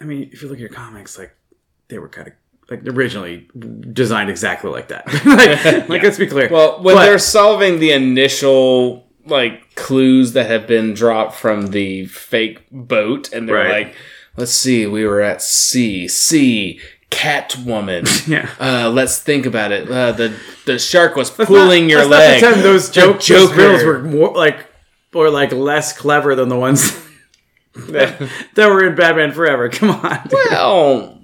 I 0.00 0.04
mean, 0.04 0.30
if 0.32 0.42
you 0.42 0.48
look 0.48 0.56
at 0.58 0.60
your 0.60 0.68
comics, 0.68 1.18
like 1.18 1.34
they 1.88 1.98
were 1.98 2.08
kind 2.08 2.28
of 2.28 2.34
like 2.70 2.86
originally 2.86 3.48
designed 3.92 4.30
exactly 4.30 4.70
like 4.70 4.88
that. 4.88 5.06
like, 5.26 5.88
like 5.88 6.02
let's 6.02 6.18
be 6.18 6.26
clear. 6.26 6.48
well, 6.50 6.80
when 6.82 6.94
But- 6.96 7.04
they're 7.06 7.18
solving 7.18 7.78
the 7.80 7.92
initial 7.92 9.06
like 9.26 9.74
clues 9.74 10.32
that 10.32 10.46
have 10.50 10.66
been 10.66 10.94
dropped 10.94 11.34
from 11.36 11.68
the 11.68 12.06
fake 12.06 12.64
boat, 12.72 13.32
and 13.32 13.48
they're 13.48 13.56
Right. 13.56 13.86
like, 13.86 13.94
"Let's 14.36 14.52
see, 14.52 14.86
we 14.86 15.04
were 15.06 15.20
at 15.20 15.42
sea, 15.42 16.08
sea." 16.08 16.80
Catwoman. 17.10 18.06
Yeah. 18.28 18.48
Uh, 18.60 18.88
let's 18.88 19.18
think 19.18 19.44
about 19.44 19.72
it. 19.72 19.90
Uh, 19.90 20.12
the 20.12 20.32
the 20.64 20.78
shark 20.78 21.16
was 21.16 21.28
pulling 21.28 21.82
Not- 21.88 21.90
your 21.90 22.00
not 22.02 22.10
leg. 22.10 22.40
those 22.62 22.86
The 22.88 23.00
jokes, 23.00 23.26
those 23.28 23.52
riddles 23.52 23.82
were 23.82 23.98
more 23.98 24.32
like 24.32 24.64
or 25.12 25.28
like 25.28 25.50
less 25.52 25.92
clever 25.96 26.36
than 26.36 26.48
the 26.48 26.56
ones 26.56 26.96
that 27.74 28.30
were 28.56 28.86
in 28.86 28.94
Batman 28.94 29.32
Forever. 29.32 29.68
Come 29.68 29.90
on, 29.90 30.20
dude. 30.28 30.32
well, 30.50 31.19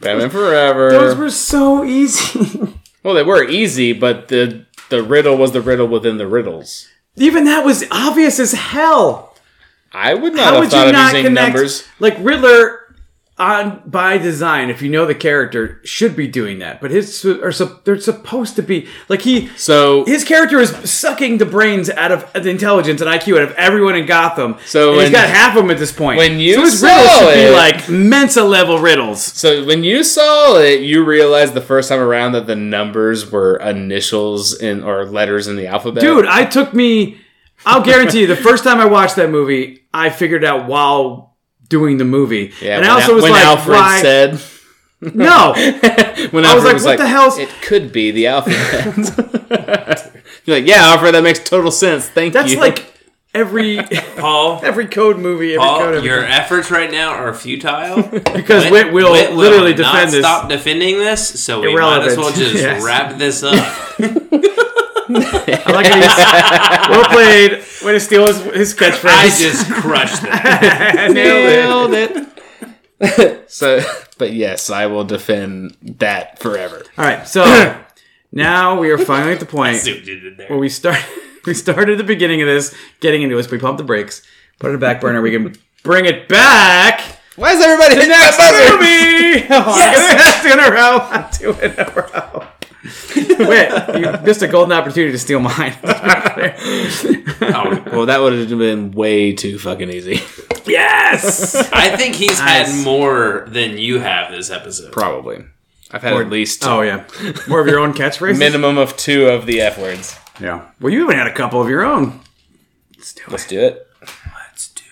Batman 0.00 0.30
Forever. 0.30 0.90
those 0.90 1.16
were 1.16 1.30
so 1.30 1.84
easy. 1.84 2.58
well, 3.02 3.14
they 3.14 3.22
were 3.22 3.44
easy, 3.44 3.92
but 3.92 4.28
the 4.28 4.64
the 4.90 5.02
riddle 5.02 5.36
was 5.36 5.52
the 5.52 5.60
riddle 5.60 5.86
within 5.88 6.18
the 6.18 6.26
riddles. 6.26 6.88
Even 7.16 7.44
that 7.44 7.64
was 7.64 7.84
obvious 7.90 8.38
as 8.38 8.52
hell. 8.52 9.34
I 9.92 10.14
would 10.14 10.34
not 10.34 10.44
How 10.44 10.52
have 10.52 10.60
would 10.60 10.70
thought 10.70 10.82
you 10.82 10.86
of 10.88 10.92
not 10.92 11.14
using 11.14 11.24
connect? 11.26 11.54
numbers. 11.54 11.84
Like 11.98 12.16
Riddler, 12.20 12.80
on 13.38 13.82
by 13.84 14.16
design, 14.16 14.70
if 14.70 14.80
you 14.80 14.88
know 14.88 15.04
the 15.04 15.14
character, 15.14 15.80
should 15.84 16.16
be 16.16 16.26
doing 16.26 16.60
that. 16.60 16.80
But 16.80 16.90
his 16.90 17.22
are 17.26 17.52
sup- 17.52 17.84
they're 17.84 18.00
supposed 18.00 18.56
to 18.56 18.62
be 18.62 18.88
like 19.10 19.20
he. 19.22 19.48
So 19.56 20.04
His 20.06 20.24
character 20.24 20.58
is 20.58 20.70
sucking 20.90 21.36
the 21.36 21.44
brains 21.44 21.90
out 21.90 22.12
of 22.12 22.32
the 22.32 22.48
intelligence 22.48 23.02
and 23.02 23.10
IQ 23.10 23.36
out 23.36 23.42
of 23.42 23.52
everyone 23.52 23.94
in 23.94 24.06
Gotham. 24.06 24.56
So 24.64 24.92
And 24.92 25.00
he's 25.02 25.04
when- 25.06 25.12
got 25.12 25.28
half 25.28 25.54
of 25.54 25.62
them 25.64 25.70
at 25.70 25.76
this 25.78 25.92
point. 25.92 26.16
when 26.16 26.40
you 26.40 26.54
so 26.54 26.60
his 26.62 26.80
saw 26.80 26.86
riddles 26.86 27.18
should 27.18 27.38
it- 27.38 27.48
be 27.50 27.54
like 27.54 27.88
Mensa 27.90 28.42
level 28.42 28.78
riddles. 28.78 29.22
So 29.22 29.64
when 29.66 29.84
you 29.84 30.02
saw 30.02 30.56
it, 30.56 30.80
you 30.80 31.04
realized 31.04 31.52
the 31.52 31.60
first 31.60 31.90
time 31.90 32.00
around 32.00 32.32
that 32.32 32.46
the 32.46 32.56
numbers 32.56 33.30
were 33.30 33.56
initials 33.56 34.54
in 34.58 34.82
or 34.82 35.04
letters 35.04 35.46
in 35.46 35.56
the 35.56 35.66
alphabet. 35.66 36.00
Dude, 36.02 36.24
I 36.26 36.46
took 36.46 36.72
me. 36.72 37.18
I'll 37.66 37.82
guarantee 37.82 38.20
you, 38.20 38.26
the 38.26 38.36
first 38.36 38.64
time 38.64 38.80
I 38.80 38.86
watched 38.86 39.16
that 39.16 39.30
movie, 39.30 39.86
I 39.92 40.08
figured 40.10 40.44
out 40.44 40.66
while 40.66 41.35
doing 41.68 41.98
the 41.98 42.04
movie, 42.04 42.52
yeah. 42.60 42.76
and 42.76 42.82
when 42.82 42.90
I 42.90 42.94
also 42.94 43.08
Al- 43.10 43.14
was 43.14 43.22
when 43.24 43.32
like, 43.32 43.44
Alfred 43.44 43.76
why? 43.76 44.02
said, 44.02 44.40
no, 45.00 45.52
when 46.30 46.44
I 46.44 46.54
was 46.54 46.64
Alfred 46.64 46.82
like, 46.82 46.84
what 46.84 46.98
the 46.98 47.06
hell's- 47.08 47.38
It 47.38 47.48
could 47.62 47.92
be 47.92 48.10
the 48.10 48.26
Alfred. 48.28 48.56
You're 50.46 50.56
like, 50.60 50.66
yeah, 50.66 50.86
Alfred, 50.92 51.14
that 51.14 51.22
makes 51.22 51.40
total 51.40 51.70
sense. 51.70 52.08
Thank 52.08 52.32
that's 52.32 52.52
you. 52.52 52.60
That's 52.60 52.78
like 52.80 52.92
every 53.34 53.78
Paul. 54.16 54.60
every 54.64 54.86
code 54.86 55.18
movie. 55.18 55.54
Every 55.54 55.58
code 55.66 55.68
Paul, 55.80 55.94
every 55.94 56.08
your 56.08 56.24
efforts 56.24 56.70
right 56.70 56.90
now 56.90 57.10
are 57.10 57.34
futile. 57.34 58.02
because 58.02 58.70
Wit 58.70 58.92
will 58.92 59.12
Whit 59.12 59.32
literally 59.32 59.74
not 59.74 59.92
defend 59.92 60.12
this. 60.12 60.20
stop 60.20 60.48
defending 60.48 60.98
this, 60.98 61.44
so 61.44 61.60
we 61.60 61.72
Irrelevant. 61.72 62.02
might 62.06 62.12
as 62.12 62.16
well 62.16 62.32
just 62.32 62.54
Yes. 62.54 62.82
wrap 62.82 63.18
this 63.18 63.42
up. 63.42 63.52
I 65.08 65.72
like 65.72 65.86
it. 65.86 65.94
He's 65.94 66.88
well 66.90 67.04
played. 67.10 67.52
Way 67.84 67.92
to 67.92 68.00
steal 68.00 68.26
his, 68.26 68.40
his 68.54 68.74
catchphrase. 68.74 69.06
I 69.06 69.28
just 69.28 69.70
crushed 69.72 70.22
that. 70.22 71.10
nailed 71.14 71.92
it. 71.94 72.28
it. 73.00 73.50
so, 73.50 73.80
but 74.18 74.32
yes, 74.32 74.70
I 74.70 74.86
will 74.86 75.04
defend 75.04 75.76
that 75.82 76.38
forever. 76.38 76.82
All 76.98 77.04
right, 77.04 77.26
so 77.28 77.44
now 78.32 78.78
we 78.80 78.90
are 78.90 78.98
finally 78.98 79.32
at 79.32 79.40
the 79.40 79.46
point 79.46 79.76
See 79.78 79.92
what 79.94 80.06
you 80.06 80.18
did 80.20 80.36
there. 80.38 80.48
where 80.48 80.58
we 80.58 80.68
start. 80.68 80.98
We 81.46 81.54
started 81.54 81.92
at 81.92 81.98
the 81.98 82.02
beginning 82.02 82.42
of 82.42 82.48
this, 82.48 82.74
getting 82.98 83.22
into 83.22 83.36
this. 83.36 83.48
We 83.48 83.58
pump 83.58 83.78
the 83.78 83.84
brakes, 83.84 84.20
put 84.58 84.66
it 84.66 84.70
in 84.74 84.80
the 84.80 84.84
back 84.84 85.00
burner. 85.00 85.22
We 85.22 85.30
can 85.30 85.54
bring 85.84 86.04
it 86.04 86.26
back. 86.28 87.00
Why 87.36 87.52
is 87.52 87.62
everybody 87.62 87.94
hitting 87.94 88.08
Next 88.10 88.36
that 88.36 88.50
buzzer? 88.50 88.76
movie. 88.76 89.46
Oh, 89.54 89.76
yes! 89.78 90.42
two 90.42 90.50
in 90.50 90.58
a 90.58 90.70
row. 90.72 90.98
I'm 91.08 91.30
two 91.30 91.52
in 91.64 91.70
a 91.78 91.84
row. 91.94 92.48
Wait, 93.16 93.70
you 93.98 94.12
missed 94.24 94.42
a 94.42 94.48
golden 94.48 94.72
opportunity 94.72 95.12
to 95.12 95.18
steal 95.18 95.40
mine. 95.40 95.74
Oh, 97.38 97.82
Well, 97.92 98.06
that 98.06 98.20
would 98.20 98.32
have 98.32 98.48
been 98.58 98.92
way 98.92 99.32
too 99.32 99.58
fucking 99.58 99.90
easy. 99.90 100.20
yes. 100.66 101.54
I 101.72 101.96
think 101.96 102.14
he's 102.16 102.38
Nice. 102.38 102.72
had 102.74 102.84
more 102.84 103.44
than 103.48 103.76
you 103.78 103.98
have 104.00 104.30
this 104.32 104.50
episode. 104.50 104.92
Probably. 104.92 105.44
I've 105.90 106.02
had 106.02 106.14
at 106.14 106.30
least 106.30 106.66
Oh 106.66 106.80
yeah, 106.82 107.04
more 107.48 107.60
of 107.60 107.66
your 107.68 107.78
own 107.78 107.92
catchphrases. 107.94 108.38
minimum 108.38 108.76
of 108.78 108.96
two 108.96 109.28
of 109.28 109.46
the 109.46 109.60
F 109.60 109.78
words. 109.78 110.18
Yeah. 110.40 110.62
Well, 110.80 110.92
you 110.92 111.04
even 111.04 111.16
had 111.16 111.26
a 111.28 111.32
couple 111.34 111.60
of 111.62 111.68
your 111.68 111.84
own. 111.84 112.20
Let's 112.96 113.14
do 113.14 113.22
it. 113.26 113.30
Let's 113.30 113.46
do 113.46 113.60
it. 113.60 113.86
Let's 114.34 114.68
do 114.70 114.82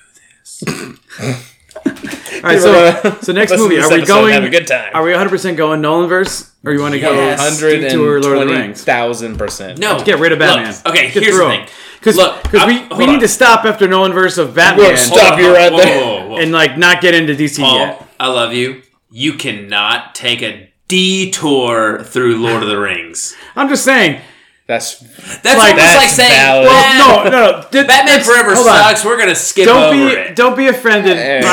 this. 0.60 2.10
All 2.44 2.50
right. 2.50 2.60
So, 2.60 3.18
so 3.22 3.32
next 3.32 3.52
movie, 3.52 3.78
are 3.78 3.88
we 3.90 4.04
going? 4.04 4.32
Have 4.34 4.44
a 4.44 4.50
good 4.50 4.66
time. 4.66 4.90
Are 4.94 5.02
we 5.02 5.10
100 5.10 5.30
percent 5.30 5.56
going 5.56 5.80
Nolanverse, 5.80 6.50
or 6.64 6.72
you 6.72 6.80
want 6.80 6.92
to 6.94 7.00
Yes. 7.00 7.60
go 7.60 7.70
Detour 7.70 8.20
Lord 8.20 8.38
of 8.38 8.48
the 8.48 8.54
Rings? 8.54 8.84
thousand 8.84 9.36
percent. 9.38 9.78
No, 9.78 10.02
Get 10.04 10.18
rid 10.18 10.32
of 10.32 10.38
look, 10.38 10.48
Batman. 10.48 10.74
okay, 10.86 11.10
Get 11.10 11.22
here's 11.22 11.36
through 11.36 11.46
the 11.46 11.52
'em. 11.52 11.66
thing. 11.66 11.74
Because 11.98 12.16
Look, 12.16 12.42
because 12.42 12.66
we, 12.66 12.80
we 12.98 13.04
on. 13.06 13.12
need 13.12 13.20
to 13.20 13.28
stop 13.28 13.64
after 13.64 13.88
Nolanverse 13.88 14.36
of 14.36 14.54
Batman 14.54 14.88
We'll 14.88 14.96
stop 14.98 15.38
you 15.38 15.54
right 15.54 15.74
there. 15.74 15.98
whoa, 16.04 16.18
whoa, 16.20 16.28
whoa. 16.32 16.36
and 16.36 16.52
like 16.52 16.76
not 16.76 17.00
get 17.00 17.14
into 17.14 17.34
DC 17.34 17.62
Paul, 17.62 17.78
yet. 17.78 18.06
I 18.20 18.28
love 18.28 18.52
you. 18.52 18.82
You 19.10 19.32
cannot 19.34 20.14
take 20.14 20.42
a 20.42 20.70
detour 20.86 22.02
through 22.04 22.36
Lord 22.36 22.62
of 22.62 22.68
the 22.68 22.78
Rings. 22.78 23.34
I'm 23.56 23.68
just 23.68 23.84
saying. 23.84 24.20
That's 24.66 24.98
That's 24.98 25.44
Like, 25.44 25.74
almost 25.74 25.76
that's 25.76 25.96
like 25.96 26.08
saying, 26.08 26.30
valid. 26.32 26.64
well, 26.66 27.24
No, 27.24 27.30
no, 27.30 27.30
no. 27.60 27.62
Th- 27.70 27.86
Batman 27.92 28.22
Forever 28.24 28.54
hold 28.54 28.66
on. 28.68 28.74
sucks. 28.78 29.04
We're 29.04 29.18
gonna 29.18 29.34
skip 29.34 29.66
Don't 29.66 29.92
over 29.94 29.94
be 29.94 30.12
it. 30.14 30.34
don't 30.36 30.56
be 30.56 30.68
offended. 30.68 31.18
Eh. 31.18 31.40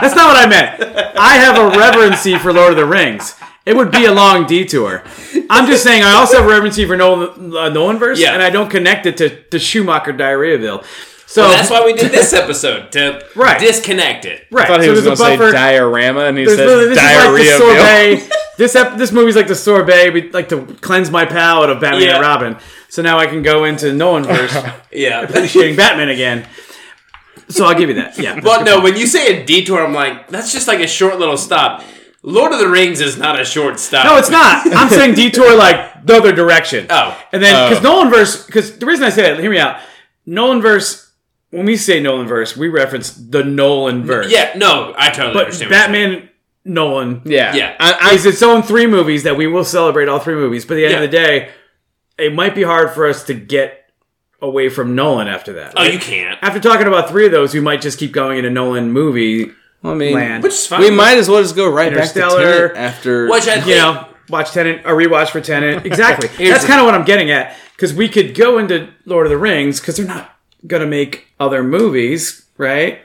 That's 0.00 0.14
not 0.16 0.26
what 0.28 0.36
I 0.36 0.46
meant. 0.48 0.80
I 1.18 1.34
have 1.36 1.58
a 1.58 1.66
reverency 1.78 2.38
for 2.38 2.52
Lord 2.52 2.70
of 2.72 2.76
the 2.76 2.86
Rings. 2.86 3.34
It 3.66 3.76
would 3.76 3.90
be 3.90 4.04
a 4.04 4.12
long 4.12 4.46
detour. 4.46 5.02
I'm 5.48 5.66
just 5.66 5.82
saying. 5.82 6.02
I 6.02 6.12
also 6.12 6.38
have 6.38 6.46
reverency 6.50 6.86
for 6.86 6.96
Nolan, 6.96 7.28
uh, 7.54 7.70
Nolanverse, 7.70 8.18
Yeah. 8.18 8.32
and 8.34 8.42
I 8.42 8.50
don't 8.50 8.68
connect 8.70 9.06
it 9.06 9.16
to, 9.18 9.42
to 9.44 9.58
Schumacher 9.58 10.12
Diarrheaville. 10.12 10.84
So 11.34 11.42
Well, 11.42 11.50
that's 11.50 11.68
why 11.68 11.84
we 11.84 11.94
did 11.94 12.12
this 12.12 12.32
episode 12.32 12.92
to 12.92 13.26
Right. 13.34 13.58
disconnect 13.58 14.24
it. 14.24 14.46
right. 14.52 14.66
I 14.66 14.68
thought 14.68 14.80
he 14.82 14.86
so 14.86 14.92
was 14.92 15.18
going 15.18 15.36
to 15.40 15.46
a 15.46 15.50
say 15.50 15.52
diorama, 15.52 16.26
and 16.26 16.38
he 16.38 16.44
There's 16.44 16.56
says 16.58 16.88
this 16.90 16.96
diarrhea. 16.96 17.54
is 17.54 17.60
like 17.60 17.68
the 17.68 18.20
sorbet. 18.28 18.36
this 18.58 18.76
ep- 18.76 18.96
this 18.98 19.10
movie's 19.10 19.34
like 19.34 19.48
the 19.48 19.56
sorbet. 19.56 20.10
We 20.10 20.30
like 20.30 20.48
to 20.50 20.64
cleanse 20.80 21.10
my 21.10 21.24
palate 21.24 21.70
of 21.70 21.80
Batman 21.80 22.02
Yeah. 22.02 22.12
and 22.18 22.20
Robin. 22.22 22.56
So 22.88 23.02
now 23.02 23.18
I 23.18 23.26
can 23.26 23.42
go 23.42 23.64
into 23.64 23.86
Nolanverse, 23.86 24.74
Yeah. 24.92 25.22
appreciating 25.22 25.74
Batman 25.74 26.08
again. 26.08 26.46
So 27.48 27.64
I'll 27.66 27.74
give 27.76 27.88
you 27.88 27.96
that. 27.96 28.16
Yeah. 28.16 28.38
But 28.40 28.62
no, 28.62 28.80
when 28.80 28.96
you 28.96 29.08
say 29.08 29.42
a 29.42 29.44
detour, 29.44 29.84
I'm 29.84 29.92
like, 29.92 30.28
that's 30.28 30.52
just 30.52 30.68
like 30.68 30.78
a 30.78 30.86
short 30.86 31.18
little 31.18 31.36
stop. 31.36 31.82
Lord 32.22 32.52
of 32.52 32.60
the 32.60 32.68
Rings 32.68 33.00
is 33.00 33.18
not 33.18 33.40
a 33.40 33.44
short 33.44 33.80
stop. 33.80 34.04
No, 34.04 34.16
it's 34.18 34.30
not. 34.30 34.72
I'm 34.72 34.88
saying 34.88 35.14
detour 35.16 35.56
like 35.56 36.06
the 36.06 36.14
other 36.16 36.30
direction. 36.32 36.86
Oh. 36.90 37.20
And 37.32 37.42
then, 37.42 37.68
because 37.70 37.84
Oh. 37.84 38.04
Nolanverse, 38.04 38.46
because 38.46 38.78
the 38.78 38.86
reason 38.86 39.04
I 39.04 39.10
say 39.10 39.22
that, 39.22 39.40
hear 39.40 39.50
me 39.50 39.58
out. 39.58 39.80
Nolan 40.26 40.62
verse. 40.62 41.03
When 41.54 41.66
we 41.66 41.76
say 41.76 42.00
Nolan 42.00 42.26
verse, 42.26 42.56
we 42.56 42.68
reference 42.68 43.10
the 43.12 43.44
Nolan 43.44 44.04
verse. 44.04 44.30
Yeah, 44.30 44.52
no, 44.56 44.92
I 44.96 45.10
totally 45.10 45.34
but 45.34 45.44
understand. 45.44 45.70
what. 45.70 45.76
Batman 45.76 46.28
Nolan 46.64 47.22
Yeah, 47.24 47.54
Yeah. 47.54 47.76
I, 47.78 48.10
I, 48.10 48.14
is 48.14 48.26
its 48.26 48.42
own 48.42 48.62
three 48.62 48.86
movies 48.86 49.22
that 49.22 49.36
we 49.36 49.46
will 49.46 49.64
celebrate 49.64 50.08
all 50.08 50.18
three 50.18 50.34
movies. 50.34 50.64
But 50.64 50.74
at 50.74 50.76
the 50.76 50.84
end 50.86 50.92
Yeah. 50.92 50.98
of 51.02 51.10
the 51.10 51.16
day, 51.16 51.48
it 52.18 52.34
might 52.34 52.54
be 52.54 52.62
hard 52.62 52.90
for 52.92 53.06
us 53.06 53.22
to 53.24 53.34
get 53.34 53.90
away 54.40 54.68
from 54.68 54.94
Nolan 54.94 55.28
after 55.28 55.52
that. 55.54 55.74
Oh, 55.76 55.84
you 55.84 55.98
can't. 55.98 56.38
After 56.42 56.60
talking 56.60 56.86
about 56.86 57.08
three 57.08 57.26
of 57.26 57.32
those, 57.32 57.54
we 57.54 57.60
might 57.60 57.80
just 57.80 57.98
keep 57.98 58.12
going 58.12 58.38
into 58.38 58.50
Nolan 58.50 58.90
movie 58.92 59.50
I 59.82 59.94
mean, 59.94 60.14
land. 60.14 60.42
Which 60.42 60.52
is 60.54 60.66
fine. 60.66 60.80
we 60.80 60.90
might 60.90 61.18
as 61.18 61.28
well 61.28 61.40
just 61.42 61.54
go 61.56 61.70
right 61.70 61.92
back 61.94 62.12
to 62.14 62.20
Tenet 62.20 62.76
after. 62.76 63.28
Which 63.28 63.46
I 63.46 63.56
think, 63.56 63.66
you 63.68 63.74
know, 63.76 64.08
watch 64.28 64.50
Tenet, 64.52 64.80
a 64.84 64.90
rewatch 64.90 65.28
for 65.30 65.40
Tenet. 65.40 65.84
Exactly. 65.86 66.28
That's 66.48 66.64
kind 66.64 66.80
of 66.80 66.86
what 66.86 66.94
I'm 66.94 67.04
getting 67.04 67.30
at. 67.30 67.56
Because 67.76 67.92
we 67.94 68.08
could 68.08 68.34
go 68.34 68.58
into 68.58 68.88
Lord 69.04 69.26
of 69.26 69.30
the 69.30 69.38
Rings 69.38 69.80
because 69.80 69.96
they're 69.96 70.06
not 70.06 70.33
going 70.66 70.82
to 70.82 70.88
make 70.88 71.26
other 71.40 71.62
movies, 71.62 72.44
right? 72.58 73.00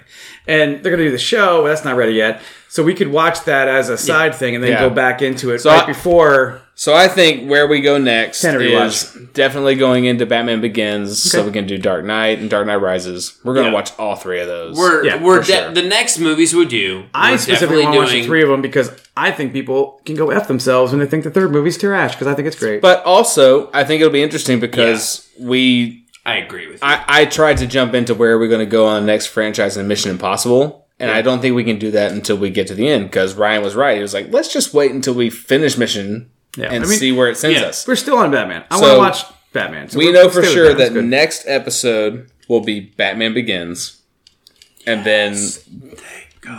And 0.48 0.82
they're 0.84 0.92
going 0.92 1.00
to 1.00 1.06
do 1.06 1.12
the 1.12 1.18
show. 1.18 1.62
But 1.64 1.70
that's 1.70 1.86
not 1.86 1.96
ready 1.96 2.14
yet. 2.14 2.42
So 2.70 2.84
we 2.84 2.94
could 2.94 3.08
watch 3.12 3.46
that 3.46 3.68
as 3.68 3.90
a 3.90 3.98
side 3.98 4.36
thing 4.36 4.54
and 4.56 4.64
then 4.64 4.72
Yeah. 4.72 4.80
go 4.82 4.90
back 4.92 5.22
into 5.22 5.52
it 5.52 5.60
So 5.60 5.72
right 5.72 5.84
I- 5.84 5.88
before. 5.88 6.62
So 6.76 6.94
I 6.94 7.10
think 7.10 7.50
where 7.50 7.68
we 7.68 7.82
go 7.82 7.98
next 7.98 8.40
Tenet 8.40 8.62
is 8.62 9.12
definitely 9.34 9.76
going 9.76 10.06
into 10.06 10.26
Batman 10.26 10.62
Begins, 10.62 11.22
so 11.22 11.44
we 11.44 11.52
can 11.52 11.68
do 11.68 11.78
Dark 11.78 12.06
Knight 12.06 12.40
and 12.40 12.50
Dark 12.50 12.68
Knight 12.68 12.78
Rises. 12.78 13.34
We're 13.44 13.54
gonna 13.54 13.68
Yeah. 13.68 13.74
watch 13.74 13.92
all 14.00 14.16
three 14.16 14.40
of 14.40 14.48
those. 14.48 14.78
we're 14.78 15.04
Yeah, 15.04 15.22
we're 15.22 15.40
de- 15.40 15.46
sure. 15.46 15.72
the 15.72 15.82
next 15.82 16.20
movies 16.20 16.56
we 16.56 16.64
do. 16.64 17.04
I 17.14 17.36
specifically 17.36 17.84
want 17.84 17.96
to 17.96 18.00
watch 18.00 18.12
the 18.12 18.24
three 18.24 18.44
of 18.44 18.48
them 18.48 18.62
because 18.62 18.92
I 19.18 19.32
think 19.32 19.52
people 19.52 20.00
can 20.06 20.16
go 20.16 20.30
F 20.30 20.48
themselves 20.48 20.94
when 20.94 21.02
they 21.02 21.06
think 21.06 21.26
the 21.26 21.32
third 21.32 21.52
movie's 21.52 21.78
trash 21.78 22.14
because 22.14 22.28
I 22.28 22.34
think 22.34 22.48
it's 22.48 22.56
great. 22.58 22.82
but 22.82 23.04
also, 23.04 23.70
I 23.74 23.84
think 23.84 24.00
it'll 24.00 24.14
be 24.14 24.24
interesting 24.24 24.62
because 24.62 25.28
we 25.38 26.04
I 26.30 26.38
agree 26.38 26.68
with 26.68 26.82
you. 26.82 26.88
I, 26.88 27.04
I 27.08 27.26
tried 27.26 27.58
to 27.58 27.68
jump 27.68 27.94
into 27.94 28.14
where 28.14 28.38
we're 28.38 28.48
going 28.48 28.66
to 28.66 28.72
go 28.72 28.86
on 28.88 29.02
the 29.02 29.08
next 29.08 29.28
franchise 29.28 29.78
in 29.78 29.88
Mission 29.88 30.12
Impossible, 30.12 30.88
and 31.00 31.10
I 31.10 31.22
don't 31.22 31.40
think 31.42 31.56
we 31.56 31.64
can 31.64 31.80
do 31.80 31.92
that 31.92 32.12
until 32.12 32.38
we 32.38 32.50
get 32.50 32.68
to 32.68 32.76
the 32.76 32.88
end 32.88 33.06
because 33.06 33.34
Ryan 33.36 33.64
was 33.64 33.76
right. 33.76 33.96
He 33.98 34.02
was 34.02 34.14
like, 34.14 34.32
let's 34.32 34.52
just 34.54 34.74
wait 34.74 34.92
until 34.92 35.14
we 35.16 35.30
finish 35.30 35.78
Mission 35.78 36.30
Yeah, 36.58 36.66
and 36.72 36.84
I 36.84 36.88
mean- 36.88 37.00
see 37.00 37.12
where 37.12 37.30
it 37.30 37.38
sends 37.38 37.60
Yeah. 37.60 37.68
us. 37.68 37.88
We're 37.88 37.96
still 37.96 38.18
on 38.18 38.32
Batman. 38.32 38.64
I 38.70 38.76
So- 38.80 38.82
want 39.00 39.16
to 39.16 39.24
watch 39.26 39.34
Batman. 39.54 39.90
So 39.90 39.98
We 39.98 40.12
know 40.12 40.30
for 40.30 40.44
sure 40.44 40.70
that 40.70 40.78
That's 40.78 40.90
good. 40.92 41.06
next 41.06 41.44
episode 41.48 42.30
will 42.48 42.62
be 42.62 42.80
Batman 42.82 43.34
Begins, 43.34 44.02
and 44.86 45.04
then 45.06 45.36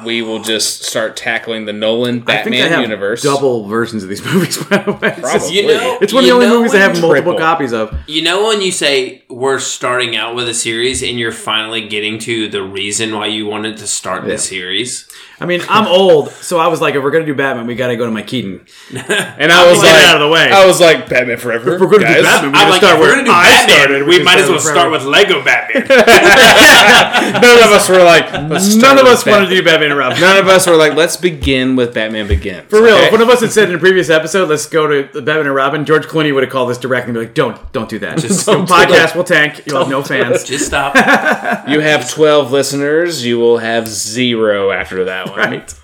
we 0.05 0.21
will 0.23 0.41
just 0.41 0.83
start 0.85 1.17
tackling 1.17 1.65
the 1.65 1.73
Nolan 1.73 2.23
I 2.27 2.43
think 2.43 2.55
Batman 2.55 2.67
I 2.67 2.69
have 2.69 2.81
universe. 2.83 3.23
double 3.23 3.67
versions 3.67 4.03
of 4.03 4.09
these 4.09 4.25
movies. 4.33 4.63
By 4.65 4.79
the 4.79 4.93
way, 4.93 4.99
It's 5.09 5.21
just- 5.21 5.23
Probably. 5.23 5.57
you 5.57 5.67
know, 5.69 5.99
It's 6.01 6.13
one 6.13 6.23
of 6.25 6.29
the 6.29 6.35
only 6.35 6.49
movies 6.49 6.75
I 6.75 6.79
when- 6.87 6.91
have 6.95 7.01
multiple 7.01 7.35
copies 7.39 7.73
of. 7.73 7.97
You 8.07 8.23
know 8.23 8.47
when 8.49 8.61
you 8.61 8.73
say 8.73 9.25
we're 9.29 9.59
starting 9.59 10.17
out 10.17 10.35
with 10.35 10.49
a 10.49 10.55
series 10.55 11.03
and 11.03 11.19
you're 11.19 11.33
finally 11.33 11.89
getting 11.89 12.19
to 12.21 12.49
the 12.49 12.63
reason 12.63 13.15
why 13.15 13.27
you 13.27 13.47
wanted 13.47 13.79
to 13.79 13.87
start 13.87 14.25
the 14.27 14.37
series? 14.39 15.09
I 15.41 15.47
mean, 15.47 15.63
I'm 15.69 15.87
old, 15.87 16.31
so 16.31 16.59
I 16.59 16.69
was 16.69 16.81
like, 16.81 16.95
if 16.95 17.03
we're 17.03 17.11
gonna 17.11 17.25
do 17.25 17.35
Batman, 17.35 17.67
we 17.67 17.75
got 17.75 17.89
to 17.89 17.97
go 17.97 18.05
to 18.05 18.11
my 18.11 18.23
Keaton. 18.23 18.61
and 18.95 19.51
I 19.51 19.69
was 19.71 19.81
Get 19.81 19.93
like, 19.93 20.05
out 20.05 20.17
of 20.17 20.21
the 20.21 20.29
way. 20.29 20.51
I 20.51 20.67
was 20.67 20.81
like, 20.81 21.09
Batman 21.09 21.39
Forever. 21.39 21.75
If 21.75 21.81
we're 21.81 21.87
gonna 21.89 22.05
guys. 22.05 22.17
do 22.17 22.23
Batman, 22.23 22.53
we 22.53 22.59
I'm 22.59 22.69
gotta 22.69 22.71
like, 22.71 22.81
start 22.83 22.95
if 22.95 23.01
we're 23.01 23.07
where 23.07 23.15
gonna 23.17 23.25
do 23.27 23.33
I 23.33 23.49
Batman, 23.49 23.77
started, 23.79 24.07
we 24.07 24.23
might 24.23 24.39
is 24.39 24.45
as 24.45 24.49
well 24.51 24.59
Batman 24.59 24.75
start 24.75 24.91
with 24.93 25.05
Lego 25.05 25.45
Batman. 25.45 25.87
None 27.41 27.59
of 27.65 27.73
us 27.73 27.89
were 27.89 28.03
like, 28.05 28.33
let's 28.51 28.67
start 28.67 28.83
None 28.83 28.99
of 28.99 29.05
with 29.05 29.13
us 29.15 29.27
wanted 29.27 29.49
to 29.49 29.55
do 29.57 29.63
Batman 29.65 29.91
and 29.91 29.99
Robin. 29.99 30.21
None 30.21 30.37
of 30.39 30.49
us 30.49 30.67
were 30.67 30.77
like, 30.77 30.95
let's 30.95 31.17
begin 31.17 31.77
with 31.77 31.95
Batman 31.95 32.29
Begins. 32.29 32.69
For 32.69 32.83
real, 32.83 32.95
okay? 32.97 33.07
if 33.07 33.13
one 33.13 33.21
of 33.23 33.29
us 33.29 33.41
had 33.41 33.51
said 33.53 33.69
in 33.69 33.75
a 33.75 33.79
previous 33.79 34.11
episode, 34.11 34.49
"Let's 34.49 34.67
go 34.67 34.87
to 34.87 35.09
the 35.13 35.23
Batman 35.23 35.47
and 35.47 35.55
Robin," 35.55 35.85
George 35.85 36.07
Clooney 36.07 36.35
would 36.35 36.43
have 36.43 36.53
called 36.53 36.71
us 36.71 36.79
directly 36.79 37.11
and 37.11 37.15
be 37.15 37.21
like, 37.27 37.35
"Don't, 37.35 37.73
don't 37.73 37.89
do 37.89 37.99
that. 38.01 38.19
Just 38.19 38.47
don't 38.47 38.67
do 38.67 38.73
podcast 38.73 39.15
will 39.17 39.25
tank. 39.25 39.63
You'll 39.67 39.79
have 39.79 39.89
no 39.89 40.03
fans." 40.03 40.45
Just 40.45 40.67
stop. 40.67 40.95
You 41.71 41.81
have 41.81 42.11
12 42.11 42.51
listeners, 42.53 43.25
you 43.25 43.39
will 43.39 43.59
have 43.59 43.87
zero 43.89 44.71
after 44.71 45.05
that 45.05 45.30
right. 45.37 45.75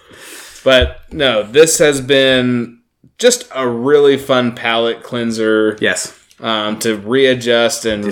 But 0.64 1.00
no, 1.12 1.42
this 1.42 1.78
has 1.78 2.00
been 2.00 2.80
just 3.18 3.48
a 3.54 3.68
really 3.68 4.18
fun 4.18 4.54
palate 4.54 5.02
cleanser 5.02 5.78
Yes. 5.80 6.18
um, 6.40 6.78
to 6.80 6.96
readjust 6.96 7.84
and 7.86 8.04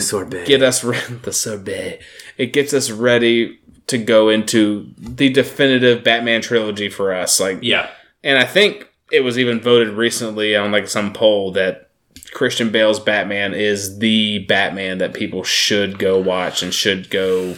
get 0.47 0.63
us 0.63 0.83
re- 0.85 0.99
the 1.23 1.33
sorbet. 1.33 2.01
It 2.39 2.53
gets 2.53 2.73
us 2.73 2.91
ready 2.91 3.59
to 3.89 3.99
go 3.99 4.29
into 4.31 4.91
the 4.97 5.29
definitive 5.31 6.03
Batman 6.05 6.41
trilogy 6.41 6.89
for 6.89 7.13
us. 7.13 7.39
Like, 7.41 7.59
Yeah. 7.63 7.91
and 8.23 8.39
I 8.39 8.45
think 8.45 8.89
it 9.13 9.21
was 9.21 9.39
even 9.39 9.61
voted 9.61 9.89
recently 9.91 10.57
on 10.57 10.73
like 10.73 10.89
some 10.89 11.13
poll 11.13 11.53
that 11.53 11.91
Christian 12.33 12.71
Bale's 12.71 12.99
Batman 12.99 13.53
is 13.53 13.99
the 13.99 14.39
Batman 14.41 14.99
that 14.99 15.13
people 15.13 15.45
should 15.45 15.99
go 15.99 16.19
watch 16.19 16.63
and 16.63 16.73
should 16.73 17.11
go 17.11 17.57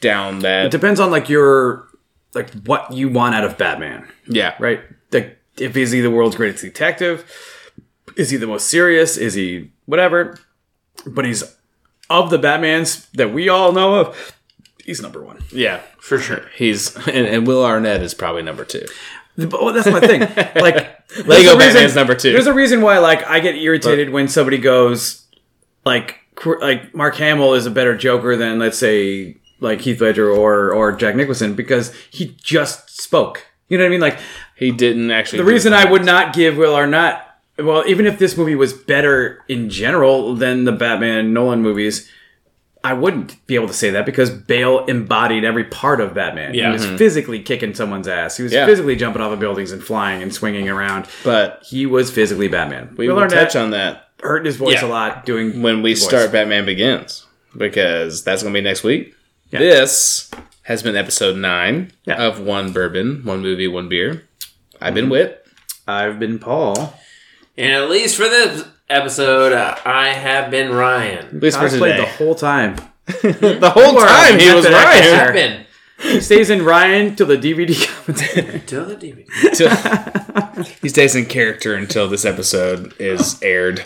down 0.00 0.40
that. 0.40 0.66
It 0.66 0.70
depends 0.70 1.00
on 1.00 1.10
like 1.10 1.28
your 1.28 1.88
like 2.34 2.50
what 2.64 2.92
you 2.92 3.08
want 3.08 3.34
out 3.34 3.44
of 3.44 3.56
Batman, 3.58 4.08
Yeah, 4.26 4.54
right? 4.58 4.80
Like 5.12 5.38
if 5.58 5.76
is 5.76 5.90
he 5.92 6.00
the 6.00 6.10
world's 6.10 6.36
greatest 6.36 6.62
detective? 6.62 7.24
Is 8.16 8.30
he 8.30 8.36
the 8.36 8.46
most 8.46 8.68
serious? 8.68 9.16
Is 9.16 9.34
he 9.34 9.70
whatever? 9.86 10.38
But 11.06 11.24
he's 11.24 11.42
of 12.10 12.30
the 12.30 12.38
Batmans 12.38 13.10
that 13.12 13.32
we 13.32 13.48
all 13.48 13.72
know 13.72 13.96
of. 13.96 14.36
He's 14.84 15.00
number 15.00 15.22
one. 15.22 15.42
Yeah, 15.50 15.80
For 15.98 16.18
sure. 16.18 16.42
he's 16.56 16.94
and, 17.08 17.26
and 17.26 17.46
Will 17.46 17.64
Arnett 17.64 18.02
is 18.02 18.14
probably 18.14 18.42
number 18.42 18.64
two. 18.64 18.84
But 19.36 19.52
well, 19.52 19.68
oh, 19.70 19.72
that's 19.72 19.86
my 19.88 20.00
thing. 20.00 20.20
Like 20.62 20.76
Lego 21.26 21.26
reason- 21.26 21.58
Batman's 21.58 21.94
number 21.96 22.14
two. 22.14 22.32
There's 22.32 22.46
a 22.46 22.54
reason 22.54 22.80
why 22.82 22.98
like 22.98 23.24
I 23.26 23.40
get 23.40 23.56
irritated 23.56 24.10
when 24.10 24.28
somebody 24.28 24.58
goes 24.58 25.26
like 25.84 26.18
like 26.60 26.94
Mark 26.94 27.14
Hamill 27.16 27.54
is 27.54 27.66
a 27.66 27.70
better 27.70 27.96
Joker 27.96 28.36
than 28.36 28.58
let's 28.58 28.78
say 28.78 29.36
like 29.64 29.80
Heath 29.80 30.00
Ledger 30.00 30.30
or 30.30 30.72
or 30.72 30.92
Jack 30.92 31.16
Nicholson 31.16 31.54
because 31.54 31.92
he 32.10 32.36
just 32.40 33.00
spoke. 33.00 33.46
You 33.68 33.78
know 33.78 33.84
what 33.84 33.88
I 33.88 33.90
mean? 33.90 34.00
Like 34.00 34.18
He 34.54 34.70
didn't 34.70 35.10
actually. 35.10 35.38
the 35.38 35.44
reason 35.44 35.72
I 35.72 35.90
would 35.90 36.04
not 36.04 36.32
give 36.32 36.56
Will 36.56 36.74
Arnett 36.74 37.22
well, 37.58 37.84
even 37.86 38.06
if 38.06 38.18
this 38.18 38.36
movie 38.36 38.56
was 38.56 38.72
better 38.72 39.42
in 39.48 39.70
general 39.70 40.34
than 40.34 40.64
the 40.64 40.72
Batman 40.72 41.32
Nolan 41.32 41.62
movies, 41.62 42.10
I 42.82 42.92
wouldn't 42.94 43.46
be 43.46 43.54
able 43.54 43.68
to 43.68 43.74
say 43.74 43.90
that 43.90 44.04
because 44.04 44.30
Bale 44.30 44.84
embodied 44.86 45.44
every 45.44 45.64
part 45.64 46.00
of 46.00 46.14
Batman. 46.14 46.54
Yeah. 46.54 46.66
He 46.66 46.72
was 46.72 46.84
mm-hmm. 46.84 46.96
physically 46.96 47.40
kicking 47.40 47.74
someone's 47.74 48.08
ass. 48.08 48.36
He 48.36 48.42
was 48.42 48.52
Yeah. 48.52 48.66
physically 48.66 48.96
jumping 48.96 49.22
off 49.22 49.32
of 49.32 49.38
buildings 49.38 49.70
and 49.72 49.82
flying 49.82 50.22
and 50.22 50.34
swinging 50.34 50.68
around. 50.68 51.06
but 51.22 51.62
He 51.64 51.86
was 51.86 52.10
physically 52.10 52.48
Batman. 52.48 52.94
we 52.96 53.08
Will 53.08 53.26
touch 53.28 53.56
on 53.56 53.70
that 53.70 54.08
hurt 54.20 54.46
his 54.46 54.56
voice 54.56 54.82
Yeah. 54.82 54.86
a 54.86 54.88
lot 54.88 55.26
doing 55.26 55.62
when 55.62 55.82
we 55.82 55.94
start 55.94 56.32
Batman 56.32 56.64
Begins 56.64 57.26
because 57.56 58.24
that's 58.24 58.42
going 58.42 58.52
to 58.52 58.58
be 58.58 58.64
next 58.64 58.82
week. 58.82 59.14
Yeah. 59.54 59.60
This 59.60 60.30
has 60.62 60.82
been 60.82 60.96
episode 60.96 61.36
nine 61.36 61.92
Yeah. 62.06 62.16
of 62.26 62.40
One 62.40 62.72
Bourbon, 62.72 63.20
One 63.24 63.40
Movie, 63.40 63.68
One 63.68 63.88
Beer. 63.88 64.24
I've 64.80 64.94
been 64.94 65.08
Whit. 65.08 65.46
I've 65.86 66.18
been 66.18 66.40
Paul. 66.40 66.98
And 67.56 67.70
at 67.72 67.88
least 67.88 68.16
for 68.16 68.24
this 68.24 68.64
episode, 68.90 69.52
uh, 69.52 69.76
I 69.84 70.08
have 70.08 70.50
been 70.50 70.72
Ryan. 70.72 71.26
At 71.26 71.40
least 71.40 71.56
for 71.58 71.66
Cosplayed 71.68 71.98
the 71.98 72.06
whole 72.06 72.34
time. 72.34 72.76
The 73.22 73.70
whole 73.72 73.92
You 73.92 74.00
time 74.00 74.38
he 74.40 74.52
was 74.52 74.68
Ryan. 74.68 75.02
sir. 75.04 75.66
He 76.14 76.20
stays 76.20 76.50
in 76.50 76.64
Ryan 76.64 77.14
till 77.14 77.26
the 77.28 77.36
DVD 77.36 77.86
comes. 77.86 78.20
Till 78.66 78.86
the 78.86 78.96
DVD. 78.96 80.80
he 80.82 80.88
stays 80.88 81.14
in 81.14 81.26
character 81.26 81.74
until 81.76 82.08
this 82.08 82.24
episode 82.24 82.92
is 82.98 83.40
aired, 83.42 83.84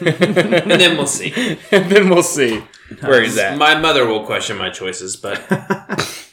And 0.00 0.70
then 0.70 0.96
we'll 0.96 1.06
see. 1.06 1.32
and 1.72 1.90
then 1.90 2.08
we'll 2.10 2.22
see 2.22 2.62
where 3.00 3.28
that? 3.30 3.56
My 3.58 3.78
mother 3.78 4.06
will 4.06 4.24
question 4.24 4.56
my 4.58 4.70
choices, 4.70 5.16
but 5.16 5.40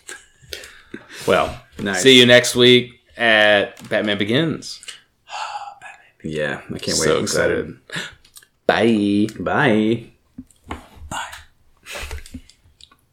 Well, 1.27 1.61
nice. 1.79 2.01
see 2.01 2.17
you 2.19 2.25
next 2.25 2.55
week 2.55 3.01
at 3.17 3.87
Batman 3.89 4.17
Begins. 4.17 4.79
Yeah, 6.23 6.61
I 6.73 6.77
can't 6.79 6.97
wait. 6.97 7.05
So 7.05 7.17
I'm 7.17 7.23
excited. 7.23 7.77
Bye. 8.65 9.27
Bye. 9.39 10.07